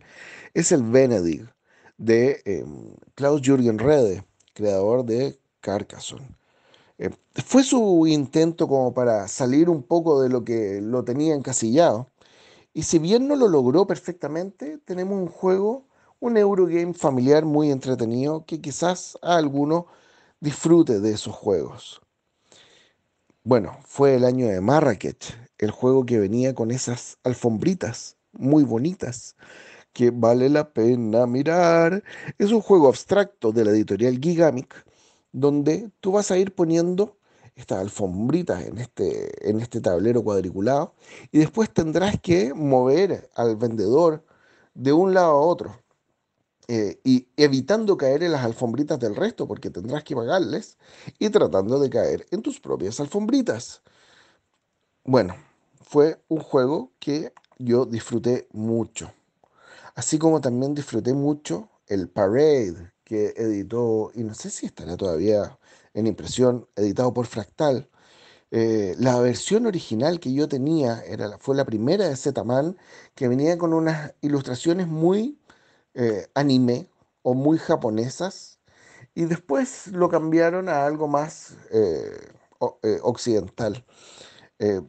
[0.54, 1.50] es el Benedict
[1.98, 6.36] de em, Klaus Jürgen Rede, creador de Carcassonne.
[6.98, 7.10] Eh,
[7.44, 12.08] fue su intento como para salir un poco de lo que lo tenía encasillado.
[12.74, 15.86] Y si bien no lo logró perfectamente, tenemos un juego,
[16.20, 19.86] un Eurogame familiar muy entretenido que quizás a alguno
[20.40, 22.02] disfrute de esos juegos.
[23.46, 29.36] Bueno, fue el año de Marrakech, el juego que venía con esas alfombritas muy bonitas
[29.92, 32.02] que vale la pena mirar.
[32.38, 34.84] Es un juego abstracto de la editorial Gigamic
[35.30, 37.18] donde tú vas a ir poniendo
[37.54, 40.96] estas alfombritas en este, en este tablero cuadriculado
[41.30, 44.24] y después tendrás que mover al vendedor
[44.74, 45.85] de un lado a otro
[46.68, 50.78] eh, y evitando caer en las alfombritas del resto porque tendrás que pagarles
[51.18, 53.82] y tratando de caer en tus propias alfombritas.
[55.04, 55.36] Bueno,
[55.82, 59.12] fue un juego que yo disfruté mucho,
[59.94, 65.56] así como también disfruté mucho el Parade que editó, y no sé si estará todavía
[65.94, 67.88] en impresión, editado por Fractal.
[68.50, 72.76] Eh, la versión original que yo tenía era, fue la primera de Zetaman,
[73.14, 75.38] que venía con unas ilustraciones muy
[75.96, 76.88] eh, anime
[77.22, 78.60] o muy japonesas,
[79.14, 82.30] y después lo cambiaron a algo más eh,
[83.02, 83.84] occidental,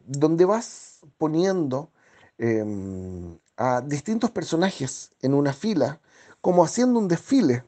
[0.06, 1.90] donde vas poniendo
[2.38, 6.00] em, a distintos personajes en una fila,
[6.40, 7.64] como haciendo un desfile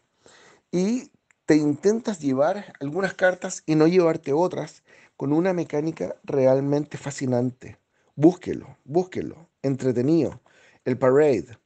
[0.71, 1.11] y
[1.47, 4.85] te intentas llevar algunas cartas y no llevarte otras
[5.17, 7.79] con una mecánica realmente fascinante.
[8.15, 10.41] Búsquelo, búsquelo, entretenido.
[10.85, 11.60] El Parade.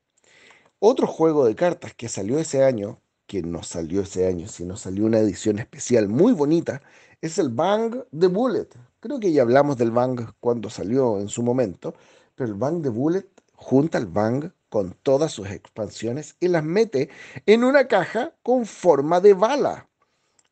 [0.86, 5.06] Otro juego de cartas que salió ese año, que no salió ese año, sino salió
[5.06, 6.82] una edición especial muy bonita,
[7.22, 8.68] es el Bang the Bullet.
[9.00, 11.94] Creo que ya hablamos del Bang cuando salió en su momento,
[12.34, 17.08] pero el Bang the Bullet junta el Bang con todas sus expansiones y las mete
[17.46, 19.88] en una caja con forma de bala.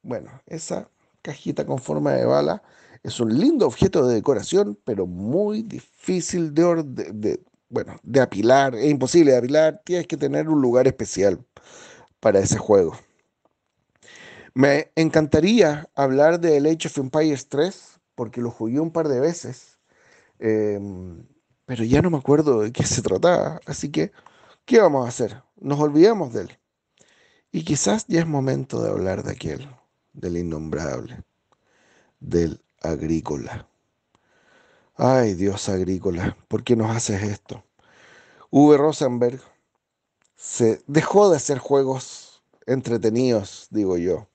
[0.00, 0.88] Bueno, esa
[1.20, 2.62] cajita con forma de bala
[3.02, 7.40] es un lindo objeto de decoración, pero muy difícil de, de,
[7.72, 8.74] bueno, de apilar.
[8.74, 9.80] Es imposible de apilar.
[9.84, 11.42] Tienes que tener un lugar especial
[12.20, 12.96] para ese juego.
[14.54, 19.20] Me encantaría hablar de el Age of Empires 3, porque lo jugué un par de
[19.20, 19.78] veces.
[20.38, 21.26] Em,
[21.64, 23.60] pero ya no me acuerdo de qué se trataba.
[23.66, 24.12] Así que,
[24.66, 25.42] ¿qué vamos a hacer?
[25.56, 26.58] Nos olvidamos de él.
[27.52, 29.66] Y quizás ya es momento de hablar de aquel,
[30.12, 31.24] del innombrable,
[32.20, 33.66] del agrícola.
[34.96, 37.64] Ay, Dios agrícola, ¿por qué nos haces esto?
[38.50, 39.40] Uwe Rosenberg
[40.36, 44.28] se dejó de hacer juegos entretenidos, digo yo,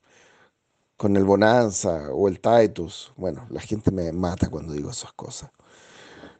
[0.96, 3.12] con el Bonanza o el Titus.
[3.16, 5.50] Bueno, la gente me mata cuando digo esas cosas.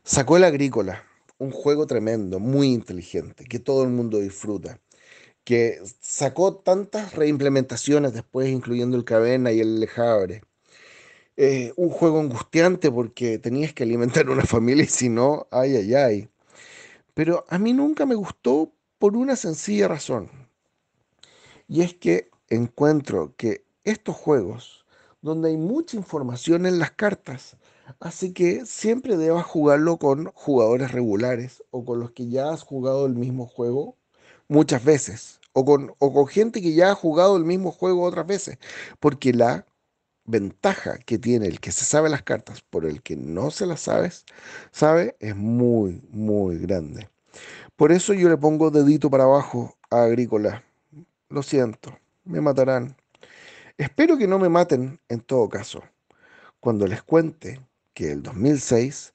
[0.05, 1.05] Sacó el agrícola,
[1.38, 4.80] un juego tremendo, muy inteligente, que todo el mundo disfruta
[5.44, 10.42] que sacó tantas reimplementaciones después, incluyendo el Cabena y el Lejabre,
[11.41, 15.94] eh, un juego angustiante porque tenías que alimentar una familia y si no, ay, ay,
[15.94, 16.28] ay.
[17.15, 20.28] Pero a mí nunca me gustó por una sencilla razón.
[21.68, 24.84] Y es que encuentro que estos juegos,
[25.23, 27.57] donde hay mucha información en las cartas,
[28.00, 33.07] hace que siempre debas jugarlo con jugadores regulares o con los que ya has jugado
[33.07, 33.97] el mismo juego
[34.49, 38.26] muchas veces, o con, o con gente que ya ha jugado el mismo juego otras
[38.26, 38.58] veces,
[38.99, 39.67] porque la
[40.28, 43.81] ventaja que tiene el que se sabe las cartas por el que no se las
[43.81, 44.24] sabes,
[44.70, 47.08] sabe, es muy, muy grande.
[47.76, 50.62] Por eso yo le pongo dedito para abajo a Agrícola.
[51.31, 52.97] Lo siento, me matarán.
[53.78, 55.82] Espero que no me maten en todo caso.
[56.60, 57.60] Cuando les cuente
[57.94, 59.15] que el 2006,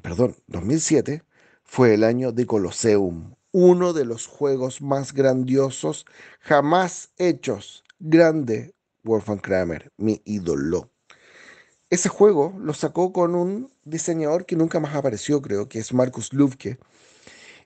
[0.00, 1.22] perdón, 2007
[1.62, 6.06] fue el año de Colosseum, uno de los juegos más grandiosos
[6.40, 7.84] jamás hechos.
[7.98, 10.90] Grande, Wolfgang Kramer, mi ídolo.
[11.90, 16.32] Ese juego lo sacó con un diseñador que nunca más apareció, creo, que es Marcus
[16.32, 16.78] Lubke.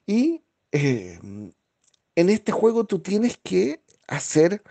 [0.06, 0.42] Y
[0.72, 4.62] eh, en este juego tú tienes que hacer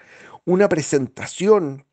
[0.45, 1.85] una presentación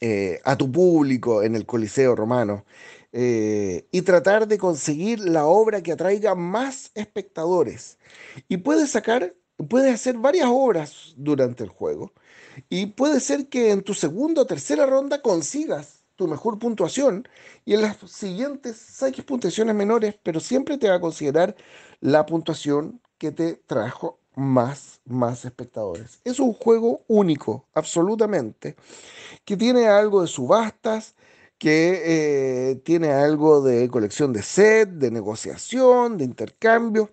[0.00, 2.64] eh, a tu público en el Coliseo Romano
[3.12, 7.98] eh, y tratar de conseguir la obra que atraiga más espectadores.
[8.48, 9.34] Y puedes sacar,
[9.68, 12.12] puedes hacer varias obras durante el juego
[12.68, 17.28] y puede ser que en tu segunda o tercera ronda consigas tu mejor puntuación
[17.64, 21.56] y en las siguientes saques puntuaciones menores, pero siempre te va a considerar
[22.00, 26.20] la puntuación que te trajo más, más espectadores.
[26.24, 28.76] Es un juego único, absolutamente,
[29.44, 31.14] que tiene algo de subastas,
[31.58, 32.02] que
[32.70, 37.10] eh, tiene algo de colección de set, de negociación, de intercambio.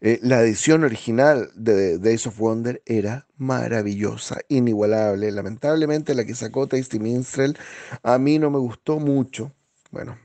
[0.00, 5.30] Eh, la edición original de Days of Wonder era maravillosa, inigualable.
[5.32, 7.56] Lamentablemente la que sacó Tasty Minstrel
[8.02, 9.52] a mí no me gustó mucho.
[9.90, 10.18] Bueno,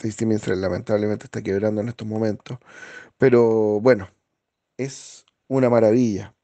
[0.00, 2.58] Tasty Minstrel lamentablemente está quebrando en estos momentos.
[3.18, 4.08] Pero bueno,
[4.76, 6.34] es una maravilla.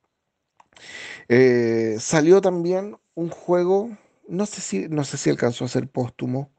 [1.29, 3.91] Eh, salió también un juego,
[4.29, 6.51] no sé si, no sé si alcanzó a ser póstumo,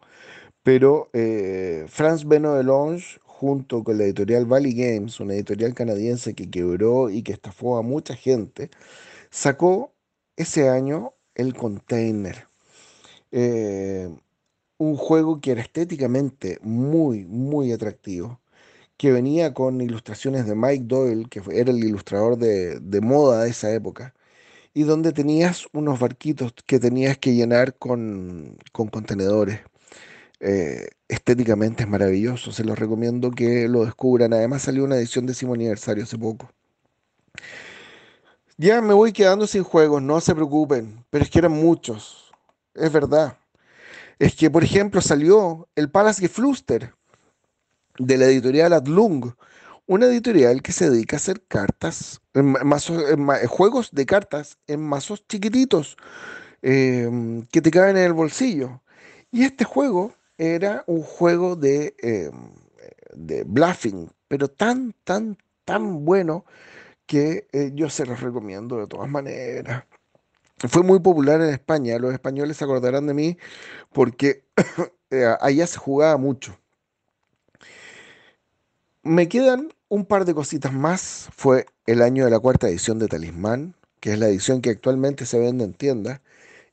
[0.64, 6.50] pero eh, France Beno Longe junto con la editorial Valley Games, una editorial canadiense que
[6.50, 8.70] quebró y que estafó a mucha gente,
[9.32, 9.94] sacó
[10.38, 12.48] ese año el Container.
[13.32, 14.10] Eh,
[14.78, 18.42] un juego que era estéticamente muy, muy atractivo,
[18.98, 23.74] que venía con ilustraciones de Mike Doyle, que era el ilustrador de, moda de esa
[23.74, 24.14] época,
[24.74, 29.62] y donde tenías unos barquitos que tenías que llenar con, con contenedores.
[30.40, 34.34] Eh, estéticamente es maravilloso, se los recomiendo que lo descubran.
[34.34, 36.50] Además salió una edición décimo aniversario hace poco.
[38.58, 42.32] Ya me voy quedando sin juegos, no se preocupen, pero es que eran muchos,
[42.76, 43.38] es verdad.
[44.20, 46.94] Es que, por ejemplo, salió el Palace Gefluster
[47.98, 49.34] de la editorial Adlung,
[49.86, 52.22] una editorial que se dedica a hacer cartas,
[53.48, 55.98] juegos de cartas en mazos chiquititos
[56.62, 58.82] em, que te caben en el bolsillo.
[59.32, 62.32] Y este juego era un juego de, eh,
[63.14, 66.46] de bluffing, pero tan, tan, tan bueno
[67.06, 69.86] que eh, yo se los recomiendo de todas maneras.
[70.58, 72.00] fue muy popular en España.
[72.00, 73.38] Los españoles se acordarán de mí
[73.92, 74.46] porque
[75.12, 76.58] eh, allá se jugaba mucho.
[79.04, 81.30] Me quedan un par de cositas más.
[81.36, 85.26] Fue el año de la cuarta edición de Talismán, que es la edición que actualmente
[85.26, 86.22] se vende en tiendas.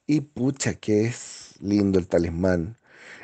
[0.06, 2.80] Y pucha, que es lindo el Talismán.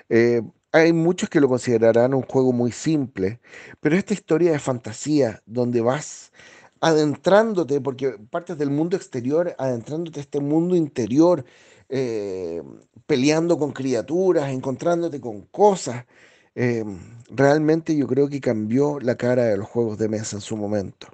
[0.08, 3.40] Eh, hay muchos que lo considerarán un juego muy simple,
[3.80, 6.32] pero esta historia de fantasía, donde vas
[6.80, 11.44] adentrándote, porque partes del mundo exterior, adentrándote a este mundo interior,
[11.88, 12.62] eh,
[13.06, 16.06] peleando con criaturas, encontrándote con cosas.
[16.54, 16.84] eh,
[17.30, 21.08] realmente yo creo que cambió la cara de los juegos de mesa en su momento.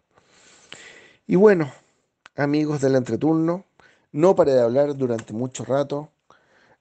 [1.27, 1.73] Y bueno,
[2.37, 3.65] amigos del entreturno,
[4.13, 6.11] no paré de hablar durante mucho rato.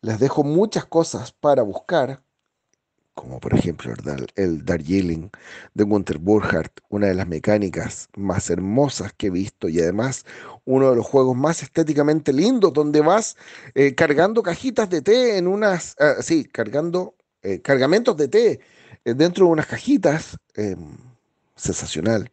[0.02, 2.24] Les dejo muchas cosas para buscar,
[3.14, 5.30] como por ejemplo el, Dar- el Darjeeling
[5.74, 10.26] de Gunther Burkhardt, una de las mecánicas más hermosas que he visto y además
[10.66, 13.38] uno de los juegos más estéticamente lindos, donde vas
[13.76, 18.62] eh, cargando cajitas de té en unas, ah, sí, cargando eh, cargamentos de té
[19.06, 20.76] eh, dentro de unas cajitas, eh,
[21.56, 22.32] sensacional.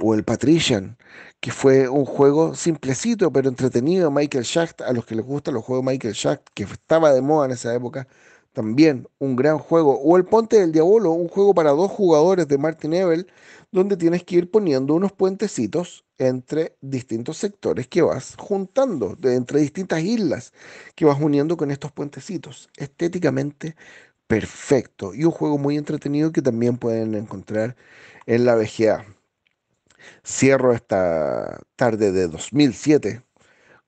[0.00, 0.96] O el Patrician,
[1.44, 5.64] que fue un juego simplecito pero entretenido Michael Schacht, a los que les gustan los
[5.64, 8.08] juegos Michael Schacht, que estaba de moda en esa época,
[8.54, 9.98] también un gran juego.
[10.00, 13.26] O el Ponte del Diablo, un juego para dos jugadores de Martin Ebel,
[13.72, 19.60] donde tienes que ir poniendo unos puentecitos entre distintos sectores que vas juntando, de- entre
[19.60, 20.52] distintas islas
[20.94, 22.70] que vas uniendo con estos puentecitos.
[22.76, 23.76] Estéticamente
[24.28, 27.76] perfecto y un juego muy entretenido que también pueden encontrar
[28.26, 29.13] en la VGA.
[30.26, 33.22] Cierro esta tarde de 2007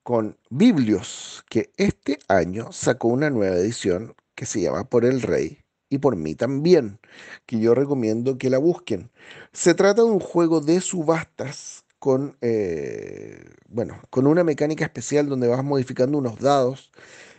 [0.03, 5.59] con Biblios, que este año sacó una nueva edición que se llama Por el Rey
[5.89, 6.99] y por mí también,
[7.47, 9.11] que yo recomiendo que la busquen.
[9.53, 15.49] Se trata de un juego de subastas con, eh, bueno, con una mecánica especial donde
[15.49, 16.93] vas modificando unos dados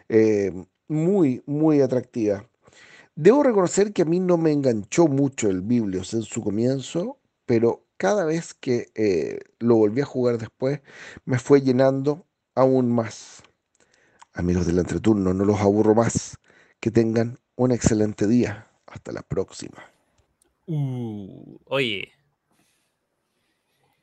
[0.10, 0.52] eh,
[0.88, 2.46] muy, muy atractiva.
[3.16, 7.87] Debo reconocer que a mí no me enganchó mucho el Biblios en su comienzo, pero
[7.98, 10.82] cada vez que eh, lo volví a jugar después,
[11.26, 13.44] me fue llenando aún más.
[14.34, 16.38] Amigos del entreturno, no los aburro más.
[16.80, 18.68] Que tengan un excelente día.
[18.86, 19.84] Hasta la próxima.
[20.68, 22.12] Uh, oye.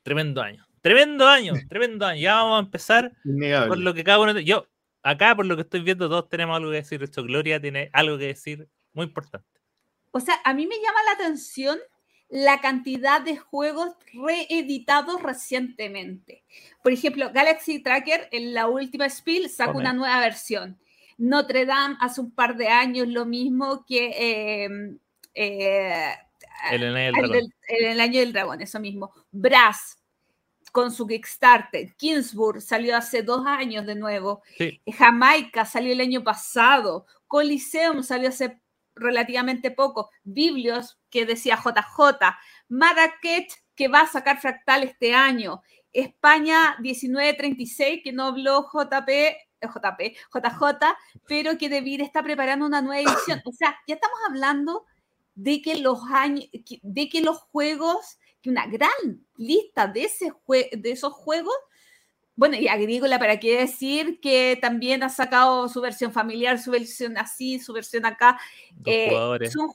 [0.03, 0.67] Tremendo año.
[0.83, 2.21] Tremendo año, tremendo año.
[2.21, 3.69] Ya vamos a empezar Innegable.
[3.69, 4.39] por lo que cada uno.
[4.41, 4.67] Yo,
[5.03, 7.03] acá, por lo que estoy viendo, todos tenemos algo que decir.
[7.03, 9.49] Esto, Gloria tiene algo que decir muy importante.
[10.11, 11.79] O sea, a mí me llama la atención
[12.29, 16.45] la cantidad de juegos reeditados recientemente.
[16.83, 20.79] Por ejemplo, Galaxy Tracker en la última Spiel sacó una nueva versión.
[21.17, 24.97] Notre Dame hace un par de años lo mismo que eh,
[25.35, 26.15] eh,
[26.73, 29.13] El el, año del dragón, eso mismo.
[29.31, 29.99] Brass
[30.73, 31.95] con su Kickstarter.
[31.95, 34.43] Kingsburg salió hace dos años de nuevo.
[34.59, 34.81] Sí.
[34.93, 37.07] Jamaica salió el año pasado.
[37.29, 38.59] Coliseum salió hace
[38.95, 40.11] relativamente poco.
[40.23, 42.37] Biblios, que decía JJ.
[42.69, 45.63] Marrakech, que va a sacar Fractal este año.
[45.93, 50.65] España 1936, que no habló JP, eh, JP, JJ,
[51.27, 53.41] pero que Devir está preparando una nueva edición.
[53.45, 54.85] O sea, ya estamos hablando
[55.35, 56.47] de que los años,
[56.83, 58.91] de que los juegos, que una gran
[59.37, 61.55] lista de, ese de esos juegos,
[62.37, 67.17] bueno, y Agrícola, ¿para qué decir que también ha sacado su versión familiar, su versión
[67.19, 68.39] así, su versión acá?
[68.85, 69.09] Eh,
[69.51, 69.71] son,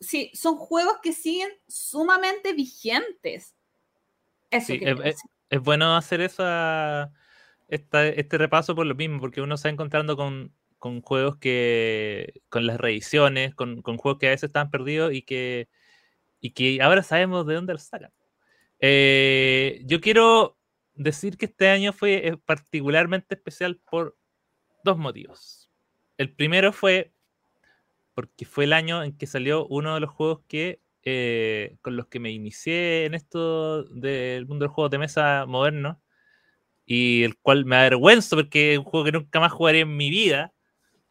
[0.00, 3.54] sí, son juegos que siguen sumamente vigentes.
[4.50, 7.12] Eso Sí, es- es- es bueno hacer esa,
[7.68, 12.42] esta- este repaso por lo mismo, porque uno se va encontrando con, con juegos que,
[12.48, 15.68] con las reediciones, con, con juegos que a veces estaban perdidos y que,
[16.40, 18.12] y que ahora sabemos de dónde los sacan.
[18.80, 20.57] Eh, yo quiero
[20.98, 24.16] decir que este año fue eh, particularmente especial por
[24.84, 25.70] dos motivos.
[26.18, 27.12] El primero fue
[28.14, 32.08] porque fue el año en que salió uno de los juegos que eh, con los
[32.08, 36.02] que me inicié en esto del mundo de los juegos de mesa moderno
[36.84, 40.10] y el cual me avergüenzo porque es un juego que nunca más jugaré en mi
[40.10, 40.52] vida,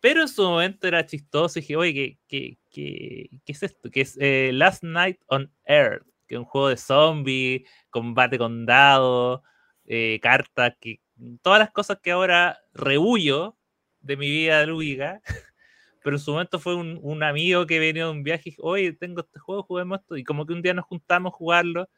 [0.01, 3.89] pero en su momento era chistoso y dije, oye, ¿qué, qué, qué, qué es esto?
[3.89, 8.65] Que es eh, Last Night on Earth, que es un juego de zombie, combate con
[8.65, 9.41] dados,
[9.87, 10.99] eh, cartas, que,
[11.41, 13.55] todas las cosas que ahora rehuyo
[14.01, 15.21] de mi vida lúdica
[16.07, 18.63] pero en su momento fue un, un amigo que venía de un viaje y dijo,
[18.63, 20.15] oye, tengo este juego, juguemos esto.
[20.15, 21.89] Y como que un día nos juntamos a jugarlo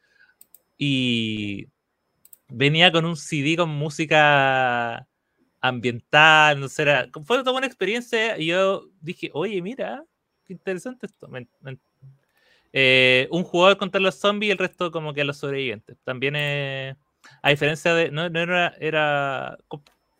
[0.76, 1.68] y
[2.48, 5.06] venía con un CD con música
[5.60, 10.04] ambiental, no sé, era, fue toda una experiencia y yo dije, oye, mira,
[10.44, 11.30] qué interesante esto.
[12.72, 15.98] Eh, un jugador contra los zombies y el resto como que a los sobrevivientes.
[16.02, 16.96] También, eh,
[17.42, 19.58] a diferencia de, no, no era, era,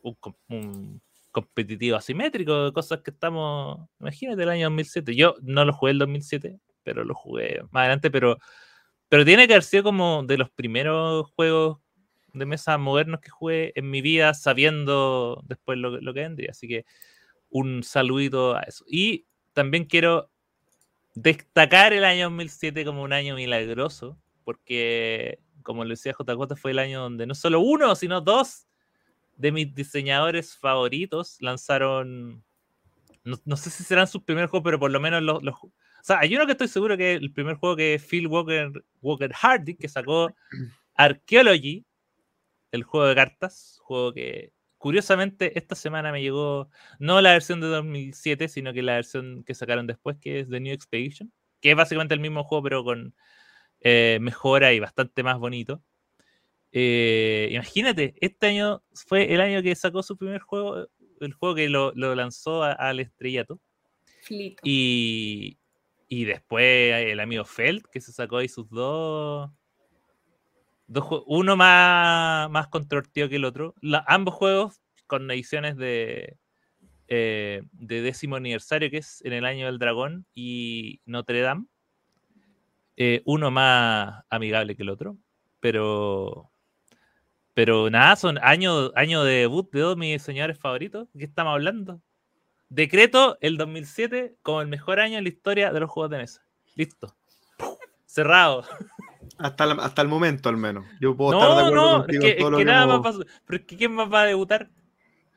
[0.03, 3.89] un, com- un competitivo asimétrico, cosas que estamos.
[4.01, 5.15] Imagínate el año 2007.
[5.15, 8.11] Yo no lo jugué el 2007, pero lo jugué más adelante.
[8.11, 8.39] Pero,
[9.09, 11.79] pero tiene que haber sido como de los primeros juegos
[12.33, 16.51] de mesa modernos que jugué en mi vida, sabiendo después lo, lo que vendría.
[16.53, 16.85] Así que
[17.51, 18.85] un saludito a eso.
[18.89, 20.31] Y también quiero
[21.15, 26.79] destacar el año 2007 como un año milagroso, porque, como le decía JJ, fue el
[26.79, 28.67] año donde no solo uno, sino dos
[29.37, 32.45] de mis diseñadores favoritos lanzaron.
[33.25, 35.73] No, no sé si serán sus primeros juegos, pero por lo menos los, los- O
[36.03, 38.73] sea, hay uno que estoy seguro que el primer juego que es Phil Walker,
[39.03, 40.35] Walker Hardy, que sacó
[40.97, 41.85] Archaeology,
[42.73, 47.67] el juego de cartas, juego que curiosamente esta semana me llegó no la versión de
[47.69, 51.77] 2007, sino que la versión que sacaron después, que es The New Expedition, que es
[51.77, 53.15] básicamente el mismo juego, pero con
[53.81, 55.83] eh, mejora y bastante más bonito.
[56.73, 60.87] Eh, imagínate, este año fue el año que sacó su primer juego,
[61.21, 63.61] el juego que lo, lo lanzó a- al estrellato.
[64.63, 65.59] Y,
[66.09, 69.51] y después el amigo Feld, que se sacó ahí sus dos.
[71.27, 73.75] uno más, más controvertido que el otro.
[73.81, 76.37] La- ambos juegos con ediciones de,
[77.09, 81.67] eh, de décimo aniversario, que es en el año del dragón y Notre Dame.
[83.03, 85.17] Eh, uno más amigable que el otro.
[85.59, 86.51] Pero.
[87.55, 91.09] Pero nada, son años año de debut de dos de mis señores favoritos.
[91.15, 92.03] ¿De qué estamos hablando?
[92.69, 96.43] Decreto el 2007 como el mejor año en la historia de los juegos de mesa.
[96.77, 97.17] Listo.
[98.05, 98.65] Cerrado.
[99.39, 100.85] Hasta, la- hasta el momento, al menos.
[101.01, 102.65] Yo puedo estar de No, acuerdo no, es contigo que, en todo es lo que
[102.65, 103.41] que nada más hemos- pasó.
[103.47, 104.71] Pero es que ¿quién más va a debutar?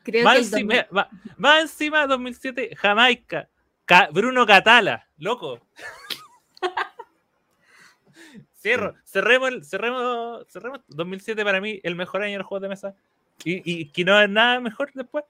[0.03, 1.09] Creo Va que el encima, 2000 va,
[1.43, 3.50] va encima 2007, Jamaica.
[3.85, 5.59] Ca- Bruno Catala, loco.
[8.64, 12.69] Cierro, cerremos, el- cerremos, cerremos 2007 para mí el mejor año de los juegos de
[12.69, 12.95] mesa.
[13.43, 15.25] Y, y que no es nada mejor después.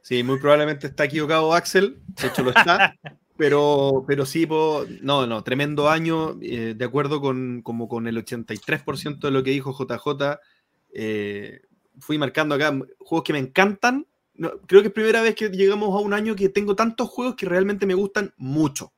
[0.00, 2.94] Sí, muy probablemente está equivocado Axel, de hecho lo está,
[3.36, 8.16] pero, pero sí, po- no, no, tremendo año, eh, de acuerdo con, como con el
[8.16, 10.40] 83% de lo que dijo JJ,
[10.94, 11.60] eh,
[12.00, 15.90] fui marcando acá juegos que me encantan, No, creo que es primera vez que llegamos
[15.94, 18.90] a un año que tengo tantos juegos que realmente me gustan mucho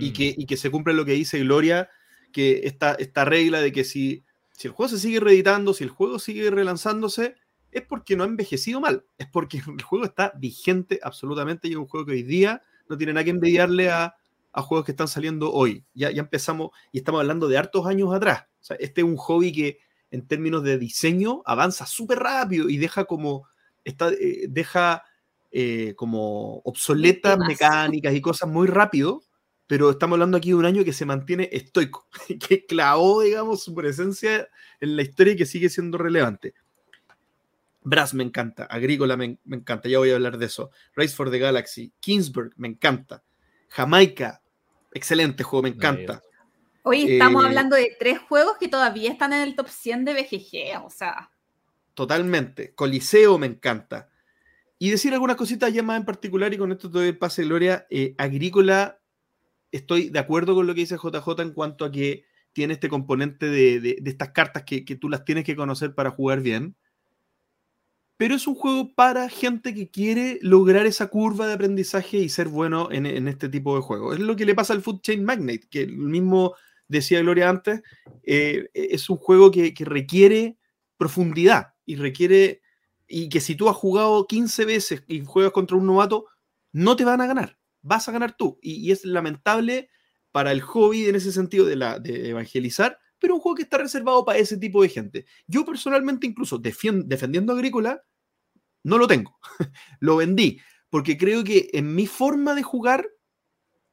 [0.00, 0.12] y, Mm.
[0.12, 1.88] que, y que se cumple lo que dice Gloria,
[2.32, 5.90] que esta, esta regla de que si, si el juego se sigue reeditando, si el
[5.90, 7.36] juego sigue relanzándose,
[7.70, 11.76] es porque no ha envejecido mal, es porque el juego está vigente absolutamente y es
[11.76, 14.14] un juego que hoy día no tiene nada que envidiarle a,
[14.52, 15.84] a juegos que están saliendo hoy.
[15.94, 18.44] Ya, ya empezamos y estamos hablando de hartos años atrás.
[18.60, 19.78] O sea, este es un hobby que
[20.10, 23.48] en términos de diseño avanza súper rápido y deja como,
[23.84, 25.02] está, eh, deja
[25.50, 29.22] eh, como obsoletas mecánicas y cosas muy rápido,
[29.66, 32.06] pero estamos hablando aquí de un año que se mantiene estoico,
[32.48, 34.48] que clavó, digamos, su presencia
[34.80, 36.54] en la historia y que sigue siendo relevante.
[37.82, 40.70] Brass me encanta, Agrícola me, me encanta, ya voy a hablar de eso.
[40.96, 43.22] Race for the Galaxy, Kingsburg me encanta,
[43.68, 44.40] Jamaica,
[44.92, 46.22] excelente juego, me encanta.
[46.82, 50.14] Hoy estamos Eh, hablando de tres juegos que todavía están en el top 100 de
[50.14, 51.30] BGG, o sea,
[51.94, 52.74] Totalmente.
[52.74, 54.10] Coliseo me encanta.
[54.80, 57.44] Y decir algunas cositas ya más en particular, y con esto te doy el pase,
[57.44, 57.86] Gloria.
[57.88, 58.98] eh, Agrícola,
[59.76, 63.46] estoy de acuerdo con lo que dice JJ en cuanto a que tiene este componente
[63.46, 66.76] de, de- de estas cartas que, que tú las tienes que conocer para jugar bien.
[68.16, 72.46] Pero es un juego para gente que quiere lograr esa curva de aprendizaje y ser
[72.48, 74.14] bueno en, en este tipo de juegos.
[74.14, 76.54] Es lo que le pasa al Food Chain Magnate, que el mismo
[76.86, 77.82] decía Gloria antes,
[78.22, 80.58] eh, es un juego que, que requiere
[80.96, 82.62] profundidad y requiere
[83.08, 86.26] y que si tú has jugado 15 veces y juegas contra un novato,
[86.72, 88.58] no te van a ganar, vas a ganar tú.
[88.60, 89.90] Y, es lamentable
[90.32, 93.78] para el hobby en ese sentido de, la, de evangelizar, pero un juego que está
[93.78, 95.26] reservado para ese tipo de gente.
[95.46, 98.02] Yo personalmente incluso defendiendo Agrícola,
[98.82, 99.38] no lo tengo,
[100.00, 103.06] lo vendí, porque creo que en mi forma de jugar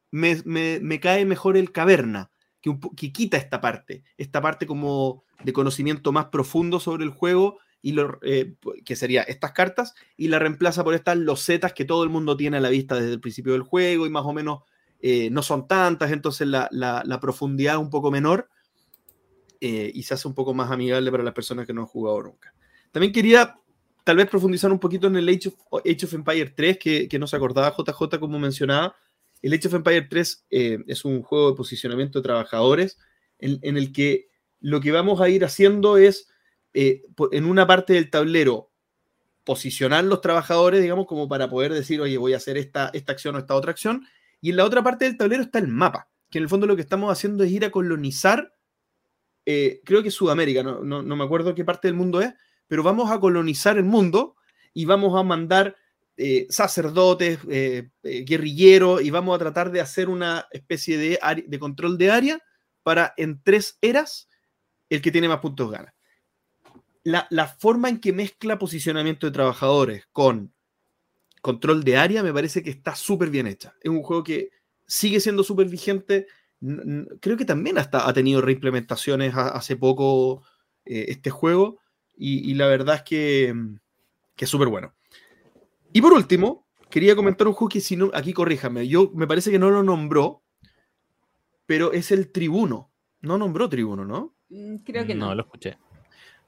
[0.09, 6.25] me, cae mejor el caverna, que quita esta parte, esta parte como de conocimiento más
[6.25, 10.93] profundo sobre el juego, y lo, eh, que sería estas cartas, y la reemplaza por
[10.93, 14.05] estas losetas que todo el mundo tiene a la vista desde el principio del juego,
[14.05, 14.59] y más o menos
[15.01, 18.49] eh, no son tantas, entonces la, la- profundidad es un poco menor,
[19.59, 22.21] eh, y se hace un poco más amigable para las personas que no han jugado
[22.23, 22.53] nunca.
[22.91, 23.55] También quería
[24.03, 27.27] tal vez profundizar un poquito en el Age of, Age Empire 3, que, que no
[27.27, 28.95] se acordaba JJ como mencionaba.
[29.41, 32.97] El Age of Empire 3 eh, es un juego de posicionamiento de trabajadores
[33.37, 34.27] en, en el que
[34.59, 36.30] lo que vamos a ir haciendo es,
[36.73, 38.71] eh, en una parte del tablero,
[39.43, 43.35] posicionar los trabajadores, digamos, como para poder decir, oye, voy a hacer esta, esta acción
[43.35, 44.05] o esta otra acción.
[44.39, 46.75] Y en la otra parte del tablero está el mapa, que en el fondo lo
[46.75, 48.53] que estamos haciendo es ir a colonizar,
[49.45, 52.33] eh, creo que Sudamérica, no, no, no me acuerdo qué parte del mundo es,
[52.67, 54.35] pero vamos a colonizar el mundo
[54.73, 55.75] y vamos a mandar
[56.17, 57.39] eh, sacerdotes,
[58.03, 62.39] guerrilleros, y vamos a tratar de hacer una especie de, de control de área
[62.83, 64.29] para en tres eras
[64.89, 65.93] el que tiene más puntos gana.
[67.03, 70.53] La, la forma en que mezcla posicionamiento de trabajadores con
[71.41, 73.73] control de área me parece que está súper bien hecha.
[73.81, 74.51] Es un juego que
[74.85, 76.27] sigue siendo súper vigente.
[77.19, 80.43] Creo que también hasta ha tenido reimplementaciones ha- hace poco
[80.85, 81.79] eh, este juego
[82.15, 83.75] y, y la verdad es que, mm,
[84.35, 84.93] que es súper bueno.
[85.93, 89.49] Y por último, quería comentar un juego que si no, aquí corríjame, yo me parece
[89.49, 90.43] que no lo nombró,
[91.65, 92.91] pero es el Tribuno.
[93.21, 94.35] No nombró Tribuno, ¿no?
[94.49, 95.33] Mm, Creo que no.
[95.33, 95.77] lo escuché.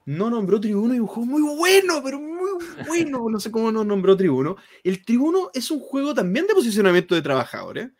[0.06, 2.50] No nombró Tribuno y un juego muy bueno, pero muy
[2.86, 3.28] bueno.
[3.30, 4.56] No sé cómo no nombró Tribuno.
[4.82, 7.90] El Tribuno es un juego también de posicionamiento de trabajadores,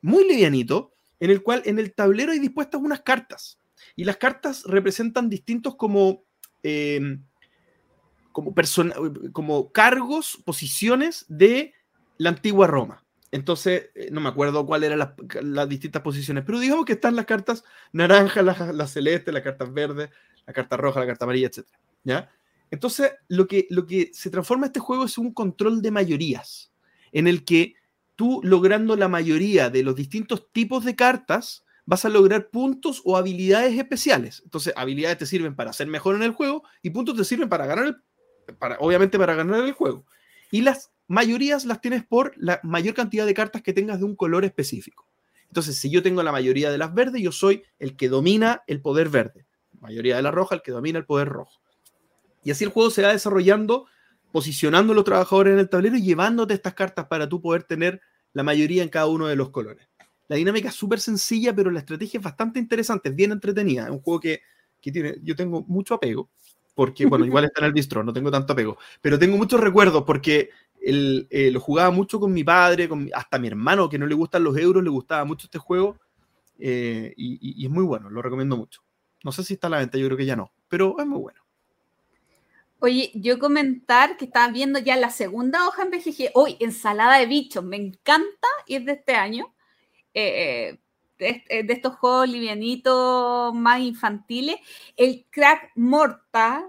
[0.00, 3.58] muy livianito, en el cual en el tablero hay dispuestas unas cartas.
[3.94, 6.24] Y las cartas representan distintos como,
[6.62, 7.18] eh,
[8.32, 8.54] como,
[9.32, 11.74] como cargos, posiciones de
[12.16, 13.04] la antigua Roma.
[13.30, 15.10] Entonces, eh, no me acuerdo cuáles eran las,
[15.42, 19.72] las distintas posiciones, pero digamos que están las cartas naranjas, las, las celestes, las cartas
[19.74, 20.10] verdes,
[20.46, 21.66] la carta roja, la carta amarilla, etc.
[22.04, 22.30] ¿ya?
[22.70, 26.72] Entonces, lo que, lo que se transforma este juego es un control de mayorías,
[27.12, 27.74] en el que
[28.16, 33.16] tú, logrando la mayoría de los distintos tipos de cartas, vas a lograr puntos o
[33.16, 34.40] habilidades especiales.
[34.44, 37.66] Entonces, habilidades te sirven para ser mejor en el juego y puntos te sirven para
[37.66, 38.02] ganar,
[38.58, 40.06] para, obviamente, para ganar el juego.
[40.50, 44.16] Y las mayorías las tienes por la mayor cantidad de cartas que tengas de un
[44.16, 45.06] color específico.
[45.48, 48.80] Entonces, si yo tengo la mayoría de las verdes, yo soy el que domina el
[48.80, 49.46] poder verde.
[49.84, 51.60] Mayoría de la roja, el que domina el poder rojo.
[52.42, 53.86] Y así el juego se va desarrollando,
[54.32, 58.00] posicionando a los trabajadores en el tablero y llevándote estas cartas para tú poder tener
[58.32, 59.86] la mayoría en cada uno de los colores.
[60.28, 63.84] La dinámica es súper sencilla, pero la estrategia es bastante interesante, es bien entretenida.
[63.84, 64.40] Es un juego que,
[64.80, 66.30] que tiene, yo tengo mucho apego,
[66.74, 70.02] porque, bueno, igual está en el bistro, no tengo tanto apego, pero tengo muchos recuerdos
[70.04, 70.48] porque
[70.80, 74.44] eh, lo jugaba mucho con mi padre, con hasta mi hermano, que no le gustan
[74.44, 75.98] los euros, le gustaba mucho este juego,
[76.58, 78.83] eh, y es muy bueno, lo recomiendo mucho.
[79.24, 81.18] No sé si está a la venta, yo creo que ya no, pero es muy
[81.18, 81.40] bueno.
[82.78, 86.30] Oye, yo comentar que estaba viendo ya la segunda hoja en BGG.
[86.34, 89.52] Hoy, ensalada de bichos, me encanta y es de este año.
[90.12, 90.78] Eh,
[91.18, 94.56] de, de estos juegos livianitos más infantiles.
[94.96, 96.68] El Crack Morta,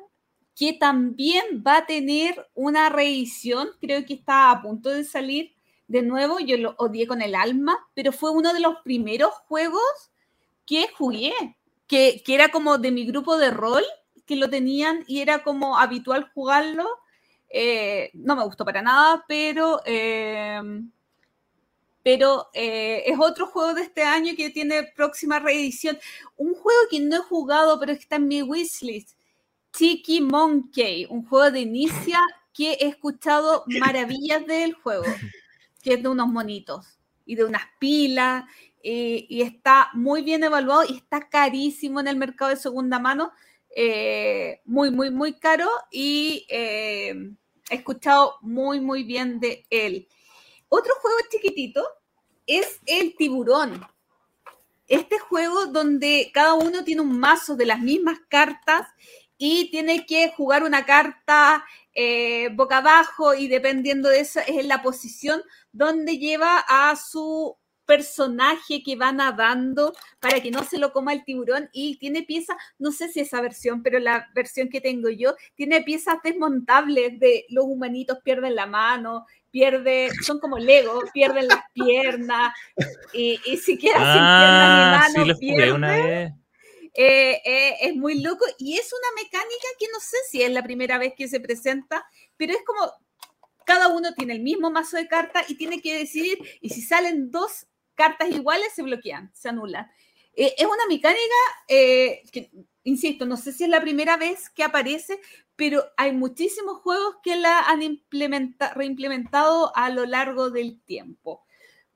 [0.56, 5.54] que también va a tener una reedición, creo que está a punto de salir
[5.88, 6.40] de nuevo.
[6.40, 10.12] Yo lo odié con el alma, pero fue uno de los primeros juegos
[10.66, 11.34] que jugué,
[11.88, 13.84] que, era como de mi grupo de rol
[14.26, 16.88] que lo tenían y era como habitual jugarlo.
[17.50, 20.62] Eh, no me gustó para nada, pero, eh,
[22.04, 25.98] pero eh, es otro juego de este año que tiene próxima reedición.
[26.38, 29.16] Un juego que no he jugado, pero está en mi wishlist.
[29.72, 32.22] Tiki Monkey, un juego de inicia
[32.54, 35.04] que he escuchado maravillas del juego,
[35.84, 38.46] que es de unos monitos y de unas pilas,
[38.88, 43.32] eh, y está muy bien evaluado y está carísimo en el mercado de segunda mano
[43.76, 47.16] eh, muy, muy, muy caro y eh,
[47.68, 50.08] he escuchado muy, muy bien de él.
[50.70, 51.84] Otro juego chiquitito
[52.46, 53.84] es el tiburón.
[54.88, 58.88] Este juego donde cada uno tiene un mazo de las mismas cartas
[59.36, 61.66] y tiene que jugar una carta
[61.96, 65.42] eh, boca abajo y dependiendo de eso es la posición
[65.72, 71.24] donde lleva a su personaje que va nadando para que no se lo coma el
[71.24, 75.36] tiburón y tiene piezas, no sé si esa versión, pero la versión que tengo yo,
[75.56, 81.62] tiene piezas desmontables de los humanitos pierden la mano, pierde, son como Lego, pierden las
[81.74, 82.54] piernas
[83.14, 86.32] y, y si queda Ah, sin piernas ni mano, sí, una vez.
[86.98, 90.64] Eh, eh, es muy loco y es una mecánica que no sé si es la
[90.64, 92.06] primera vez que se presenta,
[92.38, 92.90] pero es como
[93.66, 97.32] cada uno tiene el mismo mazo de cartas y tiene que decidir y si salen
[97.32, 99.90] dos cartas iguales se bloquean, se anulan.
[100.36, 101.20] Eh, es una mecánica
[101.68, 102.52] eh, que,
[102.84, 105.20] insisto, no sé si es la primera vez que aparece,
[105.56, 111.46] pero hay muchísimos juegos que la han implementa reimplementado a lo largo del tiempo.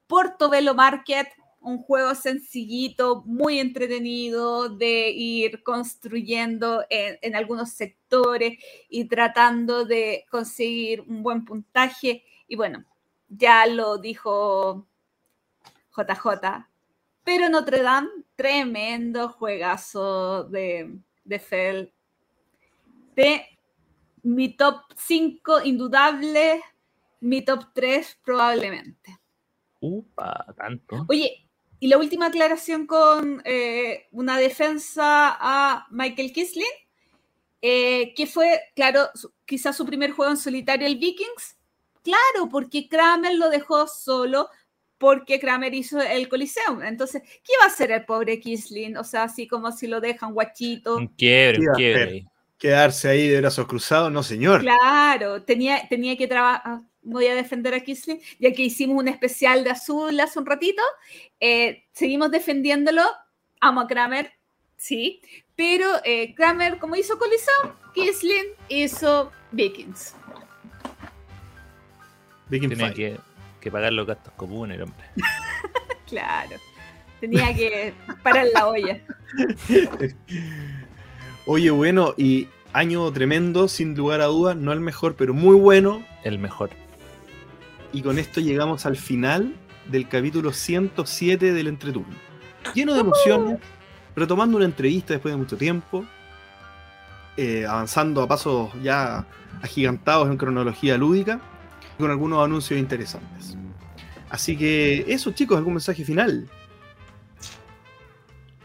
[0.08, 1.28] Portobello Market,
[1.62, 8.58] un juego sencillito, muy entretenido de ir construyendo en, en, algunos sectores
[8.90, 12.24] y tratando de conseguir un buen puntaje.
[12.48, 12.86] Y bueno,
[13.28, 14.89] ya lo dijo
[16.06, 16.68] JJ,
[17.24, 21.94] pero Notre Dame, tremendo juegazo de, de Fell.
[23.16, 23.46] De
[24.24, 26.62] mi top 5 indudable,
[27.22, 29.20] mi top 3 probablemente.
[29.82, 31.06] Upa, tanto.
[31.10, 31.46] Oye,
[31.80, 36.66] y la última aclaración con eh, una defensa a Michael Kisling.
[37.62, 41.58] eh, que fue, claro, su- quizás su primer juego en solitario, el Vikings.
[42.04, 44.50] Claro, porque Kramer lo dejó solo
[45.00, 46.84] porque Kramer hizo el Coliseum.
[46.84, 48.98] Entonces, ¿qué iba a hacer el pobre Kisling?
[48.98, 50.98] O sea, así como si lo dejan guachito.
[50.98, 52.26] Un quiebre, un a quiebre.
[52.58, 54.60] Quedarse ahí de brazos cruzados, no señor.
[54.62, 56.82] Claro, tenía, tenía que trabajar.
[57.02, 60.84] Voy a defender a Kisling, ya que hicimos un especial de azul hace un ratito.
[61.40, 63.04] eh, seguimos defendiéndolo.
[63.62, 64.34] Amo a Kramer,
[64.76, 65.22] sí.
[65.56, 70.14] Pero eh, Kramer, como hizo Coliseum, Kisling hizo Vikings.
[72.50, 73.29] Viking Tiene Fight.
[73.60, 75.06] Que, pagar los gastos comunes, el hombre.
[76.08, 76.56] Claro.
[77.20, 79.00] Tenía que parar la olla.
[81.46, 86.04] Oye, bueno, y año tremendo, sin lugar a dudas, no el mejor, pero muy bueno.
[86.24, 86.72] El mejor.
[87.94, 89.54] Y con esto llegamos al final
[89.86, 92.16] del capítulo 107 del entreturno.
[92.74, 93.60] Lleno de emociones,
[94.16, 96.06] retomando una entrevista después de mucho tiempo,
[97.38, 99.26] eh, avanzando a pasos ya
[99.62, 101.40] agigantados en cronología lúdica,
[102.00, 103.56] con algunos anuncios interesantes.
[104.30, 106.48] Así que eso, chicos, algún mensaje final.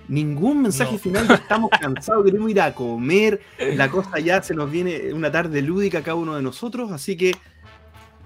[0.07, 0.99] Ningún mensaje No.
[0.99, 5.63] final, estamos cansados, queremos ir a comer, la cosa ya se nos viene una tarde
[5.63, 7.33] lúdica a cada uno de nosotros, así que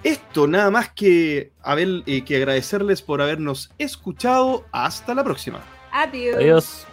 [0.02, 4.64] esto nada más que, haber, eh, que agradecerles por habernos escuchado.
[4.72, 5.60] Hasta la próxima.
[5.92, 6.36] Adiós.
[6.36, 6.86] Adiós.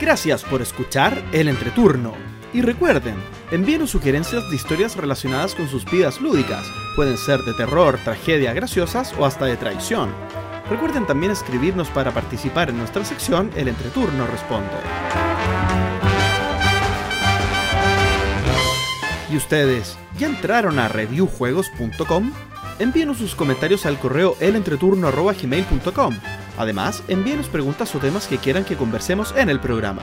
[0.00, 2.14] Gracias por escuchar el entreturno.
[2.54, 3.16] Y recuerden,
[3.50, 6.64] envíenos sugerencias de historias relacionadas con sus vidas lúdicas.
[6.94, 10.10] Pueden ser de terror, tragedia, graciosas o hasta de traición.
[10.70, 14.70] Recuerden también escribirnos para participar en nuestra sección El Entreturno Responde.
[19.32, 22.32] ¿Y ustedes ya entraron a reviewjuegos.com?
[22.78, 26.14] Envíenos sus comentarios al correo elentreturno.gmail.com.
[26.56, 30.02] Además, envíenos preguntas o temas que quieran que conversemos en el programa.